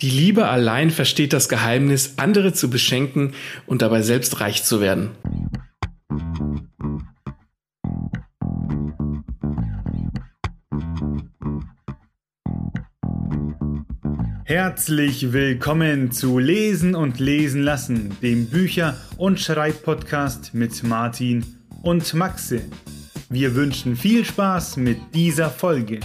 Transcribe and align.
Die 0.00 0.10
Liebe 0.10 0.46
allein 0.46 0.92
versteht 0.92 1.32
das 1.32 1.48
Geheimnis, 1.48 2.14
andere 2.18 2.52
zu 2.52 2.70
beschenken 2.70 3.32
und 3.66 3.82
dabei 3.82 4.02
selbst 4.02 4.40
reich 4.40 4.62
zu 4.62 4.80
werden. 4.80 5.10
Herzlich 14.44 15.32
willkommen 15.32 16.12
zu 16.12 16.38
Lesen 16.38 16.94
und 16.94 17.18
Lesen 17.18 17.62
lassen, 17.62 18.16
dem 18.22 18.46
Bücher- 18.46 18.96
und 19.16 19.40
Schreibpodcast 19.40 20.54
mit 20.54 20.84
Martin 20.84 21.44
und 21.82 22.14
Maxe. 22.14 22.62
Wir 23.28 23.56
wünschen 23.56 23.96
viel 23.96 24.24
Spaß 24.24 24.76
mit 24.76 24.98
dieser 25.12 25.50
Folge. 25.50 25.98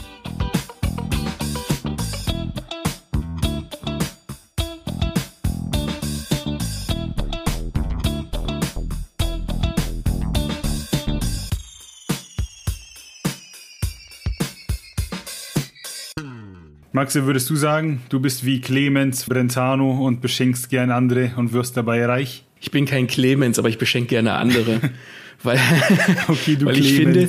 Maxe, 17.04 17.26
würdest 17.26 17.50
du 17.50 17.58
sagen, 17.58 18.02
du 18.08 18.22
bist 18.22 18.46
wie 18.46 18.62
Clemens 18.62 19.26
Brentano 19.26 20.06
und 20.06 20.22
beschenkst 20.22 20.70
gern 20.70 20.90
andere 20.90 21.34
und 21.36 21.52
wirst 21.52 21.76
dabei 21.76 22.06
reich? 22.06 22.46
Ich 22.62 22.72
bin 22.72 22.86
kein 22.86 23.08
Clemens, 23.08 23.60
aber 23.60 23.68
ich 23.68 23.78
beschenke 23.78 24.12
gerne 24.12 24.36
andere. 24.36 24.80
weil, 25.44 25.60
okay, 26.30 26.56
du 26.56 26.66
weil 26.66 26.80
ich 26.80 26.94
finde, 26.94 27.28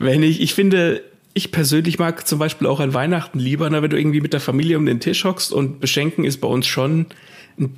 wenn 0.00 0.24
ich, 0.24 0.40
ich 0.40 0.54
finde, 0.54 1.04
ich 1.34 1.52
persönlich 1.52 2.00
mag 2.00 2.26
zum 2.26 2.40
Beispiel 2.40 2.66
auch 2.66 2.80
an 2.80 2.94
Weihnachten 2.94 3.38
lieber, 3.38 3.70
na, 3.70 3.80
wenn 3.80 3.90
du 3.90 3.96
irgendwie 3.96 4.20
mit 4.20 4.32
der 4.32 4.40
Familie 4.40 4.76
um 4.76 4.86
den 4.86 4.98
Tisch 4.98 5.22
hockst 5.22 5.52
und 5.52 5.78
beschenken 5.78 6.24
ist 6.24 6.40
bei 6.40 6.48
uns 6.48 6.66
schon 6.66 7.06
ein, 7.60 7.76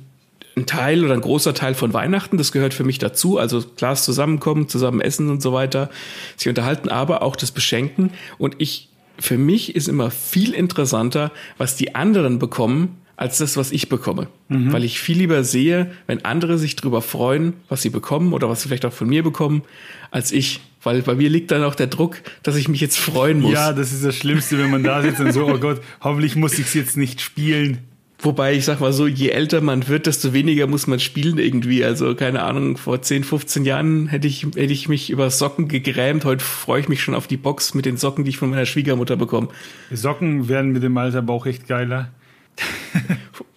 ein 0.55 0.65
Teil 0.65 1.05
oder 1.05 1.13
ein 1.13 1.21
großer 1.21 1.53
Teil 1.53 1.75
von 1.75 1.93
Weihnachten. 1.93 2.39
Das 2.39 2.51
gehört 2.51 2.73
für 2.73 2.83
mich 2.83 2.97
dazu. 2.97 3.37
Also 3.37 3.61
klar, 3.61 3.91
das 3.91 4.03
Zusammenkommen, 4.03 4.67
zusammen 4.67 4.99
essen 4.99 5.29
und 5.29 5.43
so 5.43 5.53
weiter, 5.53 5.91
sich 6.37 6.49
unterhalten, 6.49 6.89
aber 6.89 7.21
auch 7.21 7.35
das 7.35 7.51
Beschenken. 7.51 8.13
Und 8.39 8.55
ich 8.57 8.89
für 9.19 9.37
mich 9.37 9.75
ist 9.75 9.87
immer 9.87 10.11
viel 10.11 10.53
interessanter, 10.53 11.31
was 11.57 11.75
die 11.75 11.95
anderen 11.95 12.39
bekommen, 12.39 12.97
als 13.17 13.39
das, 13.39 13.57
was 13.57 13.71
ich 13.71 13.89
bekomme. 13.89 14.27
Mhm. 14.47 14.71
Weil 14.71 14.83
ich 14.83 14.99
viel 14.99 15.17
lieber 15.17 15.43
sehe, 15.43 15.91
wenn 16.05 16.23
andere 16.23 16.57
sich 16.57 16.75
darüber 16.75 17.01
freuen, 17.01 17.53
was 17.67 17.81
sie 17.81 17.89
bekommen 17.89 18.31
oder 18.31 18.47
was 18.47 18.61
sie 18.61 18.67
vielleicht 18.67 18.85
auch 18.85 18.93
von 18.93 19.09
mir 19.09 19.23
bekommen, 19.23 19.63
als 20.11 20.31
ich. 20.31 20.61
Weil 20.83 21.01
bei 21.01 21.15
mir 21.15 21.29
liegt 21.29 21.51
dann 21.51 21.63
auch 21.63 21.75
der 21.75 21.87
Druck, 21.87 22.21
dass 22.43 22.55
ich 22.55 22.69
mich 22.69 22.79
jetzt 22.79 22.97
freuen 22.97 23.41
muss. 23.41 23.53
Ja, 23.53 23.73
das 23.73 23.91
ist 23.91 24.05
das 24.05 24.15
Schlimmste, 24.15 24.59
wenn 24.59 24.69
man 24.69 24.83
da 24.83 25.01
sitzt 25.01 25.19
und 25.19 25.33
so, 25.33 25.47
oh 25.47 25.57
Gott, 25.57 25.81
hoffentlich 26.01 26.35
muss 26.35 26.53
ich 26.53 26.67
es 26.67 26.73
jetzt 26.75 26.95
nicht 26.95 27.19
spielen. 27.19 27.79
Wobei 28.19 28.55
ich 28.55 28.65
sag 28.65 28.79
mal 28.79 28.93
so, 28.93 29.05
je 29.05 29.29
älter 29.29 29.61
man 29.61 29.87
wird, 29.87 30.07
desto 30.07 30.33
weniger 30.33 30.65
muss 30.65 30.87
man 30.87 30.99
spielen 30.99 31.37
irgendwie. 31.37 31.85
Also 31.85 32.15
keine 32.15 32.41
Ahnung, 32.41 32.77
vor 32.77 33.01
10, 33.01 33.23
15 33.23 33.63
Jahren 33.63 34.07
hätte 34.07 34.27
ich, 34.27 34.43
hätte 34.43 34.73
ich 34.73 34.89
mich 34.89 35.11
über 35.11 35.29
Socken 35.29 35.67
gegrämt. 35.67 36.25
Heute 36.25 36.43
freue 36.43 36.79
ich 36.79 36.89
mich 36.89 37.03
schon 37.03 37.13
auf 37.13 37.27
die 37.27 37.37
Box 37.37 37.75
mit 37.75 37.85
den 37.85 37.97
Socken, 37.97 38.23
die 38.23 38.31
ich 38.31 38.37
von 38.37 38.49
meiner 38.49 38.65
Schwiegermutter 38.65 39.17
bekomme. 39.17 39.49
Socken 39.91 40.49
werden 40.49 40.71
mit 40.71 40.81
dem 40.81 40.97
Alter 40.97 41.19
aber 41.19 41.33
auch 41.33 41.45
echt 41.45 41.67
geiler. 41.67 42.09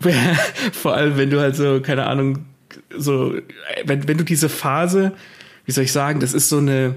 Vor 0.73 0.95
allem, 0.95 1.17
wenn 1.17 1.31
du 1.31 1.41
halt 1.41 1.57
so, 1.57 1.81
keine 1.81 2.07
Ahnung, 2.07 2.45
so, 2.95 3.35
wenn, 3.85 4.07
wenn 4.09 4.19
du 4.19 4.25
diese 4.25 4.51
Phase, 4.51 5.13
wie 5.65 5.73
soll 5.73 5.85
ich 5.85 5.93
sagen, 5.93 6.21
das 6.21 6.35
ist 6.35 6.51
so 6.51 6.59
eine, 6.59 6.97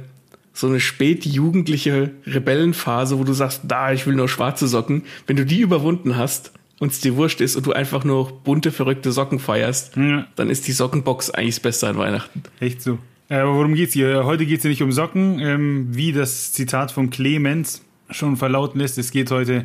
so 0.53 0.67
eine 0.67 0.81
spätjugendliche 0.81 2.11
Rebellenphase, 2.25 3.19
wo 3.19 3.23
du 3.23 3.33
sagst, 3.33 3.61
da, 3.63 3.93
ich 3.93 4.05
will 4.05 4.15
nur 4.15 4.27
schwarze 4.27 4.67
Socken. 4.67 5.03
Wenn 5.27 5.37
du 5.37 5.45
die 5.45 5.61
überwunden 5.61 6.17
hast, 6.17 6.51
und 6.83 6.91
es 6.91 6.99
dir 6.99 7.15
wurscht 7.15 7.39
ist 7.39 7.55
und 7.55 7.65
du 7.65 7.71
einfach 7.71 8.03
nur 8.03 8.29
bunte, 8.43 8.69
verrückte 8.73 9.13
Socken 9.13 9.39
feierst, 9.39 9.95
ja. 9.95 10.27
dann 10.35 10.49
ist 10.49 10.67
die 10.67 10.73
Sockenbox 10.73 11.29
eigentlich 11.29 11.55
das 11.55 11.61
Beste 11.61 11.87
an 11.87 11.97
Weihnachten. 11.97 12.43
Echt 12.59 12.81
so. 12.81 12.99
Äh, 13.29 13.35
aber 13.35 13.55
worum 13.55 13.73
geht's 13.73 13.93
hier? 13.93 14.25
Heute 14.25 14.45
geht 14.45 14.57
es 14.57 14.65
ja 14.65 14.69
nicht 14.69 14.83
um 14.83 14.91
Socken, 14.91 15.39
ähm, 15.39 15.87
wie 15.91 16.11
das 16.11 16.51
Zitat 16.51 16.91
von 16.91 17.09
Clemens 17.09 17.83
schon 18.09 18.35
verlauten 18.35 18.81
lässt. 18.81 18.97
Es 18.97 19.11
geht 19.11 19.31
heute 19.31 19.63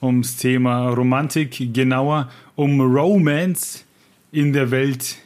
ums 0.00 0.38
Thema 0.38 0.88
Romantik, 0.88 1.74
genauer 1.74 2.30
um 2.56 2.80
Romance 2.80 3.84
in 4.32 4.54
der 4.54 4.70
Welt 4.70 5.16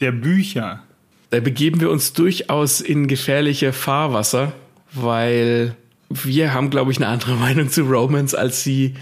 der 0.00 0.12
Bücher. 0.12 0.84
Da 1.30 1.40
begeben 1.40 1.80
wir 1.80 1.90
uns 1.90 2.12
durchaus 2.12 2.80
in 2.80 3.08
gefährliche 3.08 3.72
Fahrwasser, 3.72 4.52
weil 4.92 5.74
wir 6.08 6.54
haben, 6.54 6.70
glaube 6.70 6.92
ich, 6.92 6.98
eine 6.98 7.08
andere 7.08 7.34
Meinung 7.34 7.68
zu 7.68 7.82
Romance, 7.82 8.32
als 8.38 8.62
sie 8.62 8.94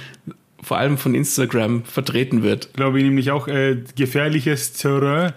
vor 0.66 0.78
allem 0.78 0.98
von 0.98 1.14
Instagram 1.14 1.84
vertreten 1.84 2.42
wird. 2.42 2.74
Glaube 2.74 2.98
ich 2.98 3.04
nämlich 3.04 3.30
auch 3.30 3.46
äh, 3.46 3.84
gefährliches 3.94 4.72
Terrain. 4.72 5.32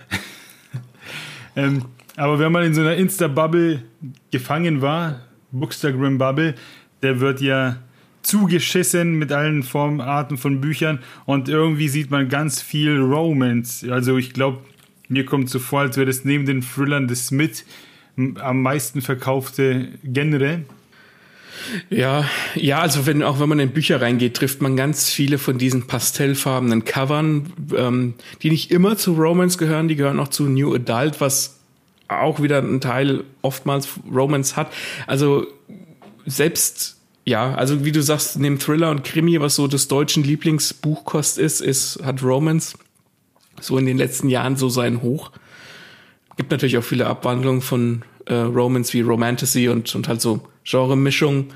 ähm, 1.55 1.85
aber 2.15 2.39
wenn 2.39 2.51
man 2.51 2.63
in 2.63 2.73
so 2.73 2.81
einer 2.81 2.95
Insta-Bubble 2.95 3.83
gefangen 4.31 4.81
war, 4.81 5.19
Bookstagram-Bubble, 5.51 6.55
der 7.03 7.19
wird 7.19 7.41
ja 7.41 7.77
zugeschissen 8.23 9.19
mit 9.19 9.31
allen 9.31 9.61
Formen, 9.61 10.01
Arten 10.01 10.35
von 10.35 10.61
Büchern 10.61 10.97
und 11.25 11.47
irgendwie 11.47 11.89
sieht 11.89 12.09
man 12.09 12.27
ganz 12.27 12.59
viel 12.59 12.99
Romance. 12.99 13.87
Also 13.87 14.17
ich 14.17 14.33
glaube, 14.33 14.61
mir 15.09 15.27
kommt 15.27 15.51
so 15.51 15.59
vor, 15.59 15.81
als 15.81 15.95
wäre 15.95 16.07
das 16.07 16.25
neben 16.25 16.47
den 16.47 16.61
Thrillern 16.61 17.07
des 17.07 17.29
mit 17.29 17.65
am 18.39 18.63
meisten 18.63 19.03
verkaufte 19.03 19.89
Genre. 20.03 20.63
Ja, 21.89 22.25
ja, 22.55 22.79
also 22.79 23.05
wenn 23.05 23.23
auch 23.23 23.39
wenn 23.39 23.49
man 23.49 23.59
in 23.59 23.71
Bücher 23.71 24.01
reingeht, 24.01 24.35
trifft 24.35 24.61
man 24.61 24.75
ganz 24.75 25.09
viele 25.09 25.37
von 25.37 25.57
diesen 25.57 25.87
pastellfarbenen 25.87 26.85
Covern, 26.85 27.53
ähm, 27.75 28.13
die 28.41 28.49
nicht 28.49 28.71
immer 28.71 28.97
zu 28.97 29.13
Romance 29.13 29.57
gehören, 29.57 29.87
die 29.87 29.95
gehören 29.95 30.19
auch 30.19 30.29
zu 30.29 30.43
New 30.43 30.73
Adult, 30.73 31.21
was 31.21 31.59
auch 32.07 32.41
wieder 32.41 32.59
ein 32.59 32.81
Teil 32.81 33.23
oftmals 33.41 33.89
Romance 34.11 34.55
hat. 34.55 34.71
Also 35.07 35.47
selbst 36.25 36.99
ja, 37.25 37.53
also 37.53 37.85
wie 37.85 37.91
du 37.91 38.01
sagst, 38.01 38.39
neben 38.39 38.57
Thriller 38.57 38.89
und 38.89 39.03
Krimi, 39.03 39.39
was 39.39 39.55
so 39.55 39.67
des 39.67 39.87
deutschen 39.87 40.23
Lieblingsbuchkost 40.23 41.37
ist, 41.37 41.61
ist 41.61 42.01
hat 42.03 42.23
Romance 42.23 42.75
so 43.61 43.77
in 43.77 43.85
den 43.85 43.97
letzten 43.97 44.29
Jahren 44.29 44.55
so 44.55 44.67
seinen 44.69 45.03
Hoch. 45.03 45.31
Gibt 46.37 46.49
natürlich 46.49 46.77
auch 46.77 46.83
viele 46.83 47.05
Abwandlungen 47.05 47.61
von 47.61 48.01
äh, 48.29 48.35
Romance 48.35 48.93
wie 48.93 49.01
Romantasy 49.01 49.67
und 49.67 49.93
und 49.95 50.07
halt 50.07 50.21
so 50.21 50.41
Genre-Mischung. 50.63 51.47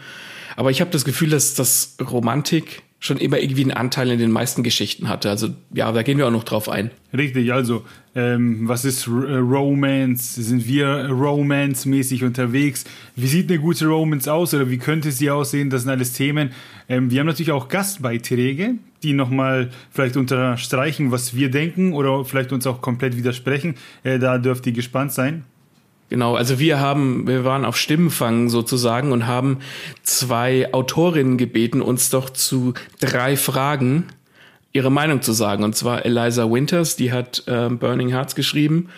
Aber 0.55 0.71
ich 0.71 0.81
habe 0.81 0.91
das 0.91 1.05
Gefühl, 1.05 1.29
dass 1.29 1.55
das 1.55 1.95
Romantik 1.99 2.83
schon 3.03 3.17
immer 3.17 3.37
irgendwie 3.37 3.63
einen 3.63 3.71
Anteil 3.71 4.09
in 4.11 4.19
den 4.19 4.31
meisten 4.31 4.63
Geschichten 4.63 5.09
hatte. 5.09 5.29
Also 5.29 5.49
ja, 5.73 5.91
da 5.91 6.03
gehen 6.03 6.17
wir 6.17 6.25
auch 6.25 6.31
noch 6.31 6.45
drauf 6.45 6.69
ein. 6.69 6.89
Richtig, 7.11 7.51
also 7.51 7.83
ähm, 8.15 8.65
was 8.69 8.85
ist 8.85 9.07
R 9.07 9.27
äh, 9.27 9.37
Romance? 9.39 10.35
Sind 10.35 10.65
wir 10.67 11.09
Romance-mäßig 11.09 12.23
unterwegs? 12.23 12.85
Wie 13.17 13.27
sieht 13.27 13.49
eine 13.49 13.59
gute 13.59 13.87
Romance 13.87 14.31
aus 14.31 14.53
oder 14.53 14.69
wie 14.69 14.77
könnte 14.77 15.11
sie 15.11 15.29
aussehen? 15.29 15.69
Das 15.69 15.81
sind 15.81 15.91
alles 15.91 16.13
Themen. 16.13 16.51
Ähm, 16.87 17.11
wir 17.11 17.19
haben 17.19 17.27
natürlich 17.27 17.51
auch 17.51 17.67
Gastbeiträge, 17.67 18.75
die 19.03 19.11
nochmal 19.11 19.69
vielleicht 19.91 20.15
unterstreichen, 20.15 21.11
was 21.11 21.35
wir 21.35 21.51
denken 21.51 21.91
oder 21.91 22.23
vielleicht 22.23 22.53
uns 22.53 22.65
auch 22.67 22.81
komplett 22.81 23.17
widersprechen. 23.17 23.75
Äh, 24.03 24.17
da 24.17 24.37
dürft 24.37 24.65
ihr 24.65 24.73
gespannt 24.73 25.11
sein. 25.11 25.43
Genau, 26.13 26.35
also 26.35 26.59
wir 26.59 26.79
haben, 26.79 27.25
wir 27.25 27.43
waren 27.43 27.65
auf 27.65 27.75
Stimmenfang 27.75 28.47
sozusagen 28.47 29.11
und 29.11 29.25
haben 29.25 29.57
zwei 30.03 30.71
Autorinnen 30.71 31.39
gebeten, 31.39 31.81
uns 31.81 32.11
doch 32.11 32.29
zu 32.29 32.75
drei 32.99 33.35
Fragen 33.35 34.05
ihre 34.73 34.91
Meinung 34.91 35.23
zu 35.23 35.31
sagen. 35.31 35.63
Und 35.63 35.75
zwar 35.75 36.05
Eliza 36.05 36.43
Winters, 36.51 36.95
die 36.97 37.11
hat 37.11 37.41
äh, 37.47 37.67
Burning 37.67 38.09
Hearts 38.09 38.35
geschrieben. 38.35 38.89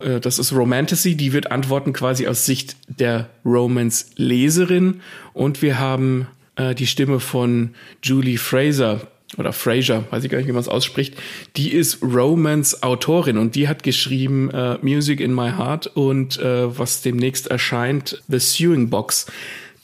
Äh, 0.00 0.20
das 0.20 0.38
ist 0.38 0.52
Romantasy, 0.52 1.16
die 1.16 1.32
wird 1.32 1.50
antworten 1.50 1.94
quasi 1.94 2.28
aus 2.28 2.44
Sicht 2.44 2.76
der 2.88 3.30
Romance-Leserin. 3.46 5.00
Und 5.32 5.62
wir 5.62 5.78
haben 5.78 6.26
äh, 6.56 6.74
die 6.74 6.86
Stimme 6.86 7.20
von 7.20 7.70
Julie 8.02 8.36
Fraser 8.36 9.00
oder 9.36 9.52
Fraser, 9.52 10.04
weiß 10.10 10.24
ich 10.24 10.30
gar 10.30 10.38
nicht, 10.38 10.48
wie 10.48 10.52
man 10.52 10.60
es 10.60 10.68
ausspricht, 10.68 11.14
die 11.56 11.72
ist 11.72 12.02
Romans 12.02 12.82
Autorin 12.82 13.38
und 13.38 13.54
die 13.54 13.68
hat 13.68 13.82
geschrieben 13.82 14.50
äh, 14.50 14.78
Music 14.82 15.20
in 15.20 15.34
My 15.34 15.50
Heart 15.50 15.86
und 15.88 16.38
äh, 16.38 16.76
was 16.78 17.02
demnächst 17.02 17.46
erscheint, 17.46 18.22
The 18.28 18.38
Sewing 18.38 18.90
Box. 18.90 19.26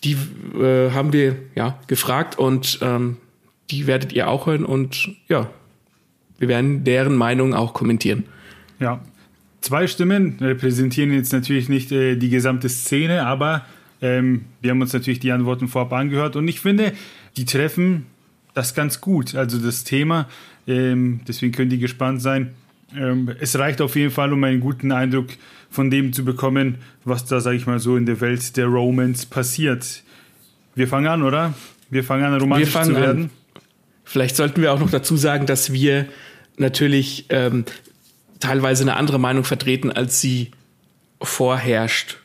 Die 0.04 0.16
äh, 0.58 0.90
haben 0.90 1.12
wir 1.12 1.36
ja 1.54 1.78
gefragt 1.86 2.38
und 2.38 2.78
ähm, 2.82 3.16
die 3.70 3.86
werdet 3.86 4.12
ihr 4.12 4.28
auch 4.28 4.46
hören 4.46 4.64
und 4.64 5.10
ja, 5.28 5.50
wir 6.38 6.48
werden 6.48 6.84
deren 6.84 7.16
Meinung 7.16 7.54
auch 7.54 7.72
kommentieren. 7.72 8.24
Ja, 8.78 9.00
zwei 9.60 9.86
Stimmen 9.86 10.36
repräsentieren 10.40 11.12
jetzt 11.12 11.32
natürlich 11.32 11.68
nicht 11.68 11.92
äh, 11.92 12.16
die 12.16 12.30
gesamte 12.30 12.68
Szene, 12.68 13.26
aber 13.26 13.64
ähm, 14.02 14.44
wir 14.60 14.72
haben 14.72 14.80
uns 14.80 14.92
natürlich 14.92 15.20
die 15.20 15.32
Antworten 15.32 15.68
vorab 15.68 15.92
angehört 15.92 16.36
und 16.36 16.46
ich 16.48 16.60
finde, 16.60 16.92
die 17.36 17.44
treffen 17.44 18.06
das 18.56 18.74
ganz 18.74 19.00
gut. 19.00 19.34
Also 19.34 19.58
das 19.58 19.84
Thema, 19.84 20.28
ähm, 20.66 21.20
deswegen 21.28 21.52
können 21.52 21.70
die 21.70 21.78
gespannt 21.78 22.22
sein. 22.22 22.54
Ähm, 22.96 23.30
es 23.38 23.58
reicht 23.58 23.80
auf 23.82 23.96
jeden 23.96 24.10
Fall, 24.10 24.32
um 24.32 24.42
einen 24.44 24.60
guten 24.60 24.92
Eindruck 24.92 25.28
von 25.70 25.90
dem 25.90 26.12
zu 26.12 26.24
bekommen, 26.24 26.76
was 27.04 27.26
da, 27.26 27.40
sage 27.40 27.56
ich 27.56 27.66
mal 27.66 27.78
so, 27.78 27.96
in 27.96 28.06
der 28.06 28.20
Welt 28.20 28.56
der 28.56 28.66
Romans 28.66 29.26
passiert. 29.26 30.02
Wir 30.74 30.88
fangen 30.88 31.06
an, 31.06 31.22
oder? 31.22 31.54
Wir 31.90 32.02
fangen 32.02 32.24
an, 32.24 32.40
romantisch 32.40 32.72
zu 32.72 32.94
werden. 32.94 33.24
An. 33.24 33.30
Vielleicht 34.04 34.36
sollten 34.36 34.62
wir 34.62 34.72
auch 34.72 34.80
noch 34.80 34.90
dazu 34.90 35.16
sagen, 35.16 35.46
dass 35.46 35.72
wir 35.72 36.06
natürlich 36.56 37.26
ähm, 37.28 37.66
teilweise 38.40 38.84
eine 38.84 38.96
andere 38.96 39.20
Meinung 39.20 39.44
vertreten, 39.44 39.92
als 39.92 40.20
sie 40.20 40.52
vorherrscht. 41.20 42.18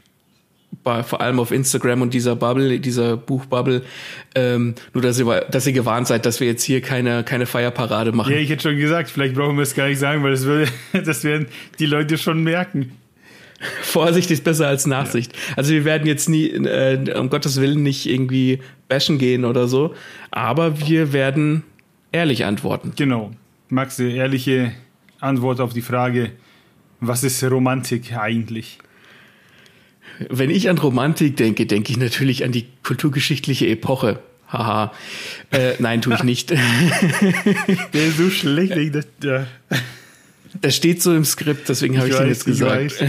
Bei, 0.83 1.03
vor 1.03 1.21
allem 1.21 1.39
auf 1.39 1.51
Instagram 1.51 2.01
und 2.01 2.13
dieser 2.13 2.35
Bubble, 2.35 2.79
dieser 2.79 3.15
Buchbubble, 3.15 3.83
ähm, 4.33 4.73
nur 4.93 5.03
dass 5.03 5.19
ihr, 5.19 5.41
dass 5.51 5.67
ihr 5.67 5.73
gewarnt 5.73 6.07
seid, 6.07 6.25
dass 6.25 6.39
wir 6.39 6.47
jetzt 6.47 6.63
hier 6.63 6.81
keine, 6.81 7.23
keine 7.23 7.45
Feierparade 7.45 8.11
machen. 8.11 8.33
Ja, 8.33 8.39
ich 8.39 8.49
hätte 8.49 8.63
schon 8.69 8.77
gesagt, 8.77 9.09
vielleicht 9.09 9.35
brauchen 9.35 9.57
wir 9.57 9.63
es 9.63 9.75
gar 9.75 9.87
nicht 9.87 9.99
sagen, 9.99 10.23
weil 10.23 10.31
das, 10.31 10.45
würde, 10.45 10.71
das 11.05 11.23
werden 11.23 11.47
die 11.77 11.85
Leute 11.85 12.17
schon 12.17 12.43
merken. 12.43 12.93
Vorsicht 13.81 14.31
ist 14.31 14.43
besser 14.43 14.67
als 14.67 14.87
Nachsicht. 14.87 15.33
Ja. 15.33 15.57
Also 15.57 15.71
wir 15.73 15.85
werden 15.85 16.07
jetzt 16.07 16.29
nie, 16.29 16.47
äh, 16.47 17.17
um 17.17 17.29
Gottes 17.29 17.61
Willen, 17.61 17.83
nicht 17.83 18.07
irgendwie 18.07 18.59
bashen 18.87 19.19
gehen 19.19 19.45
oder 19.45 19.67
so, 19.67 19.93
aber 20.31 20.79
wir 20.79 21.13
werden 21.13 21.63
ehrlich 22.11 22.45
antworten. 22.45 22.93
Genau. 22.95 23.31
Max, 23.69 23.99
ehrliche 23.99 24.71
Antwort 25.19 25.61
auf 25.61 25.73
die 25.73 25.81
Frage, 25.81 26.31
was 26.99 27.23
ist 27.23 27.43
Romantik 27.43 28.17
eigentlich? 28.17 28.79
Wenn 30.29 30.49
ich 30.49 30.69
an 30.69 30.77
Romantik 30.77 31.37
denke, 31.37 31.65
denke 31.65 31.91
ich 31.91 31.97
natürlich 31.97 32.43
an 32.43 32.51
die 32.51 32.65
kulturgeschichtliche 32.83 33.67
Epoche. 33.67 34.19
Haha. 34.47 34.91
Äh, 35.51 35.73
nein, 35.79 36.01
tue 36.01 36.13
ich 36.15 36.23
nicht. 36.23 36.49
Der 37.93 38.07
ist 38.07 38.17
so 38.17 38.29
schlecht. 38.29 38.73
Das, 38.93 39.07
ja. 39.23 39.47
das 40.59 40.75
steht 40.75 41.01
so 41.01 41.15
im 41.15 41.23
Skript, 41.23 41.69
deswegen 41.69 41.97
habe 41.97 42.09
ich, 42.09 42.13
ich 42.13 42.19
den 42.19 42.27
jetzt 42.27 42.45
gesagt. 42.45 42.95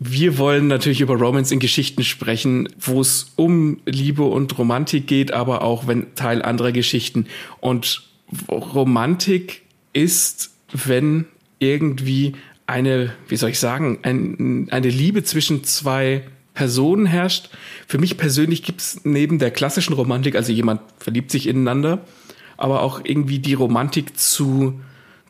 Wir 0.00 0.38
wollen 0.38 0.68
natürlich 0.68 1.00
über 1.00 1.16
Romance 1.16 1.52
in 1.52 1.58
Geschichten 1.58 2.04
sprechen, 2.04 2.68
wo 2.78 3.00
es 3.00 3.32
um 3.34 3.80
Liebe 3.84 4.22
und 4.22 4.56
Romantik 4.56 5.08
geht, 5.08 5.32
aber 5.32 5.62
auch 5.62 5.88
wenn 5.88 6.14
Teil 6.14 6.40
anderer 6.40 6.70
Geschichten. 6.70 7.26
Und 7.60 8.04
Romantik 8.48 9.62
ist, 9.92 10.50
wenn 10.72 11.26
irgendwie 11.58 12.34
eine, 12.68 13.14
wie 13.28 13.36
soll 13.36 13.50
ich 13.50 13.58
sagen, 13.58 13.98
ein, 14.02 14.68
eine 14.70 14.90
Liebe 14.90 15.24
zwischen 15.24 15.64
zwei 15.64 16.22
Personen 16.52 17.06
herrscht. 17.06 17.48
Für 17.86 17.98
mich 17.98 18.18
persönlich 18.18 18.62
gibt 18.62 18.82
es 18.82 19.00
neben 19.04 19.38
der 19.38 19.50
klassischen 19.50 19.94
Romantik, 19.94 20.36
also 20.36 20.52
jemand 20.52 20.82
verliebt 20.98 21.30
sich 21.30 21.48
ineinander, 21.48 22.04
aber 22.58 22.82
auch 22.82 23.00
irgendwie 23.02 23.38
die 23.38 23.54
Romantik 23.54 24.18
zu 24.18 24.78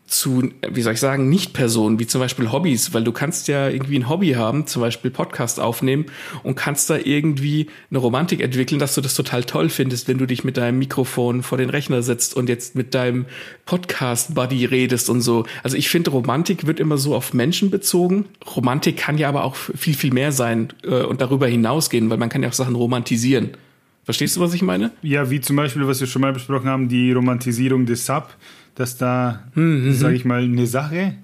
zu, 0.09 0.51
wie 0.69 0.83
soll 0.83 0.95
ich 0.95 1.01
sagen, 1.01 1.29
Nicht-Personen, 1.29 1.99
wie 1.99 2.07
zum 2.07 2.21
Beispiel 2.21 2.51
Hobbys, 2.51 2.95
weil 2.95 3.05
du 3.05 3.13
kannst 3.13 3.47
ja 3.47 3.69
irgendwie 3.69 3.99
ein 3.99 4.09
Hobby 4.09 4.33
haben, 4.33 4.67
zum 4.67 4.81
Beispiel 4.81 5.11
Podcast 5.11 5.61
aufnehmen 5.61 6.07
und 6.43 6.55
kannst 6.55 6.89
da 6.89 6.97
irgendwie 6.97 7.69
eine 7.91 7.99
Romantik 7.99 8.41
entwickeln, 8.41 8.79
dass 8.79 8.95
du 8.95 9.03
das 9.03 9.15
total 9.15 9.45
toll 9.45 9.69
findest, 9.69 10.09
wenn 10.09 10.17
du 10.17 10.27
dich 10.27 10.45
mit 10.45 10.57
deinem 10.57 10.79
Mikrofon 10.79 11.43
vor 11.43 11.59
den 11.59 11.69
Rechner 11.69 12.03
setzt 12.03 12.35
und 12.35 12.49
jetzt 12.49 12.75
mit 12.75 12.95
deinem 12.95 13.27
Podcast-Buddy 13.67 14.65
redest 14.65 15.11
und 15.11 15.21
so. 15.21 15.45
Also 15.63 15.77
ich 15.77 15.91
finde, 15.91 16.11
Romantik 16.11 16.67
wird 16.67 16.81
immer 16.81 16.97
so 16.97 17.15
auf 17.15 17.35
Menschen 17.35 17.71
bezogen. 17.71 18.25
Romantik 18.57 18.97
kann 18.97 19.19
ja 19.19 19.29
aber 19.29 19.45
auch 19.45 19.57
viel, 19.57 19.95
viel 19.95 20.13
mehr 20.13 20.33
sein 20.33 20.73
äh, 20.85 21.03
und 21.03 21.21
darüber 21.21 21.47
hinausgehen, 21.47 22.09
weil 22.09 22.19
man 22.19 22.31
kann 22.31 22.43
ja 22.43 22.49
auch 22.49 22.55
Sachen 22.55 22.75
romantisieren. 22.75 23.51
Verstehst 24.05 24.37
du, 24.37 24.41
was 24.41 24.55
ich 24.55 24.63
meine? 24.63 24.91
Ja, 25.03 25.29
wie 25.29 25.43
zum 25.43 25.57
Beispiel, 25.57 25.87
was 25.87 26.01
wir 26.01 26.07
schon 26.07 26.23
mal 26.23 26.33
besprochen 26.33 26.67
haben, 26.67 26.89
die 26.89 27.13
Romantisierung 27.13 27.85
des 27.85 28.07
Sub 28.07 28.31
dass 28.79 28.97
da, 28.97 29.43
mhm. 29.55 29.93
sage 29.93 30.15
ich 30.15 30.25
mal, 30.25 30.43
eine 30.43 30.67
Sache 30.67 31.15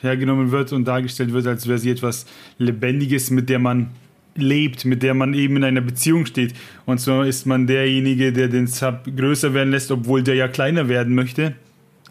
hergenommen 0.00 0.50
wird 0.50 0.72
und 0.72 0.86
dargestellt 0.86 1.32
wird, 1.32 1.46
als 1.46 1.68
wäre 1.68 1.78
sie 1.78 1.90
etwas 1.90 2.26
Lebendiges, 2.58 3.30
mit 3.30 3.48
der 3.48 3.60
man 3.60 3.90
lebt, 4.34 4.84
mit 4.84 5.04
der 5.04 5.14
man 5.14 5.32
eben 5.34 5.56
in 5.56 5.64
einer 5.64 5.82
Beziehung 5.82 6.26
steht. 6.26 6.52
Und 6.86 7.00
so 7.00 7.22
ist 7.22 7.46
man 7.46 7.68
derjenige, 7.68 8.32
der 8.32 8.48
den 8.48 8.66
Sub 8.66 9.04
größer 9.16 9.54
werden 9.54 9.70
lässt, 9.70 9.92
obwohl 9.92 10.24
der 10.24 10.34
ja 10.34 10.48
kleiner 10.48 10.88
werden 10.88 11.14
möchte. 11.14 11.54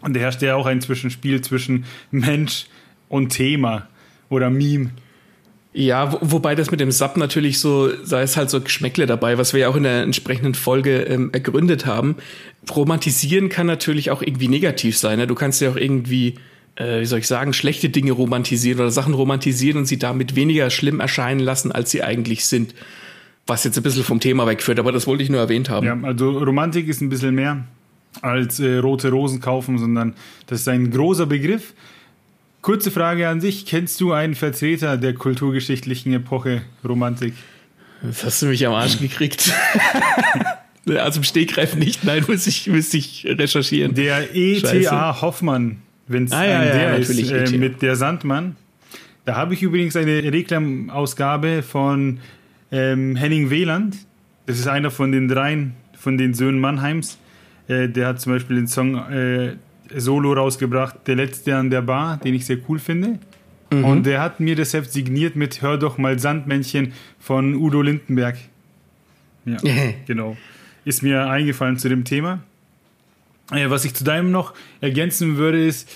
Und 0.00 0.16
da 0.16 0.20
herrscht 0.20 0.40
ja 0.40 0.54
auch 0.54 0.64
ein 0.64 0.80
Zwischenspiel 0.80 1.42
zwischen 1.42 1.84
Mensch 2.10 2.66
und 3.10 3.30
Thema 3.30 3.86
oder 4.30 4.48
Meme. 4.48 4.92
Ja, 5.72 6.12
wo, 6.12 6.18
wobei 6.20 6.54
das 6.54 6.70
mit 6.70 6.80
dem 6.80 6.90
Sub 6.90 7.16
natürlich 7.16 7.60
so, 7.60 7.90
sei 8.04 8.22
es 8.22 8.36
halt 8.36 8.50
so 8.50 8.60
Geschmäckle 8.60 9.06
dabei, 9.06 9.38
was 9.38 9.52
wir 9.52 9.60
ja 9.60 9.68
auch 9.68 9.76
in 9.76 9.84
der 9.84 10.02
entsprechenden 10.02 10.54
Folge 10.54 11.02
ähm, 11.02 11.30
ergründet 11.32 11.86
haben. 11.86 12.16
Romantisieren 12.74 13.48
kann 13.48 13.66
natürlich 13.66 14.10
auch 14.10 14.20
irgendwie 14.20 14.48
negativ 14.48 14.98
sein. 14.98 15.18
Ne? 15.18 15.26
Du 15.26 15.36
kannst 15.36 15.60
ja 15.60 15.70
auch 15.70 15.76
irgendwie, 15.76 16.34
äh, 16.74 17.00
wie 17.00 17.06
soll 17.06 17.20
ich 17.20 17.28
sagen, 17.28 17.52
schlechte 17.52 17.88
Dinge 17.88 18.12
romantisieren 18.12 18.80
oder 18.80 18.90
Sachen 18.90 19.14
romantisieren 19.14 19.78
und 19.78 19.86
sie 19.86 19.98
damit 19.98 20.34
weniger 20.34 20.70
schlimm 20.70 20.98
erscheinen 20.98 21.40
lassen, 21.40 21.70
als 21.70 21.92
sie 21.92 22.02
eigentlich 22.02 22.46
sind. 22.46 22.74
Was 23.46 23.64
jetzt 23.64 23.76
ein 23.76 23.82
bisschen 23.82 24.04
vom 24.04 24.20
Thema 24.20 24.46
wegführt, 24.46 24.78
aber 24.78 24.92
das 24.92 25.06
wollte 25.06 25.22
ich 25.22 25.30
nur 25.30 25.40
erwähnt 25.40 25.70
haben. 25.70 25.86
Ja, 25.86 25.98
also 26.02 26.30
Romantik 26.38 26.88
ist 26.88 27.00
ein 27.00 27.08
bisschen 27.08 27.34
mehr 27.34 27.64
als 28.22 28.58
äh, 28.58 28.78
rote 28.78 29.10
Rosen 29.10 29.40
kaufen, 29.40 29.78
sondern 29.78 30.14
das 30.46 30.60
ist 30.60 30.68
ein 30.68 30.90
großer 30.90 31.26
Begriff 31.26 31.74
Kurze 32.62 32.90
Frage 32.90 33.28
an 33.28 33.40
dich. 33.40 33.64
Kennst 33.64 34.00
du 34.00 34.12
einen 34.12 34.34
Vertreter 34.34 34.96
der 34.96 35.14
kulturgeschichtlichen 35.14 36.12
Epoche 36.12 36.62
Romantik? 36.86 37.34
Das 38.02 38.24
hast 38.24 38.42
du 38.42 38.46
mich 38.46 38.66
am 38.66 38.74
Arsch 38.74 38.98
gekriegt. 38.98 39.52
also 40.86 41.20
im 41.20 41.24
Stegreif 41.24 41.74
nicht, 41.74 42.04
nein, 42.04 42.24
muss 42.28 42.46
ich, 42.46 42.66
muss 42.66 42.92
ich 42.94 43.26
recherchieren. 43.26 43.94
Der 43.94 44.34
E.T.A. 44.34 45.20
Hoffmann, 45.20 45.78
wenn 46.06 46.24
es 46.24 46.32
ah, 46.32 46.38
ein 46.38 46.50
ja, 46.50 46.64
der 46.64 46.82
ja, 46.82 46.94
ist, 46.94 47.30
äh, 47.30 47.56
mit 47.56 47.82
der 47.82 47.96
Sandmann. 47.96 48.56
Da 49.24 49.36
habe 49.36 49.54
ich 49.54 49.62
übrigens 49.62 49.96
eine 49.96 50.22
Reklamausgabe 50.32 51.62
von 51.62 52.20
ähm, 52.72 53.16
Henning 53.16 53.50
Wieland. 53.50 53.96
Das 54.46 54.58
ist 54.58 54.66
einer 54.66 54.90
von 54.90 55.12
den 55.12 55.28
dreien, 55.28 55.74
von 55.98 56.18
den 56.18 56.34
Söhnen 56.34 56.60
Mannheims. 56.60 57.18
Äh, 57.68 57.88
der 57.88 58.08
hat 58.08 58.20
zum 58.20 58.32
Beispiel 58.32 58.56
den 58.56 58.66
Song 58.66 58.96
äh, 58.96 59.56
Solo 59.96 60.32
rausgebracht, 60.32 61.06
der 61.06 61.16
letzte 61.16 61.56
an 61.56 61.70
der 61.70 61.82
Bar, 61.82 62.18
den 62.18 62.34
ich 62.34 62.46
sehr 62.46 62.58
cool 62.68 62.78
finde. 62.78 63.18
Mhm. 63.70 63.84
Und 63.84 64.06
der 64.06 64.20
hat 64.20 64.40
mir 64.40 64.56
das 64.56 64.74
Heft 64.74 64.92
signiert 64.92 65.36
mit 65.36 65.62
Hör 65.62 65.78
doch 65.78 65.98
mal 65.98 66.18
Sandmännchen 66.18 66.92
von 67.18 67.54
Udo 67.54 67.82
Lindenberg. 67.82 68.36
Ja, 69.44 69.58
genau. 70.06 70.36
Ist 70.84 71.02
mir 71.02 71.28
eingefallen 71.28 71.78
zu 71.78 71.88
dem 71.88 72.04
Thema. 72.04 72.40
Äh, 73.52 73.70
was 73.70 73.84
ich 73.84 73.94
zu 73.94 74.04
deinem 74.04 74.30
noch 74.30 74.54
ergänzen 74.80 75.36
würde, 75.36 75.64
ist, 75.64 75.90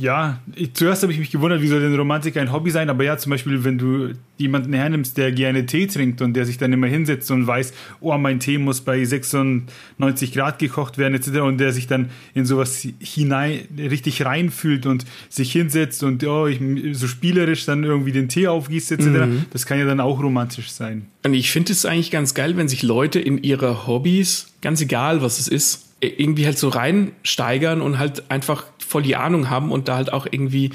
ja, 0.00 0.40
ich, 0.54 0.72
zuerst 0.72 1.02
habe 1.02 1.12
ich 1.12 1.18
mich 1.18 1.30
gewundert, 1.30 1.60
wie 1.60 1.68
soll 1.68 1.80
denn 1.80 1.94
Romantik 1.94 2.36
ein 2.38 2.52
Hobby 2.52 2.70
sein? 2.70 2.88
Aber 2.88 3.04
ja, 3.04 3.18
zum 3.18 3.30
Beispiel, 3.30 3.64
wenn 3.64 3.76
du 3.76 4.14
jemanden 4.38 4.72
hernimmst, 4.72 5.18
der 5.18 5.30
gerne 5.30 5.66
Tee 5.66 5.86
trinkt 5.86 6.22
und 6.22 6.34
der 6.34 6.46
sich 6.46 6.56
dann 6.56 6.72
immer 6.72 6.86
hinsetzt 6.86 7.30
und 7.30 7.46
weiß, 7.46 7.74
oh, 8.00 8.16
mein 8.16 8.40
Tee 8.40 8.56
muss 8.56 8.80
bei 8.80 9.04
96 9.04 10.32
Grad 10.32 10.58
gekocht 10.58 10.96
werden, 10.96 11.14
etc. 11.14 11.40
Und 11.40 11.58
der 11.58 11.72
sich 11.72 11.86
dann 11.86 12.08
in 12.32 12.46
sowas 12.46 12.86
hinein, 12.98 13.60
richtig 13.78 14.24
reinfühlt 14.24 14.86
und 14.86 15.04
sich 15.28 15.52
hinsetzt 15.52 16.02
und 16.02 16.24
oh, 16.24 16.46
ich, 16.46 16.60
so 16.96 17.06
spielerisch 17.06 17.66
dann 17.66 17.84
irgendwie 17.84 18.12
den 18.12 18.28
Tee 18.28 18.48
aufgießt, 18.48 18.92
etc. 18.92 19.04
Mhm. 19.04 19.44
Das 19.52 19.66
kann 19.66 19.78
ja 19.78 19.84
dann 19.84 20.00
auch 20.00 20.22
romantisch 20.22 20.70
sein. 20.70 21.06
Und 21.24 21.34
ich 21.34 21.50
finde 21.50 21.72
es 21.72 21.84
eigentlich 21.84 22.10
ganz 22.10 22.32
geil, 22.32 22.56
wenn 22.56 22.68
sich 22.68 22.82
Leute 22.82 23.20
in 23.20 23.42
ihre 23.42 23.86
Hobbys, 23.86 24.54
ganz 24.62 24.80
egal 24.80 25.20
was 25.20 25.38
es 25.38 25.48
ist, 25.48 25.86
irgendwie 26.00 26.46
halt 26.46 26.58
so 26.58 26.68
reinsteigern 26.68 27.82
und 27.82 27.98
halt 27.98 28.30
einfach 28.30 28.64
voll 28.90 29.02
die 29.02 29.16
Ahnung 29.16 29.48
haben 29.48 29.70
und 29.70 29.88
da 29.88 29.96
halt 29.96 30.12
auch 30.12 30.26
irgendwie 30.28 30.70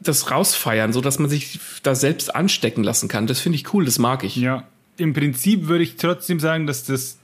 das 0.00 0.30
rausfeiern, 0.30 0.92
so 0.92 1.00
dass 1.00 1.18
man 1.18 1.28
sich 1.28 1.58
da 1.82 1.94
selbst 1.94 2.34
anstecken 2.34 2.84
lassen 2.84 3.08
kann. 3.08 3.26
Das 3.26 3.40
finde 3.40 3.56
ich 3.56 3.74
cool, 3.74 3.84
das 3.84 3.98
mag 3.98 4.22
ich. 4.22 4.36
Ja, 4.36 4.64
im 4.96 5.12
Prinzip 5.12 5.66
würde 5.66 5.82
ich 5.82 5.96
trotzdem 5.96 6.38
sagen, 6.38 6.66
dass 6.66 6.84
das 6.84 7.18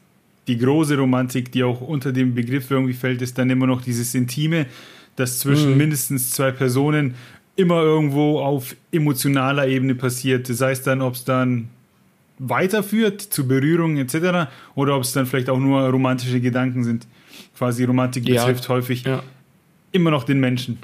die 0.48 0.58
große 0.58 0.96
Romantik, 0.96 1.52
die 1.52 1.62
auch 1.62 1.80
unter 1.80 2.12
dem 2.12 2.34
Begriff 2.34 2.70
irgendwie 2.70 2.94
fällt, 2.94 3.22
ist 3.22 3.38
dann 3.38 3.50
immer 3.50 3.66
noch 3.66 3.82
dieses 3.82 4.14
Intime, 4.14 4.66
das 5.14 5.38
zwischen 5.38 5.72
mhm. 5.72 5.78
mindestens 5.78 6.32
zwei 6.32 6.50
Personen 6.50 7.14
immer 7.54 7.82
irgendwo 7.82 8.40
auf 8.40 8.76
emotionaler 8.92 9.66
Ebene 9.66 9.94
passiert. 9.94 10.48
Das 10.48 10.60
heißt 10.60 10.86
dann, 10.86 11.02
ob 11.02 11.14
es 11.14 11.24
dann 11.24 11.68
weiterführt 12.38 13.20
zu 13.22 13.48
Berührung 13.48 13.96
etc. 13.96 14.50
oder 14.74 14.96
ob 14.96 15.04
es 15.04 15.12
dann 15.12 15.24
vielleicht 15.24 15.48
auch 15.48 15.58
nur 15.58 15.88
romantische 15.88 16.40
Gedanken 16.40 16.84
sind 16.84 17.06
quasi 17.56 17.84
Romantik 17.84 18.28
ja. 18.28 18.44
betrifft, 18.44 18.68
häufig 18.68 19.04
ja. 19.04 19.22
Immer 19.96 20.10
noch 20.10 20.24
den 20.24 20.40
Menschen. 20.40 20.78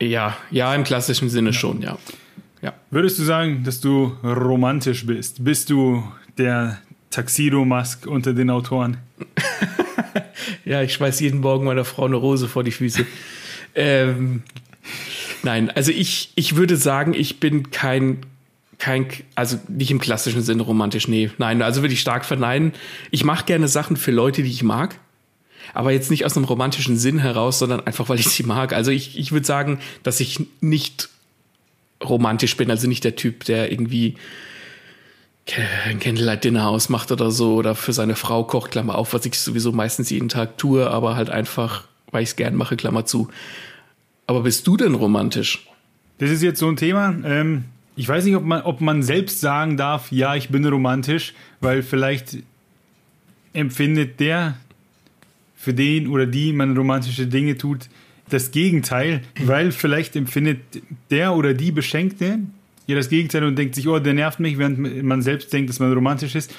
Ja, 0.00 0.36
ja, 0.50 0.74
im 0.74 0.84
klassischen 0.84 1.28
Sinne 1.28 1.50
ja. 1.50 1.52
schon, 1.54 1.80
ja. 1.80 1.98
ja. 2.62 2.74
Würdest 2.90 3.18
du 3.18 3.22
sagen, 3.22 3.64
dass 3.64 3.80
du 3.80 4.12
romantisch 4.22 5.06
bist? 5.06 5.44
Bist 5.44 5.70
du 5.70 6.04
der 6.36 6.78
Taxiro 7.10 7.64
Mask 7.64 8.06
unter 8.06 8.34
den 8.34 8.50
Autoren? 8.50 8.98
ja, 10.64 10.82
ich 10.82 10.92
schmeiß 10.94 11.20
jeden 11.20 11.40
Morgen 11.40 11.64
meiner 11.64 11.84
Frau 11.84 12.04
eine 12.04 12.16
Rose 12.16 12.48
vor 12.48 12.64
die 12.64 12.72
Füße. 12.72 13.06
ähm, 13.74 14.42
nein, 15.42 15.70
also 15.70 15.92
ich, 15.92 16.32
ich 16.34 16.56
würde 16.56 16.76
sagen, 16.76 17.14
ich 17.14 17.40
bin 17.40 17.70
kein 17.70 18.18
kein, 18.76 19.06
also 19.36 19.58
nicht 19.68 19.92
im 19.92 20.00
klassischen 20.00 20.42
Sinne 20.42 20.62
romantisch, 20.62 21.06
nee. 21.06 21.30
Nein, 21.38 21.62
also 21.62 21.80
würde 21.80 21.94
ich 21.94 22.00
stark 22.00 22.24
verneinen. 22.24 22.72
Ich 23.12 23.24
mache 23.24 23.46
gerne 23.46 23.68
Sachen 23.68 23.96
für 23.96 24.10
Leute, 24.10 24.42
die 24.42 24.50
ich 24.50 24.64
mag 24.64 24.98
aber 25.72 25.92
jetzt 25.92 26.10
nicht 26.10 26.24
aus 26.24 26.36
einem 26.36 26.46
romantischen 26.46 26.96
Sinn 26.96 27.18
heraus, 27.18 27.58
sondern 27.58 27.86
einfach, 27.86 28.08
weil 28.08 28.20
ich 28.20 28.28
sie 28.28 28.42
mag. 28.42 28.72
Also 28.72 28.90
ich, 28.90 29.18
ich 29.18 29.32
würde 29.32 29.46
sagen, 29.46 29.78
dass 30.02 30.20
ich 30.20 30.40
nicht 30.60 31.08
romantisch 32.02 32.56
bin, 32.56 32.70
also 32.70 32.86
nicht 32.86 33.04
der 33.04 33.16
Typ, 33.16 33.44
der 33.44 33.72
irgendwie 33.72 34.16
ein 35.86 35.98
Candlelight-Dinner 36.00 36.68
ausmacht 36.68 37.12
oder 37.12 37.30
so 37.30 37.54
oder 37.54 37.74
für 37.74 37.92
seine 37.92 38.16
Frau 38.16 38.44
kocht, 38.44 38.70
Klammer 38.70 38.96
auf, 38.96 39.12
was 39.12 39.26
ich 39.26 39.38
sowieso 39.38 39.72
meistens 39.72 40.10
jeden 40.10 40.28
Tag 40.28 40.56
tue, 40.58 40.90
aber 40.90 41.16
halt 41.16 41.30
einfach, 41.30 41.84
weil 42.10 42.22
ich 42.22 42.30
es 42.30 42.36
gern 42.36 42.54
mache, 42.54 42.76
Klammer 42.76 43.04
zu. 43.04 43.28
Aber 44.26 44.42
bist 44.42 44.66
du 44.66 44.76
denn 44.76 44.94
romantisch? 44.94 45.66
Das 46.18 46.30
ist 46.30 46.42
jetzt 46.42 46.60
so 46.60 46.68
ein 46.68 46.76
Thema. 46.76 47.14
Ähm, 47.24 47.64
ich 47.96 48.08
weiß 48.08 48.24
nicht, 48.24 48.36
ob 48.36 48.44
man, 48.44 48.62
ob 48.62 48.80
man 48.80 49.02
selbst 49.02 49.40
sagen 49.40 49.76
darf, 49.76 50.10
ja, 50.10 50.34
ich 50.34 50.48
bin 50.48 50.64
romantisch, 50.64 51.34
weil 51.60 51.82
vielleicht 51.82 52.38
empfindet 53.52 54.20
der, 54.20 54.56
für 55.64 55.74
den 55.74 56.08
oder 56.08 56.26
die 56.26 56.52
man 56.52 56.76
romantische 56.76 57.26
Dinge 57.26 57.56
tut, 57.56 57.88
das 58.30 58.52
Gegenteil, 58.52 59.22
weil 59.44 59.72
vielleicht 59.72 60.16
empfindet 60.16 60.60
der 61.10 61.34
oder 61.34 61.52
die 61.52 61.72
Beschenkte 61.72 62.40
ja 62.86 62.96
das 62.96 63.08
Gegenteil 63.08 63.44
und 63.44 63.56
denkt 63.56 63.74
sich, 63.74 63.88
oh, 63.88 63.98
der 63.98 64.14
nervt 64.14 64.40
mich, 64.40 64.58
während 64.58 65.02
man 65.02 65.22
selbst 65.22 65.52
denkt, 65.52 65.70
dass 65.70 65.80
man 65.80 65.92
romantisch 65.92 66.34
ist. 66.34 66.54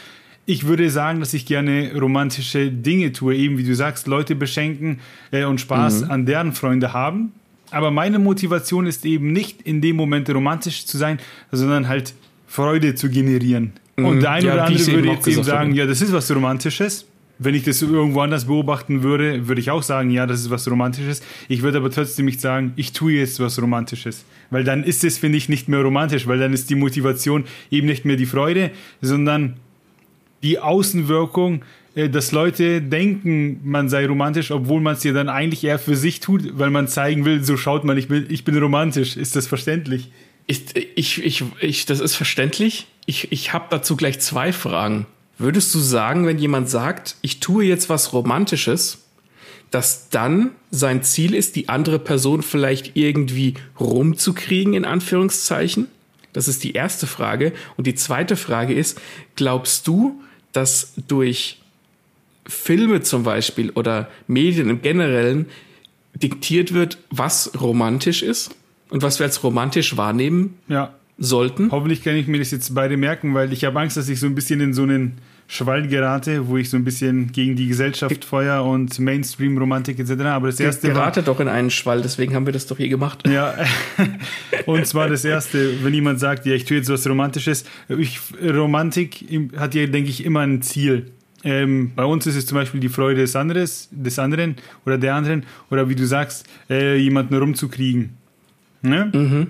Ich 0.47 0.67
würde 0.67 0.89
sagen, 0.89 1.19
dass 1.19 1.33
ich 1.33 1.45
gerne 1.45 1.91
romantische 1.99 2.71
Dinge 2.71 3.11
tue, 3.11 3.35
eben 3.35 3.57
wie 3.57 3.63
du 3.63 3.73
sagst, 3.75 4.05
Leute 4.07 4.35
beschenken 4.35 4.99
äh, 5.31 5.45
und 5.45 5.59
Spaß 5.59 6.03
mhm. 6.03 6.11
an 6.11 6.25
deren 6.25 6.53
Freunde 6.53 6.93
haben. 6.93 7.31
Aber 7.71 7.89
meine 7.89 8.19
Motivation 8.19 8.85
ist 8.85 9.05
eben 9.05 9.33
nicht 9.33 9.63
in 9.63 9.81
dem 9.81 9.95
Moment 9.95 10.29
romantisch 10.29 10.85
zu 10.85 10.97
sein, 10.97 11.19
sondern 11.51 11.87
halt 11.87 12.13
Freude 12.47 12.93
zu 12.93 13.09
generieren. 13.09 13.73
Mhm. 13.97 14.05
Und 14.05 14.19
der 14.21 14.31
eine 14.31 14.45
ja, 14.45 14.53
oder 14.53 14.65
andere 14.65 14.87
würde 14.87 15.07
jetzt 15.09 15.27
eben 15.27 15.43
sagen, 15.43 15.73
ja, 15.73 15.87
das 15.87 16.01
ist 16.01 16.13
was 16.13 16.33
Romantisches. 16.33 17.07
Wenn 17.37 17.53
ich 17.53 17.63
das 17.63 17.81
irgendwo 17.81 18.21
anders 18.21 18.45
beobachten 18.45 19.03
würde, 19.03 19.47
würde 19.47 19.59
ich 19.59 19.69
auch 19.69 19.83
sagen, 19.83 20.09
ja, 20.09 20.25
das 20.25 20.39
ist 20.39 20.49
was 20.49 20.69
Romantisches. 20.69 21.21
Ich 21.49 21.63
würde 21.63 21.79
aber 21.79 21.91
trotzdem 21.91 22.25
nicht 22.25 22.39
sagen, 22.39 22.73
ich 22.77 22.93
tue 22.93 23.13
jetzt 23.13 23.39
was 23.39 23.61
Romantisches. 23.61 24.23
Weil 24.51 24.63
dann 24.63 24.83
ist 24.83 25.03
es, 25.03 25.17
finde 25.17 25.37
ich, 25.37 25.49
nicht 25.49 25.67
mehr 25.67 25.81
romantisch, 25.81 26.27
weil 26.27 26.39
dann 26.39 26.53
ist 26.53 26.69
die 26.69 26.75
Motivation 26.75 27.43
eben 27.71 27.87
nicht 27.87 28.05
mehr 28.05 28.15
die 28.15 28.25
Freude, 28.25 28.71
sondern 29.01 29.55
die 30.43 30.59
Außenwirkung, 30.59 31.63
äh, 31.95 32.09
dass 32.09 32.31
Leute 32.31 32.81
denken, 32.81 33.59
man 33.63 33.89
sei 33.89 34.05
romantisch, 34.05 34.51
obwohl 34.51 34.81
man 34.81 34.93
es 34.93 35.03
ja 35.03 35.11
dann 35.13 35.29
eigentlich 35.29 35.63
eher 35.63 35.79
für 35.79 35.95
sich 35.95 36.19
tut, 36.19 36.57
weil 36.57 36.69
man 36.69 36.87
zeigen 36.87 37.25
will, 37.25 37.43
so 37.43 37.57
schaut 37.57 37.83
man, 37.83 37.97
ich 37.97 38.07
bin, 38.07 38.27
ich 38.29 38.45
bin 38.45 38.57
romantisch. 38.57 39.17
Ist 39.17 39.35
das 39.35 39.47
verständlich? 39.47 40.11
Ist, 40.47 40.77
ich, 40.77 41.23
ich, 41.23 41.43
ich, 41.59 41.85
das 41.85 41.99
ist 41.99 42.15
verständlich. 42.15 42.87
Ich, 43.07 43.31
ich 43.31 43.53
habe 43.53 43.65
dazu 43.69 43.95
gleich 43.95 44.19
zwei 44.19 44.53
Fragen. 44.53 45.07
Würdest 45.37 45.73
du 45.75 45.79
sagen, 45.79 46.25
wenn 46.25 46.39
jemand 46.39 46.69
sagt, 46.69 47.15
ich 47.21 47.39
tue 47.39 47.65
jetzt 47.65 47.89
was 47.89 48.13
Romantisches, 48.13 48.99
dass 49.71 50.09
dann 50.09 50.51
sein 50.71 51.03
Ziel 51.03 51.33
ist, 51.33 51.55
die 51.55 51.67
andere 51.69 51.99
Person 51.99 52.41
vielleicht 52.41 52.95
irgendwie 52.95 53.55
rumzukriegen, 53.79 54.73
in 54.73 54.85
Anführungszeichen? 54.85 55.87
Das 56.31 56.47
ist 56.47 56.63
die 56.63 56.73
erste 56.73 57.07
Frage. 57.07 57.53
Und 57.75 57.87
die 57.87 57.95
zweite 57.95 58.35
Frage 58.35 58.73
ist, 58.73 58.99
glaubst 59.35 59.87
du, 59.87 60.21
dass 60.53 60.93
durch 61.07 61.61
Filme 62.47 63.01
zum 63.01 63.23
Beispiel 63.23 63.71
oder 63.71 64.09
Medien 64.27 64.69
im 64.69 64.81
Generellen 64.81 65.47
diktiert 66.13 66.73
wird, 66.73 66.97
was 67.09 67.51
romantisch 67.59 68.21
ist 68.21 68.55
und 68.89 69.01
was 69.01 69.19
wir 69.19 69.25
als 69.25 69.43
romantisch 69.43 69.97
wahrnehmen 69.97 70.57
ja. 70.67 70.93
Sollten? 71.17 71.71
Hoffentlich 71.71 72.03
kann 72.03 72.15
ich 72.15 72.27
mir 72.27 72.39
das 72.39 72.51
jetzt 72.51 72.73
beide 72.75 72.97
merken, 72.97 73.33
weil 73.33 73.53
ich 73.53 73.63
habe 73.63 73.79
Angst, 73.79 73.97
dass 73.97 74.09
ich 74.09 74.19
so 74.19 74.27
ein 74.27 74.35
bisschen 74.35 74.59
in 74.59 74.73
so 74.73 74.83
einen 74.83 75.13
Schwall 75.47 75.87
gerate, 75.87 76.47
wo 76.47 76.57
ich 76.57 76.69
so 76.69 76.77
ein 76.77 76.83
bisschen 76.83 77.31
gegen 77.31 77.55
die 77.55 77.67
Gesellschaft 77.67 78.25
feuer 78.25 78.63
und 78.63 78.97
Mainstream-Romantik 78.99 79.99
etc. 79.99 80.21
Aber 80.23 80.47
das 80.47 80.59
erste. 80.59 80.87
Ich 80.87 80.93
gerate 80.93 81.25
war, 81.25 81.33
doch 81.33 81.39
in 81.39 81.47
einen 81.47 81.69
Schwall, 81.69 82.01
deswegen 82.01 82.33
haben 82.33 82.45
wir 82.45 82.53
das 82.53 82.65
doch 82.65 82.77
hier 82.77 82.89
gemacht. 82.89 83.27
Ja. 83.27 83.53
und 84.65 84.87
zwar 84.87 85.07
das 85.07 85.23
erste, 85.23 85.83
wenn 85.83 85.93
jemand 85.93 86.19
sagt, 86.19 86.45
ja, 86.45 86.53
ich 86.53 86.65
tue 86.65 86.77
jetzt 86.77 86.89
was 86.89 87.07
Romantisches. 87.07 87.65
Ich, 87.89 88.19
Romantik 88.41 89.25
hat 89.55 89.75
ja, 89.75 89.85
denke 89.85 90.09
ich, 90.09 90.25
immer 90.25 90.41
ein 90.41 90.61
Ziel. 90.63 91.11
Ähm, 91.43 91.91
bei 91.95 92.05
uns 92.05 92.25
ist 92.25 92.35
es 92.35 92.47
zum 92.47 92.57
Beispiel 92.57 92.79
die 92.79 92.89
Freude 92.89 93.21
des, 93.21 93.35
anderes, 93.35 93.87
des 93.91 94.17
anderen 94.17 94.55
oder 94.83 94.97
der 94.97 95.13
anderen 95.13 95.45
oder 95.69 95.87
wie 95.87 95.95
du 95.95 96.07
sagst, 96.07 96.47
äh, 96.71 96.97
jemanden 96.97 97.35
rumzukriegen. 97.35 98.17
Ne? 98.81 99.11
Mhm. 99.13 99.47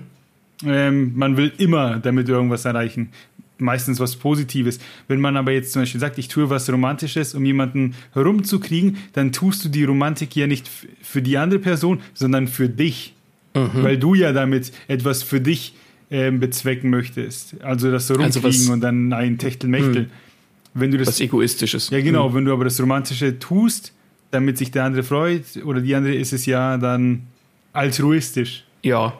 Ähm, 0.64 1.12
man 1.14 1.36
will 1.36 1.52
immer 1.58 1.98
damit 1.98 2.28
irgendwas 2.28 2.64
erreichen 2.64 3.10
meistens 3.58 4.00
was 4.00 4.16
Positives. 4.16 4.78
Wenn 5.08 5.20
man 5.20 5.36
aber 5.36 5.52
jetzt 5.52 5.72
zum 5.72 5.82
Beispiel 5.82 6.00
sagt, 6.00 6.18
ich 6.18 6.28
tue 6.28 6.50
was 6.50 6.70
Romantisches, 6.70 7.34
um 7.34 7.44
jemanden 7.44 7.94
herumzukriegen, 8.12 8.98
dann 9.12 9.32
tust 9.32 9.64
du 9.64 9.68
die 9.68 9.84
Romantik 9.84 10.34
ja 10.36 10.46
nicht 10.46 10.68
für 11.02 11.22
die 11.22 11.38
andere 11.38 11.60
Person, 11.60 12.00
sondern 12.14 12.48
für 12.48 12.68
dich. 12.68 13.14
Mhm. 13.54 13.70
Weil 13.74 13.98
du 13.98 14.14
ja 14.14 14.32
damit 14.32 14.72
etwas 14.88 15.22
für 15.22 15.40
dich 15.40 15.74
äh, 16.10 16.30
bezwecken 16.30 16.90
möchtest. 16.90 17.60
Also 17.62 17.90
das 17.90 18.10
Rumkriegen 18.10 18.44
also 18.44 18.72
und 18.72 18.80
dann 18.80 19.12
ein 19.12 19.38
Techtelmechtel. 19.38 20.02
Mhm. 20.02 20.10
Wenn 20.74 20.90
du 20.90 20.98
das, 20.98 21.08
was 21.08 21.20
Egoistisches. 21.20 21.88
Ja, 21.90 22.00
genau. 22.00 22.28
Mhm. 22.28 22.34
Wenn 22.34 22.44
du 22.44 22.52
aber 22.52 22.64
das 22.64 22.78
Romantische 22.80 23.38
tust, 23.38 23.92
damit 24.30 24.58
sich 24.58 24.70
der 24.70 24.84
andere 24.84 25.02
freut 25.02 25.44
oder 25.64 25.80
die 25.80 25.94
andere, 25.94 26.14
ist 26.14 26.34
es 26.34 26.44
ja 26.44 26.76
dann 26.76 27.22
altruistisch. 27.72 28.64
Ja, 28.82 29.14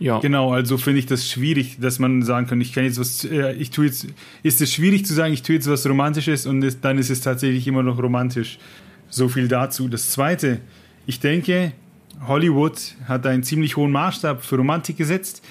ja. 0.00 0.18
Genau, 0.18 0.52
also 0.52 0.78
finde 0.78 0.98
ich 0.98 1.06
das 1.06 1.28
schwierig, 1.30 1.76
dass 1.78 1.98
man 1.98 2.22
sagen 2.22 2.46
kann, 2.46 2.58
ich 2.62 2.72
kann 2.72 2.84
jetzt 2.84 2.98
was, 2.98 3.22
äh, 3.26 3.52
ich 3.52 3.70
tue 3.70 3.84
jetzt, 3.84 4.06
ist 4.42 4.62
es 4.62 4.72
schwierig 4.72 5.04
zu 5.04 5.12
sagen, 5.12 5.34
ich 5.34 5.42
tue 5.42 5.56
jetzt 5.56 5.68
was 5.68 5.86
Romantisches 5.86 6.46
und 6.46 6.62
ist, 6.62 6.82
dann 6.82 6.96
ist 6.96 7.10
es 7.10 7.20
tatsächlich 7.20 7.68
immer 7.68 7.82
noch 7.82 8.02
romantisch. 8.02 8.58
So 9.10 9.28
viel 9.28 9.46
dazu. 9.46 9.88
Das 9.88 10.08
Zweite, 10.08 10.60
ich 11.06 11.20
denke, 11.20 11.72
Hollywood 12.26 12.78
hat 13.08 13.26
einen 13.26 13.42
ziemlich 13.42 13.76
hohen 13.76 13.92
Maßstab 13.92 14.42
für 14.42 14.56
Romantik 14.56 14.96
gesetzt. 14.96 15.44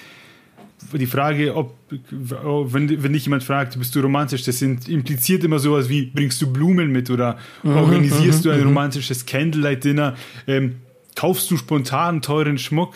Die 0.94 1.06
Frage, 1.06 1.54
ob, 1.54 1.76
wenn, 2.10 3.02
wenn 3.02 3.12
dich 3.12 3.26
jemand 3.26 3.44
fragt, 3.44 3.78
bist 3.78 3.94
du 3.94 4.00
romantisch, 4.00 4.42
das 4.42 4.62
impliziert 4.62 5.44
immer 5.44 5.60
sowas 5.60 5.88
wie, 5.88 6.06
bringst 6.06 6.42
du 6.42 6.52
Blumen 6.52 6.90
mit 6.90 7.08
oder 7.08 7.38
mhm, 7.62 7.76
organisierst 7.76 8.44
du 8.44 8.50
ein 8.50 8.56
mhm, 8.56 8.62
mhm. 8.62 8.68
romantisches 8.70 9.26
Candlelight-Dinner, 9.26 10.16
ähm, 10.48 10.76
kaufst 11.14 11.50
du 11.50 11.56
spontan 11.56 12.20
teuren 12.22 12.58
Schmuck 12.58 12.94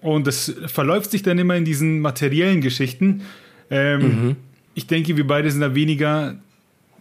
und 0.00 0.26
das 0.26 0.54
verläuft 0.66 1.10
sich 1.10 1.22
dann 1.22 1.38
immer 1.38 1.56
in 1.56 1.64
diesen 1.64 2.00
materiellen 2.00 2.60
Geschichten. 2.60 3.22
Ähm, 3.70 4.00
mhm. 4.00 4.36
Ich 4.74 4.86
denke, 4.86 5.16
wir 5.16 5.26
beide 5.26 5.50
sind 5.50 5.60
da 5.60 5.74
weniger, 5.74 6.36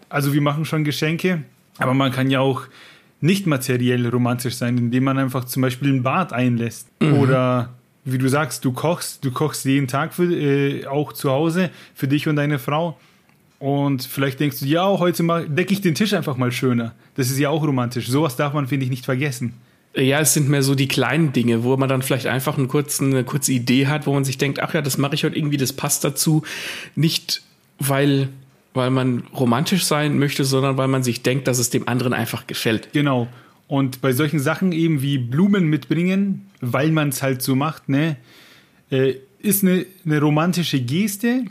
also 0.09 0.33
wir 0.33 0.41
machen 0.41 0.65
schon 0.65 0.83
Geschenke, 0.83 1.43
aber 1.77 1.93
man 1.93 2.11
kann 2.11 2.29
ja 2.29 2.39
auch 2.39 2.63
nicht 3.21 3.47
materiell 3.47 4.07
romantisch 4.07 4.55
sein, 4.55 4.77
indem 4.77 5.03
man 5.03 5.17
einfach 5.17 5.45
zum 5.45 5.61
Beispiel 5.61 5.93
ein 5.93 6.03
Bad 6.03 6.33
einlässt. 6.33 6.89
Mhm. 7.01 7.13
Oder 7.13 7.73
wie 8.05 8.17
du 8.17 8.27
sagst, 8.27 8.65
du 8.65 8.71
kochst, 8.71 9.23
du 9.25 9.31
kochst 9.31 9.65
jeden 9.65 9.87
Tag 9.87 10.13
für, 10.13 10.23
äh, 10.23 10.85
auch 10.87 11.13
zu 11.13 11.31
Hause 11.31 11.69
für 11.93 12.07
dich 12.07 12.27
und 12.27 12.35
deine 12.35 12.59
Frau. 12.59 12.97
Und 13.59 14.03
vielleicht 14.03 14.39
denkst 14.39 14.61
du, 14.61 14.65
ja, 14.65 14.87
heute 14.87 15.23
decke 15.49 15.73
ich 15.73 15.81
den 15.81 15.95
Tisch 15.95 16.13
einfach 16.13 16.37
mal 16.37 16.51
schöner. 16.51 16.93
Das 17.15 17.29
ist 17.29 17.37
ja 17.37 17.49
auch 17.49 17.61
romantisch. 17.61 18.07
Sowas 18.07 18.37
darf 18.37 18.53
man, 18.53 18.67
finde 18.67 18.85
ich, 18.85 18.89
nicht 18.89 19.05
vergessen. 19.05 19.53
Ja, 19.95 20.19
es 20.19 20.33
sind 20.33 20.49
mehr 20.49 20.61
so 20.61 20.75
die 20.75 20.87
kleinen 20.87 21.33
Dinge, 21.33 21.63
wo 21.63 21.75
man 21.75 21.89
dann 21.89 22.01
vielleicht 22.01 22.27
einfach 22.27 22.57
einen 22.57 22.67
kurzen, 22.67 23.11
eine 23.11 23.23
kurze 23.23 23.51
Idee 23.51 23.87
hat, 23.87 24.05
wo 24.05 24.13
man 24.13 24.23
sich 24.23 24.37
denkt, 24.37 24.59
ach 24.59 24.73
ja, 24.73 24.81
das 24.81 24.97
mache 24.97 25.15
ich 25.15 25.23
heute 25.23 25.35
irgendwie, 25.35 25.57
das 25.57 25.73
passt 25.73 26.03
dazu. 26.03 26.43
Nicht, 26.95 27.41
weil, 27.79 28.29
weil 28.73 28.91
man 28.91 29.23
romantisch 29.33 29.85
sein 29.85 30.19
möchte, 30.19 30.45
sondern 30.45 30.77
weil 30.77 30.87
man 30.87 31.01
sich 31.01 31.23
denkt, 31.23 31.47
dass 31.47 31.57
es 31.57 31.71
dem 31.71 31.87
anderen 31.87 32.13
einfach 32.13 32.45
gefällt. 32.45 32.93
Genau. 32.93 33.27
Und 33.67 34.01
bei 34.01 34.13
solchen 34.13 34.39
Sachen 34.39 34.71
eben 34.71 35.01
wie 35.01 35.17
Blumen 35.17 35.65
mitbringen, 35.65 36.49
weil 36.61 36.91
man 36.91 37.09
es 37.09 37.21
halt 37.23 37.41
so 37.41 37.55
macht, 37.55 37.89
ne, 37.89 38.17
äh, 38.91 39.15
ist 39.39 39.63
eine, 39.63 39.85
eine 40.05 40.21
romantische 40.21 40.79
Geste, 40.81 41.45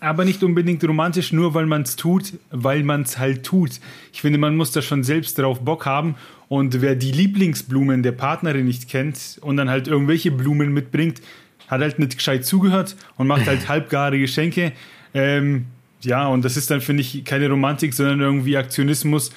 aber 0.00 0.24
nicht 0.24 0.42
unbedingt 0.42 0.84
romantisch, 0.84 1.32
nur 1.32 1.54
weil 1.54 1.66
man 1.66 1.82
es 1.82 1.96
tut, 1.96 2.34
weil 2.50 2.82
man 2.82 3.02
es 3.02 3.18
halt 3.18 3.44
tut. 3.44 3.80
Ich 4.12 4.20
finde, 4.20 4.38
man 4.38 4.56
muss 4.56 4.72
da 4.72 4.82
schon 4.82 5.02
selbst 5.02 5.38
drauf 5.38 5.60
Bock 5.60 5.86
haben. 5.86 6.14
Und 6.48 6.80
wer 6.80 6.94
die 6.94 7.12
Lieblingsblumen 7.12 8.02
der 8.02 8.12
Partnerin 8.12 8.64
nicht 8.64 8.88
kennt 8.88 9.38
und 9.42 9.56
dann 9.56 9.68
halt 9.68 9.88
irgendwelche 9.88 10.30
Blumen 10.30 10.72
mitbringt, 10.72 11.20
hat 11.68 11.80
halt 11.80 11.98
nicht 11.98 12.16
gescheit 12.16 12.44
zugehört 12.46 12.96
und 13.16 13.26
macht 13.26 13.46
halt 13.46 13.68
halbgare 13.68 14.18
Geschenke. 14.18 14.72
Ähm, 15.14 15.66
ja, 16.00 16.26
und 16.28 16.44
das 16.44 16.56
ist 16.56 16.70
dann, 16.70 16.80
finde 16.80 17.02
ich, 17.02 17.24
keine 17.24 17.48
Romantik, 17.50 17.92
sondern 17.92 18.20
irgendwie 18.20 18.56
Aktionismus, 18.56 19.32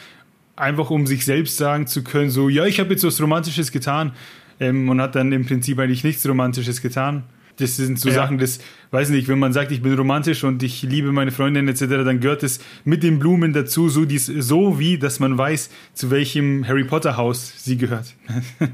einfach 0.56 0.90
um 0.92 1.08
sich 1.08 1.26
selbst 1.26 1.58
sagen 1.58 1.88
zu 1.88 2.04
können, 2.04 2.30
so, 2.30 2.50
ja, 2.50 2.66
ich 2.66 2.80
habe 2.80 2.92
jetzt 2.92 3.04
was 3.04 3.20
Romantisches 3.20 3.72
getan 3.72 4.14
ähm, 4.60 4.88
und 4.90 5.02
hat 5.02 5.16
dann 5.16 5.32
im 5.32 5.46
Prinzip 5.46 5.80
eigentlich 5.80 6.04
nichts 6.04 6.28
Romantisches 6.28 6.82
getan. 6.82 7.24
Das 7.58 7.78
sind 7.78 8.00
so 8.00 8.10
ja. 8.10 8.16
Sachen, 8.16 8.38
das, 8.38 8.60
weiß 8.92 9.10
nicht, 9.10 9.28
wenn 9.28 9.40
man 9.40 9.54
sagt, 9.54 9.72
ich 9.72 9.82
bin 9.82 9.94
romantisch 9.94 10.44
und 10.44 10.64
ich 10.64 10.82
liebe 10.84 11.12
meine 11.12 11.32
Freundin 11.32 11.68
etc., 11.68 11.86
dann 12.06 12.20
gehört 12.20 12.44
es 12.44 12.60
mit 12.84 13.04
den 13.04 13.20
Blumen 13.20 13.54
dazu, 13.54 13.90
so, 13.90 14.06
dies, 14.06 14.26
so 14.26 14.80
wie, 14.80 14.98
dass 14.98 15.20
man 15.20 15.38
weiß, 15.38 15.70
zu 15.94 16.12
welchem 16.12 16.68
Harry 16.68 16.84
Potter 16.84 17.18
Haus 17.18 17.54
sie 17.58 17.78
gehört. 17.78 18.16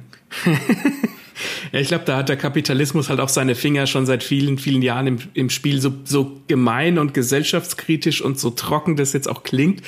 Ja, 1.71 1.79
ich 1.79 1.89
glaube, 1.89 2.05
da 2.05 2.17
hat 2.17 2.29
der 2.29 2.37
Kapitalismus 2.37 3.09
halt 3.09 3.19
auch 3.19 3.29
seine 3.29 3.55
Finger 3.55 3.87
schon 3.87 4.05
seit 4.05 4.23
vielen, 4.23 4.57
vielen 4.57 4.81
Jahren 4.81 5.07
im, 5.07 5.17
im 5.33 5.49
Spiel, 5.49 5.81
so, 5.81 5.93
so 6.05 6.39
gemein 6.47 6.97
und 6.97 7.13
gesellschaftskritisch 7.13 8.21
und 8.21 8.39
so 8.39 8.49
trocken 8.51 8.95
das 8.95 9.13
jetzt 9.13 9.27
auch 9.27 9.43
klingt. 9.43 9.81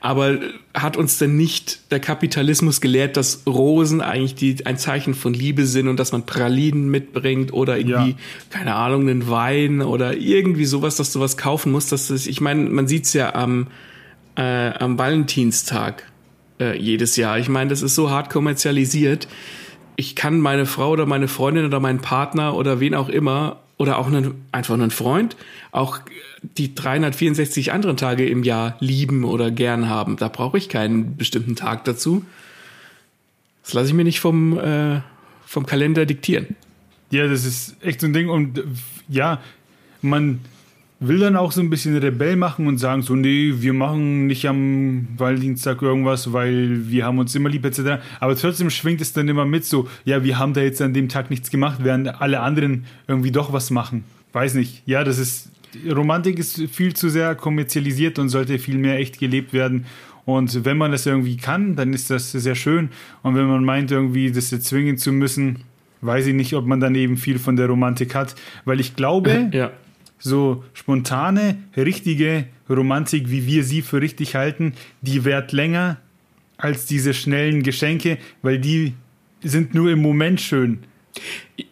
Aber 0.00 0.38
hat 0.74 0.96
uns 0.96 1.18
denn 1.18 1.36
nicht 1.36 1.90
der 1.90 2.00
Kapitalismus 2.00 2.80
gelehrt, 2.80 3.16
dass 3.16 3.42
Rosen 3.46 4.00
eigentlich 4.00 4.34
die, 4.34 4.64
ein 4.66 4.78
Zeichen 4.78 5.14
von 5.14 5.34
Liebe 5.34 5.66
sind 5.66 5.88
und 5.88 5.98
dass 5.98 6.12
man 6.12 6.26
Pralinen 6.26 6.88
mitbringt 6.90 7.52
oder 7.52 7.78
irgendwie, 7.78 8.10
ja. 8.10 8.16
keine 8.50 8.74
Ahnung, 8.74 9.02
einen 9.02 9.28
Wein 9.28 9.82
oder 9.82 10.16
irgendwie 10.16 10.64
sowas, 10.64 10.96
dass 10.96 11.12
du 11.12 11.20
was 11.20 11.36
kaufen 11.36 11.72
musst. 11.72 11.92
Dass 11.92 12.08
das, 12.08 12.26
ich 12.26 12.40
meine, 12.40 12.68
man 12.70 12.88
sieht's 12.88 13.12
ja 13.12 13.34
am, 13.34 13.68
äh, 14.36 14.42
am 14.42 14.98
Valentinstag 14.98 16.04
äh, 16.60 16.78
jedes 16.78 17.16
Jahr. 17.16 17.38
Ich 17.38 17.48
meine, 17.48 17.70
das 17.70 17.82
ist 17.82 17.94
so 17.94 18.10
hart 18.10 18.30
kommerzialisiert. 18.30 19.28
Ich 20.00 20.14
kann 20.14 20.38
meine 20.40 20.64
Frau 20.64 20.90
oder 20.90 21.06
meine 21.06 21.26
Freundin 21.26 21.64
oder 21.64 21.80
meinen 21.80 21.98
Partner 21.98 22.54
oder 22.54 22.78
wen 22.78 22.94
auch 22.94 23.08
immer 23.08 23.56
oder 23.78 23.98
auch 23.98 24.06
einen, 24.06 24.44
einfach 24.52 24.74
einen 24.74 24.92
Freund 24.92 25.34
auch 25.72 25.98
die 26.42 26.72
364 26.72 27.72
anderen 27.72 27.96
Tage 27.96 28.24
im 28.28 28.44
Jahr 28.44 28.76
lieben 28.78 29.24
oder 29.24 29.50
gern 29.50 29.88
haben. 29.88 30.16
Da 30.16 30.28
brauche 30.28 30.56
ich 30.56 30.68
keinen 30.68 31.16
bestimmten 31.16 31.56
Tag 31.56 31.84
dazu. 31.84 32.24
Das 33.64 33.72
lasse 33.72 33.88
ich 33.88 33.94
mir 33.94 34.04
nicht 34.04 34.20
vom, 34.20 34.56
äh, 34.56 35.00
vom 35.44 35.66
Kalender 35.66 36.06
diktieren. 36.06 36.54
Ja, 37.10 37.26
das 37.26 37.44
ist 37.44 37.76
echt 37.82 38.00
so 38.00 38.06
ein 38.06 38.12
Ding. 38.12 38.28
Und 38.28 38.62
ja, 39.08 39.40
man 40.00 40.38
will 41.00 41.20
dann 41.20 41.36
auch 41.36 41.52
so 41.52 41.60
ein 41.60 41.70
bisschen 41.70 41.96
Rebell 41.96 42.36
machen 42.36 42.66
und 42.66 42.78
sagen 42.78 43.02
so, 43.02 43.14
nee, 43.14 43.54
wir 43.56 43.72
machen 43.72 44.26
nicht 44.26 44.48
am 44.48 45.06
Valentinstag 45.16 45.80
irgendwas, 45.80 46.32
weil 46.32 46.90
wir 46.90 47.04
haben 47.04 47.18
uns 47.18 47.34
immer 47.34 47.48
lieb 47.48 47.64
etc. 47.64 48.02
Aber 48.18 48.34
trotzdem 48.36 48.68
schwingt 48.70 49.00
es 49.00 49.12
dann 49.12 49.28
immer 49.28 49.44
mit 49.44 49.64
so, 49.64 49.88
ja, 50.04 50.24
wir 50.24 50.38
haben 50.38 50.54
da 50.54 50.60
jetzt 50.60 50.82
an 50.82 50.94
dem 50.94 51.08
Tag 51.08 51.30
nichts 51.30 51.50
gemacht, 51.50 51.78
während 51.82 52.20
alle 52.20 52.40
anderen 52.40 52.84
irgendwie 53.06 53.30
doch 53.30 53.52
was 53.52 53.70
machen. 53.70 54.04
Weiß 54.32 54.54
nicht. 54.54 54.82
Ja, 54.86 55.04
das 55.04 55.18
ist, 55.18 55.50
Romantik 55.88 56.38
ist 56.38 56.62
viel 56.68 56.94
zu 56.94 57.08
sehr 57.10 57.36
kommerzialisiert 57.36 58.18
und 58.18 58.28
sollte 58.28 58.58
viel 58.58 58.76
mehr 58.76 58.98
echt 58.98 59.20
gelebt 59.20 59.52
werden. 59.52 59.86
Und 60.24 60.64
wenn 60.64 60.76
man 60.76 60.90
das 60.90 61.06
irgendwie 61.06 61.36
kann, 61.36 61.76
dann 61.76 61.92
ist 61.92 62.10
das 62.10 62.32
sehr 62.32 62.54
schön. 62.54 62.90
Und 63.22 63.36
wenn 63.36 63.46
man 63.46 63.64
meint, 63.64 63.90
irgendwie 63.90 64.30
das 64.30 64.52
erzwingen 64.52 64.98
zu 64.98 65.12
müssen, 65.12 65.60
weiß 66.00 66.26
ich 66.26 66.34
nicht, 66.34 66.54
ob 66.54 66.66
man 66.66 66.80
dann 66.80 66.94
eben 66.96 67.16
viel 67.16 67.38
von 67.38 67.56
der 67.56 67.68
Romantik 67.68 68.14
hat. 68.14 68.34
Weil 68.64 68.80
ich 68.80 68.94
glaube, 68.96 69.48
ja 69.52 69.70
so 70.18 70.64
spontane, 70.74 71.58
richtige 71.76 72.46
Romantik, 72.68 73.30
wie 73.30 73.46
wir 73.46 73.64
sie 73.64 73.82
für 73.82 74.00
richtig 74.00 74.34
halten, 74.34 74.74
die 75.00 75.24
währt 75.24 75.52
länger 75.52 75.98
als 76.56 76.86
diese 76.86 77.14
schnellen 77.14 77.62
Geschenke, 77.62 78.18
weil 78.42 78.58
die 78.58 78.94
sind 79.42 79.74
nur 79.74 79.90
im 79.90 80.02
Moment 80.02 80.40
schön. 80.40 80.80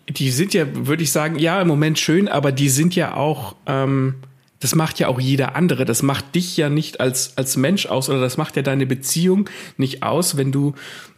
Die 0.08 0.30
sind 0.30 0.54
ja, 0.54 0.64
würde 0.86 1.02
ich 1.02 1.12
sagen, 1.12 1.38
ja, 1.38 1.60
im 1.60 1.68
Moment 1.68 1.98
schön, 1.98 2.28
aber 2.28 2.52
die 2.52 2.68
sind 2.68 2.94
ja 2.94 3.14
auch, 3.14 3.56
ähm, 3.66 4.14
das 4.60 4.74
macht 4.74 4.98
ja 4.98 5.08
auch 5.08 5.20
jeder 5.20 5.56
andere. 5.56 5.84
Das 5.84 6.02
macht 6.02 6.34
dich 6.34 6.56
ja 6.56 6.68
nicht 6.68 7.00
als, 7.00 7.36
als 7.36 7.56
Mensch 7.56 7.86
aus 7.86 8.08
oder 8.08 8.20
das 8.20 8.36
macht 8.36 8.56
ja 8.56 8.62
deine 8.62 8.86
Beziehung 8.86 9.50
nicht 9.76 10.02
aus, 10.02 10.36
wenn 10.36 10.52
du 10.52 10.74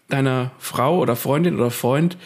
deiner 0.09 0.53
Frau 0.59 0.99
oder 0.99 1.17
Freundin 1.17 1.57
oder 1.57 1.71
Freund 1.71 2.17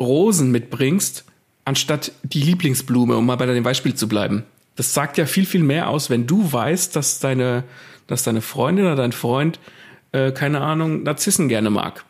Rosen 0.00 0.50
mitbringst, 0.50 1.24
anstatt 1.66 2.12
die 2.22 2.40
Lieblingsblume, 2.40 3.16
um 3.16 3.26
mal 3.26 3.36
bei 3.36 3.44
deinem 3.44 3.64
Beispiel 3.64 3.94
zu 3.94 4.08
bleiben. 4.08 4.44
Das 4.76 4.94
sagt 4.94 5.18
ja 5.18 5.26
viel, 5.26 5.44
viel 5.44 5.62
mehr 5.62 5.90
aus, 5.90 6.08
wenn 6.08 6.26
du 6.26 6.50
weißt, 6.50 6.96
dass 6.96 7.18
deine, 7.18 7.64
dass 8.06 8.22
deine 8.22 8.40
Freundin 8.40 8.86
oder 8.86 8.96
dein 8.96 9.12
Freund, 9.12 9.58
äh, 10.12 10.32
keine 10.32 10.60
Ahnung, 10.60 11.02
Narzissen 11.02 11.48
gerne 11.48 11.70
mag. 11.70 12.04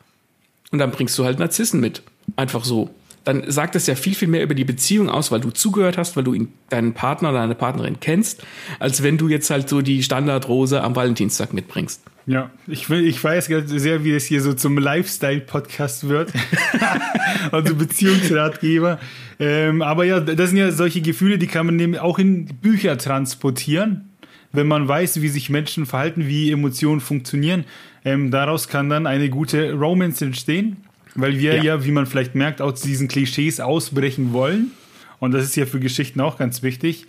Und 0.71 0.79
dann 0.79 0.91
bringst 0.91 1.19
du 1.19 1.25
halt 1.25 1.39
Narzissen 1.39 1.81
mit. 1.81 2.03
Einfach 2.37 2.65
so. 2.65 2.91
Dann 3.25 3.51
sagt 3.51 3.75
es 3.77 3.87
ja 3.87 3.95
viel, 3.95 4.15
viel 4.15 4.29
mehr 4.29 4.43
über 4.43 4.55
die 4.55 4.65
Beziehung 4.65 5.09
aus, 5.09 5.33
weil 5.33 5.41
du 5.41 5.51
zugehört 5.51 5.97
hast, 5.97 6.17
weil 6.17 6.25
du 6.25 6.35
ihn, 6.35 6.53
deinen 6.69 6.93
Partner 6.93 7.31
oder 7.31 7.39
deine 7.39 7.55
Partnerin 7.55 7.99
kennst, 7.99 8.45
als 8.79 9.03
wenn 9.03 9.17
du 9.17 9.29
jetzt 9.29 9.49
halt 9.49 9.69
so 9.69 9.81
die 9.81 10.03
Standardrose 10.03 10.83
am 10.83 10.95
Valentinstag 10.95 11.53
mitbringst. 11.53 12.03
Ja, 12.27 12.51
ich, 12.67 12.91
will, 12.91 13.07
ich 13.07 13.23
weiß 13.23 13.47
sehr, 13.47 14.05
wie 14.05 14.13
es 14.13 14.27
hier 14.27 14.43
so 14.43 14.53
zum 14.53 14.77
Lifestyle-Podcast 14.77 16.09
wird. 16.09 16.33
also 17.53 17.75
Beziehungsratgeber. 17.75 18.99
Ähm, 19.39 19.83
aber 19.83 20.05
ja, 20.05 20.21
das 20.21 20.51
sind 20.51 20.59
ja 20.59 20.71
solche 20.71 21.03
Gefühle, 21.03 21.39
die 21.39 21.47
kann 21.47 21.67
man 21.67 21.99
auch 21.99 22.19
in 22.19 22.47
Bücher 22.47 22.97
transportieren, 22.97 24.11
wenn 24.53 24.67
man 24.67 24.89
weiß, 24.89 25.21
wie 25.21 25.29
sich 25.29 25.51
Menschen 25.51 25.85
verhalten, 25.85 26.27
wie 26.27 26.51
Emotionen 26.51 27.01
funktionieren. 27.01 27.65
Ähm, 28.05 28.31
daraus 28.31 28.69
kann 28.69 28.89
dann 28.89 29.07
eine 29.07 29.29
gute 29.29 29.73
Romance 29.75 30.25
entstehen, 30.25 30.79
weil 31.15 31.39
wir 31.39 31.57
ja. 31.57 31.63
ja, 31.63 31.85
wie 31.85 31.91
man 31.91 32.07
vielleicht 32.07 32.35
merkt, 32.35 32.63
aus 32.63 32.81
diesen 32.81 33.09
Klischees 33.09 33.61
ausbrechen 33.61 34.33
wollen. 34.33 34.71
Und 35.19 35.33
das 35.33 35.45
ist 35.45 35.57
ja 35.57 35.67
für 35.67 35.81
Geschichten 35.81 36.21
auch 36.21 36.39
ganz 36.39 36.63
wichtig. 36.63 37.07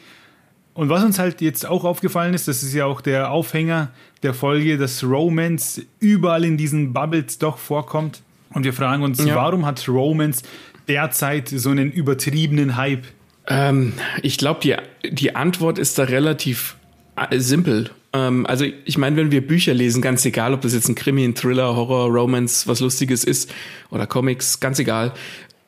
Und 0.74 0.90
was 0.90 1.04
uns 1.04 1.18
halt 1.18 1.42
jetzt 1.42 1.66
auch 1.66 1.86
aufgefallen 1.86 2.34
ist, 2.34 2.48
das 2.48 2.62
ist 2.62 2.74
ja 2.74 2.86
auch 2.86 3.02
der 3.02 3.32
Aufhänger 3.32 3.90
der 4.22 4.34
Folge, 4.34 4.78
dass 4.78 5.04
Romance 5.04 5.82
überall 6.00 6.46
in 6.46 6.58
diesen 6.58 6.94
Bubbles 6.94 7.40
doch 7.40 7.58
vorkommt. 7.58 8.22
Und 8.54 8.64
wir 8.64 8.74
fragen 8.74 9.04
uns, 9.04 9.24
ja. 9.24 9.36
warum 9.36 9.66
hat 9.66 9.88
Romance 9.90 10.44
derzeit 10.88 11.50
so 11.50 11.70
einen 11.70 11.92
übertriebenen 11.92 12.76
Hype? 12.76 13.04
Ähm, 13.48 13.94
ich 14.22 14.38
glaube, 14.38 14.60
die, 14.62 14.76
die 15.10 15.36
Antwort 15.36 15.80
ist 15.80 15.98
da 15.98 16.04
relativ 16.04 16.76
äh, 17.16 17.40
simpel. 17.40 17.92
Ähm, 18.14 18.46
also 18.46 18.66
ich 18.86 18.98
meine, 18.98 19.16
wenn 19.18 19.32
wir 19.32 19.46
Bücher 19.46 19.74
lesen, 19.74 20.02
ganz 20.02 20.26
egal, 20.26 20.54
ob 20.54 20.62
das 20.62 20.74
jetzt 20.74 20.90
ein 20.90 20.96
Krimi, 20.96 21.24
ein 21.24 21.36
Thriller, 21.36 21.76
Horror, 21.76 22.10
Romance, 22.10 22.68
was 22.68 22.80
Lustiges 22.80 23.24
ist 23.24 23.54
oder 23.90 24.08
Comics, 24.08 24.60
ganz 24.60 24.80
egal. 24.80 25.14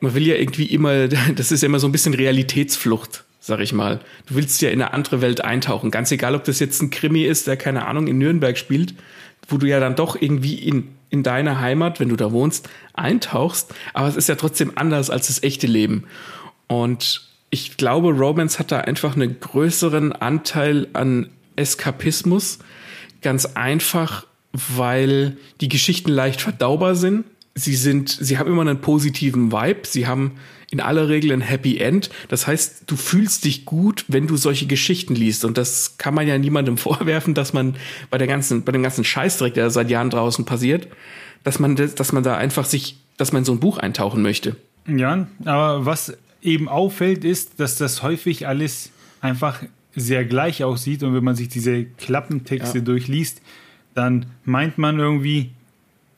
Man 0.00 0.14
will 0.14 0.26
ja 0.26 0.36
irgendwie 0.36 0.66
immer, 0.66 1.08
das 1.34 1.52
ist 1.52 1.62
ja 1.62 1.66
immer 1.66 1.80
so 1.80 1.88
ein 1.88 1.92
bisschen 1.92 2.14
Realitätsflucht 2.14 3.24
sag 3.42 3.60
ich 3.60 3.72
mal. 3.72 4.00
Du 4.26 4.34
willst 4.34 4.60
ja 4.60 4.68
in 4.68 4.82
eine 4.82 4.92
andere 4.92 5.22
Welt 5.22 5.42
eintauchen. 5.42 5.90
Ganz 5.90 6.12
egal, 6.12 6.34
ob 6.34 6.44
das 6.44 6.60
jetzt 6.60 6.82
ein 6.82 6.90
Krimi 6.90 7.24
ist, 7.24 7.46
der 7.46 7.56
keine 7.56 7.86
Ahnung 7.86 8.06
in 8.06 8.18
Nürnberg 8.18 8.56
spielt, 8.56 8.94
wo 9.50 9.58
du 9.58 9.66
ja 9.66 9.80
dann 9.80 9.96
doch 9.96 10.20
irgendwie 10.20 10.54
in, 10.54 10.88
in 11.10 11.22
deine 11.22 11.60
Heimat, 11.60 12.00
wenn 12.00 12.08
du 12.08 12.16
da 12.16 12.32
wohnst, 12.32 12.68
eintauchst. 12.94 13.74
Aber 13.94 14.08
es 14.08 14.16
ist 14.16 14.28
ja 14.28 14.36
trotzdem 14.36 14.72
anders 14.76 15.10
als 15.10 15.26
das 15.26 15.42
echte 15.42 15.66
Leben. 15.66 16.04
Und 16.66 17.28
ich 17.50 17.76
glaube, 17.76 18.10
Romance 18.10 18.58
hat 18.58 18.70
da 18.70 18.78
einfach 18.78 19.16
einen 19.16 19.40
größeren 19.40 20.12
Anteil 20.12 20.88
an 20.92 21.30
Eskapismus. 21.56 22.60
Ganz 23.22 23.44
einfach, 23.46 24.26
weil 24.52 25.36
die 25.60 25.68
Geschichten 25.68 26.10
leicht 26.10 26.40
verdaubar 26.40 26.94
sind. 26.94 27.24
Sie 27.54 27.74
sind, 27.74 28.08
sie 28.08 28.38
haben 28.38 28.50
immer 28.50 28.62
einen 28.62 28.80
positiven 28.80 29.52
Vibe. 29.52 29.80
Sie 29.84 30.06
haben 30.06 30.36
in 30.70 30.80
aller 30.80 31.08
Regel 31.08 31.32
ein 31.32 31.40
Happy 31.40 31.78
End. 31.78 32.10
Das 32.28 32.46
heißt, 32.46 32.84
du 32.86 32.96
fühlst 32.96 33.44
dich 33.44 33.64
gut, 33.64 34.04
wenn 34.08 34.26
du 34.26 34.36
solche 34.36 34.66
Geschichten 34.66 35.14
liest. 35.14 35.44
Und 35.44 35.58
das 35.58 35.98
kann 35.98 36.14
man 36.14 36.28
ja 36.28 36.38
niemandem 36.38 36.78
vorwerfen, 36.78 37.34
dass 37.34 37.52
man 37.52 37.76
bei 38.10 38.18
der 38.18 38.26
ganzen, 38.26 38.62
bei 38.62 38.72
dem 38.72 38.82
ganzen 38.82 39.04
Scheißdreck, 39.04 39.54
der 39.54 39.70
seit 39.70 39.90
Jahren 39.90 40.10
draußen 40.10 40.44
passiert, 40.44 40.88
dass 41.42 41.58
man, 41.58 41.76
dass 41.76 42.12
man 42.12 42.22
da 42.22 42.36
einfach 42.36 42.64
sich, 42.64 42.98
dass 43.16 43.32
man 43.32 43.40
in 43.40 43.44
so 43.44 43.52
ein 43.52 43.60
Buch 43.60 43.78
eintauchen 43.78 44.22
möchte. 44.22 44.56
Ja, 44.86 45.26
aber 45.44 45.86
was 45.86 46.16
eben 46.42 46.68
auffällt, 46.68 47.24
ist, 47.24 47.60
dass 47.60 47.76
das 47.76 48.02
häufig 48.02 48.46
alles 48.46 48.90
einfach 49.20 49.62
sehr 49.94 50.24
gleich 50.24 50.64
aussieht. 50.64 51.02
Und 51.02 51.14
wenn 51.14 51.24
man 51.24 51.34
sich 51.34 51.48
diese 51.48 51.84
Klappentexte 51.84 52.78
ja. 52.78 52.84
durchliest, 52.84 53.42
dann 53.94 54.26
meint 54.44 54.78
man 54.78 54.98
irgendwie, 54.98 55.50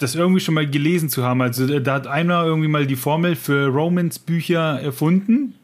das 0.02 0.14
irgendwie 0.14 0.40
schon 0.40 0.54
mal 0.54 0.68
gelesen 0.68 1.08
zu 1.08 1.24
haben. 1.24 1.40
Also 1.40 1.72
äh, 1.72 1.80
da 1.80 1.94
hat 1.94 2.06
einer 2.06 2.44
irgendwie 2.44 2.68
mal 2.68 2.86
die 2.86 2.96
Formel 2.96 3.36
für 3.36 3.66
Romance-Bücher 3.68 4.80
erfunden 4.80 5.54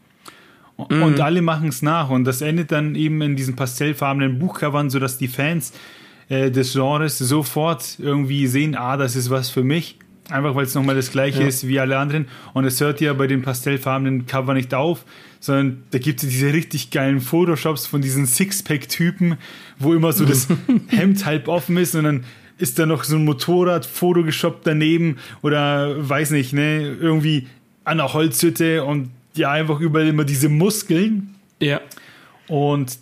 mhm. 0.77 1.03
und 1.03 1.21
alle 1.21 1.43
machen 1.43 1.69
es 1.69 1.83
nach. 1.83 2.11
Und 2.11 2.25
das 2.25 2.41
endet 2.41 2.73
dann 2.73 2.95
eben 2.95 3.21
in 3.23 3.37
diesen 3.37 3.57
pastellfarbenen 3.57 4.39
Buchcovern, 4.39 4.91
sodass 4.91 5.19
die 5.19 5.29
Fans 5.29 5.73
äh, 6.29 6.51
des 6.51 6.73
Genres 6.73 7.19
sofort 7.19 7.99
irgendwie 7.99 8.47
sehen, 8.47 8.75
ah, 8.75 8.97
das 8.97 9.17
ist 9.17 9.31
was 9.31 9.51
für 9.51 9.65
mich. 9.65 9.99
Einfach 10.31 10.55
weil 10.55 10.65
es 10.65 10.75
nochmal 10.75 10.95
das 10.95 11.11
gleiche 11.11 11.41
ja. 11.41 11.49
ist 11.49 11.67
wie 11.67 11.81
alle 11.81 11.97
anderen. 11.97 12.27
Und 12.53 12.67
es 12.67 12.81
hört 12.81 13.01
ja 13.01 13.15
bei 13.15 13.27
den 13.27 13.41
pastellfarbenen 13.41 14.27
Cover 14.27 14.53
nicht 14.53 14.75
auf, 14.75 15.05
sondern 15.41 15.85
da 15.91 15.99
gibt 15.99 16.23
es 16.23 16.29
diese 16.29 16.53
richtig 16.53 16.91
geilen 16.91 17.21
Photoshops 17.21 17.87
von 17.87 18.03
diesen 18.03 18.27
Sixpack-Typen, 18.27 19.37
wo 19.79 19.95
immer 19.95 20.13
so 20.13 20.27
das 20.27 20.49
Hemd 20.89 21.25
halb 21.25 21.49
offen 21.49 21.79
ist 21.79 21.95
und 21.95 22.05
dann 22.05 22.25
ist 22.59 22.79
da 22.79 22.87
noch 22.87 23.05
so 23.05 23.17
ein 23.17 23.25
Motorrad 23.25 23.87
Photoshop 23.87 24.63
daneben 24.65 25.19
oder 25.43 26.09
weiß 26.09 26.33
nicht, 26.33 26.53
ne, 26.53 26.97
irgendwie 27.01 27.47
an 27.85 27.99
der 27.99 28.13
Holzhütte 28.13 28.85
und 28.85 29.11
ja, 29.35 29.51
einfach 29.51 29.81
überall 29.81 30.09
immer 30.09 30.25
diese 30.25 30.49
Muskeln. 30.49 31.35
Ja. 31.61 31.81
Und 32.49 32.99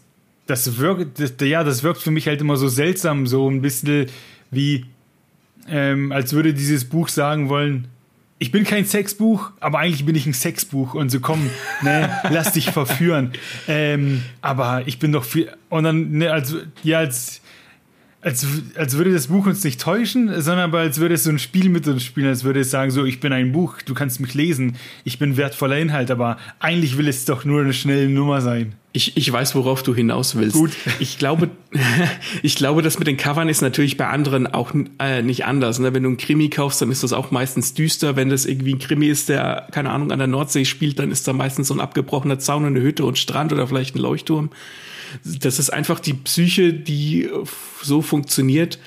das 0.47 0.79
wirkt, 0.79 1.19
das, 1.19 1.35
ja, 1.41 1.65
das 1.65 1.83
wirkt 1.83 2.01
für 2.01 2.11
mich 2.11 2.29
halt 2.29 2.41
immer 2.41 2.57
so 2.57 2.69
seltsam, 2.69 3.27
so 3.27 3.51
ein 3.51 3.63
bisschen 3.63 4.07
wie, 4.51 4.85
ähm, 5.69 6.13
als 6.13 6.33
würde 6.33 6.55
dieses 6.55 6.85
Buch 6.85 7.09
sagen 7.09 7.49
wollen, 7.49 7.89
ich 8.39 8.53
bin 8.53 8.65
kein 8.65 8.85
Sexbuch, 8.85 9.51
aber 9.61 9.79
eigentlich 9.79 10.05
bin 10.05 10.15
ich 10.15 10.27
ein 10.27 10.35
Sexbuch 10.35 10.93
und 10.93 11.11
so 11.11 11.21
komm, 11.21 11.51
ne, 11.83 12.11
lass 12.31 12.53
dich 12.53 12.71
verführen. 12.71 13.33
Ähm, 13.67 14.23
aber 14.43 14.83
ich 14.87 14.99
bin 14.99 15.13
doch 15.13 15.25
viel, 15.25 15.51
und 15.71 15.85
dann, 15.85 16.13
ne, 16.13 16.31
als, 16.31 16.55
ja, 16.83 16.99
als, 16.99 17.41
als, 18.27 18.45
als 18.75 18.97
würde 18.97 19.13
das 19.13 19.29
Buch 19.29 19.47
uns 19.47 19.63
nicht 19.63 19.81
täuschen, 19.81 20.29
sondern 20.43 20.65
aber 20.65 20.81
als 20.81 20.99
würde 20.99 21.15
es 21.15 21.23
so 21.23 21.31
ein 21.31 21.39
Spiel 21.39 21.69
mit 21.69 21.87
uns 21.87 22.03
spielen, 22.03 22.27
als 22.27 22.43
würde 22.43 22.59
es 22.59 22.73
sagen, 22.73 22.91
so, 22.91 23.05
ich 23.05 23.21
bin 23.21 23.33
ein 23.33 23.53
Buch, 23.53 23.81
du 23.83 23.95
kannst 23.95 24.19
mich 24.19 24.35
lesen, 24.35 24.75
ich 25.05 25.21
bin 25.21 25.37
wertvoller 25.37 25.79
Inhalt, 25.79 26.11
aber 26.11 26.37
eigentlich 26.59 26.99
will 26.99 27.07
es 27.07 27.25
doch 27.25 27.45
nur 27.45 27.61
eine 27.61 27.73
schnelle 27.73 28.09
Nummer 28.09 28.41
sein. 28.41 28.75
Ich, 28.93 29.17
ich 29.17 29.33
weiß, 29.33 29.55
worauf 29.55 29.85
du 29.85 29.95
hinaus 29.95 30.35
willst. 30.35 30.57
Gut. 30.57 30.73
Ich 30.99 31.19
glaube, 31.19 31.51
ich 32.43 32.57
glaube, 32.57 32.83
das 32.83 32.99
mit 32.99 33.07
den 33.07 33.17
Covern 33.17 33.49
ist 33.49 33.63
natürlich 33.63 33.97
bei 33.97 34.09
anderen 34.09 34.49
auch 34.49 34.73
äh, 34.99 35.23
nicht 35.23 35.45
anders. 35.45 35.79
Ne? 35.79 35.95
Wenn 35.95 36.03
du 36.03 36.09
einen 36.09 36.17
Krimi 36.17 36.49
kaufst, 36.49 36.83
dann 36.83 36.91
ist 36.91 37.05
das 37.05 37.13
auch 37.13 37.31
meistens 37.31 37.75
düster. 37.75 38.17
Wenn 38.17 38.29
das 38.29 38.45
irgendwie 38.45 38.75
ein 38.75 38.81
Krimi 38.81 39.07
ist, 39.07 39.29
der, 39.29 39.69
keine 39.71 39.91
Ahnung, 39.91 40.11
an 40.11 40.19
der 40.19 40.27
Nordsee 40.27 40.65
spielt, 40.65 40.99
dann 40.99 41.13
ist 41.13 41.29
da 41.29 41.33
meistens 41.33 41.69
so 41.69 41.75
ein 41.75 41.81
abgebrochener 41.81 42.41
Zaun 42.41 42.65
und 42.65 42.75
eine 42.75 42.81
Hütte 42.81 43.05
und 43.05 43.19
Strand 43.19 43.53
oder 43.53 43.69
vielleicht 43.69 43.95
ein 43.95 44.01
Leuchtturm 44.01 44.51
das 45.25 45.59
ist 45.59 45.71
einfach 45.71 46.01
die 46.01 46.15
Psyche, 46.15 46.73
die 46.73 47.29
so 47.83 48.03
funktioniert, 48.03 48.79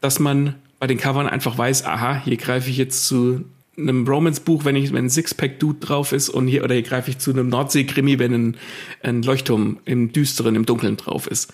dass 0.00 0.18
man 0.18 0.54
bei 0.78 0.86
den 0.86 0.98
Covern 0.98 1.26
einfach 1.26 1.56
weiß, 1.56 1.84
aha, 1.84 2.22
hier 2.24 2.36
greife 2.36 2.70
ich 2.70 2.76
jetzt 2.76 3.06
zu 3.06 3.44
einem 3.78 4.06
Romance-Buch, 4.06 4.64
wenn 4.64 4.76
ich, 4.76 4.92
wenn 4.92 5.06
ein 5.06 5.10
Sixpack-Dude 5.10 5.80
drauf 5.80 6.12
ist 6.12 6.28
und 6.28 6.48
hier, 6.48 6.64
oder 6.64 6.74
hier 6.74 6.82
greife 6.82 7.10
ich 7.10 7.18
zu 7.18 7.30
einem 7.30 7.48
Nordsee-Krimi, 7.48 8.18
wenn 8.18 8.32
ein, 8.32 8.56
ein 9.02 9.22
Leuchtturm 9.22 9.78
im 9.84 10.12
Düsteren, 10.12 10.54
im 10.54 10.64
Dunkeln 10.64 10.96
drauf 10.96 11.26
ist. 11.26 11.52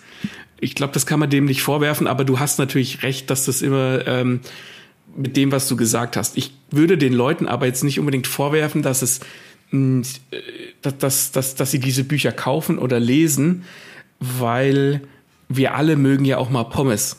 Ich 0.59 0.75
glaube, 0.75 0.93
das 0.93 1.05
kann 1.05 1.19
man 1.19 1.29
dem 1.29 1.45
nicht 1.45 1.61
vorwerfen, 1.61 2.07
aber 2.07 2.23
du 2.23 2.39
hast 2.39 2.59
natürlich 2.59 3.03
recht, 3.03 3.29
dass 3.29 3.45
das 3.45 3.61
immer 3.61 4.07
ähm, 4.07 4.39
mit 5.15 5.35
dem, 5.35 5.51
was 5.51 5.67
du 5.67 5.75
gesagt 5.75 6.15
hast. 6.15 6.37
Ich 6.37 6.53
würde 6.71 6.97
den 6.97 7.13
Leuten 7.13 7.47
aber 7.47 7.65
jetzt 7.65 7.83
nicht 7.83 7.99
unbedingt 7.99 8.27
vorwerfen, 8.27 8.81
dass 8.81 9.01
es 9.01 9.19
mh, 9.71 10.07
äh, 10.31 10.37
dass, 10.81 10.97
dass, 10.97 11.31
dass, 11.31 11.55
dass 11.55 11.71
sie 11.71 11.79
diese 11.79 12.03
Bücher 12.03 12.31
kaufen 12.31 12.77
oder 12.77 12.99
lesen, 12.99 13.63
weil 14.23 15.01
wir 15.49 15.75
alle 15.75 15.95
mögen 15.95 16.25
ja 16.25 16.37
auch 16.37 16.49
mal 16.49 16.63
Pommes. 16.63 17.17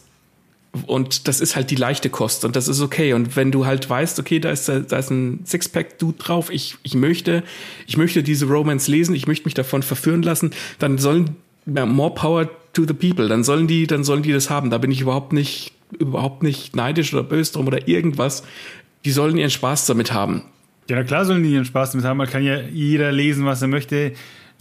Und 0.87 1.29
das 1.29 1.41
ist 1.41 1.55
halt 1.55 1.71
die 1.71 1.77
leichte 1.77 2.11
Kost 2.11 2.45
und 2.45 2.57
das 2.57 2.67
ist 2.67 2.81
okay. 2.81 3.13
Und 3.13 3.37
wenn 3.37 3.53
du 3.53 3.65
halt 3.65 3.89
weißt, 3.89 4.19
okay, 4.19 4.41
da 4.41 4.51
ist, 4.51 4.69
da 4.69 4.81
ist 4.81 5.11
ein 5.11 5.45
Sixpack-Dude 5.47 6.19
drauf, 6.19 6.51
ich, 6.51 6.77
ich 6.83 6.95
möchte, 6.95 7.45
ich 7.87 7.97
möchte 7.97 8.25
diese 8.25 8.47
Romance 8.47 8.91
lesen, 8.91 9.15
ich 9.15 9.29
möchte 9.29 9.45
mich 9.45 9.55
davon 9.55 9.85
verführen 9.85 10.23
lassen, 10.23 10.51
dann 10.81 10.99
sollen, 10.99 11.37
more 11.67 12.13
power 12.13 12.51
to 12.73 12.85
the 12.87 12.93
people, 12.93 13.29
dann 13.29 13.45
sollen 13.45 13.69
die, 13.69 13.87
dann 13.87 14.03
sollen 14.03 14.25
die 14.25 14.33
das 14.33 14.51
haben. 14.51 14.71
Da 14.71 14.79
bin 14.79 14.91
ich 14.91 15.01
überhaupt 15.01 15.33
nicht, 15.33 15.75
überhaupt 15.97 16.43
nicht 16.43 16.75
neidisch 16.75 17.15
oder 17.15 17.23
böse 17.23 17.53
drum 17.53 17.69
oder 17.69 17.87
irgendwas. 17.87 18.43
Die 19.05 19.13
sollen 19.13 19.37
ihren 19.37 19.51
Spaß 19.51 19.87
damit 19.87 20.13
haben. 20.13 20.43
Ja, 20.89 21.05
klar 21.05 21.25
sollen 21.25 21.45
die 21.45 21.53
ihren 21.53 21.65
Spaß 21.65 21.93
damit 21.93 22.05
haben. 22.05 22.17
Man 22.17 22.29
kann 22.29 22.43
ja 22.43 22.61
jeder 22.61 23.13
lesen, 23.13 23.47
was 23.47 23.63
er 23.63 23.69
möchte. 23.69 24.13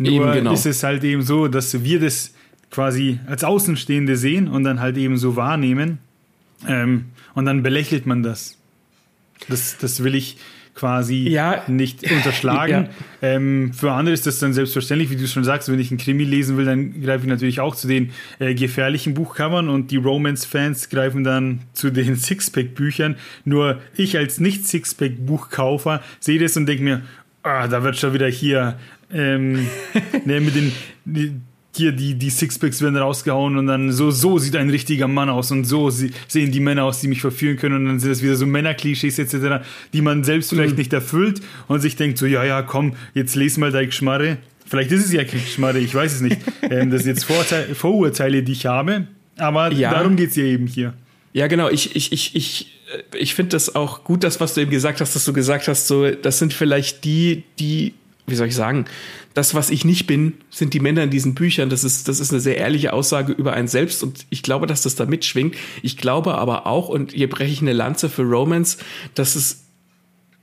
Nur 0.04 0.32
genau. 0.32 0.54
ist 0.54 0.66
es 0.66 0.84
halt 0.84 1.04
eben 1.04 1.22
so, 1.22 1.48
dass 1.48 1.84
wir 1.84 2.00
das 2.00 2.34
quasi 2.70 3.20
als 3.28 3.44
Außenstehende 3.44 4.18
sehen 4.18 4.48
und 4.48 4.63
dann 4.63 4.80
halt 4.80 4.98
eben 4.98 5.18
so 5.18 5.36
wahrnehmen. 5.36 6.00
Ähm, 6.68 7.06
und 7.34 7.46
dann 7.46 7.63
belächelt 7.63 8.06
man 8.06 8.24
das. 8.24 8.58
Das, 9.50 9.78
das 9.78 10.04
will 10.04 10.16
ich 10.16 10.38
quasi 10.76 11.28
ja. 11.30 11.63
nicht 11.68 12.10
unterschlagen. 12.10 12.89
Ja. 13.22 13.30
Ähm, 13.30 13.72
für 13.74 13.92
andere 13.92 14.13
ist 14.13 14.28
das 14.28 14.39
dann 14.39 14.54
selbstverständlich, 14.54 15.10
wie 15.10 15.16
du 15.16 15.28
schon 15.28 15.44
sagst, 15.44 15.72
wenn 15.72 15.80
ich 15.80 15.92
einen 15.92 15.98
Krimi 15.98 16.24
lesen 16.24 16.58
will, 16.58 16.66
dann 16.66 17.02
greife 17.02 17.24
ich 17.24 17.30
natürlich 17.30 17.60
auch 17.60 17.76
zu 17.76 17.88
den 17.88 18.12
äh, 18.39 18.54
gefährlichen 18.54 19.13
Buchcovern 19.13 19.70
und 19.70 19.92
die 19.92 19.98
Romance-Fans 19.98 20.89
greifen 20.89 21.24
dann 21.24 21.62
zu 21.74 21.89
den 21.89 22.16
Sixpack-Büchern. 22.18 23.16
Nur 23.46 23.80
ich 23.96 24.18
als 24.18 24.39
Nicht-Sixpack-Buchkaufer 24.39 26.02
sehe 26.20 26.39
das 26.39 26.58
und 26.58 26.66
denke 26.66 26.84
mir, 26.84 27.02
ah, 27.44 27.68
da 27.68 27.84
wird 27.84 27.98
schon 27.98 28.13
wieder 28.13 28.28
hier 28.28 28.78
ähm, 29.13 29.67
ne, 30.26 30.41
mit 30.41 30.56
den 30.56 30.71
die, 31.06 31.34
hier 31.76 31.91
die, 31.91 32.15
die 32.15 32.30
Sixpacks 32.30 32.82
werden 32.82 32.97
rausgehauen 32.97 33.58
und 33.58 33.67
dann 33.67 33.91
so, 33.91 34.12
so 34.12 34.38
sieht 34.38 34.56
ein 34.56 34.69
richtiger 34.69 35.08
Mann 35.08 35.30
aus 35.30 35.52
und 35.52 35.65
so 35.65 35.89
sehen 35.89 36.52
die 36.52 36.60
Männer 36.60 36.84
aus, 36.84 37.02
die 37.02 37.08
mich 37.08 37.21
verführen 37.21 37.58
können 37.58 37.76
und 37.78 37.86
dann 37.86 37.99
sind 37.99 38.12
das 38.12 38.21
wieder 38.21 38.36
so 38.36 38.45
Männerklischees 38.45 39.17
etc., 39.17 39.65
die 39.91 40.02
man 40.02 40.23
selbst 40.23 40.49
vielleicht 40.49 40.73
mhm. 40.73 40.80
nicht 40.80 40.93
erfüllt 40.93 41.41
und 41.67 41.80
sich 41.80 41.95
denkt 41.95 42.17
so, 42.17 42.26
ja, 42.26 42.43
ja, 42.43 42.62
komm, 42.62 42.93
jetzt 43.13 43.36
les 43.36 43.58
mal 43.58 43.71
dein 43.71 43.88
Geschmarre. 43.88 44.38
Vielleicht 44.65 44.91
ist 44.91 45.06
es 45.06 45.12
ja 45.12 45.23
kein 45.23 45.41
Geschmarre, 45.41 45.80
ich 45.80 45.93
weiß 45.93 46.13
es 46.13 46.21
nicht. 46.21 46.38
ähm, 46.62 46.91
das 46.91 47.04
sind 47.04 47.15
jetzt 47.15 47.26
Vorurteile, 47.26 47.76
Vorurteile, 47.76 48.43
die 48.43 48.52
ich 48.52 48.65
habe, 48.67 49.08
aber 49.38 49.71
ja. 49.71 49.91
darum 49.91 50.15
geht's 50.15 50.36
ja 50.36 50.43
eben 50.43 50.67
hier. 50.67 50.93
Ja, 51.34 51.47
genau, 51.47 51.69
ich, 51.69 51.95
ich, 51.95 52.12
ich, 52.12 52.36
ich, 52.36 52.80
ich 53.17 53.34
finde 53.34 53.49
das 53.49 53.73
auch 53.73 54.04
gut, 54.04 54.23
das, 54.23 54.39
was 54.39 54.54
du 54.54 54.62
eben 54.62 54.69
gesagt 54.69 55.02
hast, 55.02 55.15
dass 55.15 55.26
du 55.26 55.34
gesagt 55.34 55.67
hast, 55.67 55.88
so, 55.88 56.12
das 56.12 56.38
sind 56.38 56.54
vielleicht 56.54 57.04
die, 57.04 57.43
die 57.60 57.93
wie 58.26 58.36
soll 58.36 58.48
ich 58.48 58.56
sagen, 58.56 58.86
das, 59.34 59.54
was 59.56 59.70
ich 59.70 59.84
nicht 59.84 60.08
bin, 60.08 60.34
sind 60.50 60.74
die 60.74 60.80
Männer 60.80 61.04
in 61.04 61.10
diesen 61.10 61.36
Büchern. 61.36 61.70
Das 61.70 61.84
ist, 61.84 62.08
das 62.08 62.20
ist 62.20 62.32
eine 62.32 62.40
sehr 62.40 62.58
ehrliche 62.58 62.94
Aussage 62.94 63.34
über 63.34 63.54
einen 63.54 63.68
selbst 63.68 64.04
und 64.04 64.26
ich 64.30 64.44
glaube, 64.44 64.68
dass 64.68 64.84
das 64.84 64.96
da 64.96 65.06
mitschwingt. 65.06 65.56
Ich 65.82 65.98
glaube 65.98 66.36
aber 66.36 66.68
auch, 66.68 66.90
und 66.90 67.14
hier 67.14 67.30
breche 67.30 67.52
ich 67.52 67.62
eine 67.62 67.74
Lanze 67.74 68.10
für 68.10 68.24
Romance, 68.24 68.78
dass 69.16 69.36
es 69.36 69.60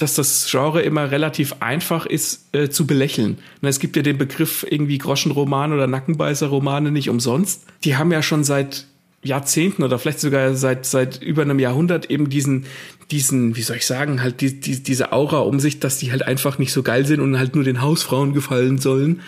dass 0.01 0.15
das 0.15 0.49
Genre 0.51 0.81
immer 0.81 1.11
relativ 1.11 1.57
einfach 1.61 2.07
ist 2.07 2.55
äh, 2.55 2.71
zu 2.71 2.87
belächeln. 2.87 3.37
Na, 3.61 3.69
es 3.69 3.81
gibt 3.81 3.97
ja 3.97 4.03
den 4.03 4.17
Begriff 4.17 4.67
irgendwie 4.69 4.97
Groschenroman 4.97 5.75
oder 5.75 5.87
Nackenbeißerromane 5.87 6.91
nicht 6.91 7.11
umsonst. 7.11 7.67
Die 7.85 7.97
haben 7.97 8.11
ja 8.11 8.23
schon 8.23 8.43
seit 8.43 8.87
Jahrzehnten 9.23 9.83
oder 9.83 9.99
vielleicht 9.99 10.21
sogar 10.21 10.55
seit 10.55 10.87
seit 10.87 11.23
über 11.23 11.43
einem 11.43 11.59
Jahrhundert 11.59 12.11
eben 12.11 12.31
diesen 12.31 12.67
diesen, 13.11 13.57
wie 13.57 13.63
soll 13.63 13.77
ich 13.77 13.87
sagen, 13.87 14.23
halt 14.23 14.41
die, 14.41 14.61
die, 14.61 14.83
diese 14.83 15.13
Aura 15.13 15.41
um 15.41 15.61
sich, 15.61 15.81
dass 15.81 15.99
die 15.99 16.13
halt 16.13 16.23
einfach 16.23 16.59
nicht 16.59 16.73
so 16.73 16.83
geil 16.83 17.07
sind 17.07 17.21
und 17.21 17.39
halt 17.39 17.55
nur 17.55 17.65
den 17.65 17.81
Hausfrauen 17.81 18.33
gefallen 18.33 18.79
sollen. 18.79 19.21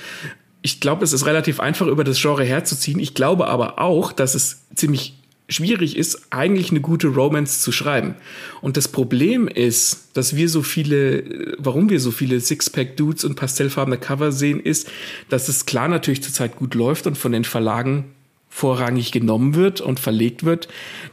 Ich 0.62 0.80
glaube, 0.80 1.04
es 1.04 1.12
ist 1.12 1.26
relativ 1.26 1.58
einfach, 1.58 1.88
über 1.88 2.04
das 2.04 2.20
Genre 2.20 2.44
herzuziehen. 2.44 3.00
Ich 3.00 3.14
glaube 3.14 3.48
aber 3.48 3.80
auch, 3.80 4.12
dass 4.12 4.34
es 4.36 4.62
ziemlich 4.74 5.18
schwierig 5.48 5.96
ist, 5.96 6.28
eigentlich 6.30 6.70
eine 6.70 6.80
gute 6.80 7.08
Romance 7.08 7.60
zu 7.60 7.72
schreiben. 7.72 8.14
Und 8.60 8.76
das 8.76 8.88
Problem 8.88 9.48
ist, 9.48 10.08
dass 10.14 10.36
wir 10.36 10.48
so 10.48 10.62
viele, 10.62 11.56
warum 11.58 11.90
wir 11.90 12.00
so 12.00 12.12
viele 12.12 12.40
Sixpack-Dudes 12.40 13.24
und 13.24 13.34
pastellfarbene 13.34 13.98
Cover 13.98 14.32
sehen, 14.32 14.60
ist, 14.60 14.88
dass 15.28 15.48
es 15.48 15.66
klar 15.66 15.88
natürlich 15.88 16.22
zurzeit 16.22 16.56
gut 16.56 16.74
läuft 16.74 17.06
und 17.06 17.18
von 17.18 17.32
den 17.32 17.44
Verlagen 17.44 18.04
vorrangig 18.52 19.12
genommen 19.12 19.54
wird 19.54 19.80
und 19.80 19.98
verlegt 19.98 20.44
wird, 20.44 20.68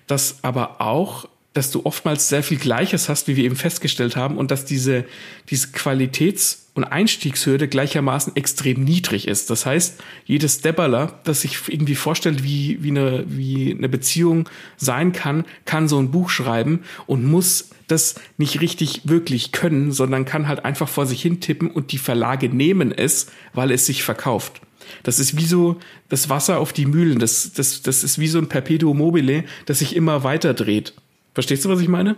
dass 0.08 0.44
aber 0.44 0.82
auch 0.82 1.28
dass 1.54 1.72
du 1.72 1.84
oftmals 1.84 2.30
sehr 2.30 2.44
viel 2.44 2.60
Gleiches 2.60 3.10
hast, 3.10 3.28
wie 3.28 3.36
wir 3.36 3.44
eben 3.44 3.56
festgestellt 3.56 4.16
haben, 4.16 4.38
und 4.38 4.52
dass 4.52 4.66
diese, 4.66 5.04
diese 5.50 5.70
Qualitäts- 5.70 6.68
und 6.76 6.84
Einstiegshürde 6.84 7.68
gleichermaßen 7.68 8.36
extrem 8.36 8.84
niedrig 8.84 9.28
ist. 9.28 9.50
Das 9.50 9.66
heißt, 9.66 10.00
jedes 10.26 10.62
Debbaler, 10.62 11.20
das 11.24 11.42
sich 11.42 11.58
irgendwie 11.68 11.96
vorstellt, 11.96 12.44
wie, 12.44 12.78
wie, 12.84 12.92
eine, 12.92 13.26
wie 13.28 13.76
eine 13.76 13.90
Beziehung 13.90 14.48
sein 14.78 15.12
kann, 15.12 15.44
kann 15.66 15.88
so 15.88 15.98
ein 15.98 16.12
Buch 16.12 16.30
schreiben 16.30 16.84
und 17.08 17.26
muss 17.26 17.72
das 17.88 18.16
nicht 18.38 18.62
richtig 18.62 19.02
wirklich 19.06 19.52
können, 19.52 19.92
sondern 19.92 20.26
kann 20.26 20.48
halt 20.48 20.64
einfach 20.64 20.88
vor 20.88 21.08
sich 21.08 21.22
hin 21.22 21.42
tippen 21.42 21.72
und 21.72 21.92
die 21.92 21.98
Verlage 21.98 22.48
nehmen 22.48 22.92
es, 22.92 23.32
weil 23.54 23.72
es 23.72 23.88
sich 23.88 24.04
verkauft. 24.04 24.62
Das 25.04 25.20
ist 25.20 25.38
wie 25.38 25.46
so 25.46 25.78
das 26.10 26.30
Wasser 26.30 26.60
auf 26.60 26.74
die 26.74 26.86
Mühlen. 26.86 27.20
Das, 27.20 27.54
das, 27.54 27.82
das 27.82 28.04
ist 28.04 28.20
wie 28.20 28.28
so 28.28 28.40
ein 28.40 28.50
Perpetuum 28.50 28.98
mobile, 28.98 29.44
das 29.66 29.80
sich 29.80 29.96
immer 29.96 30.24
weiter 30.24 30.54
dreht. 30.54 30.94
Verstehst 31.34 31.66
du, 31.66 31.70
was 31.70 31.82
ich 31.82 31.88
meine? 31.88 32.16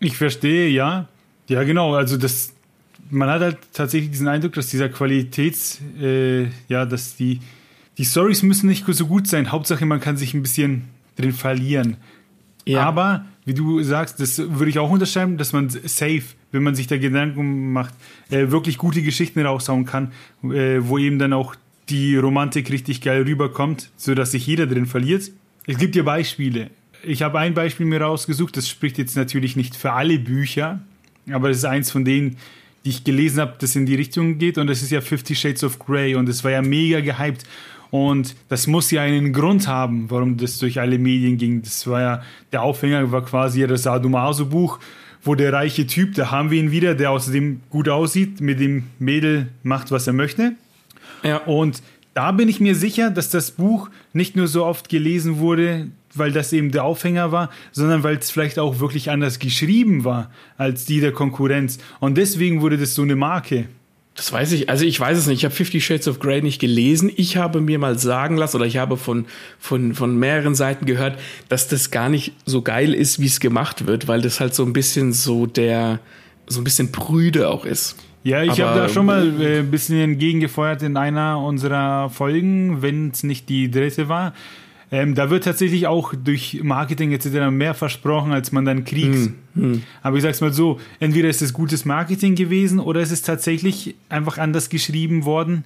Ich 0.00 0.16
verstehe, 0.16 0.68
ja. 0.68 1.08
Ja, 1.48 1.62
genau. 1.64 1.94
Also 1.94 2.16
das, 2.16 2.54
man 3.10 3.28
hat 3.28 3.40
halt 3.40 3.58
tatsächlich 3.72 4.10
diesen 4.10 4.28
Eindruck, 4.28 4.52
dass 4.54 4.68
dieser 4.68 4.88
Qualitäts, 4.88 5.80
äh, 6.00 6.44
ja, 6.68 6.86
dass 6.86 7.16
die, 7.16 7.40
die 7.98 8.04
Stories 8.04 8.42
müssen 8.42 8.68
nicht 8.68 8.84
so 8.86 9.06
gut 9.06 9.26
sein. 9.26 9.52
Hauptsache, 9.52 9.86
man 9.86 10.00
kann 10.00 10.16
sich 10.16 10.34
ein 10.34 10.42
bisschen 10.42 10.84
drin 11.16 11.32
verlieren. 11.32 11.96
Ja. 12.66 12.82
Aber, 12.82 13.26
wie 13.44 13.54
du 13.54 13.82
sagst, 13.82 14.20
das 14.20 14.38
würde 14.38 14.70
ich 14.70 14.78
auch 14.78 14.90
unterschreiben, 14.90 15.36
dass 15.36 15.52
man 15.52 15.68
safe, 15.68 16.22
wenn 16.50 16.62
man 16.62 16.74
sich 16.74 16.86
da 16.86 16.96
Gedanken 16.96 17.72
macht, 17.72 17.94
äh, 18.30 18.50
wirklich 18.50 18.78
gute 18.78 19.02
Geschichten 19.02 19.44
raushauen 19.44 19.84
kann, 19.84 20.12
äh, 20.44 20.78
wo 20.80 20.98
eben 20.98 21.18
dann 21.18 21.32
auch 21.32 21.54
die 21.88 22.16
Romantik 22.16 22.70
richtig 22.70 23.00
geil 23.00 23.22
rüberkommt, 23.22 23.90
sodass 23.96 24.32
sich 24.32 24.46
jeder 24.46 24.66
drin 24.66 24.86
verliert. 24.86 25.30
Es 25.66 25.78
gibt 25.78 25.96
ja 25.96 26.02
Beispiele 26.02 26.70
ich 27.06 27.22
habe 27.22 27.38
ein 27.38 27.54
Beispiel 27.54 27.86
mir 27.86 28.00
rausgesucht, 28.00 28.56
das 28.56 28.68
spricht 28.68 28.98
jetzt 28.98 29.16
natürlich 29.16 29.56
nicht 29.56 29.76
für 29.76 29.92
alle 29.92 30.18
Bücher, 30.18 30.80
aber 31.30 31.50
es 31.50 31.58
ist 31.58 31.64
eins 31.64 31.90
von 31.90 32.04
denen, 32.04 32.36
die 32.84 32.90
ich 32.90 33.04
gelesen 33.04 33.40
habe, 33.40 33.54
das 33.58 33.76
in 33.76 33.86
die 33.86 33.94
Richtung 33.94 34.38
geht 34.38 34.58
und 34.58 34.66
das 34.66 34.82
ist 34.82 34.90
ja 34.90 35.00
Fifty 35.00 35.34
Shades 35.34 35.64
of 35.64 35.78
Grey 35.78 36.14
und 36.14 36.28
es 36.28 36.44
war 36.44 36.50
ja 36.50 36.62
mega 36.62 37.00
gehypt 37.00 37.44
und 37.90 38.34
das 38.48 38.66
muss 38.66 38.90
ja 38.90 39.02
einen 39.02 39.32
Grund 39.32 39.68
haben, 39.68 40.10
warum 40.10 40.36
das 40.36 40.58
durch 40.58 40.80
alle 40.80 40.98
Medien 40.98 41.38
ging. 41.38 41.62
Das 41.62 41.86
war 41.86 42.00
ja, 42.00 42.22
der 42.52 42.62
Aufhänger 42.62 43.10
war 43.12 43.24
quasi 43.24 43.60
ja 43.60 43.66
das 43.66 43.84
Sadomaso-Buch, 43.84 44.80
wo 45.22 45.34
der 45.34 45.52
reiche 45.52 45.86
Typ, 45.86 46.14
da 46.14 46.30
haben 46.30 46.50
wir 46.50 46.58
ihn 46.58 46.70
wieder, 46.70 46.94
der 46.94 47.10
außerdem 47.10 47.60
gut 47.70 47.88
aussieht, 47.88 48.40
mit 48.40 48.60
dem 48.60 48.84
Mädel 48.98 49.48
macht, 49.62 49.90
was 49.90 50.06
er 50.06 50.12
möchte. 50.12 50.54
Ja. 51.24 51.38
Und 51.38 51.82
da 52.14 52.30
bin 52.30 52.48
ich 52.48 52.60
mir 52.60 52.74
sicher, 52.76 53.10
dass 53.10 53.30
das 53.30 53.50
Buch 53.50 53.90
nicht 54.12 54.36
nur 54.36 54.46
so 54.46 54.64
oft 54.64 54.88
gelesen 54.88 55.38
wurde, 55.38 55.88
weil 56.14 56.30
das 56.30 56.52
eben 56.52 56.70
der 56.70 56.84
Aufhänger 56.84 57.32
war, 57.32 57.50
sondern 57.72 58.04
weil 58.04 58.16
es 58.16 58.30
vielleicht 58.30 58.58
auch 58.58 58.78
wirklich 58.78 59.10
anders 59.10 59.40
geschrieben 59.40 60.04
war 60.04 60.30
als 60.56 60.84
die 60.84 61.00
der 61.00 61.12
Konkurrenz. 61.12 61.78
Und 61.98 62.16
deswegen 62.16 62.60
wurde 62.60 62.78
das 62.78 62.94
so 62.94 63.02
eine 63.02 63.16
Marke. 63.16 63.66
Das 64.14 64.32
weiß 64.32 64.52
ich, 64.52 64.68
also 64.68 64.84
ich 64.84 65.00
weiß 65.00 65.18
es 65.18 65.26
nicht. 65.26 65.38
Ich 65.38 65.44
habe 65.44 65.54
Fifty 65.54 65.80
Shades 65.80 66.06
of 66.06 66.20
Grey 66.20 66.40
nicht 66.40 66.60
gelesen. 66.60 67.10
Ich 67.16 67.36
habe 67.36 67.60
mir 67.60 67.80
mal 67.80 67.98
sagen 67.98 68.36
lassen 68.36 68.56
oder 68.58 68.66
ich 68.66 68.76
habe 68.76 68.96
von, 68.96 69.26
von, 69.58 69.92
von 69.92 70.16
mehreren 70.16 70.54
Seiten 70.54 70.86
gehört, 70.86 71.18
dass 71.48 71.66
das 71.66 71.90
gar 71.90 72.08
nicht 72.08 72.32
so 72.46 72.62
geil 72.62 72.94
ist, 72.94 73.18
wie 73.18 73.26
es 73.26 73.40
gemacht 73.40 73.86
wird, 73.86 74.06
weil 74.06 74.22
das 74.22 74.38
halt 74.38 74.54
so 74.54 74.64
ein 74.64 74.72
bisschen 74.72 75.12
so 75.12 75.46
der, 75.46 75.98
so 76.46 76.60
ein 76.60 76.64
bisschen 76.64 76.92
prüde 76.92 77.48
auch 77.48 77.64
ist. 77.64 77.96
Ja, 78.24 78.42
ich 78.42 78.58
habe 78.60 78.78
da 78.78 78.88
schon 78.88 79.04
mal 79.06 79.40
äh, 79.40 79.58
ein 79.58 79.70
bisschen 79.70 80.00
entgegengefeuert 80.00 80.82
in 80.82 80.96
einer 80.96 81.38
unserer 81.38 82.08
Folgen, 82.08 82.80
wenn 82.80 83.10
es 83.10 83.22
nicht 83.22 83.50
die 83.50 83.70
dritte 83.70 84.08
war. 84.08 84.32
Ähm, 84.90 85.14
da 85.14 85.28
wird 85.28 85.44
tatsächlich 85.44 85.86
auch 85.86 86.14
durch 86.14 86.60
Marketing 86.62 87.12
etc. 87.12 87.50
mehr 87.50 87.74
versprochen, 87.74 88.32
als 88.32 88.50
man 88.50 88.64
dann 88.64 88.84
kriegt. 88.84 89.14
Hm, 89.14 89.34
hm. 89.54 89.82
Aber 90.02 90.16
ich 90.16 90.22
sag's 90.22 90.40
mal 90.40 90.52
so, 90.52 90.80
entweder 91.00 91.28
ist 91.28 91.42
es 91.42 91.52
gutes 91.52 91.84
Marketing 91.84 92.34
gewesen 92.34 92.80
oder 92.80 93.00
es 93.00 93.10
ist 93.10 93.26
tatsächlich 93.26 93.94
einfach 94.08 94.38
anders 94.38 94.70
geschrieben 94.70 95.26
worden 95.26 95.64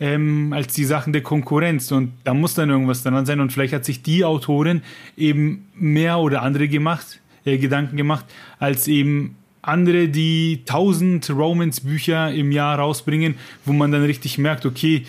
ähm, 0.00 0.52
als 0.54 0.74
die 0.74 0.84
Sachen 0.84 1.12
der 1.12 1.22
Konkurrenz. 1.22 1.92
Und 1.92 2.12
da 2.24 2.32
muss 2.32 2.54
dann 2.54 2.70
irgendwas 2.70 3.02
dran 3.02 3.26
sein. 3.26 3.40
Und 3.40 3.52
vielleicht 3.52 3.74
hat 3.74 3.84
sich 3.84 4.02
die 4.02 4.24
Autorin 4.24 4.82
eben 5.16 5.66
mehr 5.74 6.18
oder 6.20 6.42
andere 6.42 6.68
gemacht, 6.68 7.20
äh, 7.44 7.58
Gedanken 7.58 7.96
gemacht, 7.96 8.24
als 8.58 8.88
eben 8.88 9.36
andere, 9.68 10.08
die 10.08 10.62
tausend 10.64 11.28
Romance-Bücher 11.30 12.32
im 12.32 12.52
Jahr 12.52 12.78
rausbringen, 12.78 13.36
wo 13.64 13.72
man 13.72 13.92
dann 13.92 14.02
richtig 14.02 14.38
merkt, 14.38 14.66
okay, 14.66 15.04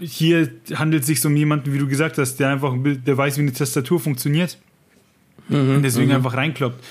hier 0.00 0.50
handelt 0.74 1.02
es 1.02 1.06
sich 1.06 1.24
um 1.24 1.36
jemanden, 1.36 1.72
wie 1.72 1.78
du 1.78 1.88
gesagt 1.88 2.18
hast, 2.18 2.36
der 2.36 2.50
einfach, 2.50 2.74
der 2.76 3.16
weiß, 3.16 3.38
wie 3.38 3.42
eine 3.42 3.52
Tastatur 3.52 3.98
funktioniert 3.98 4.58
mhm, 5.48 5.76
und 5.76 5.82
deswegen 5.82 6.08
mhm. 6.08 6.16
einfach 6.16 6.34
reinkloppt. 6.34 6.84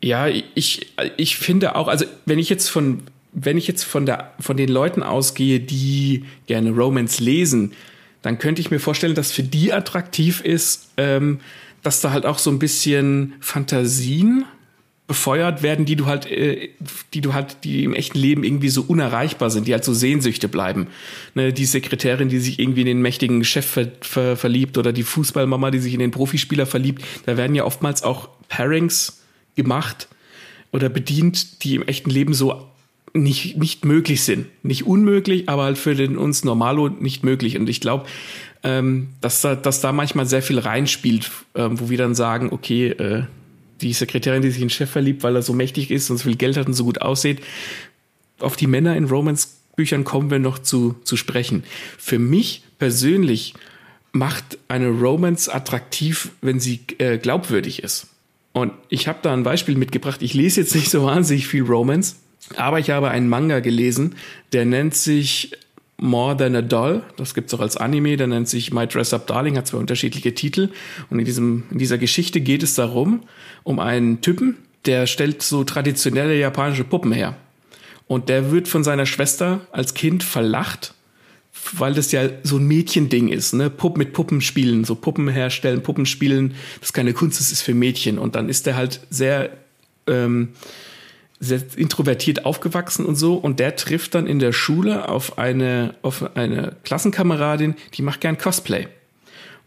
Ja, 0.00 0.28
ich, 0.28 0.94
ich 1.16 1.36
finde 1.36 1.74
auch, 1.74 1.88
also 1.88 2.04
wenn 2.24 2.38
ich 2.38 2.48
jetzt 2.48 2.68
von, 2.68 3.02
wenn 3.32 3.58
ich 3.58 3.66
jetzt 3.66 3.82
von 3.82 4.06
der, 4.06 4.32
von 4.38 4.56
den 4.56 4.68
Leuten 4.68 5.02
ausgehe, 5.02 5.58
die 5.58 6.24
gerne 6.46 6.70
Romance 6.70 7.22
lesen, 7.22 7.72
dann 8.22 8.38
könnte 8.38 8.60
ich 8.60 8.70
mir 8.70 8.78
vorstellen, 8.78 9.14
dass 9.14 9.32
für 9.32 9.42
die 9.42 9.72
attraktiv 9.72 10.40
ist, 10.40 10.90
ähm, 10.96 11.40
dass 11.82 12.00
da 12.00 12.10
halt 12.10 12.26
auch 12.26 12.38
so 12.38 12.50
ein 12.50 12.58
bisschen 12.58 13.34
Fantasien 13.40 14.44
befeuert 15.08 15.62
werden, 15.62 15.86
die 15.86 15.96
du 15.96 16.06
halt, 16.06 16.30
äh, 16.30 16.68
die 17.14 17.22
du 17.22 17.32
halt, 17.32 17.64
die 17.64 17.82
im 17.82 17.94
echten 17.94 18.18
Leben 18.18 18.44
irgendwie 18.44 18.68
so 18.68 18.82
unerreichbar 18.82 19.50
sind, 19.50 19.66
die 19.66 19.72
halt 19.72 19.82
so 19.82 19.94
Sehnsüchte 19.94 20.48
bleiben. 20.48 20.86
Ne, 21.34 21.52
die 21.52 21.64
Sekretärin, 21.64 22.28
die 22.28 22.38
sich 22.38 22.60
irgendwie 22.60 22.82
in 22.82 22.86
den 22.86 23.02
mächtigen 23.02 23.42
Chef 23.42 23.66
ver 23.66 23.88
ver 24.02 24.36
verliebt 24.36 24.78
oder 24.78 24.92
die 24.92 25.02
Fußballmama, 25.02 25.70
die 25.70 25.78
sich 25.80 25.94
in 25.94 26.00
den 26.00 26.10
Profispieler 26.10 26.66
verliebt, 26.66 27.02
da 27.24 27.36
werden 27.36 27.56
ja 27.56 27.64
oftmals 27.64 28.02
auch 28.02 28.28
Pairings 28.48 29.22
gemacht 29.56 30.08
oder 30.72 30.90
bedient, 30.90 31.64
die 31.64 31.76
im 31.76 31.82
echten 31.82 32.10
Leben 32.10 32.34
so 32.34 32.68
nicht, 33.14 33.56
nicht 33.56 33.86
möglich 33.86 34.22
sind. 34.22 34.46
Nicht 34.62 34.86
unmöglich, 34.86 35.48
aber 35.48 35.64
halt 35.64 35.78
für 35.78 35.94
den 35.94 36.18
uns 36.18 36.44
Normalo 36.44 36.90
nicht 36.90 37.24
möglich. 37.24 37.58
Und 37.58 37.70
ich 37.70 37.80
glaube, 37.80 38.04
ähm, 38.62 39.08
dass, 39.22 39.40
da, 39.40 39.54
dass 39.54 39.80
da 39.80 39.92
manchmal 39.92 40.26
sehr 40.26 40.42
viel 40.42 40.58
reinspielt, 40.58 41.30
ähm, 41.54 41.80
wo 41.80 41.88
wir 41.88 41.96
dann 41.96 42.14
sagen, 42.14 42.50
okay, 42.52 42.88
äh, 42.88 43.22
die 43.80 43.92
Sekretärin, 43.92 44.42
die 44.42 44.50
sich 44.50 44.60
in 44.60 44.68
den 44.68 44.70
Chef 44.70 44.90
verliebt, 44.90 45.22
weil 45.22 45.36
er 45.36 45.42
so 45.42 45.52
mächtig 45.52 45.90
ist 45.90 46.10
und 46.10 46.18
so 46.18 46.24
viel 46.24 46.36
Geld 46.36 46.56
hat 46.56 46.66
und 46.66 46.74
so 46.74 46.84
gut 46.84 47.00
aussieht. 47.00 47.40
Auf 48.40 48.56
die 48.56 48.66
Männer 48.66 48.96
in 48.96 49.04
Romance-Büchern 49.04 50.04
kommen 50.04 50.30
wir 50.30 50.38
noch 50.38 50.58
zu, 50.58 50.96
zu 51.04 51.16
sprechen. 51.16 51.64
Für 51.98 52.18
mich 52.18 52.62
persönlich 52.78 53.54
macht 54.12 54.58
eine 54.68 54.88
Romance 54.88 55.48
attraktiv, 55.48 56.30
wenn 56.40 56.60
sie 56.60 56.80
äh, 56.98 57.18
glaubwürdig 57.18 57.82
ist. 57.82 58.08
Und 58.52 58.72
ich 58.88 59.06
habe 59.06 59.18
da 59.22 59.32
ein 59.32 59.42
Beispiel 59.42 59.76
mitgebracht. 59.76 60.22
Ich 60.22 60.34
lese 60.34 60.60
jetzt 60.60 60.74
nicht 60.74 60.90
so 60.90 61.04
wahnsinnig 61.04 61.46
viel 61.46 61.62
Romance, 61.62 62.16
aber 62.56 62.78
ich 62.78 62.90
habe 62.90 63.10
einen 63.10 63.28
Manga 63.28 63.60
gelesen, 63.60 64.16
der 64.52 64.64
nennt 64.64 64.94
sich 64.94 65.52
More 66.00 66.36
Than 66.36 66.54
a 66.54 66.62
Doll, 66.62 67.02
das 67.16 67.34
gibt's 67.34 67.52
auch 67.54 67.60
als 67.60 67.76
Anime, 67.76 68.16
der 68.16 68.28
nennt 68.28 68.48
sich 68.48 68.72
My 68.72 68.86
Dress 68.86 69.12
Up 69.12 69.26
Darling, 69.26 69.56
hat 69.56 69.66
zwei 69.66 69.78
unterschiedliche 69.78 70.32
Titel. 70.32 70.70
Und 71.10 71.18
in, 71.18 71.24
diesem, 71.24 71.64
in 71.70 71.78
dieser 71.78 71.98
Geschichte 71.98 72.40
geht 72.40 72.62
es 72.62 72.74
darum, 72.74 73.24
um 73.64 73.80
einen 73.80 74.20
Typen, 74.20 74.58
der 74.86 75.06
stellt 75.06 75.42
so 75.42 75.64
traditionelle 75.64 76.38
japanische 76.38 76.84
Puppen 76.84 77.12
her. 77.12 77.36
Und 78.06 78.28
der 78.28 78.52
wird 78.52 78.68
von 78.68 78.84
seiner 78.84 79.06
Schwester 79.06 79.60
als 79.72 79.92
Kind 79.92 80.22
verlacht, 80.22 80.94
weil 81.72 81.94
das 81.94 82.12
ja 82.12 82.28
so 82.44 82.58
ein 82.58 82.66
Mädchending 82.66 83.28
ist, 83.28 83.52
ne? 83.52 83.68
Puppen 83.68 83.98
mit 83.98 84.12
Puppen 84.12 84.40
spielen, 84.40 84.84
so 84.84 84.94
Puppen 84.94 85.28
herstellen, 85.28 85.82
Puppen 85.82 86.06
spielen, 86.06 86.54
das 86.80 86.90
ist 86.90 86.92
keine 86.92 87.12
Kunst, 87.12 87.40
das 87.40 87.50
ist 87.50 87.62
für 87.62 87.74
Mädchen. 87.74 88.18
Und 88.18 88.36
dann 88.36 88.48
ist 88.48 88.66
der 88.66 88.76
halt 88.76 89.00
sehr 89.10 89.50
ähm, 90.06 90.50
sehr 91.40 91.60
introvertiert 91.76 92.44
aufgewachsen 92.44 93.06
und 93.06 93.14
so 93.14 93.34
und 93.34 93.60
der 93.60 93.76
trifft 93.76 94.14
dann 94.14 94.26
in 94.26 94.38
der 94.38 94.52
Schule 94.52 95.08
auf 95.08 95.38
eine 95.38 95.94
auf 96.02 96.36
eine 96.36 96.76
Klassenkameradin, 96.84 97.74
die 97.94 98.02
macht 98.02 98.20
gern 98.20 98.38
Cosplay. 98.38 98.88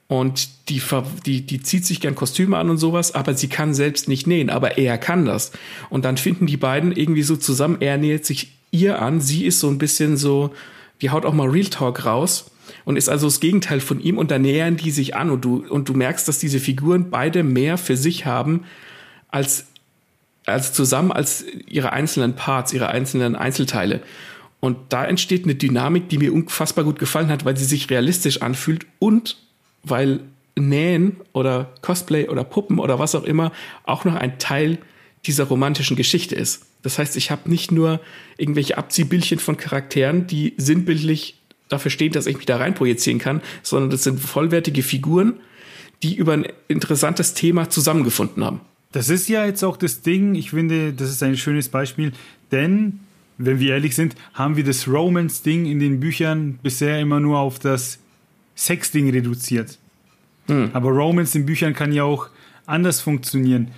Und 0.08 0.50
die, 0.68 0.82
die, 1.26 1.46
die 1.46 1.62
zieht 1.62 1.86
sich 1.86 2.02
gern 2.02 2.16
Kostüme 2.16 2.58
an 2.58 2.70
und 2.70 2.78
sowas, 2.78 3.16
aber 3.16 3.34
sie 3.34 3.48
kann 3.48 3.74
selbst 3.74 4.10
nicht 4.10 4.28
nähen, 4.28 4.50
aber 4.50 4.78
er 4.78 4.98
kann 4.98 5.24
das. 5.24 5.54
Und 5.90 6.04
dann 6.04 6.18
finden 6.18 6.48
die 6.48 6.58
beiden 6.58 6.92
irgendwie 6.92 7.24
so 7.24 7.38
zusammen, 7.38 7.78
er 7.80 7.98
nähert 7.98 8.26
sich 8.26 8.52
ihr 8.72 9.02
an, 9.02 9.22
sie 9.22 9.46
ist 9.46 9.62
so 9.62 9.70
ein 9.70 9.78
bisschen 9.78 10.18
so, 10.18 10.54
die 11.02 11.12
haut 11.12 11.26
auch 11.26 11.34
mal 11.34 11.48
Real 11.48 11.68
Talk 11.68 12.06
raus 12.06 12.52
und 12.84 12.98
ist 12.98 13.08
also 13.08 13.28
das 13.28 13.40
Gegenteil 13.40 13.80
von 13.80 14.02
ihm 14.02 14.18
und 14.18 14.32
da 14.32 14.38
nähern 14.38 14.76
die 14.76 14.92
sich 14.92 15.16
an 15.16 15.30
und 15.30 15.46
du, 15.46 15.66
und 15.70 15.88
du 15.88 15.94
merkst, 15.94 16.28
dass 16.28 16.40
diese 16.40 16.60
Figuren 16.60 17.10
beide 17.10 17.44
mehr 17.44 17.78
für 17.78 17.96
sich 17.96 18.26
haben, 18.26 18.66
als 19.30 19.68
also 20.52 20.74
zusammen 20.74 21.12
als 21.12 21.46
ihre 21.68 21.94
einzelnen 21.94 22.36
Parts, 22.36 22.74
ihre 22.74 22.90
einzelnen 22.90 23.36
Einzelteile. 23.36 24.02
Und 24.60 24.78
da 24.90 25.06
entsteht 25.06 25.44
eine 25.44 25.56
Dynamik, 25.56 26.10
die 26.10 26.20
mir 26.20 26.34
unfassbar 26.34 26.86
gut 26.86 27.00
gefallen 27.00 27.30
hat, 27.30 27.46
weil 27.46 27.58
sie 27.58 27.66
sich 27.66 27.90
realistisch 27.90 28.42
anfühlt 28.42 28.86
und 29.00 29.38
weil 29.84 30.22
Nähen 30.56 31.18
oder 31.34 31.74
Cosplay 31.82 32.30
oder 32.30 32.44
Puppen 32.44 32.80
oder 32.80 33.00
was 33.00 33.16
auch 33.16 33.24
immer 33.24 33.52
auch 33.84 34.06
noch 34.06 34.16
ein 34.16 34.38
Teil 34.38 34.78
dieser 35.26 35.46
romantischen 35.46 35.96
Geschichte 35.96 36.36
ist. 36.36 36.66
Das 36.84 36.98
heißt, 36.98 37.16
ich 37.16 37.32
habe 37.32 37.50
nicht 37.50 37.72
nur 37.72 38.00
irgendwelche 38.38 38.78
Abziehbildchen 38.78 39.40
von 39.40 39.58
Charakteren, 39.58 40.28
die 40.28 40.54
sinnbildlich 40.58 41.40
dafür 41.70 41.92
stehen, 41.92 42.12
dass 42.12 42.26
ich 42.26 42.38
mich 42.38 42.46
da 42.46 42.58
rein 42.58 42.74
projizieren 42.74 43.20
kann, 43.20 43.42
sondern 43.64 43.90
das 43.90 44.04
sind 44.04 44.20
vollwertige 44.20 44.84
Figuren, 44.84 45.40
die 46.04 46.16
über 46.16 46.34
ein 46.34 46.48
interessantes 46.68 47.34
Thema 47.34 47.70
zusammengefunden 47.70 48.44
haben. 48.44 48.62
Das 48.92 49.10
ist 49.10 49.30
ja 49.30 49.46
jetzt 49.46 49.64
auch 49.64 49.78
das 49.78 50.02
Ding, 50.02 50.36
ich 50.36 50.52
finde, 50.52 50.94
das 50.94 51.10
ist 51.10 51.24
ein 51.24 51.38
schönes 51.38 51.70
Beispiel, 51.70 52.12
denn, 52.52 53.00
wenn 53.38 53.60
wir 53.60 53.74
ehrlich 53.74 53.96
sind, 53.96 54.16
haben 54.34 54.58
wir 54.58 54.64
das 54.64 54.88
Romance-Ding 54.88 55.66
in 55.66 55.80
den 55.80 56.00
Büchern 56.00 56.60
bisher 56.62 57.00
immer 57.00 57.20
nur 57.20 57.40
auf 57.40 57.60
das 57.60 58.00
Sex-Ding 58.56 59.10
reduziert. 59.10 59.78
Hm. 60.48 60.72
Aber 60.74 60.90
Romance 60.90 61.36
in 61.36 61.46
Büchern 61.46 61.74
kann 61.74 61.94
ja 61.94 62.04
auch 62.04 62.30
anders 62.66 63.02
funktionieren. 63.02 63.70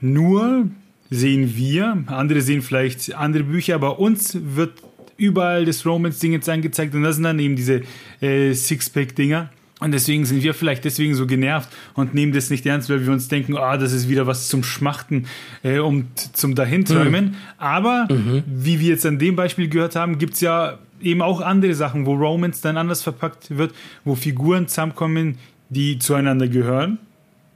Nur 0.00 0.68
sehen 1.10 1.54
wir, 1.56 2.04
andere 2.06 2.40
sehen 2.40 2.62
vielleicht 2.62 3.14
andere 3.14 3.44
Bücher, 3.44 3.74
aber 3.74 3.98
uns 3.98 4.36
wird 4.40 4.82
überall 5.16 5.64
das 5.64 5.86
Romance-Ding 5.86 6.32
jetzt 6.32 6.48
angezeigt 6.48 6.94
und 6.94 7.02
das 7.02 7.16
sind 7.16 7.24
dann 7.24 7.38
eben 7.38 7.56
diese 7.56 7.82
äh, 8.20 8.52
Sixpack-Dinger. 8.52 9.50
Und 9.80 9.92
deswegen 9.92 10.24
sind 10.24 10.42
wir 10.42 10.54
vielleicht 10.54 10.84
deswegen 10.84 11.14
so 11.14 11.26
genervt 11.26 11.68
und 11.94 12.14
nehmen 12.14 12.32
das 12.32 12.48
nicht 12.48 12.64
ernst, 12.64 12.88
weil 12.90 13.04
wir 13.04 13.12
uns 13.12 13.28
denken, 13.28 13.56
ah, 13.56 13.76
das 13.76 13.92
ist 13.92 14.08
wieder 14.08 14.26
was 14.26 14.48
zum 14.48 14.62
Schmachten 14.62 15.26
äh, 15.64 15.80
und 15.80 16.06
zum 16.36 16.54
Dahinträumen. 16.54 17.24
Mhm. 17.24 17.34
Aber 17.58 18.06
mhm. 18.08 18.44
wie 18.46 18.78
wir 18.78 18.90
jetzt 18.90 19.04
an 19.04 19.18
dem 19.18 19.34
Beispiel 19.34 19.68
gehört 19.68 19.96
haben, 19.96 20.18
gibt 20.18 20.34
es 20.34 20.40
ja 20.40 20.78
eben 21.02 21.22
auch 21.22 21.40
andere 21.40 21.74
Sachen, 21.74 22.06
wo 22.06 22.14
Romance 22.14 22.62
dann 22.62 22.76
anders 22.76 23.02
verpackt 23.02 23.56
wird, 23.56 23.74
wo 24.04 24.14
Figuren 24.14 24.68
zusammenkommen, 24.68 25.38
die 25.70 25.98
zueinander 25.98 26.46
gehören, 26.46 26.98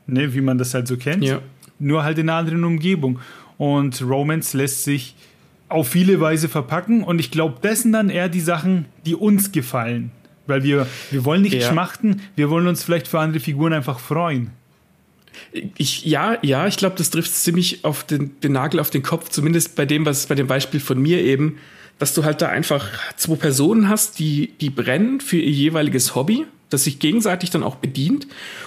ne, 0.06 0.34
wie 0.34 0.40
man 0.40 0.58
das 0.58 0.74
halt 0.74 0.88
so 0.88 0.96
kennt, 0.96 1.24
ja. 1.24 1.40
nur 1.78 2.02
halt 2.02 2.18
in 2.18 2.28
einer 2.28 2.38
anderen 2.38 2.64
Umgebung. 2.64 3.20
Und 3.58 4.02
Romance 4.02 4.56
lässt 4.56 4.84
sich 4.84 5.14
auf 5.68 5.88
viele 5.88 6.20
Weise 6.20 6.48
verpacken 6.48 7.04
und 7.04 7.20
ich 7.20 7.30
glaube, 7.30 7.58
das 7.62 7.82
sind 7.82 7.92
dann 7.92 8.10
eher 8.10 8.28
die 8.28 8.40
Sachen, 8.40 8.86
die 9.06 9.14
uns 9.14 9.52
gefallen. 9.52 10.10
Weil 10.48 10.64
wir, 10.64 10.88
wir 11.10 11.24
wollen 11.24 11.42
nicht 11.42 11.54
ja. 11.54 11.68
schmachten, 11.68 12.22
wir 12.34 12.50
wollen 12.50 12.66
uns 12.66 12.82
vielleicht 12.82 13.06
für 13.06 13.20
andere 13.20 13.38
Figuren 13.38 13.72
einfach 13.72 14.00
freuen. 14.00 14.50
Ich, 15.76 16.04
ja, 16.04 16.38
ja, 16.42 16.66
ich 16.66 16.76
glaube, 16.76 16.96
das 16.96 17.10
trifft 17.10 17.32
ziemlich 17.32 17.84
auf 17.84 18.02
den, 18.02 18.40
den 18.40 18.52
Nagel 18.52 18.80
auf 18.80 18.90
den 18.90 19.02
Kopf, 19.02 19.28
zumindest 19.28 19.76
bei 19.76 19.86
dem, 19.86 20.04
was 20.04 20.26
bei 20.26 20.34
dem 20.34 20.48
Beispiel 20.48 20.80
von 20.80 21.00
mir 21.00 21.22
eben, 21.22 21.58
dass 21.98 22.14
du 22.14 22.24
halt 22.24 22.40
da 22.42 22.48
einfach 22.48 22.88
zwei 23.16 23.36
Personen 23.36 23.88
hast, 23.88 24.18
die, 24.18 24.52
die 24.60 24.70
brennen 24.70 25.20
für 25.20 25.36
ihr 25.36 25.50
jeweiliges 25.50 26.14
Hobby, 26.14 26.46
das 26.70 26.84
sich 26.84 26.98
gegenseitig 26.98 27.50
dann 27.50 27.62
auch 27.62 27.76
bedient 27.76 28.26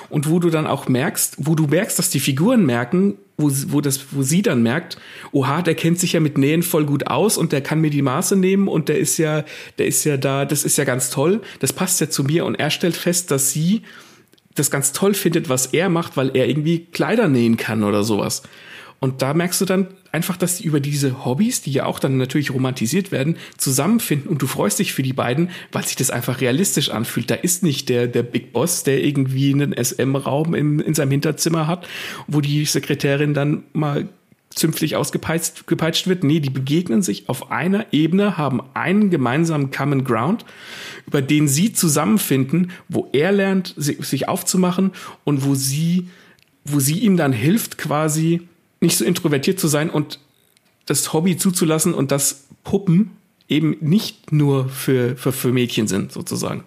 und 0.10 0.30
wo 0.30 0.39
du 0.39 0.50
dann 0.50 0.67
auch 0.67 0.88
merkst, 0.88 1.36
wo 1.38 1.56
du 1.56 1.67
merkst, 1.67 1.98
dass 2.00 2.10
die 2.10 2.20
Figuren 2.20 2.65
merken, 2.65 3.15
wo, 3.38 3.52
wo, 3.67 3.82
das, 3.82 4.08
wo 4.12 4.24
sie 4.24 4.41
dann 4.41 4.63
merkt, 4.63 4.98
oha, 5.32 5.62
der 5.62 5.76
kennt 5.76 6.00
sich 6.00 6.13
ja 6.13 6.20
mit 6.20 6.38
Nähen 6.38 6.63
voll 6.63 6.86
gut 6.86 7.08
aus 7.08 7.38
und 7.38 7.52
der 7.52 7.62
kann 7.62 7.80
mir 7.80 7.89
die 7.89 8.02
Maße 8.02 8.36
nehmen 8.36 8.67
und 8.67 8.89
der 8.89 9.00
ist 9.00 9.17
ja, 9.17 9.44
der 9.78 9.88
ist 9.88 10.04
ja 10.04 10.17
da, 10.17 10.46
das 10.46 10.63
ist 10.63 10.78
ja 10.78 10.84
ganz 10.84 11.10
toll, 11.10 11.41
das 11.60 11.74
passt 11.74 12.02
ja 12.02 12.10
zu 12.10 12.24
mir 12.24 12.46
und 12.46 12.56
er 12.56 12.70
stellt 12.70 12.98
fest, 12.98 13.32
dass 13.32 13.52
sie 13.52 13.84
das 14.56 14.70
ganz 14.70 14.91
toll 14.91 15.13
findet, 15.13 15.48
was 15.48 15.67
er 15.67 15.89
macht, 15.89 16.17
weil 16.17 16.36
er 16.36 16.48
irgendwie 16.48 16.86
Kleider 16.86 17.28
nähen 17.28 17.56
kann 17.58 17.84
oder 17.84 18.04
sowas. 18.04 18.44
Und 19.00 19.22
da 19.22 19.34
merkst 19.34 19.62
du 19.62 19.65
dann, 19.65 19.88
einfach, 20.12 20.38
dass 20.38 20.58
sie 20.58 20.65
über 20.65 20.80
diese 20.80 21.26
Hobbys, 21.26 21.62
die 21.62 21.71
ja 21.71 21.86
auch 21.86 22.00
dann 22.00 22.17
natürlich 22.17 22.52
romantisiert 22.52 23.12
werden, 23.12 23.38
zusammenfinden 23.58 24.30
und 24.30 24.41
du 24.41 24.47
freust 24.47 24.80
dich 24.80 24.93
für 24.93 25.04
die 25.04 25.13
beiden, 25.13 25.50
weil 25.71 25.86
sich 25.86 25.95
das 25.95 26.10
einfach 26.10 26.41
realistisch 26.41 26.89
anfühlt. 26.89 27.30
Da 27.30 27.36
ist 27.36 27.63
nicht 27.63 27.89
der, 27.89 28.08
der 28.08 28.24
Big 28.24 28.54
Boss, 28.54 28.84
der 28.84 29.04
irgendwie 29.04 29.54
einen 29.54 29.74
SM-Raum 29.74 30.54
in, 30.54 30.80
in 30.80 30.93
seinem 30.93 31.12
Hinterzimmer 31.12 31.67
hat, 31.67 31.88
wo 32.28 32.41
die 32.41 32.65
Sekretärin 32.65 33.34
dann 33.34 33.63
mal 33.74 34.10
zünftig 34.54 34.95
ausgepeitscht 34.95 35.65
gepeitscht 35.65 36.08
wird. 36.08 36.24
Nee, 36.24 36.39
die 36.39 36.50
begegnen 36.50 37.02
sich 37.02 37.30
auf 37.30 37.52
einer 37.52 37.88
Ebene, 37.93 38.38
haben 38.38 38.62
einen 38.74 39.10
gemeinsamen 39.10 39.71
Common 39.71 40.04
Ground, 40.04 40.45
über 41.08 41.21
den 41.21 41.47
sie 41.47 41.71
zusammenfinden, 41.74 42.71
wo 42.89 43.08
er 43.13 43.32
lernt, 43.32 43.74
sich 43.78 44.28
aufzumachen 44.28 44.91
und 45.24 45.45
wo 45.45 45.56
sie, 45.56 46.10
wo 46.65 46.80
sie 46.80 47.00
ihm 47.00 47.15
dann 47.15 47.32
hilft, 47.32 47.78
quasi 47.78 48.47
nicht 48.82 48.98
so 48.98 49.06
introvertiert 49.06 49.60
zu 49.60 49.67
sein 49.67 49.89
und 49.89 50.20
das 50.86 51.13
Hobby 51.13 51.38
zuzulassen 51.38 51.94
und 51.94 52.12
dass 52.12 52.48
Puppen 52.63 53.12
eben 53.48 53.78
nicht 53.80 54.32
nur 54.32 54.67
für, 54.70 55.15
für, 55.15 55.32
für 55.32 55.52
Mädchen 55.52 55.88
sind, 55.88 56.12
sozusagen. 56.12 56.63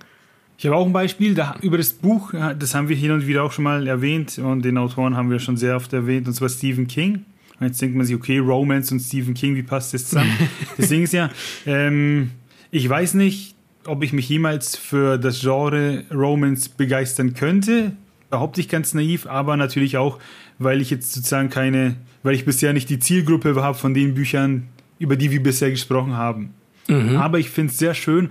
Ich 0.57 0.66
habe 0.66 0.77
auch 0.77 0.87
ein 0.87 0.92
Beispiel 0.92 1.35
da, 1.35 1.57
über 1.62 1.77
das 1.77 1.92
Buch, 1.92 2.33
das 2.33 2.74
haben 2.74 2.88
wir 2.88 2.96
hin 2.96 3.11
und 3.11 3.27
wieder 3.27 3.42
auch 3.42 3.53
schon 3.53 3.64
mal 3.64 3.87
erwähnt 3.87 4.38
und 4.38 4.64
den 4.64 4.79
Autoren 4.79 5.16
haben 5.16 5.31
wir 5.31 5.40
schon 5.40 5.57
sehr 5.57 5.74
oft 5.74 5.92
erwähnt, 5.92 6.29
und 6.29 6.35
zwar 6.35 6.48
Stephen 6.48 6.87
King. 6.87 7.24
Und 7.59 7.66
jetzt 7.66 7.81
denkt 7.81 7.96
man 7.96 8.07
sich, 8.07 8.14
okay, 8.16 8.38
Romance 8.38 8.92
und 8.92 9.00
Stephen 9.00 9.35
King, 9.35 9.57
wie 9.57 9.62
passt 9.62 9.94
das 9.94 10.09
zusammen? 10.09 10.37
Deswegen 10.79 11.05
ist 11.05 11.12
ja, 11.12 11.31
ähm, 11.66 12.31
ich 12.70 12.88
weiß 12.88 13.14
nicht, 13.14 13.55
ob 13.87 14.03
ich 14.03 14.12
mich 14.12 14.29
jemals 14.29 14.77
für 14.77 15.18
das 15.18 15.40
Genre 15.40 16.05
Romance 16.12 16.68
begeistern 16.68 17.35
könnte. 17.35 17.92
Behaupte 18.35 18.61
ich 18.61 18.68
ganz 18.68 18.94
naiv, 18.94 19.27
aber 19.27 19.57
natürlich 19.57 19.97
auch, 19.97 20.18
weil 20.59 20.81
ich 20.81 20.90
jetzt 20.90 21.12
sozusagen 21.12 21.51
keine, 21.51 21.94
weil 22.25 22.35
ich 22.35 22.44
bisher 22.44 22.73
nicht 22.73 22.90
die 22.90 22.99
Zielgruppe 22.99 23.55
habe 23.62 23.79
von 23.79 23.94
den 23.94 24.14
Büchern, 24.14 24.66
über 24.99 25.14
die 25.14 25.31
wir 25.31 25.40
bisher 25.40 25.70
gesprochen 25.70 26.14
haben. 26.14 26.53
Mhm. 26.88 27.14
Aber 27.14 27.38
ich 27.38 27.49
finde 27.49 27.70
es 27.70 27.79
sehr 27.79 27.94
schön, 27.94 28.31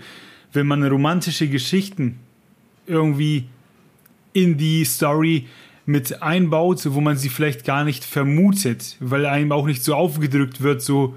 wenn 0.52 0.68
man 0.68 0.84
romantische 0.84 1.48
Geschichten 1.48 2.20
irgendwie 2.86 3.46
in 4.34 4.58
die 4.58 4.84
Story 4.84 5.48
mit 5.86 6.22
einbaut, 6.22 6.82
wo 6.86 7.00
man 7.00 7.16
sie 7.16 7.30
vielleicht 7.30 7.63
gar 7.63 7.86
nicht 7.86 8.04
vermutet, 8.04 8.98
weil 9.00 9.26
einem 9.26 9.54
auch 9.54 9.66
nicht 9.66 9.86
so 9.86 9.96
aufgedrückt 9.96 10.60
wird, 10.60 10.82
so 10.82 11.16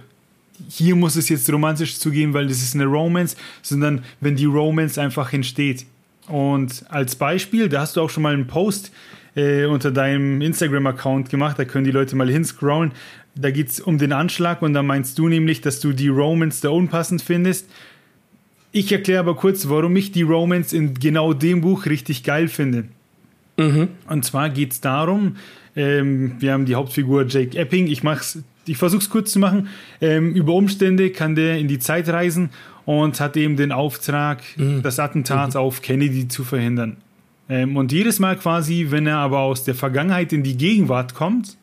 hier 0.68 0.94
muss 0.94 1.16
es 1.16 1.28
jetzt 1.28 1.52
romantisch 1.52 1.98
zugehen, 1.98 2.34
weil 2.34 2.46
das 2.46 2.62
ist 2.62 2.76
eine 2.76 2.84
Romance, 2.84 3.36
sondern 3.62 4.04
wenn 4.20 4.36
die 4.36 4.44
Romance 4.44 4.96
einfach 4.96 5.32
entsteht. 5.32 5.86
Und 6.28 6.84
als 6.88 7.16
Beispiel, 7.16 7.68
da 7.68 7.80
hast 7.80 7.96
du 7.96 8.00
auch 8.00 8.10
schon 8.10 8.22
mal 8.22 8.34
einen 8.34 8.46
Post 8.46 8.92
äh, 9.34 9.66
unter 9.66 9.90
deinem 9.90 10.40
Instagram-Account 10.40 11.30
gemacht, 11.30 11.58
da 11.58 11.64
können 11.64 11.84
die 11.84 11.90
Leute 11.90 12.16
mal 12.16 12.28
hinscrollen. 12.28 12.92
Da 13.34 13.50
geht 13.50 13.68
es 13.68 13.80
um 13.80 13.98
den 13.98 14.12
Anschlag 14.12 14.62
und 14.62 14.72
da 14.72 14.82
meinst 14.82 15.18
du 15.18 15.28
nämlich, 15.28 15.60
dass 15.60 15.80
du 15.80 15.92
die 15.92 16.08
Romance 16.08 16.62
da 16.62 16.70
unpassend 16.70 17.22
findest. 17.22 17.68
Ich 18.72 18.90
erkläre 18.90 19.20
aber 19.20 19.36
kurz, 19.36 19.68
warum 19.68 19.94
ich 19.96 20.12
die 20.12 20.22
Romance 20.22 20.74
in 20.74 20.94
genau 20.94 21.32
dem 21.32 21.60
Buch 21.60 21.86
richtig 21.86 22.24
geil 22.24 22.48
finde. 22.48 22.84
Mhm. 23.56 23.88
Und 24.08 24.24
zwar 24.24 24.50
geht 24.50 24.72
es 24.72 24.80
darum, 24.80 25.36
ähm, 25.76 26.36
wir 26.40 26.52
haben 26.52 26.64
die 26.64 26.74
Hauptfigur 26.74 27.26
Jake 27.26 27.56
Epping. 27.56 27.86
Ich 27.86 28.02
mach's, 28.02 28.38
ich 28.66 28.78
versuche 28.78 29.02
es 29.02 29.10
kurz 29.10 29.32
zu 29.32 29.38
machen. 29.38 29.68
Ähm, 30.00 30.34
über 30.34 30.54
Umstände 30.54 31.10
kann 31.10 31.34
der 31.34 31.58
in 31.58 31.68
die 31.68 31.78
Zeit 31.78 32.08
reisen 32.08 32.50
und 32.86 33.20
hat 33.20 33.36
eben 33.36 33.56
den 33.56 33.72
Auftrag, 33.72 34.42
mhm. 34.56 34.80
das 34.80 34.98
Attentat 34.98 35.54
mhm. 35.54 35.60
auf 35.60 35.82
Kennedy 35.82 36.28
zu 36.28 36.44
verhindern. 36.44 36.96
Ähm, 37.48 37.76
und 37.76 37.92
jedes 37.92 38.18
Mal 38.18 38.36
quasi, 38.36 38.86
wenn 38.90 39.06
er 39.06 39.18
aber 39.18 39.40
aus 39.40 39.64
der 39.64 39.74
Vergangenheit 39.74 40.32
in 40.32 40.42
die 40.42 40.56
Gegenwart 40.56 41.14
kommt 41.14 41.58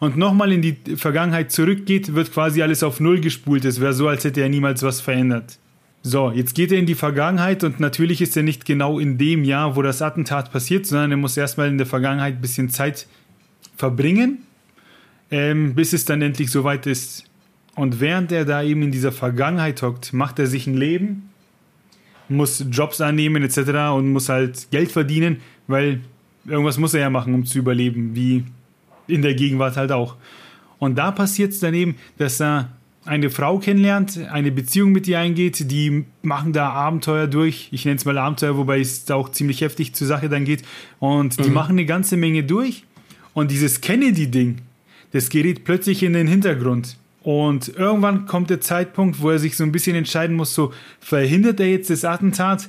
und 0.00 0.16
nochmal 0.16 0.52
in 0.52 0.62
die 0.62 0.76
Vergangenheit 0.96 1.52
zurückgeht, 1.52 2.14
wird 2.14 2.32
quasi 2.32 2.62
alles 2.62 2.82
auf 2.82 3.00
Null 3.00 3.20
gespult. 3.20 3.64
Es 3.64 3.80
wäre 3.80 3.92
so, 3.92 4.08
als 4.08 4.24
hätte 4.24 4.40
er 4.40 4.48
niemals 4.48 4.82
was 4.82 5.00
verändert. 5.00 5.58
So, 6.02 6.30
jetzt 6.30 6.54
geht 6.54 6.70
er 6.70 6.78
in 6.78 6.86
die 6.86 6.94
Vergangenheit 6.94 7.64
und 7.64 7.80
natürlich 7.80 8.20
ist 8.20 8.36
er 8.36 8.42
nicht 8.42 8.64
genau 8.64 8.98
in 8.98 9.18
dem 9.18 9.42
Jahr, 9.42 9.74
wo 9.74 9.82
das 9.82 10.02
Attentat 10.02 10.52
passiert, 10.52 10.86
sondern 10.86 11.12
er 11.12 11.16
muss 11.16 11.36
erstmal 11.36 11.68
in 11.68 11.78
der 11.78 11.86
Vergangenheit 11.86 12.34
ein 12.34 12.40
bisschen 12.40 12.68
Zeit 12.68 13.06
verbringen, 13.76 14.42
ähm, 15.30 15.74
bis 15.74 15.94
es 15.94 16.04
dann 16.04 16.20
endlich 16.20 16.50
soweit 16.50 16.86
ist. 16.86 17.24
Und 17.74 18.00
während 18.00 18.30
er 18.30 18.44
da 18.44 18.62
eben 18.62 18.82
in 18.82 18.92
dieser 18.92 19.12
Vergangenheit 19.12 19.82
hockt, 19.82 20.12
macht 20.12 20.38
er 20.38 20.46
sich 20.46 20.66
ein 20.66 20.74
Leben, 20.74 21.30
muss 22.28 22.64
Jobs 22.70 23.00
annehmen 23.00 23.42
etc. 23.42 23.94
und 23.94 24.12
muss 24.12 24.28
halt 24.28 24.70
Geld 24.70 24.92
verdienen, 24.92 25.38
weil 25.66 26.00
irgendwas 26.46 26.78
muss 26.78 26.94
er 26.94 27.00
ja 27.00 27.10
machen, 27.10 27.34
um 27.34 27.44
zu 27.44 27.58
überleben, 27.58 28.14
wie 28.14 28.44
in 29.06 29.22
der 29.22 29.34
Gegenwart 29.34 29.76
halt 29.76 29.92
auch. 29.92 30.16
Und 30.78 30.96
da 30.96 31.10
passiert 31.10 31.52
es 31.52 31.60
dann 31.60 31.74
eben, 31.74 31.96
dass 32.18 32.40
er 32.40 32.70
eine 33.04 33.30
Frau 33.30 33.58
kennenlernt, 33.58 34.18
eine 34.30 34.50
Beziehung 34.50 34.92
mit 34.92 35.06
ihr 35.06 35.18
eingeht, 35.18 35.70
die 35.70 36.04
machen 36.22 36.52
da 36.52 36.70
Abenteuer 36.70 37.26
durch. 37.26 37.68
Ich 37.70 37.84
nenne 37.84 37.96
es 37.96 38.04
mal 38.04 38.16
Abenteuer, 38.16 38.56
wobei 38.56 38.80
es 38.80 39.10
auch 39.10 39.30
ziemlich 39.30 39.60
heftig 39.60 39.94
zur 39.94 40.06
Sache 40.06 40.28
dann 40.28 40.44
geht. 40.44 40.62
Und 41.00 41.38
die 41.44 41.48
mhm. 41.48 41.54
machen 41.54 41.72
eine 41.72 41.84
ganze 41.84 42.16
Menge 42.16 42.44
durch. 42.44 42.84
Und 43.34 43.50
dieses 43.50 43.80
Kennedy-Ding, 43.80 44.58
das 45.12 45.28
gerät 45.28 45.64
plötzlich 45.64 46.02
in 46.02 46.14
den 46.14 46.26
Hintergrund. 46.26 46.96
Und 47.24 47.68
irgendwann 47.68 48.26
kommt 48.26 48.50
der 48.50 48.60
Zeitpunkt, 48.60 49.22
wo 49.22 49.30
er 49.30 49.38
sich 49.38 49.56
so 49.56 49.64
ein 49.64 49.72
bisschen 49.72 49.96
entscheiden 49.96 50.36
muss, 50.36 50.54
so 50.54 50.74
verhindert 51.00 51.58
er 51.58 51.70
jetzt 51.70 51.88
das 51.88 52.04
Attentat 52.04 52.68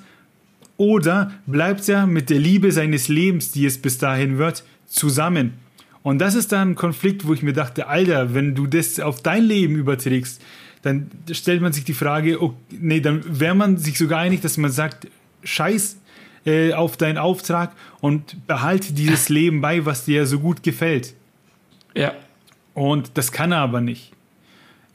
oder 0.78 1.32
bleibt 1.46 1.88
er 1.89 2.08
mit 2.08 2.30
der 2.30 2.39
Liebe 2.39 2.72
seines 2.72 3.10
Lebens, 3.10 3.52
die 3.52 3.65
es 3.65 3.78
bis 3.78 3.98
dahin 3.98 4.38
wird, 4.38 4.63
zusammen. 4.88 5.56
Und 6.04 6.20
das 6.20 6.36
ist 6.36 6.54
dann 6.54 6.72
ein 6.72 6.76
Konflikt, 6.76 7.28
wo 7.28 7.34
ich 7.34 7.44
mir 7.44 7.52
dachte, 7.52 7.88
Alter, 7.88 8.34
wenn 8.34 8.56
du 8.56 8.65
das 8.65 8.98
auf 9.02 9.22
dein 9.22 9.44
Leben 9.44 9.76
überträgst, 9.76 10.41
dann 10.84 11.12
stellt 11.32 11.62
man 11.62 11.74
sich 11.74 11.84
die 11.84 11.94
Frage, 11.94 12.41
okay, 12.41 12.56
nee, 12.80 13.02
dann 13.02 13.24
wäre 13.28 13.56
man 13.56 13.76
sich 13.76 13.98
sogar 13.98 14.20
einig, 14.20 14.39
dass 14.39 14.56
man 14.56 14.72
sagt, 14.72 15.08
scheiß 15.44 15.98
äh, 16.46 16.72
auf 16.72 16.96
deinen 16.96 17.18
Auftrag 17.18 17.74
und 18.00 18.48
behalte 18.48 18.94
dieses 18.94 19.28
Leben 19.28 19.60
bei, 19.60 19.86
was 19.86 20.06
dir 20.06 20.26
so 20.28 20.39
gut 20.39 20.63
gefällt. 20.63 21.13
Ja. 21.94 22.13
Und 22.74 23.18
das 23.18 23.34
kann 23.34 23.52
er 23.52 23.60
aber 23.60 23.82
nicht. 23.82 24.14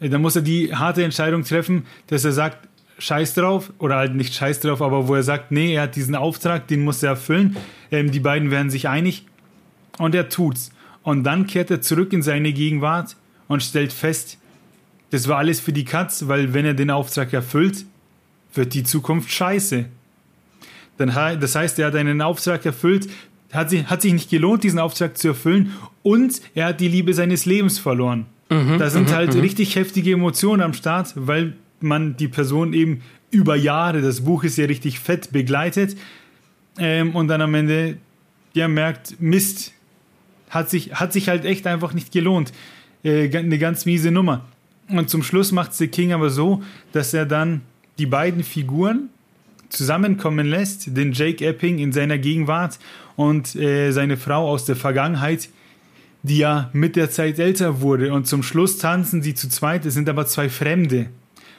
Äh, 0.00 0.08
dann 0.08 0.22
muss 0.22 0.36
er 0.36 0.42
die 0.42 0.74
harte 0.74 1.04
Entscheidung 1.04 1.44
treffen, 1.44 1.86
dass 2.08 2.24
er 2.24 2.32
sagt, 2.32 2.68
scheiß 2.98 3.34
drauf, 3.34 3.72
oder 3.78 3.96
halt 3.96 4.14
nicht 4.14 4.34
scheiß 4.34 4.60
drauf, 4.60 4.82
aber 4.82 5.08
wo 5.08 5.14
er 5.14 5.22
sagt, 5.22 5.52
nee, 5.52 5.74
er 5.74 5.82
hat 5.82 5.96
diesen 5.96 6.14
Auftrag, 6.14 6.66
den 6.68 6.84
muss 6.84 7.02
er 7.02 7.10
erfüllen. 7.10 7.56
Ähm, 7.90 8.10
die 8.10 8.20
beiden 8.20 8.50
werden 8.50 8.70
sich 8.70 8.88
einig 8.88 9.26
und 9.98 10.14
er 10.14 10.28
tut's. 10.28 10.70
Und 11.02 11.24
dann 11.24 11.46
kehrt 11.46 11.70
er 11.70 11.80
zurück 11.80 12.12
in 12.12 12.22
seine 12.22 12.52
Gegenwart 12.52 13.16
und 13.48 13.62
stellt 13.62 13.92
fest, 13.92 14.38
das 15.10 15.28
war 15.28 15.38
alles 15.38 15.60
für 15.60 15.72
die 15.72 15.84
Katz, 15.84 16.28
weil 16.28 16.54
wenn 16.54 16.64
er 16.64 16.74
den 16.74 16.90
Auftrag 16.90 17.32
erfüllt, 17.32 17.84
wird 18.54 18.74
die 18.74 18.84
Zukunft 18.84 19.30
scheiße. 19.30 19.86
Dann, 20.98 21.40
das 21.40 21.54
heißt, 21.54 21.78
er 21.78 21.88
hat 21.88 21.96
einen 21.96 22.20
Auftrag 22.20 22.64
erfüllt, 22.66 23.08
hat 23.52 23.70
sich, 23.70 23.86
hat 23.86 24.02
sich 24.02 24.12
nicht 24.12 24.30
gelohnt, 24.30 24.62
diesen 24.62 24.78
Auftrag 24.78 25.16
zu 25.16 25.28
erfüllen 25.28 25.72
und 26.02 26.40
er 26.54 26.66
hat 26.66 26.80
die 26.80 26.88
Liebe 26.88 27.14
seines 27.14 27.46
Lebens 27.46 27.78
verloren. 27.78 28.26
Mhm, 28.50 28.78
da 28.78 28.90
sind 28.90 29.08
mhm, 29.08 29.14
halt 29.14 29.34
mhm. 29.34 29.40
richtig 29.40 29.76
heftige 29.76 30.12
Emotionen 30.12 30.62
am 30.62 30.74
Start, 30.74 31.12
weil 31.14 31.54
man 31.80 32.16
die 32.16 32.28
Person 32.28 32.72
eben 32.72 33.02
über 33.30 33.56
Jahre, 33.56 34.02
das 34.02 34.22
Buch 34.22 34.44
ist 34.44 34.58
ja 34.58 34.66
richtig 34.66 34.98
fett 34.98 35.32
begleitet 35.32 35.96
ähm, 36.78 37.14
und 37.14 37.28
dann 37.28 37.40
am 37.40 37.54
Ende 37.54 37.96
ja 38.52 38.68
merkt, 38.68 39.20
Mist, 39.20 39.72
hat 40.50 40.68
sich, 40.68 40.94
hat 40.94 41.12
sich 41.12 41.28
halt 41.28 41.44
echt 41.44 41.66
einfach 41.66 41.94
nicht 41.94 42.12
gelohnt. 42.12 42.52
Äh, 43.04 43.34
eine 43.36 43.58
ganz 43.58 43.86
miese 43.86 44.10
Nummer. 44.10 44.44
Und 44.88 45.08
zum 45.08 45.22
Schluss 45.22 45.52
macht 45.52 45.74
The 45.74 45.86
King 45.86 46.12
aber 46.12 46.30
so, 46.30 46.62
dass 46.92 47.14
er 47.14 47.24
dann 47.24 47.62
die 47.98 48.06
beiden 48.06 48.42
Figuren 48.42 49.10
zusammenkommen 49.68 50.46
lässt, 50.46 50.96
den 50.96 51.12
Jake 51.12 51.46
Epping 51.46 51.78
in 51.78 51.92
seiner 51.92 52.18
Gegenwart 52.18 52.78
und 53.14 53.54
äh, 53.54 53.92
seine 53.92 54.16
Frau 54.16 54.48
aus 54.48 54.64
der 54.64 54.74
Vergangenheit, 54.74 55.48
die 56.22 56.38
ja 56.38 56.70
mit 56.72 56.96
der 56.96 57.10
Zeit 57.10 57.38
älter 57.38 57.80
wurde. 57.80 58.12
Und 58.12 58.26
zum 58.26 58.42
Schluss 58.42 58.78
tanzen 58.78 59.22
sie 59.22 59.34
zu 59.34 59.48
zweit, 59.48 59.86
es 59.86 59.94
sind 59.94 60.08
aber 60.08 60.26
zwei 60.26 60.48
Fremde. 60.48 61.06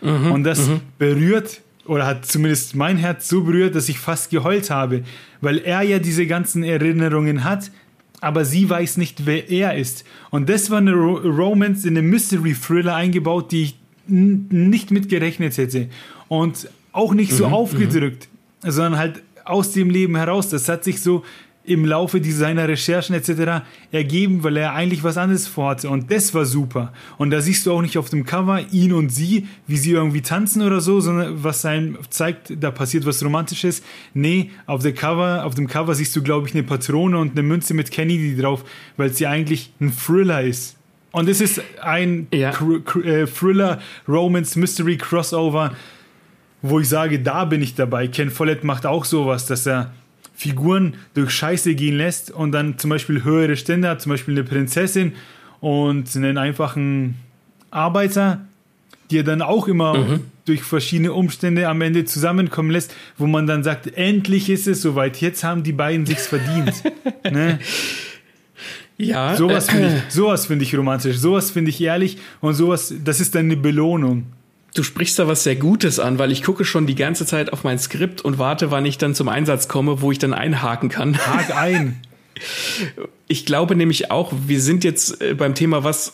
Mhm, 0.01 0.31
und 0.31 0.43
das 0.43 0.67
mhm. 0.67 0.81
berührt 0.97 1.61
oder 1.85 2.05
hat 2.05 2.25
zumindest 2.25 2.75
mein 2.75 2.97
Herz 2.97 3.27
so 3.27 3.43
berührt, 3.43 3.75
dass 3.75 3.89
ich 3.89 3.99
fast 3.99 4.29
geheult 4.29 4.69
habe, 4.69 5.03
weil 5.41 5.57
er 5.57 5.81
ja 5.81 5.99
diese 5.99 6.27
ganzen 6.27 6.63
Erinnerungen 6.63 7.43
hat, 7.43 7.71
aber 8.19 8.45
sie 8.45 8.69
weiß 8.69 8.97
nicht, 8.97 9.25
wer 9.25 9.49
er 9.49 9.75
ist. 9.75 10.05
Und 10.29 10.47
das 10.47 10.69
war 10.69 10.77
eine 10.77 10.93
Ro 10.93 11.15
Romance 11.15 11.87
in 11.87 11.97
eine 11.97 12.07
Mystery 12.07 12.53
Thriller 12.53 12.95
eingebaut, 12.95 13.51
die 13.51 13.63
ich 13.63 13.75
nicht 14.07 14.91
mit 14.91 15.09
gerechnet 15.09 15.57
hätte. 15.57 15.87
Und 16.27 16.69
auch 16.91 17.13
nicht 17.13 17.33
so 17.33 17.47
mhm, 17.47 17.53
aufgedrückt, 17.53 18.27
mhm. 18.63 18.71
sondern 18.71 18.99
halt 18.99 19.23
aus 19.43 19.71
dem 19.71 19.89
Leben 19.89 20.15
heraus. 20.15 20.49
Das 20.49 20.69
hat 20.69 20.83
sich 20.83 21.01
so 21.01 21.23
im 21.63 21.85
Laufe 21.85 22.23
seiner 22.23 22.67
Recherchen 22.67 23.13
etc. 23.15 23.63
ergeben, 23.91 24.43
weil 24.43 24.57
er 24.57 24.73
eigentlich 24.73 25.03
was 25.03 25.17
anderes 25.17 25.47
vorhatte. 25.47 25.89
Und 25.89 26.11
das 26.11 26.33
war 26.33 26.45
super. 26.45 26.91
Und 27.17 27.29
da 27.29 27.39
siehst 27.41 27.65
du 27.65 27.73
auch 27.73 27.81
nicht 27.81 27.97
auf 27.97 28.09
dem 28.09 28.25
Cover 28.25 28.61
ihn 28.71 28.93
und 28.93 29.11
sie, 29.11 29.47
wie 29.67 29.77
sie 29.77 29.91
irgendwie 29.91 30.21
tanzen 30.21 30.63
oder 30.63 30.81
so, 30.81 30.99
sondern 30.99 31.43
was 31.43 31.63
einem 31.65 31.97
zeigt, 32.09 32.53
da 32.59 32.71
passiert 32.71 33.05
was 33.05 33.23
Romantisches. 33.23 33.83
Nee, 34.13 34.49
auf, 34.65 34.81
der 34.81 34.93
Cover, 34.93 35.45
auf 35.45 35.53
dem 35.53 35.67
Cover 35.67 35.93
siehst 35.93 36.15
du, 36.15 36.23
glaube 36.23 36.47
ich, 36.47 36.55
eine 36.55 36.63
Patrone 36.63 37.17
und 37.19 37.33
eine 37.33 37.43
Münze 37.43 37.73
mit 37.73 37.91
Kennedy 37.91 38.35
drauf, 38.35 38.63
weil 38.97 39.13
sie 39.13 39.27
eigentlich 39.27 39.71
ein 39.79 39.93
Thriller 39.95 40.41
ist. 40.41 40.77
Und 41.11 41.29
es 41.29 41.41
ist 41.41 41.61
ein 41.81 42.27
Ja. 42.33 42.53
äh, 43.03 43.27
Thriller, 43.27 43.79
Romance, 44.07 44.57
Mystery, 44.57 44.97
Crossover, 44.97 45.75
wo 46.61 46.79
ich 46.79 46.89
sage, 46.89 47.19
da 47.19 47.45
bin 47.45 47.61
ich 47.61 47.75
dabei. 47.75 48.07
Ken 48.07 48.31
Follett 48.31 48.63
macht 48.63 48.85
auch 48.85 49.05
sowas, 49.05 49.45
dass 49.45 49.67
er 49.67 49.91
Figuren 50.41 50.95
durch 51.13 51.29
Scheiße 51.29 51.75
gehen 51.75 51.97
lässt 51.97 52.31
und 52.31 52.51
dann 52.51 52.79
zum 52.79 52.89
Beispiel 52.89 53.23
höhere 53.23 53.55
Stände 53.55 53.87
hat, 53.87 54.01
zum 54.01 54.11
Beispiel 54.11 54.33
eine 54.33 54.43
Prinzessin 54.43 55.13
und 55.59 56.15
einen 56.15 56.39
einfachen 56.39 57.15
Arbeiter, 57.69 58.41
die 59.11 59.19
er 59.19 59.23
dann 59.23 59.43
auch 59.43 59.67
immer 59.67 60.19
durch 60.45 60.63
verschiedene 60.63 61.13
Umstände 61.13 61.67
am 61.67 61.81
Ende 61.81 62.05
zusammenkommen 62.05 62.71
lässt, 62.71 62.95
wo 63.19 63.27
man 63.27 63.45
dann 63.45 63.63
sagt, 63.63 63.95
endlich 63.95 64.49
ist 64.49 64.67
es 64.67 64.81
soweit, 64.81 65.17
jetzt 65.17 65.43
haben 65.43 65.61
die 65.61 65.73
beiden 65.73 66.07
sich's 66.07 66.25
verdient. 66.25 66.73
ne? 67.23 67.59
Ja, 68.97 69.35
Sowas 69.35 69.69
finde 69.69 69.89
ich, 69.89 69.93
sowas 70.13 70.47
finde 70.47 70.65
ich 70.65 70.75
romantisch, 70.75 71.17
sowas 71.17 71.51
finde 71.51 71.69
ich 71.69 71.79
ehrlich 71.81 72.17
und 72.39 72.55
sowas, 72.55 72.91
das 73.03 73.19
ist 73.19 73.35
dann 73.35 73.45
eine 73.45 73.57
Belohnung. 73.57 74.25
Du 74.73 74.83
sprichst 74.83 75.19
da 75.19 75.27
was 75.27 75.43
sehr 75.43 75.57
Gutes 75.57 75.99
an, 75.99 76.17
weil 76.17 76.31
ich 76.31 76.43
gucke 76.43 76.63
schon 76.63 76.87
die 76.87 76.95
ganze 76.95 77.25
Zeit 77.25 77.51
auf 77.51 77.63
mein 77.63 77.77
Skript 77.77 78.21
und 78.21 78.37
warte, 78.37 78.71
wann 78.71 78.85
ich 78.85 78.97
dann 78.97 79.13
zum 79.13 79.27
Einsatz 79.27 79.67
komme, 79.67 80.01
wo 80.01 80.11
ich 80.11 80.19
dann 80.19 80.33
einhaken 80.33 80.89
kann. 80.89 81.17
Hak 81.17 81.55
ein. 81.55 82.01
Ich 83.27 83.45
glaube 83.45 83.75
nämlich 83.75 84.09
auch, 84.09 84.33
wir 84.47 84.59
sind 84.59 84.83
jetzt 84.83 85.21
äh, 85.21 85.35
beim 85.35 85.53
Thema, 85.53 85.83
was 85.83 86.13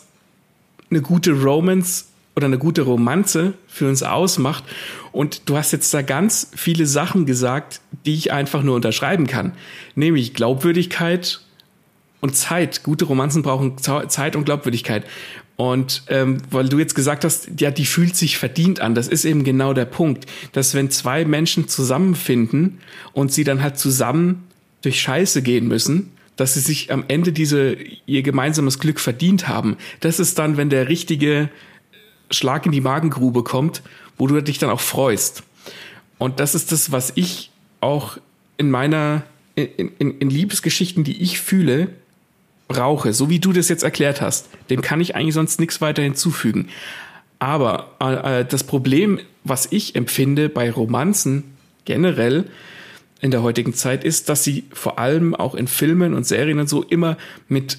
eine 0.90 1.00
gute 1.00 1.32
Romance 1.32 2.04
oder 2.36 2.46
eine 2.46 2.58
gute 2.58 2.82
Romanze 2.82 3.54
für 3.66 3.88
uns 3.88 4.02
ausmacht. 4.02 4.62
Und 5.10 5.48
du 5.48 5.56
hast 5.56 5.72
jetzt 5.72 5.92
da 5.92 6.02
ganz 6.02 6.50
viele 6.54 6.86
Sachen 6.86 7.26
gesagt, 7.26 7.80
die 8.06 8.14
ich 8.14 8.30
einfach 8.30 8.62
nur 8.62 8.76
unterschreiben 8.76 9.26
kann. 9.26 9.52
Nämlich 9.96 10.34
Glaubwürdigkeit 10.34 11.40
und 12.20 12.36
Zeit. 12.36 12.84
Gute 12.84 13.06
Romanzen 13.06 13.42
brauchen 13.42 13.78
Zeit 13.78 14.36
und 14.36 14.44
Glaubwürdigkeit. 14.44 15.04
Und 15.58 16.04
ähm, 16.06 16.38
weil 16.52 16.68
du 16.68 16.78
jetzt 16.78 16.94
gesagt 16.94 17.24
hast, 17.24 17.60
ja, 17.60 17.72
die 17.72 17.84
fühlt 17.84 18.14
sich 18.14 18.38
verdient 18.38 18.78
an. 18.78 18.94
Das 18.94 19.08
ist 19.08 19.24
eben 19.24 19.42
genau 19.42 19.74
der 19.74 19.86
Punkt, 19.86 20.26
dass 20.52 20.72
wenn 20.72 20.88
zwei 20.88 21.24
Menschen 21.24 21.66
zusammenfinden 21.66 22.78
und 23.12 23.32
sie 23.32 23.42
dann 23.42 23.60
halt 23.60 23.76
zusammen 23.76 24.44
durch 24.82 25.00
Scheiße 25.00 25.42
gehen 25.42 25.66
müssen, 25.66 26.12
dass 26.36 26.54
sie 26.54 26.60
sich 26.60 26.92
am 26.92 27.04
Ende 27.08 27.32
diese 27.32 27.76
ihr 28.06 28.22
gemeinsames 28.22 28.78
Glück 28.78 29.00
verdient 29.00 29.48
haben. 29.48 29.76
Das 29.98 30.20
ist 30.20 30.38
dann, 30.38 30.56
wenn 30.56 30.70
der 30.70 30.88
richtige 30.88 31.50
Schlag 32.30 32.64
in 32.64 32.70
die 32.70 32.80
Magengrube 32.80 33.42
kommt, 33.42 33.82
wo 34.16 34.28
du 34.28 34.40
dich 34.40 34.58
dann 34.58 34.70
auch 34.70 34.80
freust. 34.80 35.42
Und 36.18 36.38
das 36.38 36.54
ist 36.54 36.70
das, 36.70 36.92
was 36.92 37.12
ich 37.16 37.50
auch 37.80 38.18
in 38.58 38.70
meiner, 38.70 39.24
in, 39.56 39.90
in, 39.98 40.18
in 40.18 40.30
Liebesgeschichten, 40.30 41.02
die 41.02 41.20
ich 41.20 41.40
fühle, 41.40 41.90
brauche, 42.68 43.12
so 43.12 43.30
wie 43.30 43.40
du 43.40 43.52
das 43.52 43.68
jetzt 43.68 43.82
erklärt 43.82 44.20
hast. 44.20 44.48
Dem 44.70 44.82
kann 44.82 45.00
ich 45.00 45.16
eigentlich 45.16 45.34
sonst 45.34 45.58
nichts 45.58 45.80
weiter 45.80 46.02
hinzufügen. 46.02 46.68
Aber 47.38 47.92
äh, 48.00 48.40
äh, 48.40 48.44
das 48.44 48.64
Problem, 48.64 49.20
was 49.44 49.68
ich 49.70 49.96
empfinde 49.96 50.48
bei 50.48 50.70
Romanzen 50.70 51.44
generell 51.84 52.44
in 53.20 53.30
der 53.30 53.42
heutigen 53.42 53.74
Zeit, 53.74 54.04
ist, 54.04 54.28
dass 54.28 54.44
sie 54.44 54.64
vor 54.72 54.98
allem 54.98 55.34
auch 55.34 55.54
in 55.54 55.66
Filmen 55.66 56.14
und 56.14 56.24
Serien 56.24 56.60
und 56.60 56.68
so 56.68 56.82
immer 56.82 57.16
mit 57.48 57.78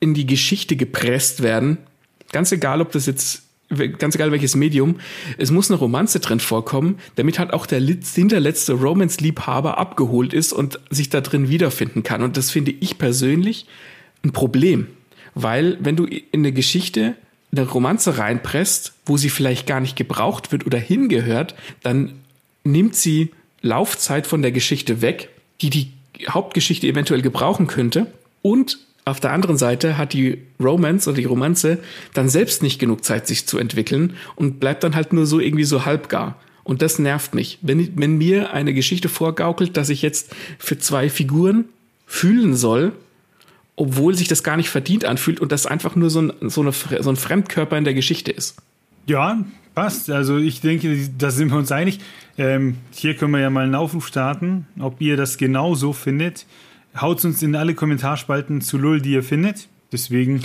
in 0.00 0.14
die 0.14 0.26
Geschichte 0.26 0.76
gepresst 0.76 1.42
werden. 1.42 1.78
Ganz 2.30 2.52
egal, 2.52 2.80
ob 2.80 2.92
das 2.92 3.06
jetzt 3.06 3.42
ganz 3.98 4.14
egal 4.14 4.32
welches 4.32 4.56
Medium, 4.56 4.96
es 5.36 5.50
muss 5.50 5.70
eine 5.70 5.78
Romanze 5.78 6.20
drin 6.20 6.40
vorkommen, 6.40 6.98
damit 7.16 7.38
halt 7.38 7.52
auch 7.52 7.66
der 7.66 7.80
hinterletzte 7.80 8.72
Romance-Liebhaber 8.72 9.76
abgeholt 9.76 10.32
ist 10.32 10.52
und 10.52 10.80
sich 10.88 11.10
da 11.10 11.20
drin 11.20 11.50
wiederfinden 11.50 12.02
kann. 12.02 12.22
Und 12.22 12.36
das 12.36 12.50
finde 12.50 12.70
ich 12.70 12.96
persönlich 12.96 13.66
ein 14.24 14.32
Problem. 14.32 14.88
Weil 15.34 15.78
wenn 15.80 15.96
du 15.96 16.04
in 16.04 16.22
eine 16.32 16.52
Geschichte 16.52 17.14
eine 17.52 17.62
Romanze 17.62 18.18
reinpresst, 18.18 18.92
wo 19.06 19.16
sie 19.16 19.30
vielleicht 19.30 19.66
gar 19.66 19.80
nicht 19.80 19.96
gebraucht 19.96 20.52
wird 20.52 20.66
oder 20.66 20.78
hingehört, 20.78 21.54
dann 21.82 22.12
nimmt 22.64 22.94
sie 22.94 23.30
Laufzeit 23.62 24.26
von 24.26 24.42
der 24.42 24.52
Geschichte 24.52 25.00
weg, 25.00 25.30
die 25.60 25.70
die 25.70 25.92
Hauptgeschichte 26.28 26.86
eventuell 26.86 27.22
gebrauchen 27.22 27.66
könnte. 27.66 28.06
Und 28.42 28.78
auf 29.04 29.20
der 29.20 29.32
anderen 29.32 29.56
Seite 29.56 29.96
hat 29.96 30.12
die 30.12 30.38
Romance 30.60 31.08
oder 31.08 31.18
die 31.18 31.24
Romanze 31.24 31.78
dann 32.12 32.28
selbst 32.28 32.62
nicht 32.62 32.78
genug 32.78 33.04
Zeit, 33.04 33.26
sich 33.26 33.46
zu 33.46 33.58
entwickeln 33.58 34.14
und 34.36 34.60
bleibt 34.60 34.84
dann 34.84 34.94
halt 34.94 35.12
nur 35.12 35.26
so 35.26 35.40
irgendwie 35.40 35.64
so 35.64 35.84
halbgar. 35.86 36.36
Und 36.62 36.82
das 36.82 36.98
nervt 36.98 37.34
mich. 37.34 37.58
Wenn, 37.62 37.96
wenn 37.96 38.18
mir 38.18 38.52
eine 38.52 38.74
Geschichte 38.74 39.08
vorgaukelt, 39.08 39.78
dass 39.78 39.88
ich 39.88 40.02
jetzt 40.02 40.34
für 40.58 40.78
zwei 40.78 41.08
Figuren 41.08 41.64
fühlen 42.06 42.54
soll, 42.54 42.92
obwohl 43.78 44.14
sich 44.14 44.26
das 44.26 44.42
gar 44.42 44.56
nicht 44.56 44.68
verdient 44.68 45.04
anfühlt 45.04 45.40
und 45.40 45.52
das 45.52 45.64
einfach 45.66 45.94
nur 45.94 46.10
so 46.10 46.22
ein, 46.22 46.32
so, 46.42 46.62
eine, 46.62 46.72
so 46.72 47.10
ein 47.10 47.16
Fremdkörper 47.16 47.78
in 47.78 47.84
der 47.84 47.94
Geschichte 47.94 48.32
ist. 48.32 48.56
Ja, 49.06 49.44
passt. 49.74 50.10
Also 50.10 50.36
ich 50.36 50.60
denke, 50.60 51.08
da 51.16 51.30
sind 51.30 51.50
wir 51.50 51.56
uns 51.56 51.70
einig. 51.70 52.00
Ähm, 52.36 52.76
hier 52.90 53.14
können 53.14 53.32
wir 53.32 53.40
ja 53.40 53.50
mal 53.50 53.64
einen 53.64 53.76
Aufruf 53.76 54.06
starten, 54.08 54.66
ob 54.80 55.00
ihr 55.00 55.16
das 55.16 55.38
genauso 55.38 55.92
findet. 55.92 56.44
Haut 57.00 57.24
uns 57.24 57.40
in 57.42 57.54
alle 57.54 57.74
Kommentarspalten 57.74 58.60
zu 58.60 58.78
Lull, 58.78 59.00
die 59.00 59.12
ihr 59.12 59.22
findet. 59.22 59.68
Deswegen 59.92 60.42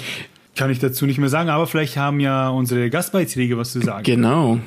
kann 0.56 0.70
ich 0.70 0.78
dazu 0.78 1.08
nicht 1.08 1.18
mehr 1.18 1.30
sagen, 1.30 1.50
aber 1.50 1.66
vielleicht 1.66 1.98
haben 1.98 2.20
ja 2.20 2.50
unsere 2.50 2.92
Gastbeiträge 2.92 3.58
was 3.58 3.72
zu 3.72 3.82
sagen. 3.82 4.04
Genau. 4.04 4.60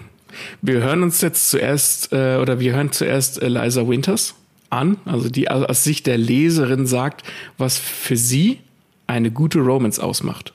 Wir 0.60 0.82
hören 0.82 1.04
uns 1.04 1.20
jetzt 1.20 1.50
zuerst, 1.50 2.12
äh, 2.12 2.36
oder 2.36 2.58
wir 2.58 2.74
hören 2.74 2.90
zuerst 2.90 3.40
Eliza 3.40 3.86
Winters 3.86 4.34
an, 4.70 4.98
also 5.04 5.28
die 5.28 5.50
aus 5.50 5.84
Sicht 5.84 6.06
der 6.06 6.18
Leserin 6.18 6.86
sagt, 6.86 7.22
was 7.58 7.78
für 7.78 8.16
sie 8.16 8.60
eine 9.06 9.30
gute 9.30 9.60
Romance 9.60 10.02
ausmacht. 10.02 10.52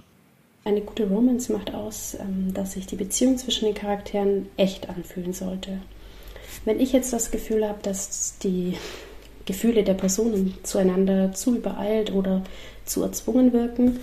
Eine 0.64 0.82
gute 0.82 1.08
Romance 1.08 1.52
macht 1.52 1.74
aus, 1.74 2.16
ähm, 2.20 2.54
dass 2.54 2.74
sich 2.74 2.86
die 2.86 2.96
Beziehung 2.96 3.38
zwischen 3.38 3.66
den 3.66 3.74
Charakteren 3.74 4.48
echt 4.58 4.90
anfühlen 4.90 5.34
sollte. 5.34 5.80
Wenn 6.66 6.80
ich 6.80 6.92
jetzt 6.92 7.14
das 7.14 7.32
Gefühl 7.32 7.68
habe, 7.68 7.80
dass 7.82 8.38
die 8.44 8.78
Gefühle 9.46 9.84
der 9.84 9.96
Personen 9.96 10.54
zueinander 10.62 11.34
zu 11.34 11.56
übereilt 11.56 12.14
oder 12.14 12.44
zu 12.86 13.02
erzwungen 13.02 13.54
wirken, 13.54 14.00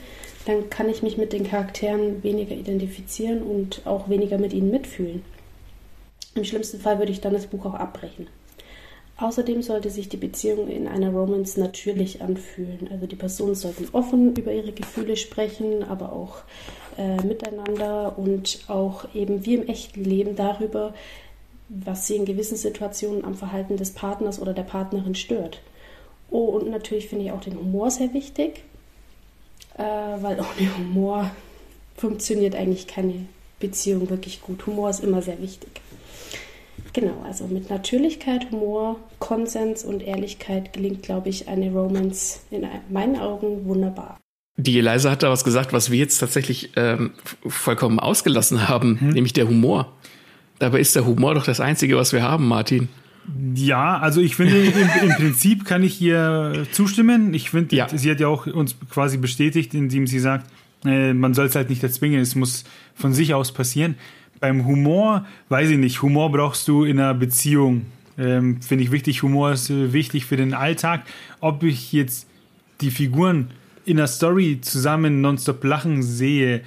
dann 0.46 0.68
kann 0.70 0.88
ich 0.88 1.02
mich 1.02 1.16
mit 1.16 1.32
den 1.32 1.46
Charakteren 1.46 2.22
weniger 2.24 2.56
identifizieren 2.56 3.42
und 3.42 3.82
auch 3.86 4.08
weniger 4.08 4.38
mit 4.38 4.52
ihnen 4.52 4.70
mitfühlen. 4.70 5.22
Im 6.34 6.44
schlimmsten 6.44 6.80
Fall 6.80 6.98
würde 6.98 7.12
ich 7.12 7.20
dann 7.20 7.34
das 7.34 7.46
Buch 7.46 7.66
auch 7.66 7.74
abbrechen. 7.74 8.26
Außerdem 9.18 9.62
sollte 9.62 9.90
sich 9.90 10.08
die 10.08 10.16
Beziehung 10.16 10.68
in 10.68 10.86
einer 10.86 11.10
Romance 11.10 11.58
natürlich 11.58 12.22
anfühlen. 12.22 12.88
Also 12.92 13.06
die 13.06 13.16
Personen 13.16 13.56
sollten 13.56 13.88
offen 13.92 14.36
über 14.36 14.52
ihre 14.52 14.70
Gefühle 14.70 15.16
sprechen, 15.16 15.82
aber 15.82 16.12
auch 16.12 16.36
äh, 16.96 17.20
miteinander 17.22 18.16
und 18.16 18.60
auch 18.68 19.12
eben 19.16 19.44
wie 19.44 19.56
im 19.56 19.66
echten 19.66 20.04
Leben 20.04 20.36
darüber, 20.36 20.94
was 21.68 22.06
sie 22.06 22.14
in 22.14 22.26
gewissen 22.26 22.56
Situationen 22.56 23.24
am 23.24 23.34
Verhalten 23.34 23.76
des 23.76 23.90
Partners 23.90 24.40
oder 24.40 24.54
der 24.54 24.62
Partnerin 24.62 25.16
stört. 25.16 25.60
Oh, 26.30 26.44
und 26.44 26.70
natürlich 26.70 27.08
finde 27.08 27.24
ich 27.24 27.32
auch 27.32 27.40
den 27.40 27.58
Humor 27.58 27.90
sehr 27.90 28.14
wichtig, 28.14 28.62
äh, 29.76 29.82
weil 29.82 30.38
ohne 30.58 30.78
Humor 30.78 31.30
funktioniert 31.96 32.54
eigentlich 32.54 32.86
keine 32.86 33.26
Beziehung 33.58 34.08
wirklich 34.10 34.42
gut. 34.42 34.64
Humor 34.66 34.90
ist 34.90 35.02
immer 35.02 35.22
sehr 35.22 35.42
wichtig. 35.42 35.80
Genau, 36.92 37.22
also 37.24 37.46
mit 37.46 37.70
Natürlichkeit, 37.70 38.50
Humor, 38.50 38.96
Konsens 39.18 39.84
und 39.84 40.02
Ehrlichkeit 40.02 40.72
gelingt, 40.72 41.02
glaube 41.02 41.28
ich, 41.28 41.48
eine 41.48 41.70
Romance 41.70 42.40
in 42.50 42.66
meinen 42.90 43.16
Augen 43.16 43.66
wunderbar. 43.66 44.16
Die 44.56 44.78
Eliza 44.78 45.10
hat 45.10 45.22
da 45.22 45.30
was 45.30 45.44
gesagt, 45.44 45.72
was 45.72 45.90
wir 45.90 45.98
jetzt 45.98 46.18
tatsächlich 46.18 46.70
ähm, 46.76 47.12
vollkommen 47.46 48.00
ausgelassen 48.00 48.68
haben, 48.68 48.98
Hm. 49.00 49.10
nämlich 49.10 49.32
der 49.32 49.46
Humor. 49.48 49.92
Dabei 50.58 50.80
ist 50.80 50.96
der 50.96 51.06
Humor 51.06 51.34
doch 51.34 51.44
das 51.44 51.60
Einzige, 51.60 51.96
was 51.96 52.12
wir 52.12 52.22
haben, 52.22 52.48
Martin. 52.48 52.88
Ja, 53.54 53.98
also 53.98 54.20
ich 54.20 54.34
finde, 54.34 54.58
im, 54.58 54.72
im 55.02 55.10
Prinzip 55.16 55.64
kann 55.66 55.82
ich 55.84 56.00
ihr 56.00 56.66
zustimmen. 56.72 57.34
Ich 57.34 57.50
finde, 57.50 57.76
Ja. 57.76 57.86
sie 57.88 58.10
hat 58.10 58.18
ja 58.18 58.26
auch 58.28 58.46
uns 58.46 58.74
quasi 58.90 59.18
bestätigt, 59.18 59.74
indem 59.74 60.06
sie 60.08 60.18
sagt, 60.18 60.50
äh, 60.84 61.12
man 61.12 61.34
soll 61.34 61.46
es 61.46 61.54
halt 61.54 61.68
nicht 61.70 61.82
erzwingen, 61.82 62.20
es 62.20 62.34
muss 62.34 62.64
von 62.94 63.12
sich 63.12 63.34
aus 63.34 63.52
passieren. 63.52 63.96
Beim 64.40 64.66
Humor, 64.66 65.26
weiß 65.48 65.70
ich 65.70 65.78
nicht, 65.78 66.02
Humor 66.02 66.30
brauchst 66.30 66.68
du 66.68 66.84
in 66.84 67.00
einer 67.00 67.14
Beziehung. 67.14 67.86
Ähm, 68.18 68.60
finde 68.62 68.84
ich 68.84 68.90
wichtig. 68.90 69.22
Humor 69.22 69.52
ist 69.52 69.70
äh, 69.70 69.92
wichtig 69.92 70.26
für 70.26 70.36
den 70.36 70.54
Alltag. 70.54 71.02
Ob 71.40 71.62
ich 71.62 71.92
jetzt 71.92 72.28
die 72.80 72.90
Figuren 72.90 73.50
in 73.84 73.96
der 73.96 74.06
Story 74.06 74.58
zusammen 74.60 75.20
nonstop 75.20 75.62
lachen 75.64 76.02
sehe, 76.02 76.62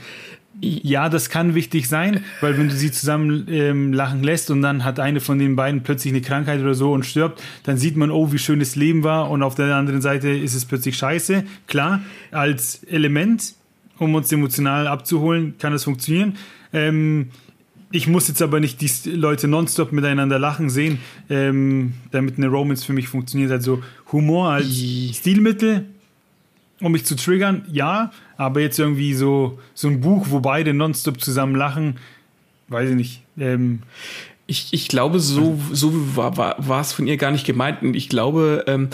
ja, 0.60 1.08
das 1.10 1.30
kann 1.30 1.56
wichtig 1.56 1.88
sein, 1.88 2.24
weil 2.42 2.58
wenn 2.58 2.68
du 2.68 2.76
sie 2.76 2.92
zusammen 2.92 3.48
ähm, 3.50 3.94
lachen 3.94 4.22
lässt 4.22 4.52
und 4.52 4.62
dann 4.62 4.84
hat 4.84 5.00
eine 5.00 5.22
von 5.22 5.40
den 5.40 5.56
beiden 5.56 5.82
plötzlich 5.82 6.14
eine 6.14 6.22
Krankheit 6.22 6.60
oder 6.60 6.76
so 6.76 6.92
und 6.92 7.06
stirbt, 7.06 7.42
dann 7.64 7.78
sieht 7.78 7.96
man, 7.96 8.12
oh, 8.12 8.32
wie 8.32 8.38
schön 8.38 8.60
das 8.60 8.76
Leben 8.76 9.04
war 9.04 9.32
und 9.32 9.44
auf 9.44 9.56
der 9.56 9.76
anderen 9.76 10.02
Seite 10.02 10.30
ist 10.30 10.54
es 10.54 10.66
plötzlich 10.66 10.98
scheiße. 10.98 11.46
Klar, 11.68 12.02
als 12.32 12.84
Element, 12.84 13.56
um 13.98 14.14
uns 14.14 14.32
emotional 14.32 14.88
abzuholen, 14.88 15.56
kann 15.58 15.72
das 15.72 15.86
funktionieren. 15.86 16.36
Ähm, 16.74 17.30
ich 17.92 18.08
muss 18.08 18.28
jetzt 18.28 18.42
aber 18.42 18.60
nicht 18.60 18.82
die 18.82 19.10
Leute 19.12 19.48
nonstop 19.48 19.92
miteinander 19.92 20.40
lachen 20.40 20.70
sehen, 20.70 21.00
ähm, 21.30 21.94
damit 22.12 22.38
eine 22.38 22.48
Romance 22.48 22.84
für 22.86 22.94
mich 22.94 23.08
funktioniert. 23.08 23.52
Also 23.52 23.84
Humor 24.12 24.52
als 24.52 24.68
Stilmittel, 25.14 25.86
um 26.82 26.92
mich 26.92 27.06
zu 27.06 27.16
triggern, 27.16 27.66
ja, 27.72 28.12
Aber 28.38 28.62
jetzt 28.62 28.80
irgendwie 28.80 29.14
so, 29.14 29.60
so 29.74 29.88
ein 29.88 30.02
Buch, 30.02 30.28
wo 30.30 30.40
beide 30.40 30.74
nonstop 30.74 31.22
zusammen 31.22 31.56
lachen, 31.56 31.98
weiß 32.70 32.90
ich 32.90 32.96
nicht. 32.96 33.22
Ähm, 33.38 33.84
ich, 34.48 34.70
ich 34.72 34.88
glaube, 34.88 35.20
so, 35.20 35.60
so 35.72 35.92
war, 36.16 36.36
war, 36.38 36.56
war 36.58 36.82
es 36.82 36.92
von 36.92 37.08
ihr 37.08 37.18
gar 37.18 37.32
nicht 37.32 37.46
gemeint. 37.46 37.84
Und 37.84 37.96
ich 37.96 38.10
glaube, 38.10 38.64
ähm, 38.68 38.90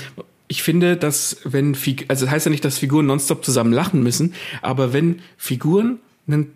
ich 0.48 0.64
finde, 0.64 0.98
dass 0.98 1.38
wenn, 1.44 1.76
Fig 1.76 2.06
also 2.10 2.26
das 2.26 2.34
heißt 2.34 2.46
ja 2.46 2.50
nicht, 2.50 2.66
dass 2.66 2.78
Figuren 2.78 3.06
nonstop 3.06 3.44
zusammen 3.44 3.74
lachen 3.74 4.04
müssen, 4.04 4.34
aber 4.62 4.94
wenn 4.94 5.20
Figuren 5.38 6.00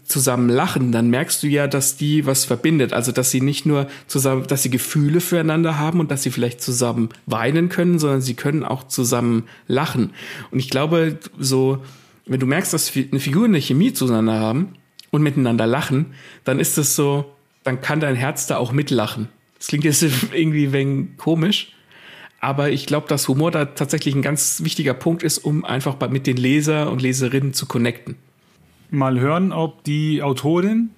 zusammen 0.03 0.49
lachen, 0.49 0.91
dann 0.91 1.09
merkst 1.09 1.41
du 1.43 1.47
ja, 1.47 1.65
dass 1.67 1.95
die 1.95 2.25
was 2.25 2.43
verbindet. 2.43 2.91
Also, 2.91 3.11
dass 3.13 3.31
sie 3.31 3.39
nicht 3.39 3.65
nur 3.65 3.87
zusammen, 4.05 4.45
dass 4.47 4.63
sie 4.63 4.69
Gefühle 4.69 5.21
füreinander 5.21 5.77
haben 5.77 6.01
und 6.01 6.11
dass 6.11 6.23
sie 6.23 6.31
vielleicht 6.31 6.61
zusammen 6.61 7.09
weinen 7.25 7.69
können, 7.69 7.97
sondern 7.97 8.21
sie 8.21 8.33
können 8.33 8.63
auch 8.63 8.87
zusammen 8.87 9.43
lachen. 9.67 10.11
Und 10.51 10.59
ich 10.59 10.69
glaube, 10.69 11.17
so, 11.39 11.81
wenn 12.25 12.39
du 12.39 12.47
merkst, 12.47 12.73
dass 12.73 12.91
eine 12.95 13.19
Figur 13.21 13.45
eine 13.45 13.59
Chemie 13.59 13.93
zueinander 13.93 14.39
haben 14.39 14.73
und 15.09 15.23
miteinander 15.23 15.67
lachen, 15.67 16.07
dann 16.43 16.59
ist 16.59 16.77
das 16.77 16.95
so, 16.97 17.31
dann 17.63 17.79
kann 17.79 18.01
dein 18.01 18.15
Herz 18.15 18.47
da 18.47 18.57
auch 18.57 18.73
mitlachen. 18.73 19.29
Das 19.57 19.67
klingt 19.67 19.85
jetzt 19.85 20.03
irgendwie 20.33 20.73
wegen 20.73 21.15
komisch, 21.15 21.71
aber 22.41 22.71
ich 22.71 22.87
glaube, 22.87 23.07
dass 23.07 23.29
Humor 23.29 23.51
da 23.51 23.65
tatsächlich 23.65 24.15
ein 24.15 24.21
ganz 24.21 24.63
wichtiger 24.65 24.95
Punkt 24.95 25.23
ist, 25.23 25.37
um 25.37 25.63
einfach 25.63 25.97
mit 26.09 26.27
den 26.27 26.35
Leser 26.35 26.91
und 26.91 27.01
Leserinnen 27.01 27.53
zu 27.53 27.67
connecten 27.67 28.17
mal 28.91 29.19
hören, 29.19 29.51
ob 29.51 29.83
die 29.83 30.21
Autorin 30.21 30.91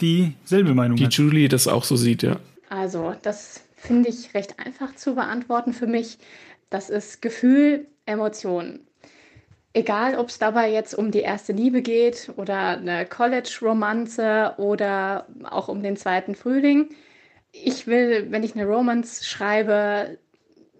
dieselbe 0.00 0.74
Meinung 0.74 0.96
die 0.96 1.04
hat. 1.04 1.16
Die 1.16 1.22
Julie 1.22 1.48
das 1.48 1.68
auch 1.68 1.84
so 1.84 1.96
sieht, 1.96 2.22
ja. 2.22 2.38
Also, 2.68 3.14
das 3.22 3.62
finde 3.76 4.08
ich 4.08 4.34
recht 4.34 4.58
einfach 4.58 4.94
zu 4.94 5.14
beantworten 5.14 5.72
für 5.72 5.86
mich. 5.86 6.18
Das 6.70 6.90
ist 6.90 7.22
Gefühl, 7.22 7.86
Emotionen. 8.06 8.80
Egal, 9.72 10.16
ob 10.16 10.28
es 10.28 10.38
dabei 10.38 10.72
jetzt 10.72 10.94
um 10.94 11.10
die 11.10 11.20
erste 11.20 11.52
Liebe 11.52 11.82
geht 11.82 12.32
oder 12.36 12.78
eine 12.78 13.06
College-Romanze 13.06 14.54
oder 14.58 15.26
auch 15.44 15.68
um 15.68 15.82
den 15.82 15.96
zweiten 15.96 16.34
Frühling. 16.34 16.88
Ich 17.52 17.86
will, 17.86 18.26
wenn 18.30 18.42
ich 18.42 18.54
eine 18.54 18.66
Romance 18.66 19.24
schreibe, 19.24 20.18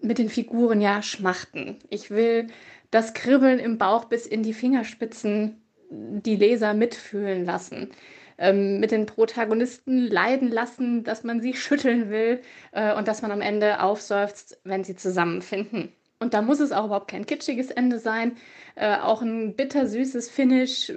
mit 0.01 0.17
den 0.17 0.29
Figuren 0.29 0.81
ja 0.81 1.01
schmachten. 1.01 1.77
Ich 1.89 2.09
will 2.09 2.47
das 2.91 3.13
Kribbeln 3.13 3.59
im 3.59 3.77
Bauch 3.77 4.05
bis 4.05 4.25
in 4.25 4.43
die 4.43 4.53
Fingerspitzen 4.53 5.58
die 5.89 6.35
Leser 6.35 6.73
mitfühlen 6.73 7.45
lassen, 7.45 7.89
ähm, 8.37 8.79
mit 8.79 8.91
den 8.91 9.05
Protagonisten 9.05 10.07
leiden 10.07 10.49
lassen, 10.49 11.03
dass 11.03 11.23
man 11.23 11.41
sie 11.41 11.53
schütteln 11.53 12.09
will 12.09 12.41
äh, 12.71 12.95
und 12.95 13.07
dass 13.07 13.21
man 13.21 13.31
am 13.31 13.41
Ende 13.41 13.81
aufseufzt, 13.81 14.59
wenn 14.63 14.83
sie 14.83 14.95
zusammenfinden. 14.95 15.93
Und 16.19 16.33
da 16.33 16.41
muss 16.41 16.59
es 16.59 16.71
auch 16.71 16.85
überhaupt 16.85 17.09
kein 17.09 17.25
kitschiges 17.25 17.71
Ende 17.71 17.99
sein, 17.99 18.37
äh, 18.75 18.97
auch 18.97 19.21
ein 19.21 19.55
bittersüßes 19.55 20.29
Finish, 20.29 20.91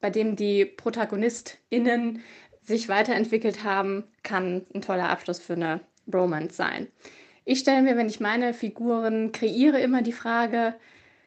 bei 0.00 0.10
dem 0.10 0.36
die 0.36 0.66
ProtagonistInnen 0.66 2.22
sich 2.62 2.88
weiterentwickelt 2.88 3.64
haben, 3.64 4.04
kann 4.22 4.66
ein 4.74 4.82
toller 4.82 5.08
Abschluss 5.08 5.38
für 5.38 5.54
eine 5.54 5.80
Romance 6.12 6.56
sein. 6.56 6.88
Ich 7.44 7.60
stelle 7.60 7.82
mir, 7.82 7.96
wenn 7.96 8.08
ich 8.08 8.20
meine 8.20 8.54
Figuren 8.54 9.32
kreiere, 9.32 9.80
immer 9.80 10.02
die 10.02 10.12
Frage, 10.12 10.74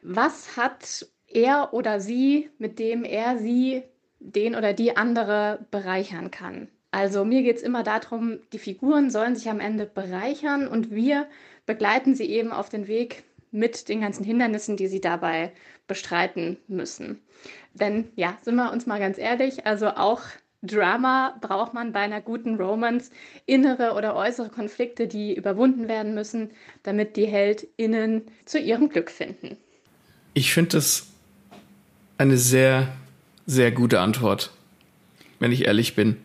was 0.02 0.56
hat 0.56 1.06
er 1.36 1.74
oder 1.74 2.00
sie, 2.00 2.48
mit 2.58 2.78
dem 2.78 3.04
er 3.04 3.38
sie 3.38 3.82
den 4.18 4.54
oder 4.54 4.72
die 4.72 4.96
andere 4.96 5.66
bereichern 5.70 6.30
kann. 6.30 6.68
Also 6.90 7.24
mir 7.26 7.42
geht 7.42 7.56
es 7.56 7.62
immer 7.62 7.82
darum, 7.82 8.38
die 8.52 8.58
Figuren 8.58 9.10
sollen 9.10 9.36
sich 9.36 9.50
am 9.50 9.60
Ende 9.60 9.84
bereichern 9.84 10.66
und 10.66 10.90
wir 10.90 11.26
begleiten 11.66 12.14
sie 12.14 12.24
eben 12.24 12.52
auf 12.52 12.70
den 12.70 12.88
Weg 12.88 13.24
mit 13.50 13.88
den 13.90 14.00
ganzen 14.00 14.24
Hindernissen, 14.24 14.76
die 14.78 14.86
sie 14.86 15.00
dabei 15.00 15.52
bestreiten 15.86 16.56
müssen. 16.68 17.20
Denn 17.74 18.08
ja, 18.16 18.38
sind 18.42 18.56
wir 18.56 18.72
uns 18.72 18.86
mal 18.86 18.98
ganz 18.98 19.18
ehrlich, 19.18 19.66
also 19.66 19.88
auch 19.88 20.22
Drama 20.62 21.36
braucht 21.42 21.74
man 21.74 21.92
bei 21.92 22.00
einer 22.00 22.22
guten 22.22 22.56
Romance 22.56 23.10
innere 23.44 23.92
oder 23.92 24.16
äußere 24.16 24.48
Konflikte, 24.48 25.06
die 25.06 25.34
überwunden 25.34 25.86
werden 25.86 26.14
müssen, 26.14 26.50
damit 26.82 27.16
die 27.16 27.26
HeldInnen 27.26 28.22
zu 28.46 28.58
ihrem 28.58 28.88
Glück 28.88 29.10
finden. 29.10 29.58
Ich 30.32 30.52
finde 30.52 30.70
das 30.70 31.12
eine 32.18 32.38
sehr, 32.38 32.92
sehr 33.46 33.70
gute 33.70 34.00
Antwort, 34.00 34.50
wenn 35.38 35.52
ich 35.52 35.66
ehrlich 35.66 35.94
bin, 35.94 36.16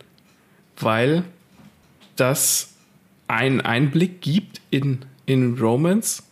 weil 0.78 1.24
das 2.16 2.74
einen 3.28 3.60
Einblick 3.60 4.20
gibt 4.20 4.60
in, 4.70 5.04
in 5.26 5.58
Romance 5.58 6.22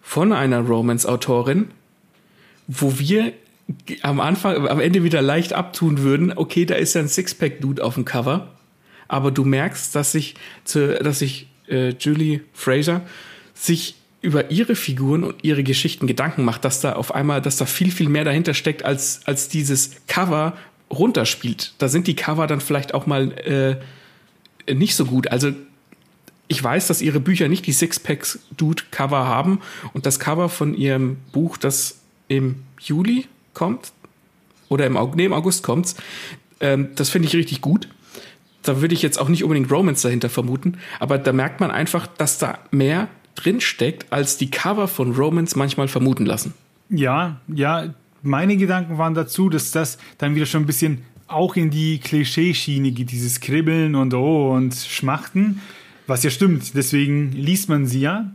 von 0.00 0.32
einer 0.32 0.60
Romance-Autorin, 0.60 1.70
wo 2.66 2.98
wir 2.98 3.32
am 4.02 4.20
Anfang, 4.20 4.66
am 4.66 4.80
Ende 4.80 5.04
wieder 5.04 5.22
leicht 5.22 5.52
abtun 5.52 5.98
würden, 5.98 6.32
okay, 6.34 6.64
da 6.64 6.74
ist 6.74 6.94
ja 6.94 7.00
ein 7.00 7.08
Sixpack-Dude 7.08 7.82
auf 7.82 7.94
dem 7.94 8.04
Cover, 8.04 8.48
aber 9.08 9.30
du 9.30 9.44
merkst, 9.44 9.94
dass 9.94 10.12
sich, 10.12 10.34
dass 10.64 11.18
sich 11.18 11.48
äh, 11.68 11.90
Julie 11.90 12.40
Fraser 12.52 13.02
sich 13.54 13.96
über 14.22 14.50
ihre 14.50 14.74
Figuren 14.74 15.24
und 15.24 15.42
ihre 15.42 15.62
Geschichten 15.62 16.06
Gedanken 16.06 16.44
macht, 16.44 16.64
dass 16.64 16.80
da 16.80 16.92
auf 16.92 17.14
einmal, 17.14 17.40
dass 17.40 17.56
da 17.56 17.64
viel, 17.64 17.90
viel 17.90 18.08
mehr 18.08 18.24
dahinter 18.24 18.54
steckt, 18.54 18.84
als, 18.84 19.22
als 19.24 19.48
dieses 19.48 19.92
Cover 20.06 20.56
runterspielt. 20.90 21.74
Da 21.78 21.88
sind 21.88 22.06
die 22.06 22.16
Cover 22.16 22.46
dann 22.46 22.60
vielleicht 22.60 22.92
auch 22.94 23.06
mal 23.06 23.32
äh, 24.66 24.74
nicht 24.74 24.94
so 24.94 25.06
gut. 25.06 25.28
Also 25.28 25.52
ich 26.48 26.62
weiß, 26.62 26.88
dass 26.88 27.00
ihre 27.00 27.20
Bücher 27.20 27.48
nicht 27.48 27.66
die 27.66 27.72
Sixpacks-Dude-Cover 27.72 29.26
haben 29.26 29.60
und 29.92 30.04
das 30.04 30.18
Cover 30.18 30.48
von 30.48 30.74
ihrem 30.74 31.18
Buch, 31.32 31.56
das 31.56 32.00
im 32.28 32.56
Juli 32.80 33.26
kommt 33.54 33.92
oder 34.68 34.86
im, 34.86 34.98
nee, 35.14 35.26
im 35.26 35.32
August 35.32 35.62
kommt, 35.62 35.94
ähm, 36.60 36.88
das 36.96 37.08
finde 37.08 37.28
ich 37.28 37.36
richtig 37.36 37.60
gut. 37.60 37.88
Da 38.62 38.82
würde 38.82 38.94
ich 38.94 39.00
jetzt 39.00 39.18
auch 39.18 39.28
nicht 39.28 39.44
unbedingt 39.44 39.70
Romance 39.70 40.02
dahinter 40.02 40.28
vermuten, 40.28 40.78
aber 40.98 41.18
da 41.18 41.32
merkt 41.32 41.60
man 41.60 41.70
einfach, 41.70 42.06
dass 42.06 42.36
da 42.38 42.58
mehr 42.70 43.08
drinsteckt, 43.34 44.12
als 44.12 44.36
die 44.36 44.50
Cover 44.50 44.88
von 44.88 45.14
Romans 45.14 45.56
manchmal 45.56 45.88
vermuten 45.88 46.26
lassen. 46.26 46.54
Ja, 46.88 47.40
ja, 47.48 47.94
meine 48.22 48.56
Gedanken 48.56 48.98
waren 48.98 49.14
dazu, 49.14 49.48
dass 49.48 49.70
das 49.70 49.98
dann 50.18 50.34
wieder 50.34 50.46
schon 50.46 50.64
ein 50.64 50.66
bisschen 50.66 51.02
auch 51.26 51.56
in 51.56 51.70
die 51.70 51.98
Klischeeschiene 51.98 52.90
geht, 52.90 53.12
dieses 53.12 53.40
Kribbeln 53.40 53.94
und 53.94 54.12
oh 54.14 54.52
und 54.52 54.74
Schmachten, 54.74 55.60
was 56.06 56.24
ja 56.24 56.30
stimmt, 56.30 56.74
deswegen 56.74 57.32
liest 57.32 57.68
man 57.68 57.86
sie 57.86 58.00
ja. 58.00 58.30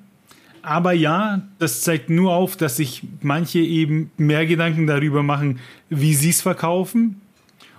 Aber 0.62 0.94
ja, 0.94 1.44
das 1.60 1.82
zeigt 1.82 2.10
nur 2.10 2.34
auf, 2.34 2.56
dass 2.56 2.78
sich 2.78 3.04
manche 3.22 3.60
eben 3.60 4.10
mehr 4.18 4.46
Gedanken 4.48 4.88
darüber 4.88 5.22
machen, 5.22 5.60
wie 5.90 6.16
sie 6.16 6.30
es 6.30 6.42
verkaufen 6.42 7.22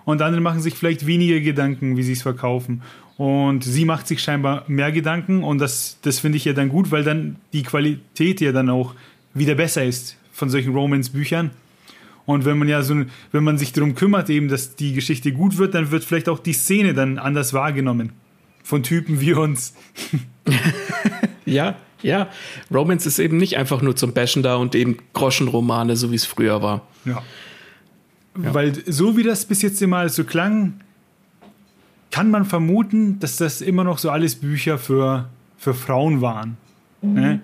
und 0.05 0.23
andere 0.23 0.41
machen 0.41 0.61
sich 0.61 0.75
vielleicht 0.75 1.07
weniger 1.07 1.41
Gedanken, 1.41 1.97
wie 1.97 2.03
sie 2.05 2.13
es 2.13 2.23
verkaufen. 2.23 2.83
Und 3.17 3.65
sie 3.65 3.87
macht 3.87 4.07
sich 4.07 4.23
scheinbar 4.23 4.65
mehr 4.67 4.93
Gedanken 4.93 5.43
und 5.43 5.59
das, 5.59 5.99
das 6.03 6.19
finde 6.19 6.37
ich 6.37 6.45
ja 6.45 6.53
dann 6.53 6.69
gut, 6.69 6.91
weil 6.91 7.03
dann 7.03 7.37
die 7.55 7.63
Qualität 7.63 8.43
ja 8.43 8.53
dann 8.53 8.69
auch 8.69 8.95
wieder 9.33 9.55
besser 9.55 9.85
ist 9.85 10.17
von 10.33 10.51
solchen 10.51 10.75
Romance-Büchern. 10.75 11.51
Und 12.27 12.45
wenn 12.45 12.59
man 12.59 12.69
ja 12.69 12.83
so, 12.83 12.95
wenn 13.33 13.45
man 13.45 13.57
sich 13.57 13.73
darum 13.73 13.95
kümmert, 13.95 14.29
eben, 14.29 14.49
dass 14.49 14.77
die 14.77 14.93
Geschichte 14.93 15.33
gut 15.33 15.57
wird, 15.57 15.75
dann 15.75 15.91
wird 15.91 16.05
vielleicht 16.05 16.29
auch 16.29 16.41
die 16.41 16.53
Szene 16.53 16.93
dann 16.93 17.19
anders 17.19 17.55
wahrgenommen. 17.55 18.13
Von 18.63 18.83
Typen 18.83 19.21
wie 19.21 19.33
uns. 19.33 19.75
ja, 21.47 21.77
ja. 22.03 22.29
Romance 22.75 23.07
ist 23.07 23.21
eben 23.21 23.37
nicht 23.37 23.57
einfach 23.57 23.81
nur 23.81 23.95
zum 23.95 24.13
Bashen 24.13 24.43
da 24.43 24.57
und 24.57 24.75
eben 24.75 24.99
Groschenromane, 25.13 25.97
so 25.97 26.11
wie 26.11 26.17
es 26.17 26.27
früher 26.27 26.63
war. 26.63 26.83
Ja. 27.05 27.23
ja. 28.43 28.55
Weil 28.55 28.73
so 28.87 29.17
wie 29.17 29.23
das 29.23 29.47
bis 29.47 29.63
jetzt 29.63 29.81
immer 29.81 30.09
so 30.09 30.25
klang, 30.25 30.81
kann 32.11 32.31
man 32.31 32.45
vermuten, 32.45 33.19
dass 33.21 33.37
das 33.37 33.61
immer 33.61 33.85
noch 33.85 33.99
so 33.99 34.11
alles 34.11 34.37
Bücher 34.37 34.79
für, 34.79 35.29
für 35.59 35.75
Frauen 35.75 36.21
waren. 36.21 36.57
Mhm. 37.03 37.15
Ne? 37.15 37.41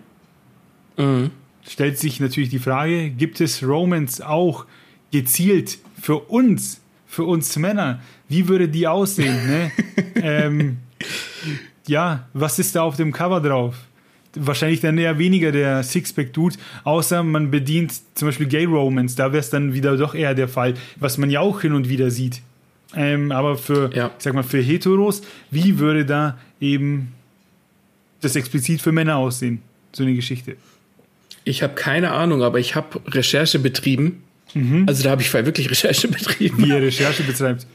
Mhm. 0.97 1.31
Stellt 1.67 1.99
sich 1.99 2.21
natürlich 2.21 2.51
die 2.51 2.59
Frage, 2.59 3.11
gibt 3.11 3.41
es 3.41 3.63
Romance 3.63 4.21
auch 4.27 4.67
gezielt 5.13 5.79
für 6.01 6.17
uns, 6.17 6.81
für 7.07 7.25
uns 7.25 7.57
Männer? 7.57 8.01
Wie 8.29 8.49
würde 8.49 8.69
die 8.69 8.89
aussehen? 8.89 9.47
Ne? 9.47 9.71
ähm, 10.17 10.79
ja, 11.87 12.27
was 12.33 12.59
ist 12.59 12.75
da 12.75 12.83
auf 12.83 12.97
dem 12.97 13.13
Cover 13.13 13.41
drauf? 13.41 13.77
Wahrscheinlich 14.35 14.81
dann 14.81 14.97
eher 14.97 15.19
weniger 15.19 15.53
der 15.53 15.83
Sixpack-Dude, 15.83 16.57
außer 16.85 17.23
man 17.23 17.51
bedient 17.51 17.93
zum 18.15 18.29
Beispiel 18.29 18.47
Gay 18.47 18.65
Romance, 18.65 19.15
da 19.15 19.31
wäre 19.33 19.41
es 19.41 19.51
dann 19.51 19.75
wieder 19.75 19.97
doch 19.99 20.15
eher 20.15 20.35
der 20.35 20.49
Fall, 20.49 20.75
was 20.97 21.19
man 21.19 21.31
ja 21.31 21.41
auch 21.41 21.61
hin 21.61 21.75
und 21.75 21.91
wieder 21.91 22.11
sieht. 22.11 22.41
Ähm, 22.95 23.33
aber 23.33 23.57
für, 23.57 23.95
ja. 23.95 24.11
ich 24.17 24.25
sag 24.25 24.35
mal, 24.35 24.43
für 24.43 24.61
Heteros, 24.61 25.23
wie 25.51 25.79
würde 25.79 26.05
da 26.05 26.39
eben 26.61 27.13
das 28.21 28.37
explizit 28.37 28.81
für 28.81 28.93
Männer 28.93 29.17
aussehen? 29.17 29.63
So 29.93 30.03
eine 30.03 30.15
Geschichte. 30.15 30.57
Ich 31.45 31.63
habe 31.63 31.75
keine 31.75 32.13
Ahnung, 32.13 32.43
aber 32.43 32.59
ich 32.59 32.75
habe 32.75 33.01
Recherche 33.07 33.59
betrieben. 33.59 34.23
Mhm. 34.55 34.85
Also 34.87 35.03
da 35.03 35.11
habe 35.11 35.23
ich 35.23 35.33
wirklich 35.33 35.71
Recherche 35.71 36.09
betrieben. 36.09 36.59
Wie 36.59 36.69
ihr 36.69 36.83
Recherche 36.83 37.23
betreibt. 37.23 37.67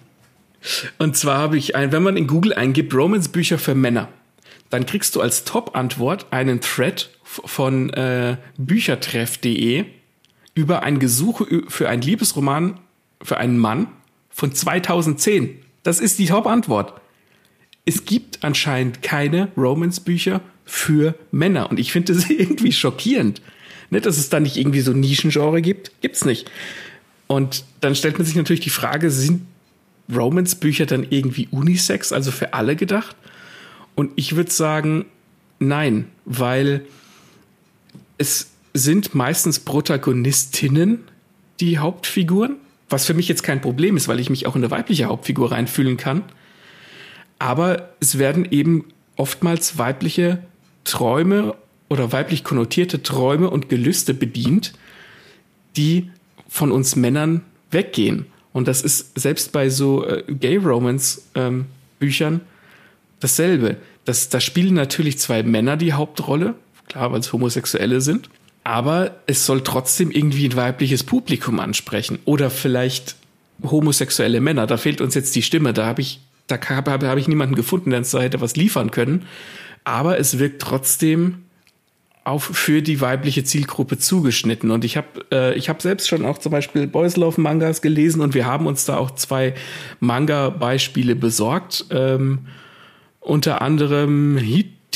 Und 0.97 1.15
zwar 1.15 1.37
habe 1.37 1.57
ich 1.57 1.75
ein, 1.75 1.91
wenn 1.91 2.03
man 2.03 2.17
in 2.17 2.27
Google 2.27 2.53
eingibt, 2.53 2.93
Romance-Bücher 2.93 3.57
für 3.57 3.75
Männer, 3.75 4.09
dann 4.69 4.85
kriegst 4.85 5.15
du 5.15 5.21
als 5.21 5.43
Top-Antwort 5.43 6.27
einen 6.31 6.61
Thread 6.61 7.09
von 7.23 7.89
äh, 7.91 8.37
büchertreff.de 8.57 9.85
über 10.55 10.83
ein 10.83 10.99
Gesuch 10.99 11.41
für 11.67 11.87
einen 11.87 12.01
Liebesroman 12.01 12.79
für 13.21 13.37
einen 13.37 13.57
Mann 13.57 13.87
von 14.37 14.53
2010? 14.53 15.57
Das 15.81 15.99
ist 15.99 16.19
die 16.19 16.27
Top-Antwort. 16.27 16.93
Es 17.85 18.05
gibt 18.05 18.43
anscheinend 18.43 19.01
keine 19.01 19.47
Romance-Bücher 19.57 20.41
für 20.63 21.15
Männer. 21.31 21.71
Und 21.71 21.79
ich 21.79 21.91
finde 21.91 22.13
das 22.13 22.29
irgendwie 22.29 22.71
schockierend. 22.71 23.41
Ne, 23.89 23.99
dass 23.99 24.17
es 24.19 24.29
da 24.29 24.39
nicht 24.39 24.57
irgendwie 24.57 24.81
so 24.81 24.93
Nischengenre 24.93 25.61
gibt. 25.63 25.91
Gibt's 26.01 26.23
nicht. 26.23 26.51
Und 27.25 27.63
dann 27.81 27.95
stellt 27.95 28.19
man 28.19 28.27
sich 28.27 28.35
natürlich 28.35 28.59
die 28.59 28.69
Frage, 28.69 29.09
sind 29.09 29.41
Romance-Bücher 30.13 30.85
dann 30.85 31.07
irgendwie 31.09 31.47
unisex, 31.49 32.13
also 32.13 32.29
für 32.29 32.53
alle 32.53 32.75
gedacht? 32.75 33.15
Und 33.95 34.11
ich 34.17 34.35
würde 34.35 34.51
sagen, 34.51 35.05
nein, 35.57 36.09
weil 36.25 36.85
es 38.19 38.51
sind 38.75 39.15
meistens 39.15 39.59
Protagonistinnen 39.61 40.99
die 41.59 41.79
Hauptfiguren, 41.79 42.57
was 42.89 43.05
für 43.05 43.13
mich 43.13 43.27
jetzt 43.27 43.43
kein 43.43 43.61
Problem 43.61 43.97
ist, 43.97 44.07
weil 44.07 44.19
ich 44.19 44.29
mich 44.29 44.47
auch 44.47 44.55
in 44.55 44.63
eine 44.63 44.71
weibliche 44.71 45.05
Hauptfigur 45.05 45.51
reinfühlen 45.51 45.97
kann. 45.97 46.23
Aber 47.39 47.89
es 47.99 48.17
werden 48.17 48.47
eben 48.49 48.85
oftmals 49.15 49.77
weibliche 49.77 50.39
Träume 50.83 51.55
oder 51.89 52.11
weiblich 52.11 52.43
konnotierte 52.43 53.03
Träume 53.03 53.49
und 53.49 53.69
Gelüste 53.69 54.13
bedient, 54.13 54.73
die 55.75 56.09
von 56.47 56.71
uns 56.71 56.95
Männern 56.95 57.41
weggehen. 57.71 58.25
Und 58.53 58.67
das 58.67 58.81
ist 58.81 59.19
selbst 59.19 59.51
bei 59.51 59.69
so 59.69 60.05
äh, 60.05 60.23
Gay 60.27 60.57
Romance 60.57 61.23
ähm, 61.35 61.65
dasselbe. 63.19 63.77
Das, 64.05 64.29
da 64.29 64.39
spielen 64.39 64.73
natürlich 64.73 65.19
zwei 65.19 65.43
Männer 65.43 65.77
die 65.77 65.93
Hauptrolle, 65.93 66.55
klar, 66.87 67.11
weil 67.11 67.19
es 67.19 67.33
Homosexuelle 67.33 68.01
sind, 68.01 68.29
aber 68.67 69.11
es 69.27 69.45
soll 69.45 69.61
trotzdem 69.61 70.11
irgendwie 70.11 70.49
ein 70.49 70.57
weibliches 70.57 71.05
Publikum 71.05 71.61
ansprechen 71.61 72.19
oder 72.25 72.49
vielleicht 72.49 73.15
homosexuelle 73.63 74.41
Männer. 74.41 74.67
Da 74.67 74.75
fehlt 74.75 74.99
uns 74.99 75.15
jetzt 75.15 75.33
die 75.37 75.41
Stimme. 75.41 75.71
Da 75.71 75.85
habe 75.85 76.01
ich, 76.01 76.19
da 76.47 76.59
habe 76.59 77.07
hab 77.07 77.17
ich 77.17 77.29
niemanden 77.29 77.55
gefunden, 77.55 77.91
der 77.91 77.99
uns 77.99 78.11
da 78.11 78.19
hätte 78.19 78.41
was 78.41 78.57
liefern 78.57 78.91
können. 78.91 79.25
Aber 79.85 80.19
es 80.19 80.37
wirkt 80.37 80.61
trotzdem 80.61 81.43
auf 82.25 82.43
für 82.43 82.81
die 82.81 82.99
weibliche 82.99 83.45
Zielgruppe 83.45 83.99
zugeschnitten. 83.99 84.69
Und 84.69 84.83
ich 84.83 84.97
habe 84.97 85.25
äh, 85.31 85.57
ich 85.57 85.69
habe 85.69 85.81
selbst 85.81 86.09
schon 86.09 86.25
auch 86.25 86.37
zum 86.37 86.51
Beispiel 86.51 86.87
Boys 86.87 87.15
Love 87.15 87.39
Mangas 87.39 87.81
gelesen 87.81 88.19
und 88.19 88.33
wir 88.33 88.45
haben 88.45 88.67
uns 88.67 88.83
da 88.83 88.97
auch 88.97 89.11
zwei 89.11 89.53
Manga-Beispiele 90.01 91.15
besorgt. 91.15 91.85
Ähm, 91.89 92.47
unter 93.21 93.61
anderem 93.61 94.35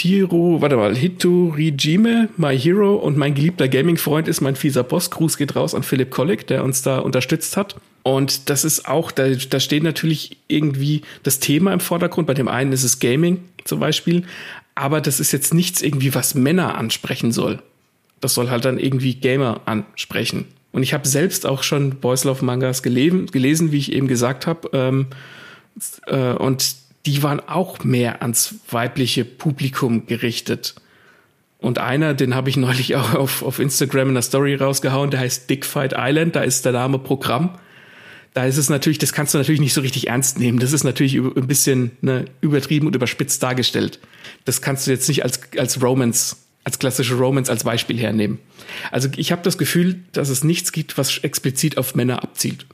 Hitiro, 0.02 0.62
warte 0.62 0.78
mal, 0.78 0.95
Hitorijime, 0.95 2.30
My 2.36 2.58
Hero 2.58 2.95
und 2.95 3.18
mein 3.18 3.36
geliebter 3.36 3.68
Gaming-Freund 3.68 4.28
ist 4.28 4.41
mein 4.41 4.56
fieser 4.56 4.84
Boss. 4.84 5.12
Gruß 5.12 5.38
geht 5.38 5.56
raus 5.56 5.76
an 5.76 5.84
Philipp 5.84 6.10
Kolleg, 6.10 6.47
der 6.47 6.64
uns 6.64 6.82
da 6.82 6.97
unterstützt 6.97 7.56
hat. 7.56 7.76
Und 8.02 8.49
das 8.49 8.64
ist 8.64 8.88
auch, 8.88 9.12
da, 9.12 9.30
da 9.30 9.60
steht 9.60 9.84
natürlich 9.84 10.38
irgendwie 10.47 11.04
das 11.22 11.39
Thema 11.39 11.72
im 11.72 11.80
Vordergrund. 11.80 12.26
Bei 12.26 12.34
dem 12.34 12.47
einen 12.47 12.72
ist 12.72 12.84
es 12.84 12.99
Gaming 12.99 13.43
zum 13.64 13.80
Beispiel, 13.80 14.24
aber 14.74 15.02
das 15.02 15.20
ist 15.20 15.34
jetzt 15.34 15.54
nichts 15.54 15.84
irgendwie, 15.84 16.16
was 16.16 16.34
Männer 16.34 16.80
ansprechen 16.80 17.32
soll. 17.32 17.62
Das 18.22 18.34
soll 18.34 18.49
halt 18.49 18.66
dann 18.66 18.80
irgendwie 18.80 19.14
Gamer 19.14 19.62
ansprechen. 19.66 20.45
Und 20.72 20.82
ich 20.82 20.95
habe 20.95 21.08
selbst 21.08 21.45
auch 21.45 21.62
schon 21.62 21.97
Boys 21.97 22.24
Love 22.24 22.43
Mangas 22.43 22.82
gelesen, 22.82 23.28
gelesen 23.28 23.72
wie 23.72 23.78
ich 23.78 23.91
eben 23.91 24.08
gesagt 24.08 24.47
habe. 24.47 24.68
Ähm, 24.74 25.08
äh, 26.08 26.34
und 26.34 26.80
die 27.06 27.24
waren 27.24 27.39
auch 27.39 27.84
mehr 27.84 28.22
ans 28.22 28.56
weibliche 28.70 29.26
Publikum 29.26 30.06
gerichtet. 30.06 30.76
Und 31.58 31.80
einer, 31.80 32.14
den 32.14 32.36
habe 32.36 32.49
ich 32.49 32.58
neulich 32.58 32.95
auch 32.97 33.14
auf, 33.14 33.43
auf 33.43 33.60
Instagram 33.60 34.10
in 34.10 34.14
der 34.16 34.24
Story 34.24 34.56
rausgehauen, 34.56 35.12
der 35.12 35.20
heißt 35.22 35.49
Dickfight 35.49 35.93
Island, 35.97 36.36
da 36.36 36.41
ist 36.41 36.66
der 36.66 36.74
Name 36.74 36.99
Programm 36.99 37.58
da 38.34 38.45
ist 38.45 38.58
es 38.58 38.70
natürlich, 38.70 38.97
das 38.97 39.14
kannst 39.14 39.34
du 39.34 39.38
natürlich 39.38 39.60
nicht 39.60 39.74
so 39.74 39.82
richtig 39.82 40.08
ernst 40.08 40.39
nehmen. 40.39 40.60
Das 40.60 40.72
ist 40.72 40.84
natürlich 40.84 41.16
ein 41.16 41.47
bisschen 41.47 41.91
ne, 42.02 42.26
übertrieben 42.39 42.88
und 42.88 42.95
überspitzt 42.95 43.43
dargestellt. 43.43 43.99
Das 44.45 44.62
kannst 44.62 44.88
du 44.88 44.91
jetzt 44.91 45.08
nicht 45.10 45.24
als, 45.24 45.41
als 45.58 45.82
Romance, 45.82 46.38
als 46.64 46.80
klassische 46.80 47.16
Romance 47.16 47.49
als 47.49 47.66
Beispiel 47.66 47.99
hernehmen. 47.99 48.39
Also 48.89 49.10
ich 49.18 49.32
habe 49.34 49.41
das 49.43 49.58
Gefühl, 49.58 49.99
dass 50.14 50.30
es 50.30 50.43
nichts 50.43 50.72
gibt, 50.72 50.97
was 50.97 51.18
explizit 51.20 51.78
auf 51.78 51.93
Männer 51.95 52.24
abzielt. 52.24 52.68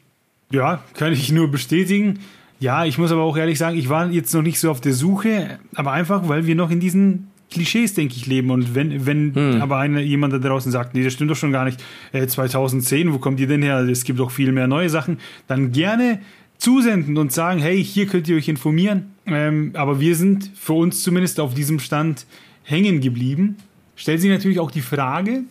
Ja, 0.52 0.84
kann 0.94 1.12
ich 1.12 1.32
nur 1.32 1.50
bestätigen. 1.50 2.20
Ja, 2.60 2.86
ich 2.86 2.97
muss 2.97 3.12
aber 3.12 3.22
auch 3.22 3.38
ehrlich 3.38 3.58
sagen, 3.58 3.78
ich 3.78 3.89
war 3.89 4.10
jetzt 4.10 4.34
noch 4.34 4.41
nicht 4.41 4.60
so 4.60 4.72
auf 4.72 4.82
der 4.82 4.93
Suche, 4.93 5.60
aber 5.76 5.91
einfach, 5.91 6.28
weil 6.28 6.47
wir 6.47 6.55
noch 6.55 6.72
in 6.72 6.80
diesen 6.80 7.28
Klischees, 7.51 7.93
denke 7.93 8.16
ich, 8.16 8.26
leben. 8.26 8.49
Und 8.51 8.76
wenn, 8.76 9.05
wenn 9.05 9.36
hm. 9.36 9.62
aber 9.62 9.78
eine, 9.78 10.01
jemand 10.01 10.34
da 10.34 10.39
draußen 10.39 10.72
sagt, 10.72 10.95
nee, 10.95 11.03
das 11.03 11.14
stimmt 11.14 11.32
doch 11.32 11.36
schon 11.36 11.51
gar 11.51 11.66
nicht, 11.66 11.84
äh, 12.12 12.26
2010, 12.26 13.14
wo 13.14 13.20
kommt 13.20 13.39
ihr 13.39 13.47
denn 13.47 13.62
her? 13.62 13.80
Es 13.80 14.03
gibt 14.03 14.20
doch 14.20 14.32
viel 14.32 14.51
mehr 14.51 14.68
neue 14.68 14.89
Sachen, 14.89 15.20
dann 15.47 15.72
gerne 15.72 16.20
zusenden 16.58 17.18
und 17.18 17.32
sagen, 17.32 17.60
hey, 17.60 17.84
hier 17.84 18.08
könnt 18.08 18.28
ihr 18.28 18.36
euch 18.36 18.47
informieren. 18.47 19.12
Ähm, 19.28 19.72
aber 19.76 19.99
wir 19.99 20.16
sind 20.16 20.51
für 20.55 20.74
uns 20.74 21.03
zumindest 21.03 21.39
auf 21.39 21.53
diesem 21.53 21.80
Stand 21.80 22.26
hängen 22.64 22.99
geblieben. 22.99 23.58
Stellt 23.95 24.22
sich 24.22 24.30
natürlich 24.30 24.60
auch 24.60 24.72
die 24.72 24.82
Frage, 24.82 25.43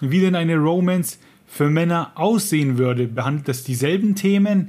wie 0.00 0.20
denn 0.20 0.34
eine 0.34 0.56
Romance 0.56 1.18
für 1.46 1.70
Männer 1.70 2.12
aussehen 2.14 2.78
würde. 2.78 3.06
Behandelt 3.06 3.48
das 3.48 3.64
dieselben 3.64 4.14
Themen? 4.14 4.68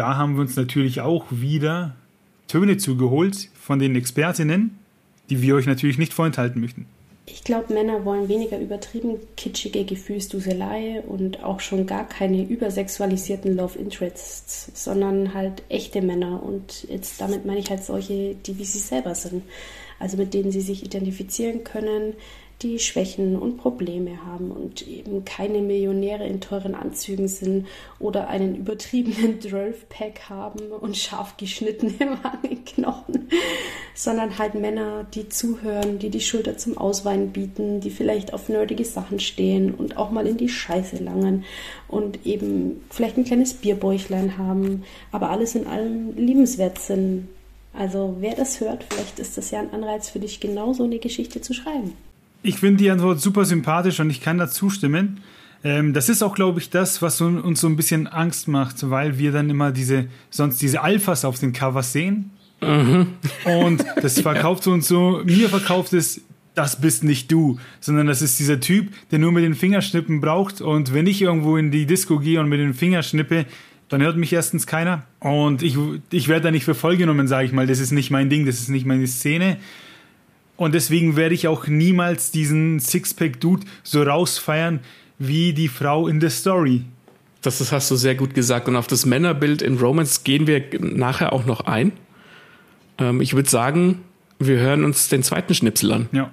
Da 0.00 0.16
haben 0.16 0.36
wir 0.36 0.40
uns 0.40 0.56
natürlich 0.56 1.02
auch 1.02 1.26
wieder 1.30 1.94
Töne 2.48 2.78
zugeholt 2.78 3.50
von 3.54 3.78
den 3.78 3.94
Expertinnen 3.94 4.80
die 5.30 5.40
wir 5.40 5.54
euch 5.54 5.66
natürlich 5.66 5.96
nicht 5.96 6.12
vorenthalten 6.12 6.60
möchten. 6.60 6.86
Ich 7.26 7.44
glaube, 7.44 7.72
Männer 7.72 8.04
wollen 8.04 8.28
weniger 8.28 8.58
übertrieben 8.58 9.18
kitschige 9.36 9.84
Gefühlsduselei 9.84 11.00
und 11.06 11.44
auch 11.44 11.60
schon 11.60 11.86
gar 11.86 12.08
keine 12.08 12.42
übersexualisierten 12.42 13.56
Love 13.56 13.78
Interests, 13.78 14.72
sondern 14.74 15.32
halt 15.32 15.62
echte 15.68 16.02
Männer. 16.02 16.42
Und 16.42 16.88
jetzt 16.88 17.20
damit 17.20 17.46
meine 17.46 17.60
ich 17.60 17.70
halt 17.70 17.84
solche, 17.84 18.34
die 18.34 18.58
wie 18.58 18.64
sie 18.64 18.80
selber 18.80 19.14
sind. 19.14 19.44
Also 20.00 20.16
mit 20.16 20.34
denen 20.34 20.50
sie 20.50 20.60
sich 20.60 20.84
identifizieren 20.84 21.62
können, 21.62 22.14
die 22.62 22.78
Schwächen 22.78 23.36
und 23.36 23.56
Probleme 23.56 24.24
haben 24.26 24.50
und 24.50 24.86
eben 24.86 25.24
keine 25.24 25.62
Millionäre 25.62 26.26
in 26.26 26.40
teuren 26.40 26.74
Anzügen 26.74 27.26
sind 27.26 27.66
oder 27.98 28.28
einen 28.28 28.54
übertriebenen 28.54 29.38
12-Pack 29.40 30.28
haben 30.28 30.70
und 30.70 30.96
scharf 30.96 31.36
geschnittene 31.38 32.18
Wangenknochen, 32.22 33.28
sondern 33.94 34.38
halt 34.38 34.54
Männer, 34.54 35.06
die 35.14 35.28
zuhören, 35.28 35.98
die 35.98 36.10
die 36.10 36.20
Schulter 36.20 36.58
zum 36.58 36.76
Ausweinen 36.76 37.32
bieten, 37.32 37.80
die 37.80 37.90
vielleicht 37.90 38.34
auf 38.34 38.48
nerdige 38.50 38.84
Sachen 38.84 39.20
stehen 39.20 39.74
und 39.74 39.96
auch 39.96 40.10
mal 40.10 40.26
in 40.26 40.36
die 40.36 40.48
Scheiße 40.50 41.02
langen 41.02 41.44
und 41.88 42.26
eben 42.26 42.82
vielleicht 42.90 43.16
ein 43.16 43.24
kleines 43.24 43.54
Bierbäuchlein 43.54 44.36
haben, 44.36 44.84
aber 45.12 45.30
alles 45.30 45.54
in 45.54 45.66
allem 45.66 46.14
liebenswert 46.16 46.78
sind. 46.78 47.28
Also 47.72 48.16
wer 48.20 48.34
das 48.34 48.60
hört, 48.60 48.84
vielleicht 48.90 49.18
ist 49.18 49.38
das 49.38 49.50
ja 49.50 49.60
ein 49.60 49.72
Anreiz 49.72 50.10
für 50.10 50.18
dich, 50.18 50.40
genau 50.40 50.72
so 50.72 50.84
eine 50.84 50.98
Geschichte 50.98 51.40
zu 51.40 51.54
schreiben. 51.54 51.94
Ich 52.42 52.58
finde 52.58 52.82
die 52.82 52.90
Antwort 52.90 53.20
super 53.20 53.44
sympathisch 53.44 54.00
und 54.00 54.10
ich 54.10 54.20
kann 54.20 54.38
da 54.38 54.48
zustimmen. 54.48 55.20
Ähm, 55.62 55.92
das 55.92 56.08
ist 56.08 56.22
auch, 56.22 56.34
glaube 56.34 56.60
ich, 56.60 56.70
das, 56.70 57.02
was 57.02 57.20
uns 57.20 57.60
so 57.60 57.66
ein 57.66 57.76
bisschen 57.76 58.06
Angst 58.06 58.48
macht, 58.48 58.88
weil 58.88 59.18
wir 59.18 59.32
dann 59.32 59.50
immer 59.50 59.72
diese, 59.72 60.06
sonst 60.30 60.62
diese 60.62 60.82
Alphas 60.82 61.24
auf 61.24 61.38
den 61.38 61.52
Covers 61.52 61.92
sehen. 61.92 62.30
Mhm. 62.62 63.08
Und 63.44 63.84
das 64.00 64.20
verkauft 64.22 64.66
ja. 64.66 64.72
uns 64.72 64.88
so, 64.88 65.22
mir 65.24 65.48
verkauft 65.48 65.92
es, 65.92 66.22
das 66.54 66.80
bist 66.80 67.04
nicht 67.04 67.30
du, 67.30 67.58
sondern 67.80 68.06
das 68.06 68.22
ist 68.22 68.38
dieser 68.38 68.60
Typ, 68.60 68.88
der 69.10 69.18
nur 69.18 69.32
mit 69.32 69.44
den 69.44 69.54
Fingerschnippen 69.54 70.20
braucht. 70.20 70.60
Und 70.60 70.94
wenn 70.94 71.06
ich 71.06 71.22
irgendwo 71.22 71.56
in 71.56 71.70
die 71.70 71.86
Disco 71.86 72.18
gehe 72.18 72.40
und 72.40 72.48
mit 72.48 72.60
den 72.60 72.74
Fingerschnippe, 72.74 73.46
dann 73.88 74.02
hört 74.02 74.16
mich 74.16 74.32
erstens 74.32 74.66
keiner. 74.66 75.04
Und 75.18 75.62
ich, 75.62 75.76
ich 76.10 76.28
werde 76.28 76.44
da 76.44 76.50
nicht 76.50 76.64
für 76.64 76.74
voll 76.74 76.96
genommen, 76.96 77.28
sage 77.28 77.46
ich 77.46 77.52
mal. 77.52 77.66
Das 77.66 77.80
ist 77.80 77.90
nicht 77.90 78.10
mein 78.10 78.30
Ding, 78.30 78.46
das 78.46 78.60
ist 78.60 78.68
nicht 78.68 78.86
meine 78.86 79.06
Szene. 79.06 79.58
Und 80.60 80.74
deswegen 80.74 81.16
werde 81.16 81.34
ich 81.34 81.48
auch 81.48 81.68
niemals 81.68 82.32
diesen 82.32 82.80
Sixpack-Dude 82.80 83.66
so 83.82 84.02
rausfeiern 84.02 84.80
wie 85.18 85.54
die 85.54 85.68
Frau 85.68 86.06
in 86.06 86.20
der 86.20 86.28
Story. 86.28 86.84
Das, 87.40 87.60
das 87.60 87.72
hast 87.72 87.90
du 87.90 87.96
sehr 87.96 88.14
gut 88.14 88.34
gesagt. 88.34 88.68
Und 88.68 88.76
auf 88.76 88.86
das 88.86 89.06
Männerbild 89.06 89.62
in 89.62 89.78
Romance 89.78 90.20
gehen 90.22 90.46
wir 90.46 90.62
nachher 90.78 91.32
auch 91.32 91.46
noch 91.46 91.62
ein. 91.62 91.92
Ähm, 92.98 93.22
ich 93.22 93.34
würde 93.34 93.48
sagen, 93.48 94.04
wir 94.38 94.58
hören 94.58 94.84
uns 94.84 95.08
den 95.08 95.22
zweiten 95.22 95.54
Schnipsel 95.54 95.92
an. 95.92 96.10
Ja. 96.12 96.30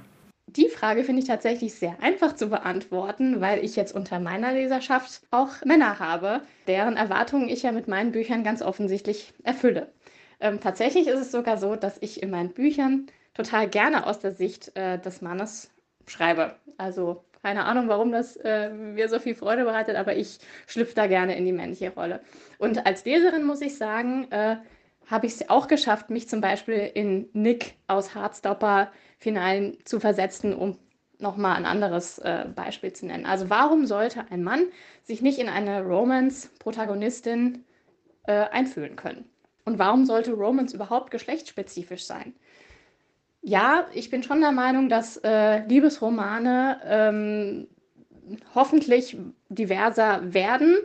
Die 0.48 0.68
Frage 0.68 1.06
finde 1.06 1.22
ich 1.22 1.28
tatsächlich 1.30 1.76
sehr 1.76 1.96
einfach 2.04 2.36
zu 2.36 2.48
beantworten, 2.48 3.40
weil 3.40 3.64
ich 3.64 3.78
jetzt 3.78 3.96
unter 3.96 4.20
meiner 4.20 4.52
Leserschaft 4.52 5.22
auch 5.32 5.52
Männer 5.64 6.00
habe, 6.00 6.42
deren 6.68 6.98
Erwartungen 6.98 7.48
ich 7.48 7.64
ja 7.64 7.72
mit 7.72 7.88
meinen 7.88 8.12
Büchern 8.12 8.44
ganz 8.44 8.62
offensichtlich 8.62 9.32
erfülle. 9.44 9.88
Ähm, 10.42 10.60
tatsächlich 10.60 11.08
ist 11.08 11.22
es 11.22 11.32
sogar 11.32 11.58
so, 11.58 11.78
dass 11.78 11.96
ich 12.02 12.22
in 12.22 12.30
meinen 12.30 12.50
Büchern 12.50 13.08
total 13.38 13.70
gerne 13.70 14.06
aus 14.06 14.20
der 14.20 14.34
Sicht 14.34 14.76
äh, 14.76 15.00
des 15.00 15.22
Mannes 15.22 15.72
schreibe. 16.08 16.56
Also 16.78 17.24
keine 17.44 17.66
Ahnung, 17.66 17.88
warum 17.88 18.12
das 18.12 18.36
äh, 18.38 18.70
mir 18.70 19.08
so 19.08 19.20
viel 19.20 19.36
Freude 19.36 19.64
bereitet, 19.64 19.96
aber 19.96 20.16
ich 20.16 20.40
schlüpfe 20.66 20.96
da 20.96 21.08
gerne 21.08 21.38
in 21.38 21.46
die 21.46 21.54
männliche 21.54 21.94
Rolle. 21.94 22.20
Und 22.58 22.86
als 22.86 23.06
Leserin 23.06 23.44
muss 23.44 23.62
ich 23.62 23.78
sagen, 23.78 24.30
äh, 24.32 24.58
habe 25.06 25.28
ich 25.28 25.34
es 25.34 25.50
auch 25.50 25.68
geschafft, 25.68 26.10
mich 26.10 26.28
zum 26.28 26.42
Beispiel 26.42 26.92
in 26.94 27.30
Nick 27.32 27.76
aus 27.88 28.14
Hardstopper 28.16 28.92
Finalen 29.20 29.78
zu 29.86 30.00
versetzen, 30.02 30.54
um 30.54 30.78
nochmal 31.20 31.56
ein 31.56 31.66
anderes 31.66 32.20
äh, 32.20 32.46
Beispiel 32.54 32.92
zu 32.92 33.06
nennen. 33.06 33.26
Also 33.26 33.50
warum 33.50 33.86
sollte 33.86 34.26
ein 34.30 34.44
Mann 34.44 34.66
sich 35.04 35.22
nicht 35.22 35.40
in 35.40 35.48
eine 35.48 35.84
Romance-Protagonistin 35.84 37.64
äh, 38.28 38.50
einfühlen 38.50 38.96
können. 38.96 39.26
Und 39.66 39.80
warum 39.80 40.06
sollte 40.06 40.34
Romance 40.34 40.76
überhaupt 40.76 41.12
geschlechtsspezifisch 41.12 42.06
sein? 42.06 42.36
Ja, 43.48 43.88
ich 43.94 44.10
bin 44.10 44.24
schon 44.24 44.42
der 44.42 44.52
Meinung, 44.52 44.90
dass 44.90 45.16
äh, 45.24 45.60
Liebesromane 45.68 46.82
ähm, 46.84 47.68
hoffentlich 48.54 49.16
diverser 49.48 50.34
werden, 50.34 50.76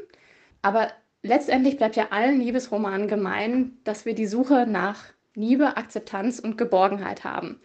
aber 0.62 0.92
letztendlich 1.24 1.76
bleibt 1.76 1.96
ja 1.96 2.10
allen 2.10 2.38
Liebesromanen 2.38 3.08
gemein, 3.08 3.78
dass 3.82 4.06
wir 4.06 4.14
die 4.14 4.28
Suche 4.28 4.64
nach 4.68 5.06
Liebe, 5.34 5.76
Akzeptanz 5.76 6.38
und 6.38 6.56
Geborgenheit 6.56 7.24
haben. 7.24 7.60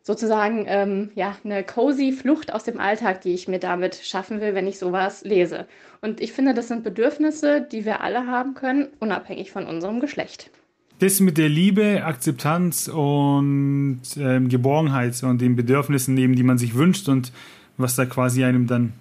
Sozusagen 0.00 0.64
ähm, 0.66 1.10
ja, 1.14 1.36
eine 1.44 1.62
cozy 1.62 2.12
Flucht 2.12 2.54
aus 2.54 2.64
dem 2.64 2.80
Alltag, 2.80 3.20
die 3.20 3.34
ich 3.34 3.48
mir 3.48 3.58
damit 3.58 3.96
schaffen 3.96 4.40
will, 4.40 4.54
wenn 4.54 4.66
ich 4.66 4.78
sowas 4.78 5.24
lese. 5.24 5.68
Und 6.00 6.22
ich 6.22 6.32
finde, 6.32 6.54
das 6.54 6.68
sind 6.68 6.84
Bedürfnisse, 6.84 7.60
die 7.60 7.84
wir 7.84 8.00
alle 8.00 8.26
haben 8.26 8.54
können, 8.54 8.88
unabhängig 8.98 9.52
von 9.52 9.66
unserem 9.66 10.00
Geschlecht. 10.00 10.50
Das 10.98 11.20
mit 11.20 11.36
der 11.36 11.48
Liebe, 11.48 12.04
Akzeptanz 12.04 12.88
und 12.88 14.00
ähm, 14.16 14.48
Geborgenheit 14.48 15.22
und 15.22 15.40
den 15.40 15.54
Bedürfnissen, 15.54 16.16
eben, 16.16 16.36
die 16.36 16.42
man 16.42 16.56
sich 16.56 16.74
wünscht 16.74 17.08
und 17.08 17.32
was 17.76 17.96
da 17.96 18.06
quasi 18.06 18.44
einem 18.44 18.66
dann 18.66 18.94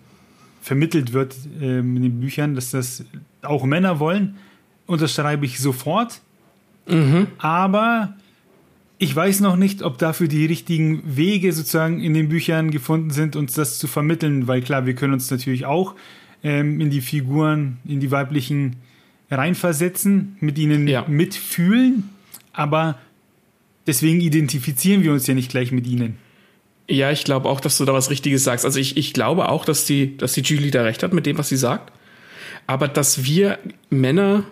vermittelt 0.62 1.14
wird 1.14 1.36
ähm, 1.62 1.96
in 1.96 2.04
den 2.04 2.20
Büchern, 2.20 2.56
dass 2.56 2.72
das 2.72 3.06
auch 3.42 3.64
Männer 3.64 4.00
wollen, 4.00 4.36
unterschreibe 4.88 5.46
ich 5.46 5.60
sofort. 5.60 6.22
Mhm. 6.88 7.28
Aber 7.38 8.16
ich 8.98 9.16
weiß 9.16 9.42
noch 9.42 9.56
nicht, 9.56 9.82
ob 9.84 9.98
dafür 9.98 10.28
die 10.28 10.46
richtigen 10.46 11.04
Wege 11.06 11.54
sozusagen 11.54 12.02
in 12.02 12.14
den 12.14 12.30
Büchern 12.30 12.72
gefunden 12.72 13.12
sind, 13.12 13.36
uns 13.36 13.54
das 13.54 13.78
zu 13.78 13.88
vermitteln, 13.88 14.48
weil 14.48 14.62
klar, 14.62 14.86
wir 14.86 14.96
können 14.96 15.14
uns 15.14 15.30
natürlich 15.30 15.66
auch 15.66 15.96
ähm, 16.44 16.80
in 16.82 16.90
die 16.90 17.02
Figuren, 17.02 17.78
in 17.86 18.00
die 18.00 18.12
weiblichen 18.12 18.78
reinversetzen, 19.30 20.38
mit 20.40 20.58
ihnen 20.58 20.88
ja. 20.88 21.06
mitfühlen, 21.08 22.10
aber 22.54 22.98
deswegen 23.88 24.22
identifizieren 24.22 25.04
wir 25.04 25.12
uns 25.12 25.28
ja 25.28 25.34
nicht 25.34 25.50
gleich 25.50 25.72
mit 25.72 25.88
ihnen. 25.88 26.18
Ja, 26.88 27.12
ich 27.12 27.24
glaube 27.24 27.50
auch, 27.50 27.60
dass 27.60 27.78
du 27.78 27.86
da 27.86 27.94
was 27.94 28.10
Richtiges 28.10 28.44
sagst. 28.44 28.64
Also 28.64 28.80
ich, 28.80 28.96
ich 28.96 29.14
glaube 29.14 29.50
auch, 29.50 29.66
dass 29.66 29.86
die, 29.86 30.18
dass 30.18 30.34
die 30.34 30.42
Julie 30.42 30.72
da 30.72 30.84
recht 30.84 31.02
hat 31.02 31.14
mit 31.14 31.26
dem, 31.26 31.38
was 31.38 31.50
sie 31.50 31.58
sagt. 31.58 31.92
Aber 32.68 32.88
dass 32.88 33.24
wir 33.26 33.60
Männer, 33.90 34.44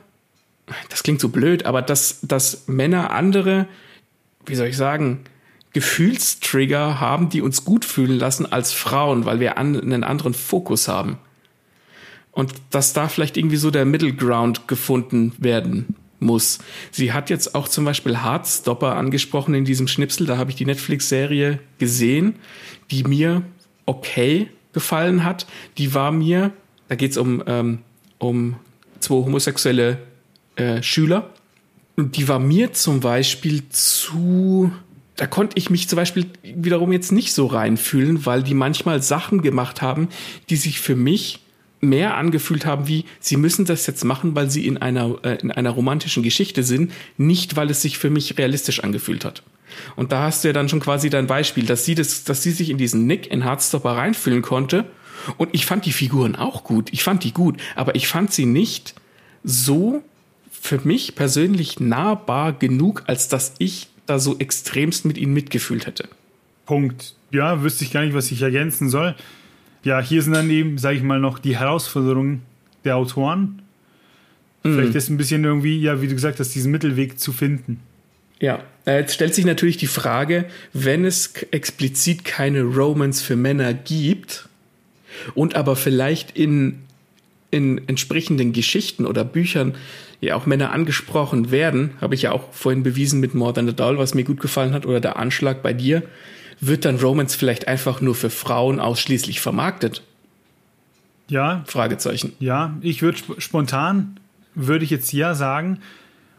das 0.90 1.04
klingt 1.04 1.22
so 1.22 1.30
blöd, 1.30 1.66
aber 1.66 1.82
dass, 1.82 2.20
dass 2.22 2.68
Männer 2.68 3.12
andere, 3.12 3.68
wie 4.46 4.56
soll 4.56 4.68
ich 4.68 4.78
sagen, 4.78 5.22
Gefühlstrigger 5.74 7.00
haben, 7.00 7.30
die 7.30 7.42
uns 7.42 7.66
gut 7.66 7.86
fühlen 7.86 8.18
lassen 8.18 8.52
als 8.52 8.72
Frauen, 8.72 9.26
weil 9.26 9.40
wir 9.40 9.58
an, 9.58 9.80
einen 9.80 10.04
anderen 10.04 10.34
Fokus 10.34 10.88
haben. 10.88 11.18
Und 12.34 12.54
dass 12.72 12.94
da 12.94 13.08
vielleicht 13.08 13.38
irgendwie 13.38 13.58
so 13.58 13.72
der 13.72 13.86
Middle 13.86 14.14
Ground 14.14 14.68
gefunden 14.68 15.34
werden 15.38 15.96
muss. 16.20 16.60
Sie 16.92 17.14
hat 17.14 17.30
jetzt 17.30 17.54
auch 17.54 17.68
zum 17.68 17.86
Beispiel 17.86 18.24
Heartstopper 18.24 18.96
angesprochen 18.96 19.54
in 19.54 19.66
diesem 19.66 19.88
Schnipsel. 19.88 20.26
Da 20.26 20.38
habe 20.38 20.50
ich 20.50 20.56
die 20.56 20.66
Netflix-Serie 20.66 21.60
gesehen, 21.78 22.36
die 22.90 23.04
mir 23.04 23.44
okay 23.86 24.50
gefallen 24.72 25.24
hat. 25.24 25.46
Die 25.78 25.94
war 25.94 26.12
mir, 26.12 26.52
da 26.88 26.96
geht 26.96 27.12
es 27.12 27.18
um, 27.18 27.44
ähm, 27.46 27.80
um 28.18 28.56
zwei 29.00 29.16
homosexuelle 29.16 30.00
äh, 30.56 30.82
Schüler. 30.82 31.30
Und 31.96 32.18
die 32.18 32.28
war 32.28 32.40
mir 32.40 32.74
zum 32.74 33.02
Beispiel 33.02 33.70
zu, 33.70 34.72
da 35.16 35.28
konnte 35.28 35.58
ich 35.60 35.70
mich 35.70 35.88
zum 35.88 35.98
Beispiel 35.98 36.26
wiederum 36.42 36.92
jetzt 36.92 37.12
nicht 37.12 37.34
so 37.34 37.46
reinfühlen, 37.46 38.26
weil 38.26 38.42
die 38.42 38.56
manchmal 38.56 39.04
Sachen 39.04 39.44
gemacht 39.44 39.84
haben, 39.84 40.08
die 40.50 40.56
sich 40.56 40.80
für 40.80 40.96
mich 40.96 41.43
mehr 41.84 42.18
angefühlt 42.18 42.66
haben 42.66 42.88
wie, 42.88 43.06
sie 43.20 43.38
müssen 43.38 43.66
das 43.66 43.86
jetzt 43.86 44.04
machen, 44.04 44.36
weil 44.36 44.50
sie 44.50 44.66
in 44.66 44.78
einer, 44.78 45.18
äh, 45.24 45.38
in 45.42 45.52
einer 45.52 45.70
romantischen 45.70 46.24
Geschichte 46.24 46.64
sind, 46.64 46.92
nicht 47.18 47.56
weil 47.56 47.70
es 47.70 47.82
sich 47.82 47.98
für 47.98 48.10
mich 48.10 48.38
realistisch 48.38 48.84
angefühlt 48.84 49.26
hat. 49.26 49.44
Und 49.96 50.12
da 50.12 50.24
hast 50.24 50.44
du 50.44 50.50
ja 50.50 50.54
dann 50.54 50.70
schon 50.70 50.80
quasi 50.80 51.10
dein 51.10 51.28
Beispiel, 51.28 51.66
dass 51.66 51.86
sie 51.86 51.96
das, 51.96 52.24
dass 52.24 52.44
sie 52.44 52.52
sich 52.52 52.70
in 52.70 52.78
diesen 52.78 53.06
Nick 53.06 53.28
in 53.28 53.44
Hardstopper 53.44 53.92
reinfühlen 53.92 54.42
konnte. 54.42 54.86
Und 55.38 55.50
ich 55.54 55.66
fand 55.66 55.86
die 55.86 55.92
Figuren 55.92 56.36
auch 56.36 56.64
gut. 56.64 56.90
Ich 56.92 57.04
fand 57.04 57.24
die 57.24 57.34
gut, 57.34 57.60
aber 57.76 57.96
ich 57.96 58.08
fand 58.08 58.32
sie 58.32 58.46
nicht 58.46 58.94
so 59.44 60.04
für 60.52 60.80
mich 60.84 61.16
persönlich 61.16 61.80
nahbar 61.80 62.54
genug, 62.54 63.04
als 63.08 63.28
dass 63.28 63.54
ich 63.58 63.88
da 64.06 64.20
so 64.20 64.38
extremst 64.38 65.06
mit 65.06 65.18
ihnen 65.18 65.34
mitgefühlt 65.34 65.86
hätte. 65.88 66.08
Punkt. 66.66 67.16
Ja, 67.32 67.64
wüsste 67.64 67.84
ich 67.84 67.92
gar 67.92 68.04
nicht, 68.04 68.14
was 68.14 68.32
ich 68.32 68.42
ergänzen 68.42 68.90
soll 68.90 69.16
ja, 69.84 70.00
hier 70.02 70.22
sind 70.22 70.34
dann 70.34 70.50
eben, 70.50 70.78
sage 70.78 70.98
ich 70.98 71.04
mal, 71.04 71.20
noch 71.20 71.40
die 71.40 71.58
Herausforderungen 71.58 72.42
der 72.86 72.98
Autoren. 72.98 73.62
Mhm. 74.64 74.76
Vielleicht 74.76 74.96
ist 74.96 75.10
ein 75.10 75.18
bisschen 75.18 75.44
irgendwie, 75.44 75.80
ja, 75.80 76.02
wie 76.02 76.08
du 76.08 76.14
gesagt 76.14 76.40
hast, 76.40 76.56
diesen 76.56 76.72
Mittelweg 76.72 77.20
zu 77.20 77.32
finden. 77.32 77.80
Ja, 78.40 78.64
äh, 78.86 79.00
jetzt 79.00 79.14
stellt 79.14 79.36
sich 79.36 79.46
natürlich 79.46 79.78
die 79.78 79.88
Frage, 79.88 80.46
wenn 80.74 81.06
es 81.06 81.34
explizit 81.52 82.26
keine 82.26 82.64
Romance 82.64 83.22
für 83.22 83.36
Männer 83.36 83.74
gibt 83.74 84.50
und 85.34 85.56
aber 85.56 85.76
vielleicht 85.76 86.38
in, 86.38 86.80
in 87.52 87.88
entsprechenden 87.88 88.52
Geschichten 88.52 89.06
oder 89.06 89.24
Büchern 89.24 89.76
ja 90.20 90.36
auch 90.36 90.46
Männer 90.46 90.72
angesprochen 90.72 91.52
werden, 91.52 91.92
habe 92.02 92.16
ich 92.16 92.24
ja 92.24 92.32
auch 92.32 92.52
vorhin 92.52 92.84
bewiesen 92.84 93.20
mit 93.20 93.34
More 93.34 93.54
Than 93.54 93.70
a 93.70 93.74
Doll, 93.74 93.98
was 93.98 94.14
mir 94.14 94.24
gut 94.24 94.40
gefallen 94.40 94.74
hat, 94.74 94.86
oder 94.86 95.00
der 95.00 95.18
Anschlag 95.18 95.62
bei 95.62 95.74
dir, 95.74 96.04
wird 96.68 96.86
dann 96.86 96.97
Romance 96.97 97.36
vielleicht 97.36 97.68
einfach 97.68 98.01
nur 98.01 98.16
für 98.16 98.30
Frauen 98.30 98.80
ausschließlich 98.80 99.41
vermarktet? 99.41 100.03
Ja. 101.28 101.64
Fragezeichen. 101.68 102.34
Ja, 102.39 102.78
ich 102.82 103.01
würde 103.01 103.18
sp 103.18 103.39
spontan, 103.39 104.20
würde 104.55 104.86
ich 104.86 104.91
jetzt 104.91 105.14
ja 105.14 105.34
sagen. 105.34 105.80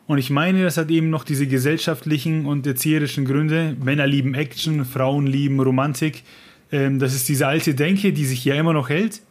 Und 0.06 0.18
ich 0.18 0.30
meine, 0.30 0.62
das 0.62 0.76
hat 0.76 0.90
eben 0.90 1.08
noch 1.08 1.24
diese 1.24 1.46
gesellschaftlichen 1.46 2.44
und 2.44 2.66
erzieherischen 2.66 3.24
Gründe. 3.24 3.74
Männer 3.82 4.06
lieben 4.06 4.34
Action, 4.34 4.84
Frauen 4.84 5.26
lieben 5.26 5.60
Romantik. 5.60 6.22
Ähm, 6.70 6.98
das 6.98 7.14
ist 7.14 7.28
diese 7.28 7.46
alte 7.46 7.74
Denke, 7.74 8.12
die 8.12 8.26
sich 8.26 8.44
ja 8.44 8.54
immer 8.54 8.74
noch 8.74 8.90
hält. 8.90 9.22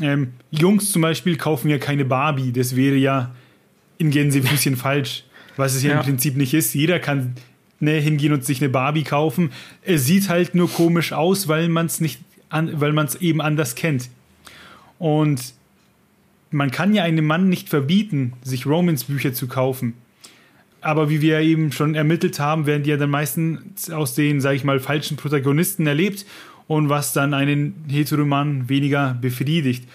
Ähm, 0.00 0.32
Jungs 0.50 0.90
zum 0.90 1.02
Beispiel 1.02 1.36
kaufen 1.36 1.70
ja 1.70 1.78
keine 1.78 2.04
Barbie. 2.04 2.52
Das 2.52 2.74
wäre 2.74 2.96
ja 2.96 3.34
in 3.98 4.10
Gänsefüßchen 4.10 4.76
falsch. 4.76 5.24
Was 5.56 5.74
es 5.74 5.82
ja, 5.82 5.92
ja, 5.92 5.98
im 5.98 6.04
Prinzip 6.04 6.36
nicht 6.36 6.52
ist. 6.52 6.74
Jeder 6.74 6.98
kann 6.98 7.34
ne, 7.80 7.98
hingehen 8.00 8.32
und 8.32 8.44
sich 8.44 8.60
eine 8.60 8.68
Barbie 8.68 9.04
kaufen. 9.04 9.50
Es 9.82 10.06
sieht 10.06 10.28
halt 10.28 10.54
nur 10.54 10.70
komisch 10.70 11.12
aus, 11.12 11.48
weil 11.48 11.68
man 11.68 11.86
es 11.86 12.00
nicht, 12.00 12.20
an, 12.48 12.80
weil 12.80 12.92
man 12.92 13.06
es 13.06 13.16
eben 13.16 13.40
anders 13.40 13.74
kennt. 13.74 14.08
Und 14.98 15.54
man 16.50 16.70
kann 16.70 16.94
ja 16.94 17.02
einem 17.02 17.26
Mann 17.26 17.48
nicht 17.48 17.68
verbieten, 17.68 18.34
sich 18.42 18.66
Romance-Bücher 18.66 19.32
zu 19.32 19.46
kaufen. 19.48 19.94
Aber 20.80 21.10
wie 21.10 21.20
wir 21.20 21.40
eben 21.40 21.72
schon 21.72 21.94
ermittelt 21.94 22.38
haben, 22.38 22.66
werden 22.66 22.84
die 22.84 22.90
ja 22.90 22.96
dann 22.96 23.10
meistens 23.10 23.90
aus 23.90 24.14
den, 24.14 24.40
sag 24.40 24.54
ich 24.54 24.64
mal, 24.64 24.78
falschen 24.78 25.16
Protagonisten 25.16 25.86
erlebt 25.86 26.24
und 26.68 26.88
was 26.88 27.12
dann 27.12 27.34
einen 27.34 27.84
Heteroman 27.88 28.68
weniger 28.68 29.18
befriedigt. 29.20 29.88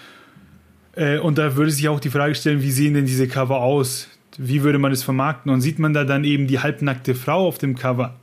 Äh, 0.96 1.20
und 1.20 1.38
da 1.38 1.56
würde 1.56 1.72
sich 1.72 1.88
auch 1.88 2.00
die 2.00 2.10
Frage 2.10 2.36
stellen, 2.36 2.62
wie 2.62 2.72
sehen 2.72 2.94
denn 2.94 3.06
diese 3.06 3.28
Cover 3.28 3.62
aus? 3.62 4.10
Wie 4.38 4.64
würde 4.64 4.80
man 4.80 4.92
es 4.92 5.04
vermarkten? 5.04 5.52
Und 5.52 5.62
sieht 5.62 5.80
man 5.80 5.94
da 5.94 6.04
dann 6.04 6.24
eben 6.24 6.48
die 6.48 6.60
halbnackte 6.60 7.16
Frau 7.16 7.48
auf 7.48 7.58
dem 7.58 7.76
Cover? 7.76 8.16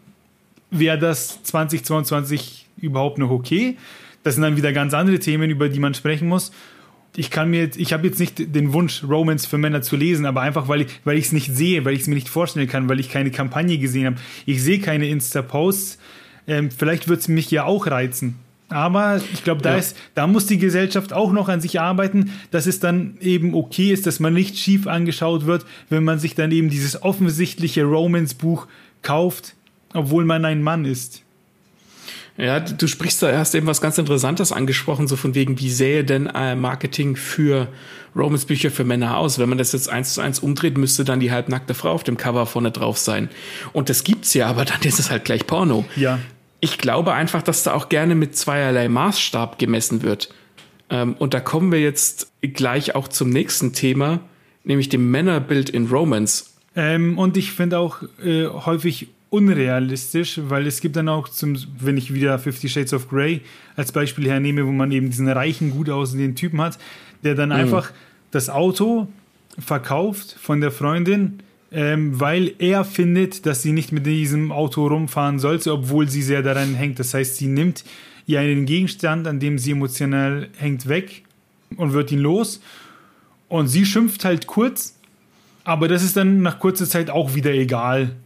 Wäre 0.70 0.98
das 0.98 1.42
2022 1.42 2.66
überhaupt 2.80 3.18
noch 3.18 3.30
okay? 3.30 3.76
Das 4.22 4.34
sind 4.34 4.42
dann 4.42 4.56
wieder 4.56 4.72
ganz 4.72 4.94
andere 4.94 5.18
Themen, 5.18 5.50
über 5.50 5.68
die 5.68 5.80
man 5.80 5.94
sprechen 5.94 6.28
muss. 6.28 6.52
Ich 7.16 7.30
kann 7.30 7.50
mir, 7.50 7.70
ich 7.76 7.92
habe 7.92 8.06
jetzt 8.06 8.20
nicht 8.20 8.54
den 8.54 8.72
Wunsch, 8.72 9.02
Romance 9.02 9.46
für 9.46 9.58
Männer 9.58 9.82
zu 9.82 9.96
lesen, 9.96 10.26
aber 10.26 10.42
einfach, 10.42 10.68
weil 10.68 10.82
ich, 10.82 11.24
es 11.24 11.32
nicht 11.32 11.54
sehe, 11.54 11.84
weil 11.84 11.94
ich 11.94 12.02
es 12.02 12.06
mir 12.06 12.14
nicht 12.14 12.28
vorstellen 12.28 12.68
kann, 12.68 12.88
weil 12.88 13.00
ich 13.00 13.10
keine 13.10 13.30
Kampagne 13.30 13.78
gesehen 13.78 14.06
habe. 14.06 14.16
Ich 14.46 14.62
sehe 14.62 14.78
keine 14.78 15.08
Insta-Posts. 15.08 15.98
Ähm, 16.46 16.70
vielleicht 16.70 17.08
wird 17.08 17.20
es 17.20 17.28
mich 17.28 17.50
ja 17.50 17.64
auch 17.64 17.86
reizen. 17.86 18.36
Aber 18.68 19.20
ich 19.32 19.44
glaube, 19.44 19.62
da, 19.62 19.76
ja. 19.76 19.82
da 20.14 20.26
muss 20.26 20.46
die 20.46 20.58
Gesellschaft 20.58 21.12
auch 21.12 21.32
noch 21.32 21.48
an 21.48 21.60
sich 21.60 21.80
arbeiten, 21.80 22.32
dass 22.50 22.66
es 22.66 22.80
dann 22.80 23.16
eben 23.20 23.54
okay 23.54 23.92
ist, 23.92 24.06
dass 24.06 24.20
man 24.20 24.34
nicht 24.34 24.58
schief 24.58 24.86
angeschaut 24.86 25.46
wird, 25.46 25.64
wenn 25.88 26.04
man 26.04 26.18
sich 26.18 26.34
dann 26.34 26.52
eben 26.52 26.68
dieses 26.68 27.02
offensichtliche 27.02 27.84
Romance-Buch 27.84 28.66
kauft, 29.02 29.54
obwohl 29.94 30.24
man 30.24 30.44
ein 30.44 30.62
Mann 30.62 30.84
ist. 30.84 31.22
Ja, 32.36 32.60
du 32.60 32.86
sprichst 32.86 33.22
da 33.22 33.30
erst 33.30 33.54
eben 33.54 33.66
was 33.66 33.80
ganz 33.80 33.98
Interessantes 33.98 34.52
angesprochen, 34.52 35.08
so 35.08 35.16
von 35.16 35.34
wegen, 35.34 35.58
wie 35.58 35.70
sähe 35.70 36.04
denn 36.04 36.26
äh, 36.26 36.54
Marketing 36.54 37.16
für 37.16 37.68
Romance-Bücher 38.14 38.70
für 38.70 38.84
Männer 38.84 39.16
aus? 39.16 39.38
Wenn 39.38 39.48
man 39.48 39.58
das 39.58 39.72
jetzt 39.72 39.88
eins 39.88 40.14
zu 40.14 40.20
eins 40.20 40.38
umdreht, 40.38 40.78
müsste 40.78 41.04
dann 41.04 41.20
die 41.20 41.32
halbnackte 41.32 41.74
Frau 41.74 41.90
auf 41.90 42.04
dem 42.04 42.16
Cover 42.16 42.46
vorne 42.46 42.70
drauf 42.70 42.98
sein. 42.98 43.28
Und 43.72 43.88
das 43.88 44.04
gibt's 44.04 44.34
ja, 44.34 44.46
aber 44.46 44.66
dann 44.66 44.82
ist 44.82 45.00
es 45.00 45.10
halt 45.10 45.24
gleich 45.24 45.46
Porno. 45.46 45.84
Ja 45.96 46.20
ich 46.60 46.78
glaube 46.78 47.12
einfach, 47.12 47.42
dass 47.42 47.62
da 47.62 47.74
auch 47.74 47.88
gerne 47.88 48.14
mit 48.14 48.36
zweierlei 48.36 48.88
Maßstab 48.88 49.58
gemessen 49.58 50.02
wird. 50.02 50.32
Ähm, 50.90 51.14
und 51.18 51.34
da 51.34 51.40
kommen 51.40 51.72
wir 51.72 51.80
jetzt 51.80 52.32
gleich 52.40 52.94
auch 52.94 53.08
zum 53.08 53.30
nächsten 53.30 53.72
Thema, 53.72 54.20
nämlich 54.64 54.88
dem 54.88 55.10
Männerbild 55.10 55.70
in 55.70 55.86
Romance. 55.86 56.54
Ähm, 56.74 57.18
und 57.18 57.36
ich 57.36 57.52
finde 57.52 57.78
auch 57.78 58.02
äh, 58.24 58.46
häufig 58.46 59.08
unrealistisch, 59.30 60.40
weil 60.44 60.66
es 60.66 60.80
gibt 60.80 60.96
dann 60.96 61.08
auch 61.08 61.28
zum, 61.28 61.56
wenn 61.78 61.96
ich 61.96 62.14
wieder 62.14 62.38
Fifty 62.38 62.68
Shades 62.68 62.94
of 62.94 63.08
Grey 63.08 63.42
als 63.76 63.92
Beispiel 63.92 64.26
hernehme, 64.26 64.66
wo 64.66 64.72
man 64.72 64.90
eben 64.90 65.10
diesen 65.10 65.28
reichen, 65.28 65.70
gut 65.70 65.90
aussehenden 65.90 66.34
Typen 66.34 66.60
hat, 66.60 66.78
der 67.24 67.34
dann 67.34 67.50
mhm. 67.50 67.56
einfach 67.56 67.92
das 68.30 68.48
Auto 68.48 69.08
verkauft 69.58 70.36
von 70.40 70.60
der 70.60 70.70
Freundin, 70.70 71.40
ähm, 71.70 72.18
weil 72.18 72.52
er 72.58 72.84
findet, 72.84 73.46
dass 73.46 73.62
sie 73.62 73.72
nicht 73.72 73.92
mit 73.92 74.06
diesem 74.06 74.52
Auto 74.52 74.86
rumfahren 74.86 75.38
sollte, 75.38 75.72
obwohl 75.72 76.08
sie 76.08 76.22
sehr 76.22 76.42
daran 76.42 76.74
hängt. 76.74 76.98
Das 76.98 77.12
heißt, 77.14 77.36
sie 77.36 77.46
nimmt 77.46 77.84
ihr 78.26 78.40
einen 78.40 78.66
Gegenstand, 78.66 79.26
an 79.26 79.40
dem 79.40 79.58
sie 79.58 79.72
emotional 79.72 80.48
hängt, 80.56 80.88
weg 80.88 81.24
und 81.76 81.92
wird 81.92 82.12
ihn 82.12 82.20
los. 82.20 82.60
Und 83.48 83.68
sie 83.68 83.86
schimpft 83.86 84.24
halt 84.24 84.46
kurz, 84.46 84.98
aber 85.64 85.88
das 85.88 86.02
ist 86.02 86.16
dann 86.16 86.42
nach 86.42 86.58
kurzer 86.58 86.86
Zeit 86.86 87.10
auch 87.10 87.34
wieder 87.34 87.52
egal. 87.52 88.16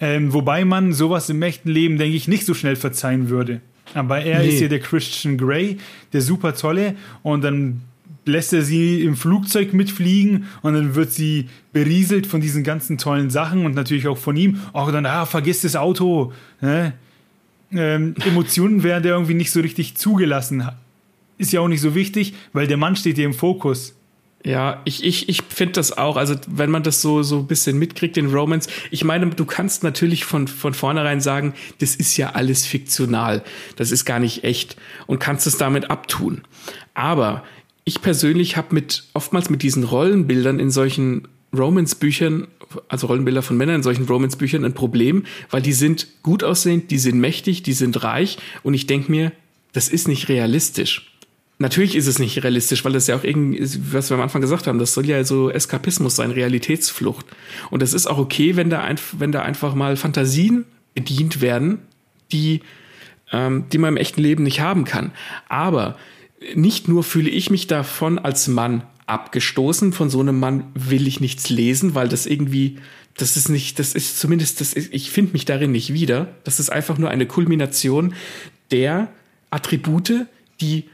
Ähm, 0.00 0.32
wobei 0.32 0.64
man 0.64 0.92
sowas 0.92 1.30
im 1.30 1.40
echten 1.42 1.70
Leben, 1.70 1.98
denke 1.98 2.16
ich, 2.16 2.28
nicht 2.28 2.44
so 2.44 2.54
schnell 2.54 2.76
verzeihen 2.76 3.28
würde. 3.28 3.60
Aber 3.92 4.20
er 4.20 4.40
nee. 4.40 4.48
ist 4.48 4.60
ja 4.60 4.68
der 4.68 4.80
Christian 4.80 5.38
Grey, 5.38 5.78
der 6.12 6.20
super 6.20 6.54
tolle. 6.54 6.96
Und 7.22 7.44
dann 7.44 7.82
lässt 8.24 8.52
er 8.52 8.62
sie 8.62 9.02
im 9.02 9.16
Flugzeug 9.16 9.74
mitfliegen 9.74 10.46
und 10.62 10.74
dann 10.74 10.94
wird 10.94 11.12
sie 11.12 11.48
berieselt 11.72 12.26
von 12.26 12.40
diesen 12.40 12.64
ganzen 12.64 12.98
tollen 12.98 13.30
Sachen 13.30 13.66
und 13.66 13.74
natürlich 13.74 14.08
auch 14.08 14.18
von 14.18 14.36
ihm. 14.36 14.60
Auch 14.72 14.90
dann, 14.90 15.06
ah, 15.06 15.26
vergiss 15.26 15.62
das 15.62 15.76
Auto. 15.76 16.32
Ne? 16.60 16.94
Ähm, 17.72 18.14
Emotionen 18.24 18.82
werden 18.82 19.04
ja 19.04 19.12
irgendwie 19.12 19.34
nicht 19.34 19.50
so 19.50 19.60
richtig 19.60 19.96
zugelassen. 19.96 20.68
Ist 21.38 21.52
ja 21.52 21.60
auch 21.60 21.68
nicht 21.68 21.80
so 21.80 21.94
wichtig, 21.94 22.34
weil 22.52 22.66
der 22.66 22.76
Mann 22.76 22.96
steht 22.96 23.18
ja 23.18 23.24
im 23.24 23.34
Fokus. 23.34 23.94
Ja, 24.46 24.82
ich, 24.84 25.02
ich, 25.02 25.30
ich 25.30 25.42
finde 25.42 25.72
das 25.72 25.96
auch, 25.96 26.18
also 26.18 26.34
wenn 26.46 26.70
man 26.70 26.82
das 26.82 27.00
so, 27.00 27.22
so 27.22 27.38
ein 27.38 27.46
bisschen 27.46 27.78
mitkriegt, 27.78 28.16
den 28.16 28.26
Romance, 28.26 28.68
ich 28.90 29.02
meine, 29.02 29.26
du 29.30 29.46
kannst 29.46 29.82
natürlich 29.82 30.26
von, 30.26 30.48
von 30.48 30.74
vornherein 30.74 31.22
sagen, 31.22 31.54
das 31.78 31.96
ist 31.96 32.18
ja 32.18 32.32
alles 32.32 32.66
fiktional, 32.66 33.42
das 33.76 33.90
ist 33.90 34.04
gar 34.04 34.18
nicht 34.18 34.44
echt 34.44 34.76
und 35.06 35.18
kannst 35.18 35.46
es 35.46 35.56
damit 35.56 35.90
abtun. 35.90 36.42
Aber 36.92 37.42
ich 37.84 38.00
persönlich 38.00 38.56
habe 38.56 38.74
mit 38.74 39.04
oftmals 39.12 39.50
mit 39.50 39.62
diesen 39.62 39.84
Rollenbildern 39.84 40.58
in 40.58 40.70
solchen 40.70 41.28
Romance-Büchern, 41.56 42.48
also 42.88 43.06
Rollenbilder 43.06 43.42
von 43.42 43.56
Männern 43.56 43.76
in 43.76 43.82
solchen 43.82 44.06
Romance-Büchern 44.06 44.64
ein 44.64 44.74
Problem, 44.74 45.24
weil 45.50 45.62
die 45.62 45.72
sind 45.72 46.08
gut 46.22 46.42
aussehend, 46.42 46.90
die 46.90 46.98
sind 46.98 47.18
mächtig, 47.18 47.62
die 47.62 47.72
sind 47.72 48.02
reich 48.02 48.38
und 48.62 48.74
ich 48.74 48.86
denke 48.86 49.10
mir, 49.10 49.32
das 49.72 49.88
ist 49.88 50.08
nicht 50.08 50.28
realistisch. 50.28 51.10
Natürlich 51.58 51.94
ist 51.94 52.08
es 52.08 52.18
nicht 52.18 52.42
realistisch, 52.42 52.84
weil 52.84 52.92
das 52.92 53.06
ja 53.06 53.16
auch 53.16 53.22
irgendwie, 53.22 53.60
was 53.92 54.10
wir 54.10 54.16
am 54.16 54.22
Anfang 54.22 54.40
gesagt 54.40 54.66
haben, 54.66 54.78
das 54.78 54.92
soll 54.92 55.06
ja 55.06 55.22
so 55.22 55.50
Eskapismus 55.50 56.16
sein, 56.16 56.32
Realitätsflucht. 56.32 57.26
Und 57.70 57.80
das 57.80 57.92
ist 57.92 58.08
auch 58.08 58.18
okay, 58.18 58.56
wenn 58.56 58.70
da, 58.70 58.82
ein, 58.82 58.96
wenn 59.12 59.30
da 59.30 59.42
einfach 59.42 59.74
mal 59.74 59.96
Fantasien 59.96 60.64
bedient 60.94 61.40
werden, 61.40 61.78
die, 62.32 62.60
ähm, 63.30 63.66
die 63.72 63.78
man 63.78 63.90
im 63.90 63.96
echten 63.96 64.20
Leben 64.20 64.42
nicht 64.42 64.60
haben 64.60 64.84
kann. 64.84 65.12
Aber 65.48 65.96
nicht 66.54 66.88
nur 66.88 67.02
fühle 67.02 67.30
ich 67.30 67.50
mich 67.50 67.66
davon 67.66 68.18
als 68.18 68.48
Mann 68.48 68.84
abgestoßen, 69.06 69.92
von 69.92 70.10
so 70.10 70.20
einem 70.20 70.38
Mann 70.38 70.64
will 70.74 71.06
ich 71.06 71.20
nichts 71.20 71.50
lesen, 71.50 71.94
weil 71.94 72.08
das 72.08 72.26
irgendwie, 72.26 72.78
das 73.16 73.36
ist 73.36 73.48
nicht, 73.48 73.78
das 73.78 73.94
ist 73.94 74.18
zumindest, 74.18 74.60
das 74.60 74.72
ist, 74.72 74.92
ich 74.92 75.10
finde 75.10 75.32
mich 75.32 75.44
darin 75.44 75.72
nicht 75.72 75.92
wieder. 75.92 76.34
Das 76.44 76.60
ist 76.60 76.70
einfach 76.70 76.98
nur 76.98 77.10
eine 77.10 77.26
Kulmination 77.26 78.14
der 78.70 79.08
Attribute, 79.50 80.26
die 80.60 80.84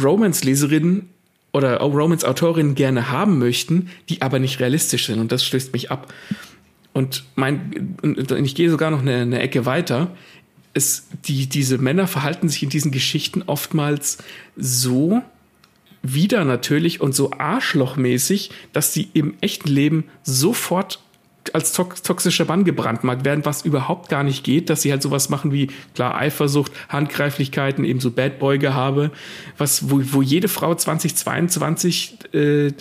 Romance-Leserinnen 0.00 1.08
oder 1.52 1.78
Romance-Autorinnen 1.80 2.74
gerne 2.74 3.10
haben 3.10 3.38
möchten, 3.38 3.90
die 4.08 4.22
aber 4.22 4.38
nicht 4.38 4.60
realistisch 4.60 5.06
sind. 5.06 5.18
Und 5.18 5.32
das 5.32 5.44
stößt 5.44 5.72
mich 5.72 5.90
ab. 5.90 6.12
Und 6.92 7.24
mein, 7.36 7.96
ich 8.42 8.54
gehe 8.54 8.70
sogar 8.70 8.90
noch 8.90 9.00
eine, 9.00 9.16
eine 9.16 9.40
Ecke 9.40 9.66
weiter 9.66 10.16
es, 10.78 11.06
die, 11.26 11.46
diese 11.46 11.76
Männer 11.76 12.06
verhalten 12.06 12.48
sich 12.48 12.62
in 12.62 12.70
diesen 12.70 12.90
Geschichten 12.90 13.42
oftmals 13.46 14.18
so 14.56 15.22
wieder 16.02 16.44
natürlich 16.44 17.00
und 17.00 17.14
so 17.14 17.32
arschlochmäßig, 17.32 18.50
dass 18.72 18.94
sie 18.94 19.08
im 19.12 19.34
echten 19.40 19.68
Leben 19.68 20.04
sofort 20.22 21.00
als 21.52 21.72
toxischer 21.72 22.44
Mann 22.44 22.64
gebrandmarkt 22.64 23.24
werden, 23.24 23.44
was 23.44 23.64
überhaupt 23.64 24.08
gar 24.08 24.22
nicht 24.22 24.44
geht, 24.44 24.70
dass 24.70 24.82
sie 24.82 24.90
halt 24.90 25.02
sowas 25.02 25.28
machen 25.28 25.52
wie, 25.52 25.68
klar, 25.94 26.14
Eifersucht, 26.16 26.72
Handgreiflichkeiten, 26.88 27.84
eben 27.84 28.00
so 28.00 28.10
Bad 28.10 28.38
Boy 28.38 28.58
Gehabe, 28.58 29.10
was, 29.56 29.90
wo, 29.90 30.00
wo 30.12 30.22
jede 30.22 30.48
Frau 30.48 30.74
2022 30.74 32.34
äh, 32.34 32.72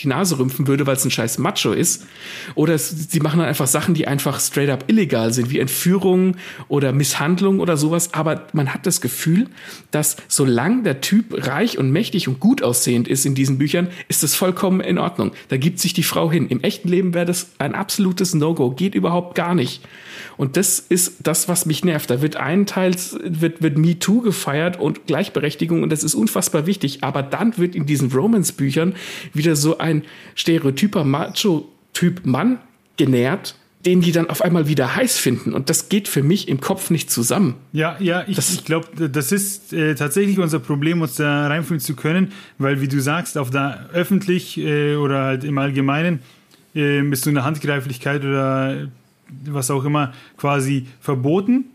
die 0.00 0.08
Nase 0.08 0.38
rümpfen 0.38 0.66
würde, 0.66 0.86
weil 0.86 0.96
es 0.96 1.04
ein 1.04 1.10
scheiß 1.10 1.38
Macho 1.38 1.72
ist. 1.72 2.06
Oder 2.54 2.78
sie 2.78 3.20
machen 3.20 3.38
dann 3.38 3.48
einfach 3.48 3.66
Sachen, 3.66 3.94
die 3.94 4.08
einfach 4.08 4.40
straight 4.40 4.70
up 4.70 4.84
illegal 4.88 5.32
sind, 5.32 5.50
wie 5.50 5.58
Entführung 5.58 6.36
oder 6.68 6.92
Misshandlung 6.92 7.60
oder 7.60 7.76
sowas. 7.76 8.14
Aber 8.14 8.46
man 8.52 8.74
hat 8.74 8.86
das 8.86 9.00
Gefühl, 9.00 9.48
dass 9.90 10.16
solange 10.28 10.82
der 10.82 11.00
Typ 11.00 11.46
reich 11.46 11.78
und 11.78 11.90
mächtig 11.90 12.26
und 12.28 12.40
gut 12.40 12.62
aussehend 12.62 13.06
ist 13.06 13.26
in 13.26 13.34
diesen 13.34 13.58
Büchern, 13.58 13.88
ist 14.08 14.22
das 14.22 14.34
vollkommen 14.34 14.80
in 14.80 14.98
Ordnung. 14.98 15.32
Da 15.48 15.56
gibt 15.56 15.78
sich 15.78 15.92
die 15.92 16.02
Frau 16.02 16.30
hin. 16.30 16.48
Im 16.48 16.62
echten 16.62 16.88
Leben 16.88 17.14
wäre 17.14 17.26
das 17.26 17.50
ein 17.58 17.74
absolutes 17.74 18.34
No-Go. 18.34 18.70
Geht 18.70 18.94
überhaupt 18.94 19.34
gar 19.34 19.54
nicht. 19.54 19.82
Und 20.36 20.56
das 20.56 20.78
ist 20.78 21.16
das, 21.22 21.48
was 21.48 21.66
mich 21.66 21.84
nervt. 21.84 22.10
Da 22.10 22.22
wird 22.22 22.36
einen 22.36 22.66
Teil, 22.66 22.94
wird, 23.22 23.62
wird 23.62 23.78
MeToo 23.78 24.20
gefeiert 24.20 24.78
und 24.78 25.06
Gleichberechtigung 25.06 25.82
und 25.82 25.90
das 25.90 26.04
ist 26.04 26.14
unfassbar 26.14 26.66
wichtig. 26.66 27.02
Aber 27.02 27.22
dann 27.22 27.56
wird 27.58 27.74
in 27.74 27.86
diesen 27.86 28.10
Romance-Büchern 28.10 28.94
wieder 29.32 29.56
so 29.56 29.78
ein 29.78 30.02
stereotyper 30.34 31.04
Macho-Typ 31.04 32.24
Mann 32.24 32.58
genährt, 32.96 33.56
den 33.84 34.00
die 34.00 34.12
dann 34.12 34.30
auf 34.30 34.42
einmal 34.42 34.68
wieder 34.68 34.94
heiß 34.94 35.18
finden. 35.18 35.54
Und 35.54 35.68
das 35.68 35.88
geht 35.88 36.06
für 36.06 36.22
mich 36.22 36.48
im 36.48 36.60
Kopf 36.60 36.90
nicht 36.90 37.10
zusammen. 37.10 37.56
Ja, 37.72 37.96
ja, 37.98 38.24
ich, 38.28 38.38
ich 38.38 38.64
glaube, 38.64 39.08
das 39.08 39.32
ist 39.32 39.72
äh, 39.72 39.94
tatsächlich 39.94 40.38
unser 40.38 40.60
Problem, 40.60 41.02
uns 41.02 41.16
da 41.16 41.48
reinfühlen 41.48 41.80
zu 41.80 41.96
können, 41.96 42.32
weil, 42.58 42.80
wie 42.80 42.88
du 42.88 43.00
sagst, 43.00 43.36
auf 43.36 43.50
der 43.50 43.88
öffentlich 43.92 44.56
äh, 44.58 44.94
oder 44.94 45.24
halt 45.24 45.44
im 45.44 45.58
Allgemeinen 45.58 46.20
äh, 46.74 47.02
ist 47.10 47.24
so 47.24 47.30
eine 47.30 47.44
Handgreiflichkeit 47.44 48.24
oder 48.24 48.88
was 49.46 49.70
auch 49.70 49.84
immer 49.84 50.12
quasi 50.36 50.86
verboten. 51.00 51.66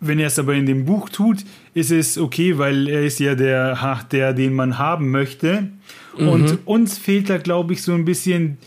Wenn 0.00 0.20
er 0.20 0.28
es 0.28 0.38
aber 0.38 0.54
in 0.54 0.66
dem 0.66 0.84
Buch 0.84 1.08
tut, 1.08 1.38
ist 1.74 1.90
es 1.90 2.18
okay, 2.18 2.56
weil 2.58 2.88
er 2.88 3.02
ist 3.02 3.18
ja 3.18 3.34
der, 3.34 4.04
der 4.12 4.32
den 4.32 4.54
man 4.54 4.78
haben 4.78 5.10
möchte. 5.10 5.70
Mhm. 6.16 6.28
Und 6.28 6.58
uns 6.66 6.98
fehlt 6.98 7.28
da, 7.30 7.38
glaube 7.38 7.72
ich, 7.72 7.82
so 7.82 7.94
ein 7.94 8.04
bisschen 8.04 8.58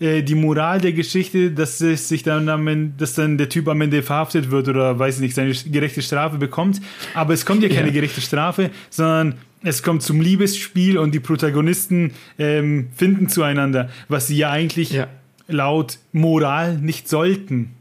äh, 0.00 0.22
die 0.22 0.34
Moral 0.34 0.80
der 0.80 0.92
Geschichte, 0.92 1.50
dass 1.52 1.80
es 1.80 2.08
sich 2.08 2.22
dann 2.22 2.48
am 2.48 2.66
Ende, 2.66 2.92
dass 2.98 3.14
dann 3.14 3.38
der 3.38 3.48
Typ 3.48 3.68
am 3.68 3.80
Ende 3.80 4.02
verhaftet 4.02 4.50
wird 4.50 4.68
oder 4.68 4.98
weiß 4.98 5.20
nicht, 5.20 5.34
seine 5.34 5.54
gerechte 5.54 6.02
Strafe 6.02 6.36
bekommt. 6.36 6.80
Aber 7.14 7.32
es 7.32 7.46
kommt 7.46 7.62
ja 7.62 7.68
keine 7.68 7.88
ja. 7.88 7.94
gerechte 7.94 8.20
Strafe, 8.20 8.70
sondern 8.90 9.36
es 9.62 9.82
kommt 9.82 10.02
zum 10.02 10.20
Liebesspiel 10.20 10.98
und 10.98 11.14
die 11.14 11.20
Protagonisten 11.20 12.12
ähm, 12.38 12.88
finden 12.94 13.28
zueinander, 13.28 13.88
was 14.08 14.26
sie 14.26 14.36
ja 14.36 14.50
eigentlich 14.50 14.90
ja 14.90 15.08
laut 15.48 15.98
Moral 16.12 16.78
nicht 16.78 17.08
sollten. 17.08 17.74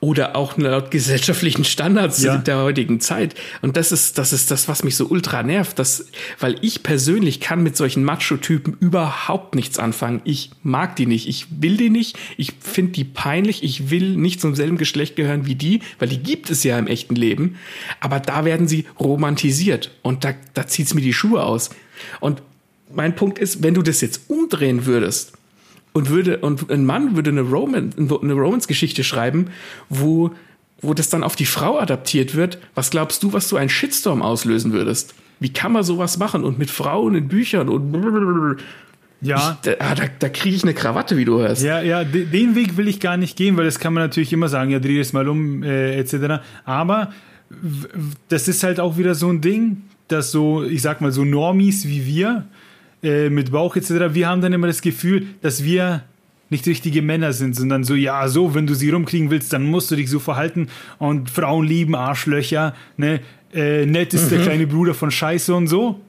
Oder 0.00 0.36
auch 0.36 0.56
laut 0.56 0.90
gesellschaftlichen 0.90 1.64
Standards 1.64 2.22
ja. 2.22 2.38
der 2.38 2.58
heutigen 2.58 3.00
Zeit. 3.00 3.34
Und 3.60 3.76
das 3.76 3.92
ist, 3.92 4.18
das 4.18 4.32
ist 4.32 4.50
das, 4.50 4.68
was 4.68 4.84
mich 4.84 4.96
so 4.96 5.06
ultra 5.06 5.42
nervt, 5.42 5.78
dass, 5.78 6.06
weil 6.40 6.56
ich 6.62 6.82
persönlich 6.82 7.40
kann 7.40 7.62
mit 7.62 7.76
solchen 7.76 8.04
Macho-Typen 8.04 8.76
überhaupt 8.80 9.54
nichts 9.54 9.78
anfangen. 9.78 10.22
Ich 10.24 10.50
mag 10.62 10.96
die 10.96 11.06
nicht. 11.06 11.28
Ich 11.28 11.46
will 11.60 11.76
die 11.76 11.90
nicht. 11.90 12.18
Ich 12.36 12.54
finde 12.58 12.92
die 12.92 13.04
peinlich. 13.04 13.62
Ich 13.62 13.90
will 13.90 14.16
nicht 14.16 14.40
zum 14.40 14.54
selben 14.54 14.78
Geschlecht 14.78 15.16
gehören 15.16 15.46
wie 15.46 15.54
die, 15.54 15.80
weil 15.98 16.08
die 16.08 16.22
gibt 16.22 16.50
es 16.50 16.64
ja 16.64 16.78
im 16.78 16.86
echten 16.86 17.14
Leben. 17.14 17.56
Aber 18.00 18.20
da 18.20 18.44
werden 18.44 18.68
sie 18.68 18.86
romantisiert. 18.98 19.90
Und 20.02 20.24
da, 20.24 20.34
da 20.54 20.62
es 20.62 20.94
mir 20.94 21.02
die 21.02 21.12
Schuhe 21.12 21.42
aus. 21.42 21.70
Und 22.20 22.42
mein 22.92 23.14
Punkt 23.14 23.38
ist, 23.38 23.62
wenn 23.62 23.74
du 23.74 23.82
das 23.82 24.00
jetzt 24.00 24.30
umdrehen 24.30 24.86
würdest, 24.86 25.35
und 25.96 26.10
würde 26.10 26.38
und 26.38 26.70
ein 26.70 26.84
Mann 26.84 27.16
würde 27.16 27.30
eine 27.30 27.40
Romance 27.40 27.96
eine 27.96 28.34
Romance-Geschichte 28.34 29.02
schreiben, 29.02 29.46
wo 29.88 30.30
wo 30.82 30.92
das 30.92 31.08
dann 31.08 31.24
auf 31.24 31.36
die 31.36 31.46
Frau 31.46 31.78
adaptiert 31.78 32.34
wird. 32.34 32.58
Was 32.74 32.90
glaubst 32.90 33.22
du, 33.22 33.32
was 33.32 33.48
du 33.48 33.56
einen 33.56 33.70
Shitstorm 33.70 34.20
auslösen 34.20 34.72
würdest? 34.72 35.14
Wie 35.40 35.50
kann 35.50 35.72
man 35.72 35.84
sowas 35.84 36.18
machen 36.18 36.44
und 36.44 36.58
mit 36.58 36.70
Frauen 36.70 37.14
in 37.14 37.28
Büchern 37.28 37.70
und 37.70 38.58
ja. 39.22 39.58
Ich, 39.64 39.70
da, 39.78 39.94
da, 39.94 40.04
da 40.18 40.28
kriege 40.28 40.54
ich 40.54 40.62
eine 40.62 40.74
Krawatte, 40.74 41.16
wie 41.16 41.24
du 41.24 41.38
hörst. 41.38 41.62
Ja, 41.62 41.80
ja, 41.80 42.04
den 42.04 42.54
Weg 42.54 42.76
will 42.76 42.86
ich 42.86 43.00
gar 43.00 43.16
nicht 43.16 43.34
gehen, 43.38 43.56
weil 43.56 43.64
das 43.64 43.78
kann 43.78 43.94
man 43.94 44.02
natürlich 44.02 44.34
immer 44.34 44.48
sagen, 44.48 44.70
ja, 44.70 44.78
dreh 44.78 45.00
es 45.00 45.14
mal 45.14 45.26
um, 45.26 45.62
äh, 45.62 45.96
etc. 45.96 46.42
Aber 46.66 47.10
das 48.28 48.46
ist 48.46 48.62
halt 48.62 48.78
auch 48.78 48.98
wieder 48.98 49.14
so 49.14 49.30
ein 49.30 49.40
Ding, 49.40 49.84
dass 50.08 50.30
so, 50.30 50.62
ich 50.62 50.82
sag 50.82 51.00
mal, 51.00 51.10
so 51.10 51.24
Normies 51.24 51.88
wie 51.88 52.04
wir, 52.04 52.44
äh, 53.02 53.30
mit 53.30 53.52
Bauch 53.52 53.76
etc., 53.76 54.14
wir 54.14 54.28
haben 54.28 54.40
dann 54.40 54.52
immer 54.52 54.66
das 54.66 54.82
Gefühl, 54.82 55.26
dass 55.42 55.64
wir 55.64 56.02
nicht 56.48 56.66
richtige 56.66 57.02
Männer 57.02 57.32
sind, 57.32 57.56
sondern 57.56 57.84
so, 57.84 57.94
ja, 57.94 58.28
so, 58.28 58.54
wenn 58.54 58.66
du 58.66 58.74
sie 58.74 58.90
rumkriegen 58.90 59.30
willst, 59.30 59.52
dann 59.52 59.64
musst 59.64 59.90
du 59.90 59.96
dich 59.96 60.08
so 60.08 60.20
verhalten 60.20 60.68
und 60.98 61.30
Frauen 61.30 61.66
lieben 61.66 61.94
Arschlöcher, 61.94 62.74
ne? 62.96 63.20
Äh, 63.52 63.86
nett 63.86 64.12
ist 64.12 64.26
mhm. 64.26 64.30
der 64.30 64.42
kleine 64.42 64.66
Bruder 64.66 64.92
von 64.92 65.10
Scheiße 65.10 65.54
und 65.54 65.66
so. 65.66 66.00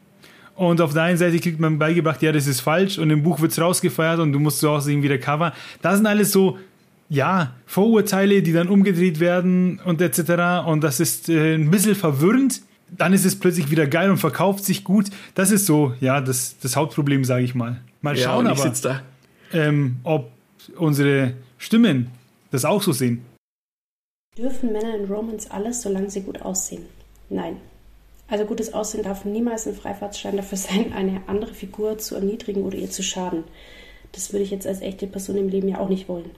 Und 0.56 0.82
auf 0.82 0.94
der 0.94 1.04
einen 1.04 1.18
Seite 1.18 1.40
kriegt 1.40 1.60
man 1.60 1.78
beigebracht, 1.78 2.22
ja, 2.24 2.32
das 2.32 2.48
ist 2.48 2.62
falsch 2.62 2.98
und 2.98 3.12
im 3.12 3.22
Buch 3.22 3.40
wird 3.40 3.52
es 3.52 3.62
rausgefeiert 3.62 4.20
und 4.20 4.34
du 4.34 4.40
musst 4.40 4.60
so 4.60 4.72
aussehen 4.72 5.04
wie 5.04 5.08
der 5.08 5.20
Cover. 5.20 5.54
Das 5.82 5.98
sind 5.98 6.08
alles 6.08 6.32
so, 6.32 6.58
ja, 7.10 7.54
Vorurteile, 7.68 8.42
die 8.42 8.54
dann 8.54 8.68
umgedreht 8.68 9.20
werden 9.20 9.80
und 9.86 10.02
etc. 10.02 10.66
Und 10.68 10.84
das 10.84 11.00
ist 11.00 11.30
äh, 11.30 11.54
ein 11.56 11.70
bisschen 11.70 11.96
verwirrend, 11.96 12.62
dann 12.90 13.14
ist 13.14 13.26
es 13.26 13.40
plötzlich 13.40 13.70
wieder 13.72 13.88
geil 13.88 14.10
und 14.10 14.18
verkauft 14.18 14.64
sich 14.64 14.84
gut. 14.84 15.08
Das 15.36 15.52
ist 15.52 15.66
so, 15.66 15.94
ja, 16.00 16.22
das, 16.22 16.58
das 16.60 16.76
Hauptproblem, 16.76 17.26
sage 17.26 17.44
ich 17.44 17.56
mal. 17.56 17.82
Mal 18.02 18.16
schauen, 18.16 18.46
ja, 18.46 18.52
aber. 18.52 19.02
Ähm, 19.54 19.98
ob 20.04 20.32
unsere 20.78 21.34
Stimmen 21.58 22.12
das 22.52 22.66
auch 22.66 22.82
so 22.82 22.92
sehen. 22.92 23.26
Dürfen 24.38 24.72
Männer 24.72 24.96
in 24.96 25.06
Romans 25.06 25.50
alles, 25.50 25.82
solange 25.82 26.10
sie 26.10 26.22
gut 26.22 26.42
aussehen? 26.42 26.86
Nein. 27.30 27.58
Also 28.28 28.46
gutes 28.46 28.74
Aussehen 28.74 29.04
darf 29.04 29.26
niemals 29.26 29.68
ein 29.68 29.76
Freifahrtschein 29.76 30.38
dafür 30.38 30.58
sein, 30.58 30.94
eine 30.94 31.22
andere 31.28 31.54
Figur 31.54 31.98
zu 31.98 32.16
erniedrigen 32.16 32.64
oder 32.64 32.78
ihr 32.78 32.90
zu 32.90 33.04
schaden. 33.04 33.46
Das 34.12 34.32
würde 34.32 34.44
ich 34.44 34.52
jetzt 34.52 34.68
als 34.68 34.82
echte 34.82 35.08
Person 35.08 35.38
im 35.38 35.50
Leben 35.50 35.70
ja 35.70 35.80
auch 35.80 35.90
nicht 35.90 36.08
wollen. 36.08 36.32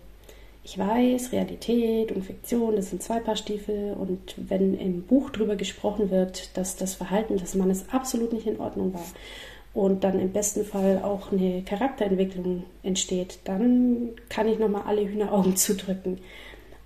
Ich 0.71 0.77
weiß, 0.77 1.31
Realität 1.31 2.11
und 2.11 2.23
Fiktion, 2.23 2.75
das 2.75 2.91
sind 2.91 3.01
zwei 3.01 3.19
Paar 3.19 3.35
Stiefel 3.35 3.95
und 3.99 4.35
wenn 4.37 4.75
im 4.75 5.01
Buch 5.01 5.31
darüber 5.31 5.55
gesprochen 5.55 6.11
wird, 6.11 6.55
dass 6.55 6.75
das 6.75 6.93
Verhalten 6.93 7.37
des 7.37 7.55
Mannes 7.55 7.85
absolut 7.91 8.33
nicht 8.33 8.45
in 8.45 8.59
Ordnung 8.59 8.93
war 8.93 9.05
und 9.73 10.03
dann 10.03 10.19
im 10.19 10.31
besten 10.31 10.63
Fall 10.63 11.01
auch 11.03 11.31
eine 11.31 11.63
Charakterentwicklung 11.63 12.65
entsteht, 12.83 13.39
dann 13.45 14.09
kann 14.29 14.47
ich 14.47 14.59
nochmal 14.59 14.83
alle 14.85 15.09
Hühneraugen 15.09 15.55
zudrücken. 15.55 16.19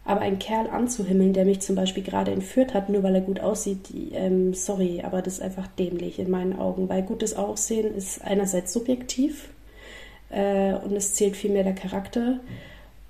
Aber 0.05 0.21
einen 0.21 0.39
Kerl 0.39 0.69
anzuhimmeln, 0.69 1.33
der 1.33 1.43
mich 1.43 1.59
zum 1.59 1.75
Beispiel 1.75 2.03
gerade 2.03 2.31
entführt 2.31 2.73
hat, 2.73 2.87
nur 2.87 3.03
weil 3.03 3.15
er 3.15 3.21
gut 3.21 3.41
aussieht, 3.41 3.89
ähm, 4.13 4.53
sorry, 4.53 5.01
aber 5.03 5.21
das 5.21 5.35
ist 5.35 5.41
einfach 5.41 5.67
dämlich 5.67 6.19
in 6.19 6.31
meinen 6.31 6.57
Augen, 6.57 6.87
weil 6.87 7.03
gutes 7.03 7.35
Aussehen 7.35 7.93
ist 7.93 8.23
einerseits 8.23 8.71
subjektiv 8.71 9.49
äh, 10.29 10.73
und 10.73 10.95
es 10.95 11.15
zählt 11.15 11.35
vielmehr 11.35 11.65
der 11.65 11.75
Charakter. 11.75 12.39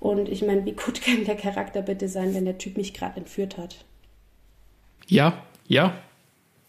Und 0.04 0.28
ich 0.28 0.42
meine, 0.42 0.66
wie 0.66 0.72
gut 0.72 1.00
kann 1.04 1.24
der 1.24 1.34
Charakter 1.34 1.80
bitte 1.80 2.08
sein, 2.08 2.34
wenn 2.34 2.44
der 2.44 2.58
Typ 2.58 2.76
mich 2.76 2.92
gerade 2.92 3.16
entführt 3.16 3.56
hat? 3.56 3.86
Ja, 5.06 5.42
ja. 5.66 5.94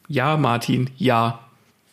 Ja, 0.08 0.38
Martin, 0.38 0.90
ja. 0.98 1.42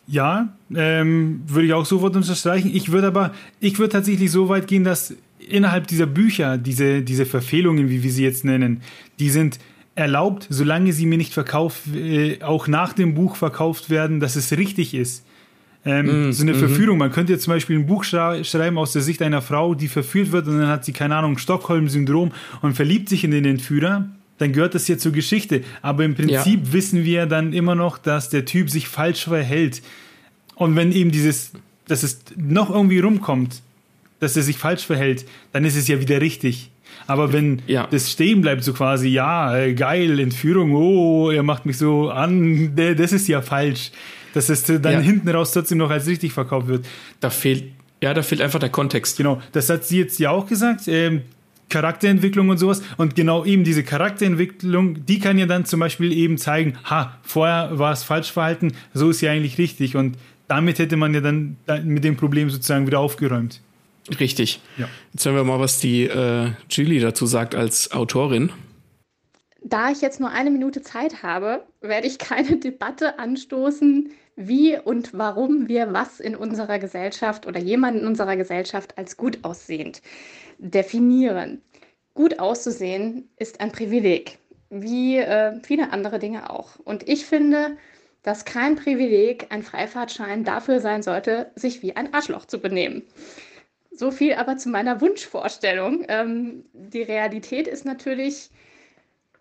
Ja, 0.07 0.57
ähm, 0.72 1.43
würde 1.47 1.66
ich 1.66 1.72
auch 1.72 1.84
sofort 1.84 2.14
unterstreichen. 2.14 2.70
Ich 2.72 2.93
würde 2.93 3.09
aber, 3.09 3.32
ich 3.59 3.78
würde 3.78 3.93
tatsächlich 3.93 4.30
so 4.30 4.49
weit 4.49 4.68
gehen, 4.68 4.84
dass 4.84 5.16
innerhalb 5.40 5.88
dieser 5.88 6.07
Bücher, 6.07 6.59
diese, 6.59 7.03
diese 7.03 7.26
Verfehlungen, 7.26 7.88
wie 7.88 8.05
wir 8.05 8.12
sie 8.12 8.22
jetzt 8.22 8.45
nennen, 8.45 8.82
die 9.18 9.30
sind 9.30 9.59
erlaubt, 9.97 10.47
solange 10.49 10.93
sie 10.93 11.07
mir 11.07 11.18
nicht 11.18 11.34
verkauft, 11.34 11.88
äh, 11.93 12.40
auch 12.43 12.68
nach 12.68 12.93
dem 12.93 13.14
Buch 13.14 13.34
verkauft 13.34 13.90
werden, 13.90 14.20
dass 14.20 14.36
es 14.36 14.53
richtig 14.53 14.95
ist. 14.95 15.24
Ähm, 15.85 16.28
mm, 16.28 16.33
so 16.33 16.43
eine 16.43 16.53
mm 16.53 16.59
Verführung. 16.59 16.99
Man 16.99 17.11
könnte 17.11 17.33
jetzt 17.33 17.45
zum 17.45 17.55
Beispiel 17.55 17.78
ein 17.78 17.87
Buch 17.87 18.05
schreiben 18.05 18.78
aus 18.78 18.93
der 18.93 19.03
Sicht 19.03 19.20
einer 19.22 19.43
Frau, 19.43 19.74
die 19.74 19.89
verführt 19.89 20.33
wird 20.33 20.47
und 20.47 20.59
dann 20.59 20.68
hat 20.68 20.85
sie, 20.85 20.93
keine 20.93 21.16
Ahnung, 21.16 21.39
Stockholm-Syndrom 21.39 22.33
und 22.61 22.74
verliebt 22.74 23.09
sich 23.09 23.24
in 23.24 23.33
den 23.33 23.45
Entführer. 23.45 24.09
Dann 24.39 24.53
gehört 24.53 24.74
das 24.74 24.89
ja 24.89 24.99
zur 24.99 25.12
Geschichte. 25.12 25.62
Aber 25.83 26.05
im 26.05 26.14
Prinzip 26.14 26.66
ja. 26.66 26.72
wissen 26.72 27.05
wir 27.05 27.26
dann 27.26 27.53
immer 27.53 27.74
noch, 27.74 27.99
dass 27.99 28.30
der 28.30 28.45
Typ 28.45 28.70
sich 28.70 28.89
falsch 28.89 29.24
verhält. 29.24 29.83
Und 30.55 30.76
wenn 30.76 30.93
eben 30.93 31.11
dieses, 31.11 31.53
dass 31.89 32.03
es 32.03 32.20
noch 32.37 32.70
irgendwie 32.70 33.01
rumkommt, 33.01 33.62
dass 34.20 34.37
er 34.37 34.43
sich 34.43 34.59
falsch 34.59 34.87
verhält, 34.87 35.24
dann 35.53 35.64
ist 35.64 35.76
es 35.76 35.89
ja 35.89 36.01
wieder 36.01 36.20
richtig. 36.20 36.70
Aber 37.07 37.33
wenn 37.33 37.62
ja. 37.66 37.89
das 37.91 38.11
stehen 38.11 38.41
bleibt, 38.41 38.62
so 38.62 38.72
quasi, 38.72 39.09
ja, 39.09 39.57
äh, 39.57 39.74
geil, 39.74 40.20
Entführung, 40.20 40.72
oh, 40.74 41.30
er 41.30 41.43
macht 41.43 41.66
mich 41.66 41.78
so 41.78 42.11
an, 42.11 42.76
das 42.76 43.12
ist 43.12 43.28
ja 43.28 43.43
falsch. 43.43 43.91
Dass 44.35 44.49
es 44.49 44.64
dann 44.64 44.83
ja. 44.83 45.01
hinten 45.01 45.28
raus 45.28 45.53
trotzdem 45.53 45.78
noch 45.78 45.91
als 45.91 46.07
richtig 46.07 46.33
verkauft 46.33 46.68
wird. 46.68 46.87
Da 47.20 47.30
fehlt, 47.30 47.64
ja, 48.03 48.14
da 48.14 48.22
fehlt 48.22 48.41
einfach 48.41 48.59
der 48.59 48.70
Kontext. 48.70 49.16
Genau, 49.16 49.41
das 49.53 49.68
hat 49.70 49.85
sie 49.85 49.99
jetzt 49.99 50.18
ja 50.18 50.30
auch 50.30 50.47
gesagt. 50.47 50.89
Ähm, 50.89 51.22
Charakterentwicklung 51.68 52.51
und 52.51 52.59
sowas. 52.59 52.83
Und 52.99 53.16
genau 53.16 53.45
eben 53.45 53.64
diese 53.64 53.83
Charakterentwicklung, 53.83 55.07
die 55.07 55.18
kann 55.18 55.39
ja 55.39 55.47
dann 55.47 55.64
zum 55.64 55.80
Beispiel 55.80 56.12
eben 56.12 56.39
zeigen, 56.39 56.78
ha, 56.85 57.18
vorher 57.22 57.78
war 57.78 57.93
es 57.93 58.05
falsch 58.05 58.30
verhalten, 58.30 58.74
so 58.95 59.11
ist 59.11 59.22
ja 59.22 59.33
eigentlich 59.33 59.59
richtig. 59.59 59.97
Und 59.97 60.16
damit 60.49 60.78
hätte 60.78 60.97
man 60.97 61.14
ja 61.14 61.20
dann 61.20 61.57
mit 61.85 62.05
dem 62.05 62.16
Problem 62.16 62.51
sozusagen 62.51 62.87
wieder 62.87 63.01
aufgeräumt. 63.01 63.61
Richtig. 64.20 64.61
Ja. 64.76 64.89
Jetzt 65.12 65.24
hören 65.24 65.37
wir 65.37 65.45
mal, 65.45 65.61
was 65.61 65.78
die 65.78 66.05
äh, 66.05 66.51
Julie 66.68 67.01
dazu 67.01 67.26
sagt 67.26 67.55
als 67.55 67.93
Autorin. 67.93 68.53
Da 69.64 69.91
ich 69.91 70.01
jetzt 70.01 70.18
nur 70.18 70.30
eine 70.30 70.51
Minute 70.51 70.83
Zeit 70.83 71.22
habe, 71.22 71.62
werde 71.80 72.07
ich 72.07 72.18
keine 72.18 72.57
Debatte 72.59 73.18
anstoßen, 73.18 74.11
wie 74.37 74.78
und 74.78 75.16
warum 75.16 75.68
wir 75.68 75.93
was 75.93 76.20
in 76.20 76.37
unserer 76.37 76.78
Gesellschaft 76.78 77.47
oder 77.47 77.61
jemanden 77.61 78.01
in 78.01 78.07
unserer 78.07 78.37
Gesellschaft 78.37 78.97
als 78.99 79.16
gut 79.16 79.39
aussehend 79.43 80.03
definieren. 80.59 81.62
Gut 82.14 82.39
auszusehen 82.39 83.28
ist 83.37 83.61
ein 83.61 83.72
Privileg, 83.72 84.39
wie 84.70 85.18
äh, 85.18 85.61
viele 85.62 85.93
andere 85.93 86.18
Dinge 86.18 86.51
auch. 86.51 86.76
Und 86.85 87.09
ich 87.09 87.26
finde, 87.26 87.76
dass 88.22 88.45
kein 88.45 88.76
Privileg 88.76 89.47
ein 89.51 89.62
Freifahrtschein 89.62 90.45
dafür 90.45 90.80
sein 90.80 91.03
sollte, 91.03 91.51
sich 91.57 91.83
wie 91.83 91.97
ein 91.97 92.14
Arschloch 92.14 92.47
zu 92.47 92.59
benehmen. 92.61 93.03
So 93.91 94.11
viel 94.11 94.35
aber 94.35 94.57
zu 94.57 94.68
meiner 94.68 95.01
Wunschvorstellung. 95.01 96.05
Ähm, 96.09 96.64
die 96.72 97.03
Realität 97.03 97.66
ist 97.66 97.85
natürlich 97.85 98.51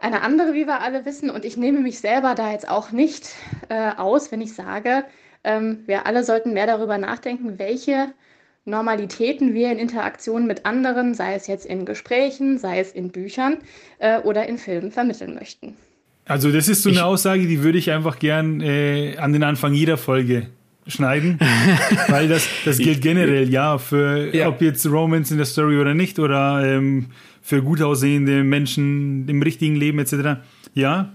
eine 0.01 0.21
andere, 0.21 0.53
wie 0.53 0.65
wir 0.65 0.81
alle 0.81 1.05
wissen. 1.05 1.29
Und 1.29 1.45
ich 1.45 1.57
nehme 1.57 1.79
mich 1.79 1.99
selber 1.99 2.35
da 2.35 2.51
jetzt 2.51 2.67
auch 2.67 2.91
nicht 2.91 3.29
äh, 3.69 3.91
aus, 3.97 4.31
wenn 4.31 4.41
ich 4.41 4.53
sage, 4.53 5.05
ähm, 5.43 5.79
wir 5.85 6.05
alle 6.05 6.23
sollten 6.23 6.53
mehr 6.53 6.67
darüber 6.67 6.97
nachdenken, 6.97 7.57
welche 7.57 8.13
Normalitäten 8.63 9.55
wir 9.55 9.71
in 9.71 9.79
Interaktion 9.79 10.45
mit 10.45 10.65
anderen, 10.65 11.15
sei 11.15 11.33
es 11.33 11.47
jetzt 11.47 11.65
in 11.65 11.85
Gesprächen, 11.85 12.59
sei 12.59 12.79
es 12.79 12.91
in 12.91 13.09
Büchern 13.09 13.57
äh, 13.97 14.19
oder 14.19 14.47
in 14.47 14.59
Filmen 14.59 14.91
vermitteln 14.91 15.33
möchten. 15.33 15.75
Also 16.25 16.51
das 16.51 16.67
ist 16.67 16.83
so 16.83 16.89
eine 16.89 16.99
ich, 16.99 17.03
Aussage, 17.03 17.47
die 17.47 17.63
würde 17.63 17.79
ich 17.79 17.89
einfach 17.89 18.19
gern 18.19 18.61
äh, 18.61 19.17
an 19.17 19.33
den 19.33 19.43
Anfang 19.43 19.73
jeder 19.73 19.97
Folge 19.97 20.47
schneiden, 20.85 21.39
weil 22.07 22.27
das, 22.27 22.47
das 22.65 22.77
gilt 22.77 23.01
generell, 23.01 23.49
ja, 23.49 23.77
für 23.79 24.33
ja. 24.35 24.47
ob 24.47 24.61
jetzt 24.61 24.85
Romance 24.85 25.31
in 25.31 25.37
der 25.37 25.45
Story 25.45 25.79
oder 25.79 25.93
nicht 25.93 26.19
oder 26.19 26.63
ähm, 26.63 27.07
für 27.41 27.61
gut 27.61 27.81
aussehende 27.81 28.43
Menschen 28.43 29.27
im 29.27 29.41
richtigen 29.41 29.75
Leben 29.75 29.99
etc. 29.99 30.41
Ja, 30.73 31.11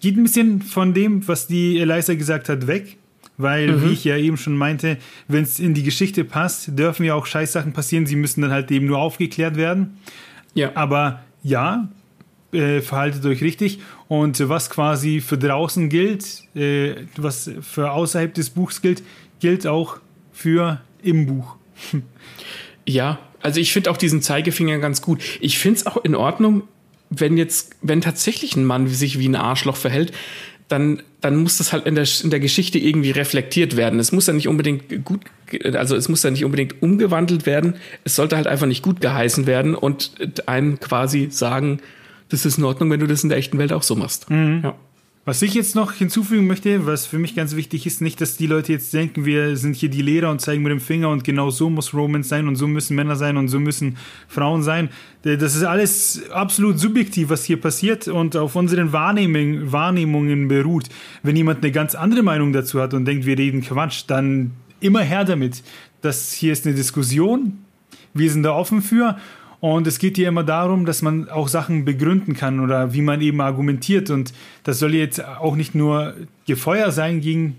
geht 0.00 0.16
ein 0.16 0.22
bisschen 0.22 0.62
von 0.62 0.94
dem, 0.94 1.26
was 1.26 1.46
die 1.46 1.78
Eliza 1.78 2.14
gesagt 2.14 2.48
hat, 2.48 2.66
weg. 2.66 2.96
Weil, 3.40 3.72
mhm. 3.72 3.84
wie 3.84 3.92
ich 3.92 4.04
ja 4.04 4.16
eben 4.16 4.36
schon 4.36 4.56
meinte, 4.56 4.98
wenn 5.28 5.44
es 5.44 5.60
in 5.60 5.72
die 5.72 5.84
Geschichte 5.84 6.24
passt, 6.24 6.76
dürfen 6.76 7.04
ja 7.04 7.14
auch 7.14 7.24
Scheißsachen 7.24 7.72
passieren. 7.72 8.04
Sie 8.04 8.16
müssen 8.16 8.42
dann 8.42 8.50
halt 8.50 8.70
eben 8.72 8.86
nur 8.86 8.98
aufgeklärt 8.98 9.56
werden. 9.56 9.98
Ja. 10.54 10.72
Aber 10.74 11.20
ja, 11.44 11.88
äh, 12.52 12.80
verhaltet 12.80 13.24
euch 13.26 13.40
richtig. 13.40 13.78
Und 14.08 14.48
was 14.48 14.70
quasi 14.70 15.20
für 15.20 15.38
draußen 15.38 15.88
gilt, 15.88 16.42
äh, 16.56 16.96
was 17.16 17.50
für 17.60 17.92
außerhalb 17.92 18.34
des 18.34 18.50
Buchs 18.50 18.82
gilt, 18.82 19.04
gilt 19.38 19.68
auch 19.68 19.98
für 20.32 20.80
im 21.02 21.26
Buch. 21.26 21.56
Ja, 22.86 23.18
also 23.42 23.60
ich 23.60 23.72
finde 23.72 23.90
auch 23.90 23.96
diesen 23.96 24.22
Zeigefinger 24.22 24.78
ganz 24.78 25.02
gut. 25.02 25.20
Ich 25.40 25.58
finde 25.58 25.78
es 25.78 25.86
auch 25.86 25.96
in 26.04 26.14
Ordnung, 26.14 26.62
wenn 27.10 27.36
jetzt, 27.36 27.76
wenn 27.82 28.00
tatsächlich 28.00 28.56
ein 28.56 28.64
Mann 28.64 28.86
sich 28.88 29.18
wie 29.18 29.28
ein 29.28 29.36
Arschloch 29.36 29.76
verhält, 29.76 30.12
dann, 30.68 31.02
dann 31.22 31.36
muss 31.36 31.58
das 31.58 31.72
halt 31.72 31.86
in 31.86 31.94
der, 31.94 32.06
in 32.22 32.30
der 32.30 32.40
Geschichte 32.40 32.78
irgendwie 32.78 33.10
reflektiert 33.10 33.76
werden. 33.76 33.98
Es 33.98 34.12
muss 34.12 34.26
ja 34.26 34.34
nicht 34.34 34.48
unbedingt 34.48 35.04
gut, 35.04 35.22
also 35.74 35.96
es 35.96 36.08
muss 36.08 36.22
ja 36.22 36.30
nicht 36.30 36.44
unbedingt 36.44 36.82
umgewandelt 36.82 37.46
werden. 37.46 37.76
Es 38.04 38.16
sollte 38.16 38.36
halt 38.36 38.46
einfach 38.46 38.66
nicht 38.66 38.82
gut 38.82 39.00
geheißen 39.00 39.46
werden 39.46 39.74
und 39.74 40.12
einem 40.46 40.78
quasi 40.78 41.28
sagen, 41.30 41.80
das 42.28 42.44
ist 42.44 42.58
in 42.58 42.64
Ordnung, 42.64 42.90
wenn 42.90 43.00
du 43.00 43.06
das 43.06 43.22
in 43.22 43.30
der 43.30 43.38
echten 43.38 43.56
Welt 43.58 43.72
auch 43.72 43.82
so 43.82 43.96
machst. 43.96 44.28
Mhm. 44.28 44.60
Ja. 44.62 44.74
Was 45.28 45.42
ich 45.42 45.52
jetzt 45.52 45.74
noch 45.74 45.92
hinzufügen 45.92 46.46
möchte, 46.46 46.86
was 46.86 47.04
für 47.04 47.18
mich 47.18 47.36
ganz 47.36 47.54
wichtig 47.54 47.84
ist, 47.84 48.00
nicht, 48.00 48.18
dass 48.22 48.38
die 48.38 48.46
Leute 48.46 48.72
jetzt 48.72 48.94
denken, 48.94 49.26
wir 49.26 49.58
sind 49.58 49.76
hier 49.76 49.90
die 49.90 50.00
Lehrer 50.00 50.30
und 50.30 50.40
zeigen 50.40 50.62
mit 50.62 50.72
dem 50.72 50.80
Finger 50.80 51.10
und 51.10 51.22
genau 51.22 51.50
so 51.50 51.68
muss 51.68 51.92
Romance 51.92 52.30
sein 52.30 52.48
und 52.48 52.56
so 52.56 52.66
müssen 52.66 52.96
Männer 52.96 53.14
sein 53.14 53.36
und 53.36 53.48
so 53.48 53.60
müssen 53.60 53.98
Frauen 54.26 54.62
sein. 54.62 54.88
Das 55.24 55.54
ist 55.54 55.64
alles 55.64 56.30
absolut 56.30 56.78
subjektiv, 56.78 57.28
was 57.28 57.44
hier 57.44 57.60
passiert 57.60 58.08
und 58.08 58.36
auf 58.36 58.56
unseren 58.56 58.94
Wahrnehmung, 58.94 59.70
Wahrnehmungen 59.70 60.48
beruht. 60.48 60.88
Wenn 61.22 61.36
jemand 61.36 61.62
eine 61.62 61.72
ganz 61.72 61.94
andere 61.94 62.22
Meinung 62.22 62.54
dazu 62.54 62.80
hat 62.80 62.94
und 62.94 63.04
denkt, 63.04 63.26
wir 63.26 63.36
reden 63.36 63.60
Quatsch, 63.60 64.04
dann 64.06 64.52
immer 64.80 65.00
her 65.00 65.26
damit. 65.26 65.62
Das 66.00 66.32
hier 66.32 66.54
ist 66.54 66.64
eine 66.64 66.74
Diskussion. 66.74 67.58
Wir 68.14 68.30
sind 68.30 68.44
da 68.44 68.52
offen 68.52 68.80
für 68.80 69.18
und 69.60 69.86
es 69.86 69.98
geht 69.98 70.16
hier 70.16 70.28
immer 70.28 70.44
darum, 70.44 70.86
dass 70.86 71.02
man 71.02 71.28
auch 71.28 71.48
Sachen 71.48 71.84
begründen 71.84 72.34
kann 72.34 72.60
oder 72.60 72.92
wie 72.94 73.02
man 73.02 73.20
eben 73.20 73.40
argumentiert. 73.40 74.10
Und 74.10 74.32
das 74.62 74.78
soll 74.78 74.94
jetzt 74.94 75.24
auch 75.24 75.56
nicht 75.56 75.74
nur 75.74 76.14
Gefeuer 76.46 76.92
sein 76.92 77.20
gegen 77.20 77.56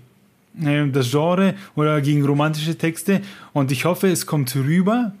äh, 0.62 0.86
das 0.88 1.10
Genre 1.10 1.54
oder 1.76 2.00
gegen 2.00 2.24
romantische 2.24 2.76
Texte. 2.76 3.20
Und 3.52 3.70
ich 3.70 3.84
hoffe, 3.84 4.08
es 4.08 4.26
kommt 4.26 4.54
rüber, 4.56 5.12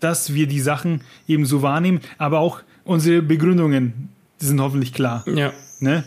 dass 0.00 0.34
wir 0.34 0.46
die 0.46 0.60
Sachen 0.60 1.00
eben 1.26 1.46
so 1.46 1.62
wahrnehmen, 1.62 2.00
aber 2.18 2.40
auch 2.40 2.60
unsere 2.84 3.22
Begründungen 3.22 4.10
die 4.40 4.46
sind 4.46 4.60
hoffentlich 4.60 4.92
klar. 4.92 5.24
Ja. 5.26 5.52
Ne? 5.80 6.04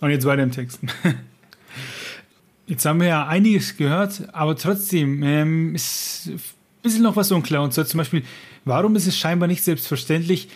Und 0.00 0.10
jetzt 0.10 0.24
weiter 0.24 0.42
im 0.42 0.52
Text. 0.52 0.80
Jetzt 2.66 2.84
haben 2.84 2.98
wir 2.98 3.06
ja 3.06 3.26
einiges 3.28 3.76
gehört, 3.76 4.22
aber 4.32 4.56
trotzdem 4.56 5.22
ähm, 5.22 5.74
ist 5.76 6.26
ein 6.28 6.40
bisschen 6.82 7.02
noch 7.04 7.14
was 7.14 7.30
unklar. 7.30 7.62
Und 7.62 7.72
zwar 7.72 7.86
zum 7.86 7.98
Beispiel, 7.98 8.24
Warum 8.66 8.96
ist 8.96 9.06
es 9.06 9.16
scheinbar 9.16 9.46
nicht 9.46 9.62
selbstverständlich, 9.62 10.48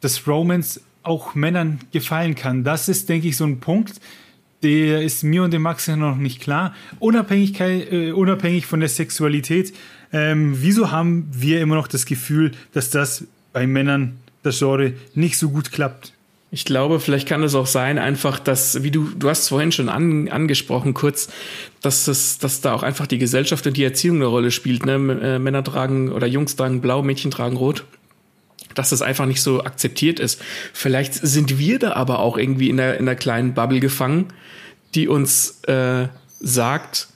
dass 0.00 0.28
Romance 0.28 0.80
auch 1.02 1.34
Männern 1.34 1.80
gefallen 1.90 2.36
kann? 2.36 2.62
Das 2.62 2.88
ist, 2.88 3.08
denke 3.08 3.26
ich, 3.26 3.36
so 3.36 3.44
ein 3.44 3.58
Punkt, 3.58 4.00
der 4.62 5.02
ist 5.02 5.24
mir 5.24 5.42
und 5.42 5.52
dem 5.52 5.62
Max 5.62 5.88
noch 5.88 6.16
nicht 6.16 6.40
klar. 6.40 6.74
Unabhängigkeit, 7.00 7.92
äh, 7.92 8.12
unabhängig 8.12 8.66
von 8.66 8.80
der 8.80 8.88
Sexualität 8.88 9.74
Ähm, 10.12 10.62
wieso 10.62 10.92
haben 10.92 11.28
wir 11.32 11.60
immer 11.60 11.74
noch 11.74 11.88
das 11.88 12.06
Gefühl, 12.06 12.52
dass 12.72 12.90
das 12.90 13.24
bei 13.52 13.66
Männern, 13.66 14.18
das 14.44 14.60
Genre, 14.60 14.92
nicht 15.14 15.36
so 15.36 15.50
gut 15.50 15.72
klappt? 15.72 16.12
Ich 16.52 16.64
glaube, 16.64 17.00
vielleicht 17.00 17.28
kann 17.28 17.42
es 17.42 17.54
auch 17.54 17.66
sein, 17.66 17.98
einfach, 17.98 18.38
dass, 18.38 18.82
wie 18.82 18.92
du, 18.92 19.10
du 19.16 19.28
hast 19.28 19.42
es 19.42 19.48
vorhin 19.48 19.72
schon 19.72 19.88
an, 19.88 20.28
angesprochen, 20.28 20.94
kurz, 20.94 21.28
dass 21.82 22.04
das, 22.04 22.38
dass 22.38 22.60
da 22.60 22.72
auch 22.72 22.84
einfach 22.84 23.06
die 23.06 23.18
Gesellschaft 23.18 23.66
und 23.66 23.76
die 23.76 23.82
Erziehung 23.82 24.16
eine 24.16 24.26
Rolle 24.26 24.52
spielt. 24.52 24.86
Ne? 24.86 24.94
Äh, 24.94 25.38
Männer 25.38 25.64
tragen 25.64 26.12
oder 26.12 26.26
Jungs 26.26 26.54
tragen 26.54 26.80
blau, 26.80 27.02
Mädchen 27.02 27.30
tragen 27.30 27.56
rot. 27.56 27.84
Dass 28.74 28.90
das 28.90 29.02
einfach 29.02 29.26
nicht 29.26 29.42
so 29.42 29.64
akzeptiert 29.64 30.20
ist. 30.20 30.40
Vielleicht 30.72 31.14
sind 31.14 31.58
wir 31.58 31.78
da 31.78 31.94
aber 31.94 32.20
auch 32.20 32.36
irgendwie 32.36 32.68
in 32.70 32.76
der, 32.76 32.98
in 32.98 33.06
der 33.06 33.16
kleinen 33.16 33.54
Bubble 33.54 33.80
gefangen, 33.80 34.26
die 34.94 35.08
uns 35.08 35.62
äh, 35.64 36.08
sagt, 36.40 37.08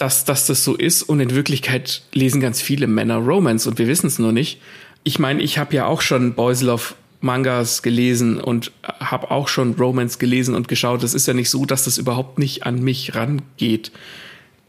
dass, 0.00 0.24
dass 0.24 0.46
das 0.46 0.64
so 0.64 0.74
ist 0.74 1.02
und 1.02 1.20
in 1.20 1.34
Wirklichkeit 1.34 2.02
lesen 2.12 2.40
ganz 2.40 2.60
viele 2.60 2.86
Männer 2.86 3.16
Romance 3.16 3.68
und 3.68 3.78
wir 3.78 3.86
wissen 3.86 4.06
es 4.06 4.18
nur 4.18 4.32
nicht. 4.32 4.60
Ich 5.04 5.18
meine, 5.18 5.42
ich 5.42 5.58
habe 5.58 5.74
ja 5.74 5.86
auch 5.86 6.00
schon 6.00 6.34
Boys 6.34 6.62
Love 6.62 6.94
Mangas 7.20 7.82
gelesen 7.82 8.40
und 8.40 8.72
habe 8.82 9.30
auch 9.30 9.48
schon 9.48 9.74
Romance 9.74 10.18
gelesen 10.18 10.54
und 10.54 10.68
geschaut. 10.68 11.02
Es 11.02 11.14
ist 11.14 11.26
ja 11.26 11.34
nicht 11.34 11.50
so, 11.50 11.66
dass 11.66 11.84
das 11.84 11.98
überhaupt 11.98 12.38
nicht 12.38 12.64
an 12.64 12.82
mich 12.82 13.14
rangeht. 13.14 13.92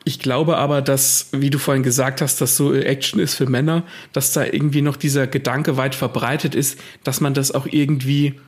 Ich 0.04 0.20
glaube 0.20 0.58
aber, 0.58 0.82
dass, 0.82 1.30
wie 1.32 1.50
du 1.50 1.60
vorhin 1.60 1.84
gesagt 1.84 2.22
hast, 2.22 2.42
dass 2.42 2.58
so 2.58 2.74
Action 2.74 3.20
ist 3.20 3.36
für 3.36 3.46
Männer, 3.46 3.84
dass 4.14 4.34
da 4.34 4.44
irgendwie 4.44 4.82
noch 4.82 4.98
dieser 4.98 5.28
Gedanke 5.28 5.78
weit 5.78 5.96
verbreitet 5.96 6.56
ist, 6.56 6.80
dass 7.04 7.22
man 7.22 7.34
das 7.34 7.52
auch 7.52 7.68
irgendwie, 7.70 8.40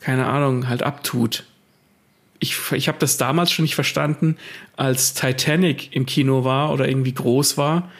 keine 0.00 0.26
Ahnung, 0.26 0.68
halt 0.68 0.82
abtut. 0.82 1.44
Ich, 2.40 2.56
ich 2.72 2.88
habe 2.88 2.98
das 2.98 3.16
damals 3.16 3.52
schon 3.52 3.64
nicht 3.64 3.74
verstanden, 3.74 4.36
als 4.76 5.14
Titanic 5.14 5.94
im 5.94 6.06
Kino 6.06 6.44
war 6.44 6.72
oder 6.72 6.88
irgendwie 6.88 7.14
groß 7.14 7.58
war 7.58 7.90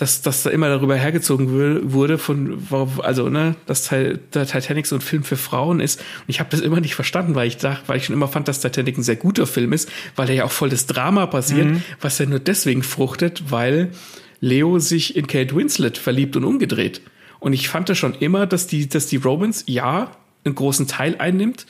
dass, 0.00 0.22
dass 0.22 0.44
da 0.44 0.50
immer 0.50 0.70
darüber 0.70 0.96
hergezogen 0.96 1.92
wurde, 1.92 2.16
von, 2.16 2.66
also, 3.02 3.28
ne, 3.28 3.54
dass 3.66 3.86
der 3.90 4.18
Titanic 4.30 4.86
so 4.86 4.96
ein 4.96 5.02
Film 5.02 5.24
für 5.24 5.36
Frauen 5.36 5.78
ist. 5.78 6.00
Und 6.00 6.28
ich 6.28 6.40
habe 6.40 6.48
das 6.50 6.60
immer 6.60 6.80
nicht 6.80 6.94
verstanden, 6.94 7.34
weil 7.34 7.46
ich 7.46 7.58
dachte, 7.58 7.86
weil 7.86 7.98
ich 7.98 8.06
schon 8.06 8.14
immer 8.14 8.26
fand, 8.26 8.48
dass 8.48 8.60
Titanic 8.60 8.96
ein 8.96 9.02
sehr 9.02 9.16
guter 9.16 9.46
Film 9.46 9.74
ist, 9.74 9.90
weil 10.16 10.30
er 10.30 10.34
ja 10.36 10.44
auch 10.44 10.52
voll 10.52 10.70
das 10.70 10.86
Drama 10.86 11.26
passiert, 11.26 11.66
mhm. 11.66 11.82
was 12.00 12.18
ja 12.18 12.24
nur 12.24 12.38
deswegen 12.38 12.82
fruchtet, 12.82 13.50
weil 13.50 13.90
Leo 14.40 14.78
sich 14.78 15.16
in 15.16 15.26
Kate 15.26 15.54
Winslet 15.54 15.98
verliebt 15.98 16.34
und 16.34 16.44
umgedreht. 16.44 17.02
Und 17.38 17.52
ich 17.52 17.68
fand 17.68 17.90
das 17.90 17.98
schon 17.98 18.14
immer, 18.14 18.46
dass 18.46 18.66
die, 18.66 18.88
dass 18.88 19.06
die 19.06 19.16
Romans, 19.16 19.64
ja, 19.66 20.12
einen 20.46 20.54
großen 20.54 20.86
Teil 20.86 21.16
einnimmt 21.18 21.66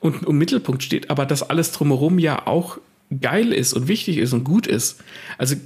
und 0.00 0.26
im 0.26 0.36
Mittelpunkt 0.36 0.82
steht, 0.82 1.08
aber 1.08 1.24
dass 1.24 1.42
alles 1.42 1.72
drumherum 1.72 2.18
ja 2.18 2.46
auch 2.46 2.76
geil 3.22 3.54
ist 3.54 3.72
und 3.72 3.88
wichtig 3.88 4.18
ist 4.18 4.34
und 4.34 4.44
gut 4.44 4.66
ist. 4.66 5.02
Also 5.38 5.56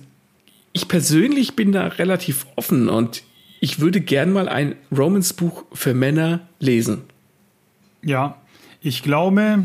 ich 0.74 0.88
persönlich 0.88 1.56
bin 1.56 1.72
da 1.72 1.86
relativ 1.86 2.46
offen 2.56 2.90
und 2.90 3.22
ich 3.60 3.80
würde 3.80 4.02
gern 4.02 4.32
mal 4.32 4.48
ein 4.48 4.74
Romans-Buch 4.94 5.64
für 5.72 5.94
Männer 5.94 6.40
lesen. 6.58 7.02
Ja, 8.02 8.36
ich 8.82 9.02
glaube, 9.02 9.64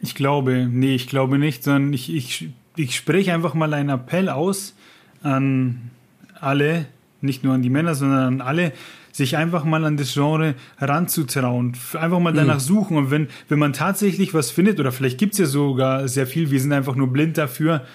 ich 0.00 0.14
glaube, 0.14 0.68
nee, 0.70 0.94
ich 0.94 1.08
glaube 1.08 1.38
nicht, 1.38 1.64
sondern 1.64 1.92
ich, 1.92 2.14
ich, 2.14 2.50
ich 2.76 2.94
spreche 2.94 3.34
einfach 3.34 3.54
mal 3.54 3.72
einen 3.74 3.88
Appell 3.88 4.28
aus 4.28 4.76
an 5.22 5.90
alle, 6.38 6.86
nicht 7.22 7.42
nur 7.42 7.54
an 7.54 7.62
die 7.62 7.70
Männer, 7.70 7.94
sondern 7.94 8.34
an 8.34 8.40
alle, 8.42 8.72
sich 9.12 9.38
einfach 9.38 9.64
mal 9.64 9.84
an 9.86 9.96
das 9.96 10.12
Genre 10.12 10.54
heranzutrauen, 10.76 11.72
einfach 11.94 12.20
mal 12.20 12.34
danach 12.34 12.56
mhm. 12.56 12.60
suchen. 12.60 12.96
Und 12.98 13.10
wenn, 13.10 13.28
wenn 13.48 13.58
man 13.58 13.72
tatsächlich 13.72 14.34
was 14.34 14.50
findet, 14.50 14.78
oder 14.78 14.92
vielleicht 14.92 15.16
gibt 15.16 15.32
es 15.32 15.38
ja 15.38 15.46
sogar 15.46 16.06
sehr 16.08 16.26
viel, 16.26 16.50
wir 16.50 16.60
sind 16.60 16.74
einfach 16.74 16.94
nur 16.94 17.10
blind 17.10 17.38
dafür, 17.38 17.86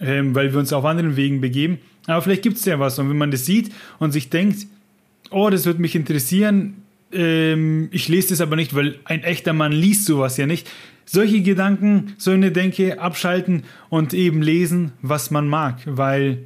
ähm, 0.00 0.34
weil 0.34 0.52
wir 0.52 0.58
uns 0.58 0.72
auf 0.72 0.84
anderen 0.84 1.16
Wegen 1.16 1.40
begeben. 1.40 1.78
Aber 2.06 2.22
vielleicht 2.22 2.42
gibt 2.42 2.56
es 2.56 2.64
ja 2.64 2.78
was. 2.78 2.98
Und 2.98 3.10
wenn 3.10 3.18
man 3.18 3.30
das 3.30 3.44
sieht 3.44 3.70
und 3.98 4.12
sich 4.12 4.30
denkt, 4.30 4.66
oh, 5.30 5.50
das 5.50 5.66
würde 5.66 5.80
mich 5.80 5.94
interessieren, 5.94 6.82
ähm, 7.12 7.88
ich 7.90 8.08
lese 8.08 8.30
das 8.30 8.40
aber 8.40 8.56
nicht, 8.56 8.74
weil 8.74 8.98
ein 9.04 9.22
echter 9.22 9.52
Mann 9.52 9.72
liest 9.72 10.04
sowas 10.04 10.36
ja 10.36 10.46
nicht. 10.46 10.70
Solche 11.04 11.40
Gedanken, 11.40 12.14
so 12.18 12.32
eine 12.32 12.52
Denke 12.52 13.00
abschalten 13.00 13.64
und 13.88 14.12
eben 14.12 14.42
lesen, 14.42 14.92
was 15.00 15.30
man 15.30 15.48
mag, 15.48 15.80
weil 15.86 16.38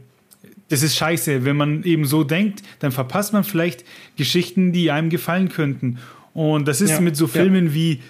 das 0.68 0.82
ist 0.82 0.96
scheiße. 0.96 1.44
Wenn 1.44 1.56
man 1.56 1.82
eben 1.82 2.04
so 2.04 2.24
denkt, 2.24 2.62
dann 2.78 2.92
verpasst 2.92 3.32
man 3.32 3.44
vielleicht 3.44 3.84
Geschichten, 4.16 4.72
die 4.72 4.90
einem 4.90 5.10
gefallen 5.10 5.48
könnten. 5.48 5.98
Und 6.32 6.66
das 6.66 6.80
ist 6.80 6.90
ja, 6.90 7.00
mit 7.00 7.16
so 7.16 7.26
Filmen 7.26 7.66
ja. 7.66 7.74
wie 7.74 8.00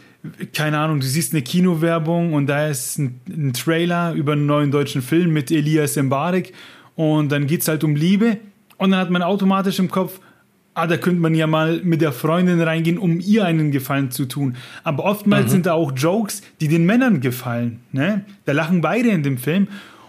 keine 0.53 0.79
Ahnung, 0.79 1.01
du 1.01 1.07
siehst 1.07 1.33
eine 1.33 1.43
Kinowerbung 1.43 2.35
und 2.35 2.47
da 2.47 2.69
ist 2.69 2.99
ein, 2.99 3.21
ein 3.29 3.53
Trailer 3.53 4.13
über 4.13 4.33
einen 4.33 4.47
neuen 4.47 4.71
deutschen 4.71 5.03
Film 5.03 5.33
mit 5.33 5.51
Elias 5.51 5.97
Mbarek 5.97 6.53
und 6.95 7.33
dann 7.33 7.47
geht 7.47 7.63
es 7.63 7.69
halt 7.69 7.83
um 7.83 7.97
Liebe 7.97 8.39
und 8.79 8.91
dann 8.91 9.01
hat 9.01 9.11
man 9.11 9.23
automatisch 9.23 9.79
im 9.79 9.91
Kopf, 9.91 10.21
ah, 10.75 10.87
da 10.87 10.97
könnte 10.97 11.21
man 11.21 11.35
ja 11.35 11.47
mal 11.47 11.81
mit 11.83 12.01
der 12.01 12.13
Freundin 12.13 12.61
reingehen, 12.61 12.99
um 12.99 13.21
ihr 13.21 13.45
einen 13.45 13.71
Gefallen 13.71 14.11
zu 14.11 14.27
tun. 14.27 14.57
Aber 14.85 15.05
oftmals 15.05 15.47
mhm. 15.47 15.51
sind 15.51 15.67
da 15.67 15.75
auch 15.75 15.93
Jokes, 15.95 16.43
die 16.61 16.69
den 16.69 16.85
Männern 16.85 17.21
gefallen. 17.21 17.81
Ne? 17.93 18.25
Da 18.45 18.53
lachen 18.53 18.81
beide 18.81 19.11
in 19.11 19.23
dem 19.23 19.39
Film. 19.39 19.69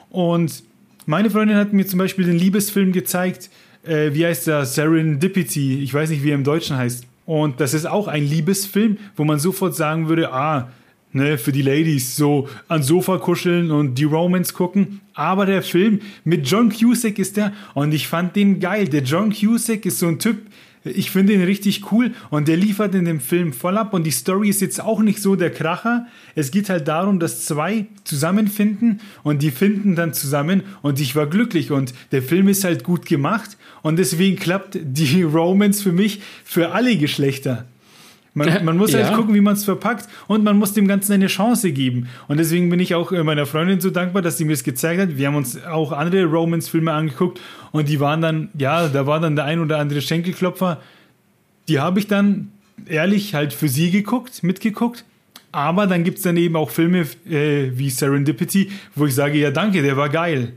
Und 0.10 0.64
meine 1.06 1.30
Freundin 1.30 1.58
hat 1.58 1.74
mir 1.74 1.86
zum 1.86 2.00
Beispiel 2.00 2.26
den 2.26 2.38
Liebesfilm 2.38 2.92
gezeigt, 2.94 3.50
äh, 3.86 4.14
wie 4.14 4.26
heißt 4.26 4.48
der? 4.48 4.66
Serendipity. 4.66 5.80
Ich 5.80 5.94
weiß 5.94 6.10
nicht, 6.10 6.24
wie 6.24 6.30
er 6.30 6.36
im 6.36 6.44
Deutschen 6.44 6.78
heißt. 6.78 7.06
Und 7.26 7.60
das 7.60 7.74
ist 7.74 7.86
auch 7.86 8.08
ein 8.08 8.24
Liebesfilm, 8.24 8.98
wo 9.16 9.24
man 9.24 9.40
sofort 9.40 9.76
sagen 9.76 10.10
würde, 10.10 10.32
ah, 10.34 10.70
ne, 11.14 11.38
für 11.38 11.52
die 11.52 11.62
Ladies 11.62 12.16
so 12.16 12.48
ans 12.68 12.88
Sofa 12.88 13.18
kuscheln 13.18 13.72
und 13.72 13.96
die 13.96 14.04
Romance 14.04 14.54
gucken. 14.54 15.02
Aber 15.14 15.46
der 15.46 15.62
Film 15.62 16.02
mit 16.24 16.48
John 16.48 16.70
Cusack 16.70 17.20
ist 17.20 17.38
der 17.38 17.54
und 17.74 17.94
ich 17.94 18.08
fand 18.08 18.36
den 18.36 18.60
geil. 18.60 18.88
Der 18.88 19.04
John 19.04 19.32
Cusack 19.32 19.86
ist 19.86 20.00
so 20.00 20.08
ein 20.08 20.20
Typ, 20.20 20.38
ich 20.86 21.12
finde 21.12 21.34
ihn 21.34 21.44
richtig 21.44 21.92
cool 21.92 22.12
und 22.30 22.48
der 22.48 22.58
liefert 22.58 22.94
in 22.94 23.06
dem 23.06 23.22
Film 23.22 23.54
voll 23.54 23.78
ab 23.78 23.94
und 23.94 24.04
die 24.04 24.12
Story 24.12 24.50
ist 24.50 24.62
jetzt 24.62 24.82
auch 24.82 25.02
nicht 25.02 25.22
so 25.22 25.36
der 25.36 25.50
Kracher. 25.50 26.08
Es 26.36 26.52
geht 26.52 26.70
halt 26.70 26.88
darum, 26.90 27.20
dass 27.20 27.46
zwei 27.46 27.86
zusammenfinden 28.04 29.00
und 29.24 29.42
die 29.42 29.52
finden 29.52 29.96
dann 29.96 30.14
zusammen 30.14 30.64
und 30.82 31.00
ich 31.00 31.16
war 31.16 31.28
glücklich 31.28 31.72
und 31.72 31.94
der 32.12 32.22
Film 32.22 32.50
ist 32.50 32.66
halt 32.66 32.84
gut 32.84 33.06
gemacht 33.06 33.58
und 33.82 33.98
deswegen 33.98 34.36
klappt 34.36 34.78
die 34.82 35.24
Romance 35.24 35.82
für 35.82 35.94
mich 35.94 36.22
für 36.44 36.74
alle 36.74 36.98
Geschlechter. 36.98 37.66
Man, 38.34 38.50
man 38.66 38.78
muss 38.78 38.94
halt 38.94 39.04
ja. 39.04 39.10
halt 39.10 39.18
gucken, 39.18 39.36
wie 39.36 39.42
man 39.42 39.54
es 39.54 39.64
verpackt 39.64 40.08
und 40.28 40.44
man 40.44 40.58
muss 40.58 40.74
dem 40.74 40.88
Ganzen 40.88 41.14
eine 41.14 41.28
Chance 41.28 41.72
geben. 41.72 42.08
Und 42.28 42.38
deswegen 42.38 42.70
bin 42.70 42.80
ich 42.80 42.96
auch 42.96 43.12
äh, 43.12 43.24
meiner 43.24 43.46
Freundin 43.46 43.80
so 43.80 43.90
dankbar, 43.90 44.22
dass 44.22 44.38
sie 44.38 44.46
mir 44.46 44.54
das 44.54 44.64
gezeigt 44.64 45.02
hat. 45.02 45.18
Wir 45.18 45.28
haben 45.28 45.36
uns 45.36 45.64
auch 45.64 45.92
andere 45.92 46.26
Romance-Filme 46.26 46.92
angeguckt 46.92 47.40
und 47.72 47.90
die 47.90 48.00
waren 48.00 48.22
dann, 48.22 48.50
ja, 48.58 48.88
da 48.88 49.06
war 49.08 49.20
dann 49.20 49.36
der 49.36 49.46
ein 49.46 49.60
oder 49.60 49.78
andere 49.78 50.02
Schenkelklopfer. 50.02 50.82
Die 51.68 51.80
habe 51.80 52.00
ich 52.00 52.08
dann 52.08 52.52
ehrlich 52.88 53.36
halt 53.36 53.54
für 53.54 53.70
sie 53.70 53.92
geguckt, 53.92 54.44
mitgeguckt. 54.44 55.06
Aber 55.52 55.86
dann 55.86 56.04
gibt 56.04 56.18
es 56.18 56.24
dann 56.24 56.36
eben 56.36 56.56
auch 56.56 56.72
Filme 56.72 57.06
äh, 57.30 57.72
wie 57.78 57.92
Serendipity, 57.92 58.72
wo 58.96 59.06
ich 59.06 59.14
sage, 59.14 59.38
ja 59.38 59.52
danke, 59.52 59.84
der 59.84 59.96
war 59.96 60.10
geil. 60.10 60.54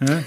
Ja? 0.00 0.22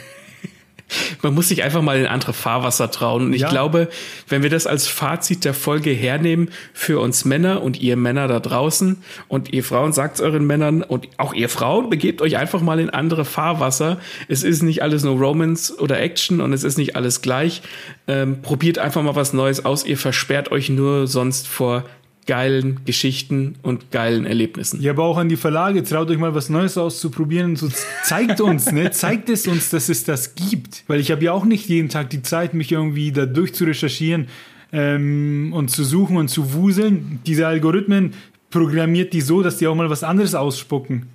Man 1.22 1.34
muss 1.34 1.48
sich 1.48 1.64
einfach 1.64 1.82
mal 1.82 1.98
in 2.00 2.06
andere 2.06 2.34
Fahrwasser 2.34 2.92
trauen. 2.92 3.26
Und 3.26 3.34
ich 3.34 3.42
ja. 3.42 3.50
glaube, 3.50 3.90
wenn 4.28 4.44
wir 4.44 4.50
das 4.50 4.68
als 4.68 4.88
Fazit 4.88 5.46
der 5.46 5.54
Folge 5.54 5.92
hernehmen 5.92 6.50
für 6.74 7.00
uns 7.00 7.26
Männer 7.26 7.62
und 7.62 7.82
ihr 7.82 7.96
Männer 7.96 8.28
da 8.28 8.40
draußen 8.40 9.04
und 9.28 9.54
ihr 9.54 9.64
Frauen 9.64 9.94
sagt 9.94 10.22
euren 10.22 10.46
Männern 10.46 10.84
und 10.84 11.08
auch 11.18 11.34
ihr 11.34 11.50
Frauen, 11.50 11.90
begebt 11.90 12.22
euch 12.22 12.38
einfach 12.38 12.62
mal 12.62 12.80
in 12.80 12.90
andere 12.90 13.26
Fahrwasser. 13.26 14.00
Es 14.28 14.44
ist 14.44 14.62
nicht 14.62 14.84
alles 14.84 15.04
nur 15.04 15.18
Romance 15.18 15.78
oder 15.80 16.00
Action 16.00 16.42
und 16.42 16.54
es 16.54 16.64
ist 16.64 16.78
nicht 16.78 16.96
alles 16.96 17.22
gleich. 17.22 17.62
Ähm, 18.08 18.42
probiert 18.42 18.78
einfach 18.78 19.02
mal 19.02 19.16
was 19.16 19.34
Neues 19.34 19.66
aus. 19.66 19.86
Ihr 19.86 19.98
versperrt 19.98 20.52
euch 20.52 20.70
nur 20.70 21.08
sonst 21.08 21.48
vor 21.48 21.84
geilen 22.26 22.80
Geschichten 22.86 23.56
und 23.62 23.92
geilen 23.92 24.26
Erlebnissen. 24.26 24.82
Ja, 24.82 24.92
aber 24.92 25.04
auch 25.04 25.18
an 25.18 25.30
die 25.30 25.38
Verlage, 25.38 25.84
traut 25.84 26.10
euch 26.10 26.18
mal 26.18 26.34
was 26.36 26.50
Neues 26.50 26.78
auszuprobieren. 26.78 27.56
So 27.56 27.70
zeigt 28.04 28.42
uns, 28.42 28.72
ne? 28.72 28.92
Zeigt 28.92 29.30
es 29.30 29.48
uns, 29.48 29.70
dass 29.70 29.90
es 29.90 30.04
das 30.04 30.36
gibt. 30.36 30.84
Weil 30.88 31.00
ich 31.00 31.12
habe 31.12 31.24
ja 31.24 31.34
auch 31.34 31.46
nicht 31.46 31.68
jeden 31.68 31.90
Tag 31.90 32.10
die 32.10 32.22
Zeit, 32.22 32.54
mich 32.54 32.72
irgendwie 32.72 33.12
da 33.12 33.26
durchzurecherchieren 33.26 34.28
ähm, 34.72 35.52
und 35.54 35.70
zu 35.70 35.84
suchen 35.84 36.18
und 36.18 36.30
zu 36.30 36.54
wuseln. 36.54 37.20
Diese 37.26 37.48
Algorithmen 37.48 38.14
programmiert 38.50 39.14
die 39.14 39.22
so, 39.22 39.42
dass 39.42 39.58
die 39.58 39.68
auch 39.68 39.76
mal 39.76 39.90
was 39.90 40.04
anderes 40.04 40.36
ausspucken. 40.36 41.08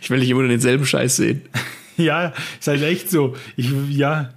ich 0.00 0.10
will 0.10 0.20
nicht 0.20 0.30
immer 0.30 0.40
nur 0.40 0.48
denselben 0.48 0.86
Scheiß 0.86 1.16
sehen. 1.16 1.42
ja, 1.96 2.32
ist 2.58 2.68
halt 2.68 2.82
echt 2.82 3.10
so. 3.10 3.34
Ich, 3.56 3.70
ja. 3.90 4.30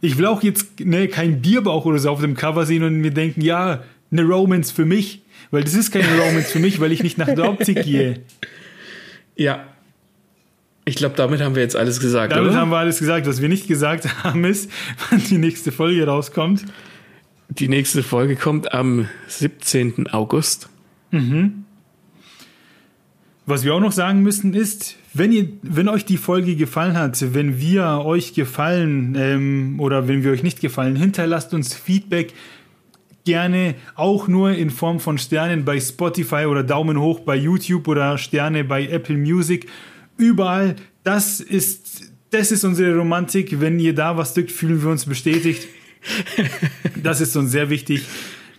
Ich 0.00 0.18
will 0.18 0.26
auch 0.26 0.42
jetzt 0.42 0.80
ne, 0.80 1.08
kein 1.08 1.40
Bierbauch 1.40 1.86
oder 1.86 1.98
so 1.98 2.10
auf 2.10 2.20
dem 2.20 2.34
Cover 2.34 2.66
sehen 2.66 2.82
und 2.82 2.96
mir 2.96 3.10
denken, 3.10 3.40
ja, 3.40 3.82
eine 4.10 4.22
Romance 4.22 4.72
für 4.72 4.84
mich, 4.84 5.22
weil 5.50 5.64
das 5.64 5.74
ist 5.74 5.90
keine 5.90 6.18
Romance 6.18 6.50
für 6.50 6.58
mich, 6.58 6.80
weil 6.80 6.92
ich 6.92 7.02
nicht 7.02 7.18
nach 7.18 7.32
der 7.32 7.48
Optik 7.48 7.82
gehe. 7.84 8.20
Ja. 9.36 9.66
Ich 10.86 10.96
glaube, 10.96 11.14
damit 11.16 11.40
haben 11.40 11.54
wir 11.54 11.62
jetzt 11.62 11.76
alles 11.76 11.98
gesagt. 11.98 12.32
Damit 12.32 12.50
oder? 12.50 12.60
haben 12.60 12.70
wir 12.70 12.76
alles 12.76 12.98
gesagt. 12.98 13.26
Was 13.26 13.40
wir 13.40 13.48
nicht 13.48 13.68
gesagt 13.68 14.06
haben, 14.24 14.44
ist, 14.44 14.70
wann 15.10 15.22
die 15.24 15.38
nächste 15.38 15.72
Folge 15.72 16.06
rauskommt. 16.06 16.64
Die 17.48 17.68
nächste 17.68 18.02
Folge 18.02 18.36
kommt 18.36 18.72
am 18.72 19.08
17. 19.28 20.08
August. 20.08 20.68
Mhm. 21.10 21.64
Was 23.46 23.64
wir 23.64 23.74
auch 23.74 23.80
noch 23.80 23.92
sagen 23.92 24.22
müssen 24.22 24.54
ist, 24.54 24.96
wenn, 25.12 25.30
ihr, 25.30 25.48
wenn 25.62 25.88
euch 25.88 26.06
die 26.06 26.16
Folge 26.16 26.56
gefallen 26.56 26.96
hat, 26.96 27.34
wenn 27.34 27.60
wir 27.60 28.02
euch 28.04 28.32
gefallen 28.32 29.14
ähm, 29.18 29.80
oder 29.80 30.08
wenn 30.08 30.24
wir 30.24 30.32
euch 30.32 30.42
nicht 30.42 30.60
gefallen, 30.60 30.96
hinterlasst 30.96 31.52
uns 31.52 31.74
Feedback 31.74 32.32
gerne 33.24 33.74
auch 33.94 34.28
nur 34.28 34.52
in 34.52 34.70
Form 34.70 35.00
von 35.00 35.18
Sternen 35.18 35.64
bei 35.64 35.80
Spotify 35.80 36.46
oder 36.46 36.62
Daumen 36.62 37.00
hoch 37.00 37.20
bei 37.20 37.36
YouTube 37.36 37.88
oder 37.88 38.18
Sterne 38.18 38.64
bei 38.64 38.86
Apple 38.86 39.16
Music. 39.16 39.66
Überall, 40.16 40.76
das 41.02 41.40
ist, 41.40 42.12
das 42.30 42.52
ist 42.52 42.64
unsere 42.64 42.96
Romantik. 42.96 43.60
Wenn 43.60 43.78
ihr 43.80 43.94
da 43.94 44.16
was 44.16 44.34
drückt, 44.34 44.52
fühlen 44.52 44.82
wir 44.82 44.90
uns 44.90 45.06
bestätigt. 45.06 45.68
das 47.02 47.20
ist 47.20 47.36
uns 47.36 47.50
sehr 47.50 47.70
wichtig. 47.70 48.06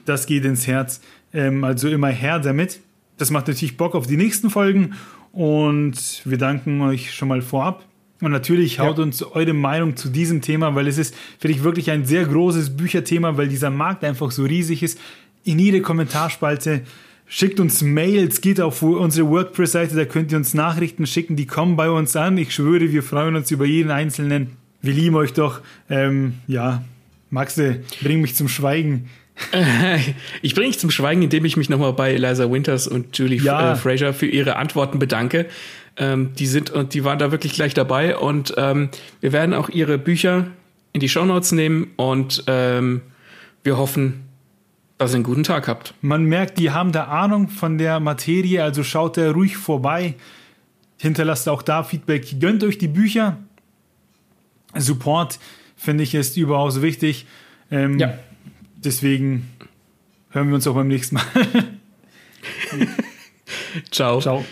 Das 0.06 0.26
geht 0.26 0.46
ins 0.46 0.68
Herz. 0.68 1.02
Ähm, 1.34 1.64
also 1.64 1.88
immer 1.88 2.10
her 2.10 2.40
damit. 2.40 2.80
Das 3.18 3.32
macht 3.32 3.48
natürlich 3.48 3.78
Bock 3.78 3.96
auf 3.96 4.08
die 4.08 4.18
nächsten 4.18 4.50
Folgen 4.50 4.96
und 5.32 6.22
wir 6.26 6.38
danken 6.38 6.82
euch 6.82 7.14
schon 7.14 7.28
mal 7.28 7.42
vorab. 7.42 7.86
Und 8.22 8.32
natürlich 8.32 8.80
haut 8.80 8.98
ja. 8.98 9.04
uns 9.04 9.22
eure 9.24 9.54
Meinung 9.54 9.98
zu 9.98 10.10
diesem 10.10 10.42
Thema, 10.42 10.74
weil 10.74 10.88
es 10.88 10.98
ist, 10.98 11.14
finde 11.38 11.58
ich, 11.58 11.64
wirklich 11.64 11.92
ein 11.92 12.06
sehr 12.06 12.26
großes 12.26 12.78
Bücherthema, 12.78 13.38
weil 13.38 13.50
dieser 13.50 13.70
Markt 13.70 14.04
einfach 14.04 14.32
so 14.32 14.44
riesig 14.44 14.84
ist. 14.84 15.00
In 15.44 15.60
jede 15.60 15.82
Kommentarspalte 15.82 16.82
schickt 17.28 17.60
uns 17.60 17.82
Mails, 17.82 18.42
geht 18.42 18.62
auf 18.62 18.82
unsere 18.82 19.30
WordPress-Seite, 19.30 19.96
da 19.96 20.06
könnt 20.06 20.32
ihr 20.32 20.38
uns 20.38 20.54
Nachrichten 20.54 21.06
schicken, 21.06 21.36
die 21.36 21.46
kommen 21.46 21.76
bei 21.76 21.90
uns 21.90 22.16
an. 22.16 22.38
Ich 22.38 22.54
schwöre, 22.54 22.92
wir 22.92 23.04
freuen 23.04 23.36
uns 23.36 23.52
über 23.52 23.66
jeden 23.66 23.92
einzelnen. 23.92 24.52
Wir 24.82 24.94
lieben 24.94 25.16
euch 25.16 25.34
doch. 25.34 25.62
Ähm, 25.90 26.36
ja, 26.48 26.84
Maxe, 27.30 27.82
bring 28.02 28.22
mich 28.22 28.36
zum 28.36 28.48
Schweigen. 28.48 29.10
ich 30.42 30.56
bringe 30.56 30.68
dich 30.68 30.80
zum 30.80 30.92
Schweigen, 30.92 31.22
indem 31.22 31.44
ich 31.44 31.58
mich 31.58 31.70
nochmal 31.70 31.92
bei 31.92 32.14
Eliza 32.14 32.50
Winters 32.50 32.88
und 32.88 33.18
Julie 33.18 33.42
ja. 33.42 33.74
äh, 33.74 33.76
Fraser 33.76 34.14
für 34.14 34.28
ihre 34.28 34.56
Antworten 34.56 35.00
bedanke. 35.00 35.48
Ähm, 35.97 36.34
die 36.35 36.45
sind 36.45 36.72
und 36.72 36.93
die 36.93 37.03
waren 37.05 37.19
da 37.19 37.31
wirklich 37.31 37.53
gleich 37.53 37.73
dabei 37.73 38.17
und 38.17 38.53
ähm, 38.57 38.89
wir 39.22 39.31
werden 39.31 39.53
auch 39.53 39.69
ihre 39.69 39.97
Bücher 39.97 40.47
in 40.91 40.99
die 40.99 41.07
Shownotes 41.07 41.53
nehmen 41.53 41.91
und 41.95 42.43
ähm, 42.47 43.01
wir 43.63 43.77
hoffen, 43.77 44.26
dass 44.97 45.11
ihr 45.11 45.15
einen 45.15 45.23
guten 45.23 45.43
Tag 45.43 45.67
habt. 45.67 45.93
Man 46.01 46.26
merkt, 46.26 46.57
die 46.57 46.72
haben 46.72 46.91
da 46.91 47.05
Ahnung 47.05 47.47
von 47.47 47.77
der 47.77 47.99
Materie, 47.99 48.63
also 48.63 48.84
schaut 48.84 49.17
da 49.17 49.31
ruhig 49.31 49.57
vorbei. 49.57 50.15
Hinterlasst 50.97 51.49
auch 51.49 51.61
da 51.61 51.84
Feedback. 51.84 52.39
Gönnt 52.39 52.63
euch 52.63 52.77
die 52.77 52.88
Bücher. 52.88 53.38
Support, 54.73 55.39
finde 55.76 56.03
ich, 56.03 56.13
ist 56.13 56.38
überaus 56.38 56.81
wichtig. 56.81 57.26
Ähm, 57.72 57.99
ja. 57.99 58.17
Deswegen 58.77 59.49
hören 60.30 60.47
wir 60.49 60.55
uns 60.55 60.67
auch 60.67 60.76
beim 60.76 60.88
nächsten 60.88 61.15
Mal. 61.15 61.26
Ciao. 63.91 64.19
Ciao. 64.19 64.45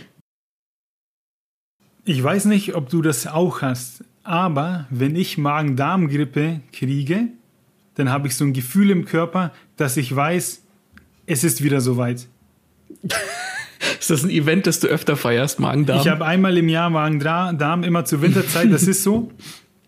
Ich 2.05 2.21
weiß 2.21 2.45
nicht, 2.45 2.75
ob 2.75 2.89
du 2.89 3.01
das 3.01 3.27
auch 3.27 3.61
hast, 3.61 4.03
aber 4.23 4.88
wenn 4.89 5.15
ich 5.15 5.38
Magen-Darm-Grippe 5.38 6.59
kriege, 6.73 7.30
dann 7.95 8.09
habe 8.09 8.27
ich 8.27 8.35
so 8.35 8.43
ein 8.43 8.51
Gefühl 8.51 8.89
im 8.89 9.05
Körper, 9.05 9.53
dass 9.77 9.95
ich 9.95 10.13
weiß, 10.13 10.63
es 11.27 11.43
ist 11.45 11.63
wieder 11.63 11.80
soweit. 11.80 12.27
ist 13.99 14.09
das 14.09 14.23
ein 14.23 14.30
Event, 14.30 14.67
das 14.67 14.81
du 14.81 14.88
öfter 14.88 15.15
feierst, 15.15 15.61
Magen-Darm? 15.61 16.01
Ich 16.01 16.09
habe 16.09 16.25
einmal 16.25 16.57
im 16.57 16.67
Jahr 16.67 16.89
Magen-Darm, 16.89 17.84
immer 17.84 18.03
zur 18.03 18.21
Winterzeit, 18.21 18.71
das 18.71 18.84
ist 18.84 19.03
so. 19.03 19.31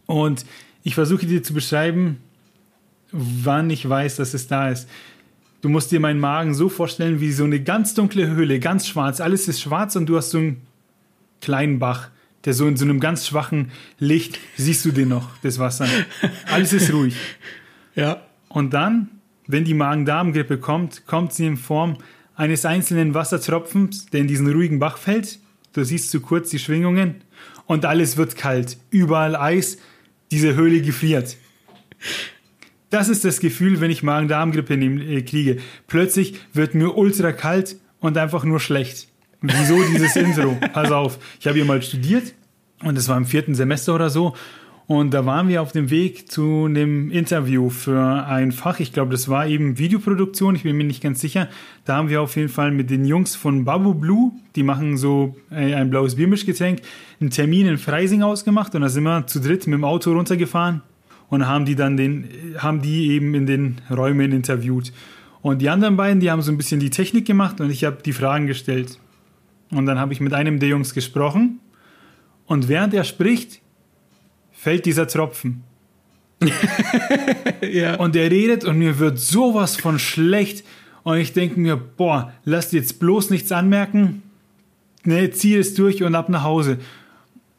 Und 0.06 0.46
ich 0.84 0.96
versuche 0.96 1.26
dir 1.26 1.44
zu 1.44 1.54
beschreiben, 1.54 2.22
wann 3.12 3.70
ich 3.70 3.88
weiß, 3.88 4.16
dass 4.16 4.34
es 4.34 4.48
da 4.48 4.70
ist. 4.70 4.88
Du 5.60 5.68
musst 5.68 5.92
dir 5.92 6.00
meinen 6.00 6.22
Magen 6.22 6.54
so 6.54 6.70
vorstellen 6.70 7.20
wie 7.20 7.34
so 7.34 7.44
eine 7.44 7.62
ganz 7.62 7.94
dunkle 7.94 8.28
Höhle, 8.28 8.60
ganz 8.60 8.88
schwarz. 8.88 9.20
Alles 9.20 9.50
ist 9.50 9.62
schwarz 9.62 9.98
und 9.98 10.06
du 10.06 10.16
hast 10.16 10.30
so 10.30 10.38
einen 10.38 10.62
kleinen 11.42 11.80
Bach, 11.80 12.10
der 12.46 12.54
so 12.54 12.68
in 12.68 12.78
so 12.78 12.86
einem 12.86 13.00
ganz 13.00 13.28
schwachen 13.28 13.72
Licht, 14.00 14.40
siehst 14.56 14.86
du 14.86 14.92
den 14.92 15.10
noch, 15.10 15.30
das 15.42 15.60
Wasser. 15.60 15.88
Alles 16.52 16.74
ist 16.74 16.94
ruhig. 16.94 17.16
Ja. 17.98 18.26
Und 18.50 18.74
dann, 18.74 19.10
wenn 19.48 19.64
die 19.64 19.74
Magen-Darm-Grippe 19.74 20.58
kommt, 20.58 21.08
kommt 21.08 21.32
sie 21.32 21.46
in 21.46 21.56
Form 21.56 21.98
eines 22.36 22.66
einzelnen 22.66 23.14
Wassertropfens, 23.14 24.08
der 24.08 24.20
in 24.20 24.28
diesen 24.28 24.52
ruhigen 24.52 24.80
Bach 24.80 24.98
fällt. 24.98 25.40
Du 25.72 25.82
siehst 25.86 26.12
zu 26.12 26.20
kurz 26.20 26.50
die 26.50 26.60
Schwingungen 26.60 27.16
und 27.68 27.86
alles 27.86 28.18
wird 28.18 28.36
kalt. 28.36 28.78
Überall 28.90 29.38
Eis, 29.38 29.78
diese 30.32 30.56
Höhle 30.56 30.82
gefriert. 30.82 31.38
Das 32.90 33.10
ist 33.10 33.26
das 33.26 33.40
Gefühl, 33.40 33.82
wenn 33.82 33.92
ich 33.92 34.04
Magen-Darm-Grippe 34.04 34.76
äh, 34.76 35.22
kriege. 35.24 35.58
Plötzlich 35.88 36.36
wird 36.54 36.76
mir 36.76 36.96
ultra 36.96 37.32
kalt 37.32 37.78
und 38.00 38.18
einfach 38.18 38.44
nur 38.44 38.60
schlecht. 38.60 39.08
Wieso 39.54 39.82
dieses 39.84 40.16
Intro? 40.16 40.58
Pass 40.74 40.92
auf, 40.92 41.20
ich 41.40 41.48
habe 41.48 41.58
hier 41.58 41.66
mal 41.66 41.82
studiert 41.82 42.34
und 42.84 42.98
es 42.98 43.08
war 43.08 43.18
im 43.18 43.26
vierten 43.26 43.56
Semester 43.56 43.96
oder 43.96 44.10
so. 44.10 44.34
Und 44.88 45.16
da 45.16 45.26
waren 45.26 45.48
wir 45.48 45.64
auf 45.64 45.72
dem 45.72 45.90
Weg 45.90 46.32
zu 46.32 46.66
einem 46.66 47.10
Interview 47.10 47.70
für 47.72 48.28
ein 48.28 48.52
Fach. 48.52 48.80
Ich 48.80 48.94
glaube, 48.94 49.12
das 49.12 49.28
war 49.28 49.48
eben 49.48 49.80
Videoproduktion. 49.80 50.56
Ich 50.56 50.62
bin 50.62 50.78
mir 50.78 50.84
nicht 50.84 51.02
ganz 51.02 51.20
sicher. 51.22 51.48
Da 51.86 51.96
haben 51.96 52.10
wir 52.10 52.22
auf 52.22 52.36
jeden 52.36 52.50
Fall 52.50 52.70
mit 52.70 52.92
den 52.92 53.04
Jungs 53.04 53.36
von 53.36 53.66
Babu 53.66 53.96
Blue, 53.96 54.32
die 54.56 54.62
machen 54.62 54.98
so 54.98 55.36
äh, 55.50 55.74
ein 55.74 55.90
blaues 55.90 56.16
Biermischgetränk, 56.16 56.82
einen 57.20 57.32
Termin 57.32 57.66
in 57.66 57.78
Freising 57.80 58.22
ausgemacht. 58.22 58.76
Und 58.76 58.82
da 58.82 58.90
sind 58.90 59.04
wir 59.04 59.26
zu 59.26 59.40
dritt 59.40 59.66
mit 59.66 59.74
dem 59.74 59.84
Auto 59.84 60.12
runtergefahren 60.12 60.84
und 61.30 61.48
haben 61.48 61.66
die 61.66 61.76
dann 61.76 61.98
den, 61.98 62.30
haben 62.60 62.84
die 62.84 63.10
eben 63.10 63.34
in 63.34 63.48
den 63.48 63.82
Räumen 63.90 64.32
interviewt. 64.32 64.94
Und 65.42 65.64
die 65.64 65.70
anderen 65.70 65.98
beiden, 65.98 66.20
die 66.20 66.30
haben 66.30 66.44
so 66.44 66.52
ein 66.52 66.58
bisschen 66.58 66.80
die 66.80 66.92
Technik 66.92 67.26
gemacht 67.26 67.60
und 67.60 67.72
ich 67.72 67.84
habe 67.84 67.98
die 68.06 68.14
Fragen 68.14 68.46
gestellt. 68.46 69.00
Und 69.72 69.86
dann 69.86 70.00
habe 70.00 70.14
ich 70.14 70.20
mit 70.20 70.34
einem 70.34 70.60
der 70.60 70.70
Jungs 70.70 70.94
gesprochen 70.94 71.60
und 72.46 72.68
während 72.68 72.94
er 72.94 73.04
spricht, 73.04 73.62
fällt 74.52 74.86
dieser 74.86 75.08
Tropfen. 75.08 75.64
ja. 77.62 77.96
Und 77.96 78.16
er 78.16 78.30
redet 78.30 78.66
und 78.66 78.78
mir 78.78 79.00
wird 79.00 79.20
sowas 79.20 79.76
von 79.76 80.00
schlecht. 80.00 80.64
Und 81.04 81.18
ich 81.18 81.34
denke 81.34 81.60
mir, 81.60 81.76
boah, 81.76 82.34
lass 82.44 82.72
jetzt 82.72 83.00
bloß 83.00 83.30
nichts 83.30 83.52
anmerken. 83.52 84.24
Ne, 85.04 85.30
zieh 85.32 85.56
es 85.56 85.76
durch 85.76 86.04
und 86.04 86.16
ab 86.16 86.30
nach 86.30 86.44
Hause. 86.44 86.80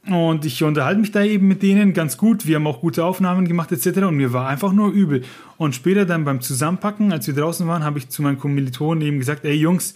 Und 0.09 0.45
ich 0.45 0.63
unterhalte 0.63 1.01
mich 1.01 1.11
da 1.11 1.25
eben 1.25 1.49
mit 1.49 1.63
denen 1.63 1.93
ganz 1.93 2.17
gut. 2.17 2.47
Wir 2.47 2.57
haben 2.57 2.67
auch 2.67 2.81
gute 2.81 3.05
Aufnahmen 3.05 3.47
gemacht 3.47 3.73
etc. 3.73 3.99
Und 3.99 4.17
mir 4.17 4.33
war 4.33 4.49
einfach 4.49 4.73
nur 4.73 4.91
übel. 4.91 5.23
Und 5.57 5.75
später 5.75 6.05
dann 6.05 6.25
beim 6.25 6.41
Zusammenpacken, 6.41 7.13
als 7.13 7.27
wir 7.27 7.35
draußen 7.35 7.67
waren, 7.67 7.83
habe 7.83 7.99
ich 7.99 8.09
zu 8.09 8.23
meinen 8.23 8.39
Kommilitonen 8.39 9.03
eben 9.03 9.19
gesagt, 9.19 9.45
ey 9.45 9.55
Jungs, 9.55 9.95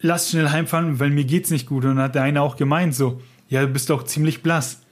lasst 0.00 0.30
schnell 0.30 0.50
heimfahren, 0.50 0.98
weil 0.98 1.10
mir 1.10 1.24
geht's 1.24 1.50
nicht 1.50 1.66
gut. 1.66 1.84
Und 1.84 1.96
dann 1.96 2.04
hat 2.04 2.14
der 2.14 2.22
eine 2.22 2.42
auch 2.42 2.56
gemeint 2.56 2.94
so, 2.94 3.20
ja, 3.48 3.62
du 3.62 3.68
bist 3.68 3.90
doch 3.90 4.04
ziemlich 4.04 4.42
blass. 4.42 4.82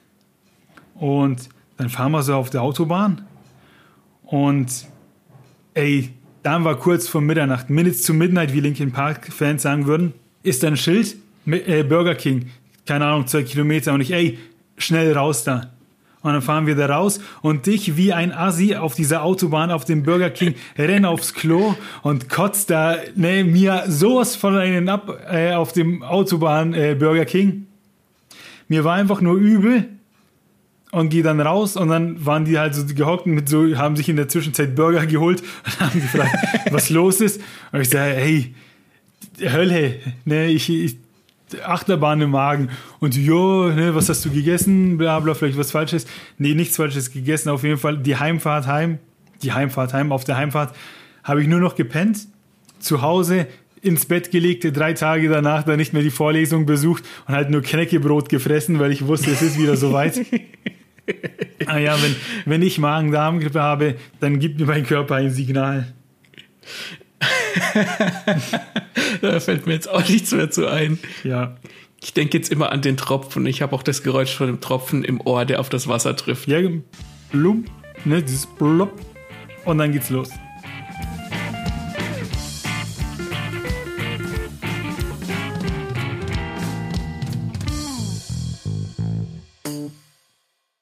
Und 0.95 1.49
dann 1.77 1.89
fahren 1.89 2.11
wir 2.11 2.23
so 2.23 2.35
auf 2.35 2.49
der 2.49 2.61
Autobahn 2.61 3.25
und 4.23 4.85
ey, 5.73 6.13
dann 6.43 6.65
war 6.65 6.75
kurz 6.75 7.07
vor 7.07 7.21
Mitternacht, 7.21 7.69
Minutes 7.69 8.03
to 8.03 8.13
Midnight, 8.13 8.53
wie 8.53 8.59
Linkin 8.59 8.91
Park 8.91 9.31
Fans 9.31 9.61
sagen 9.61 9.85
würden, 9.85 10.13
ist 10.43 10.63
ein 10.65 10.75
Schild, 10.75 11.15
äh, 11.45 11.83
Burger 11.83 12.15
King 12.15 12.49
keine 12.89 13.05
Ahnung, 13.05 13.27
zwei 13.27 13.43
Kilometer 13.43 13.93
und 13.93 14.01
ich, 14.01 14.11
ey, 14.11 14.39
schnell 14.79 15.13
raus 15.13 15.43
da. 15.43 15.71
Und 16.21 16.33
dann 16.33 16.41
fahren 16.41 16.67
wir 16.67 16.75
da 16.75 16.87
raus 16.87 17.21
und 17.41 17.65
dich 17.65 17.95
wie 17.95 18.11
ein 18.11 18.33
Assi 18.33 18.75
auf 18.75 18.93
dieser 18.93 19.23
Autobahn 19.23 19.71
auf 19.71 19.85
dem 19.85 20.03
Burger 20.03 20.29
King 20.29 20.55
renn 20.77 21.05
aufs 21.05 21.33
Klo 21.33 21.75
und 22.01 22.27
kotzt 22.29 22.69
da 22.69 22.97
ne, 23.15 23.45
mir 23.45 23.85
sowas 23.87 24.35
von 24.35 24.57
einen 24.57 24.89
ab 24.89 25.17
äh, 25.31 25.53
auf 25.53 25.71
dem 25.71 26.03
Autobahn 26.03 26.73
äh, 26.73 26.95
Burger 26.99 27.25
King. 27.25 27.67
Mir 28.67 28.83
war 28.83 28.95
einfach 28.95 29.21
nur 29.21 29.35
übel 29.35 29.87
und 30.91 31.09
gehe 31.09 31.23
dann 31.23 31.39
raus 31.39 31.77
und 31.77 31.87
dann 31.87 32.25
waren 32.25 32.45
die 32.45 32.59
halt 32.59 32.75
so 32.75 32.83
gehockt 32.85 33.25
mit 33.25 33.47
so, 33.47 33.77
haben 33.77 33.95
sich 33.95 34.09
in 34.09 34.17
der 34.17 34.27
Zwischenzeit 34.27 34.75
Burger 34.75 35.05
geholt 35.05 35.41
und 35.65 35.79
haben 35.79 36.01
gefragt, 36.01 36.35
was 36.71 36.89
los 36.89 37.21
ist. 37.21 37.41
Und 37.71 37.81
ich 37.81 37.89
sage, 37.89 38.13
hey, 38.15 38.55
Hölle, 39.41 39.99
ne, 40.25 40.47
ich, 40.47 40.69
ich 40.69 40.97
Achterbahn 41.63 42.21
im 42.21 42.31
Magen 42.31 42.69
und 42.99 43.15
jo, 43.15 43.69
ne, 43.69 43.95
was 43.95 44.09
hast 44.09 44.25
du 44.25 44.29
gegessen? 44.29 44.97
Bla 44.97 45.19
bla, 45.19 45.33
vielleicht 45.33 45.57
was 45.57 45.71
Falsches. 45.71 46.05
Nee, 46.37 46.53
nichts 46.53 46.77
Falsches 46.77 47.11
gegessen. 47.11 47.49
Auf 47.49 47.63
jeden 47.63 47.77
Fall 47.77 47.97
die 47.97 48.15
Heimfahrt 48.15 48.67
heim, 48.67 48.99
die 49.41 49.53
Heimfahrt 49.53 49.93
heim. 49.93 50.11
Auf 50.11 50.23
der 50.23 50.37
Heimfahrt 50.37 50.75
habe 51.23 51.41
ich 51.41 51.47
nur 51.47 51.59
noch 51.59 51.75
gepennt, 51.75 52.27
zu 52.79 53.01
Hause 53.01 53.47
ins 53.81 54.05
Bett 54.05 54.31
gelegt, 54.31 54.65
drei 54.75 54.93
Tage 54.93 55.29
danach 55.29 55.63
dann 55.63 55.77
nicht 55.77 55.93
mehr 55.93 56.01
die 56.01 56.09
Vorlesung 56.09 56.65
besucht 56.65 57.03
und 57.27 57.35
halt 57.35 57.49
nur 57.49 57.61
Knäckebrot 57.61 58.29
gefressen, 58.29 58.79
weil 58.79 58.91
ich 58.91 59.07
wusste, 59.07 59.31
es 59.31 59.41
ist 59.41 59.57
wieder 59.57 59.77
soweit. 59.77 60.19
ah 61.65 61.77
ja, 61.77 62.01
wenn, 62.01 62.15
wenn 62.45 62.61
ich 62.61 62.77
Magen-Darm-Grippe 62.77 63.61
habe, 63.61 63.95
dann 64.19 64.39
gibt 64.39 64.59
mir 64.59 64.65
mein 64.65 64.85
Körper 64.85 65.15
ein 65.15 65.31
Signal. 65.31 65.93
da 69.21 69.39
fällt 69.39 69.65
mir 69.65 69.73
jetzt 69.73 69.89
auch 69.89 70.07
nichts 70.07 70.31
mehr 70.31 70.51
zu 70.51 70.67
ein. 70.67 70.99
Ja. 71.23 71.55
Ich 72.01 72.13
denke 72.13 72.37
jetzt 72.37 72.51
immer 72.51 72.71
an 72.71 72.81
den 72.81 72.97
Tropfen. 72.97 73.45
Ich 73.45 73.61
habe 73.61 73.75
auch 73.75 73.83
das 73.83 74.03
Geräusch 74.03 74.35
von 74.35 74.47
dem 74.47 74.61
Tropfen 74.61 75.03
im 75.03 75.19
Ohr, 75.21 75.45
der 75.45 75.59
auf 75.59 75.69
das 75.69 75.87
Wasser 75.87 76.15
trifft. 76.15 76.47
Ja, 76.47 76.59
blum, 77.31 77.65
ne, 78.05 78.23
dieses 78.23 78.45
blub. 78.45 78.93
Und 79.65 79.79
dann 79.79 79.91
geht's 79.91 80.09
los. 80.09 80.29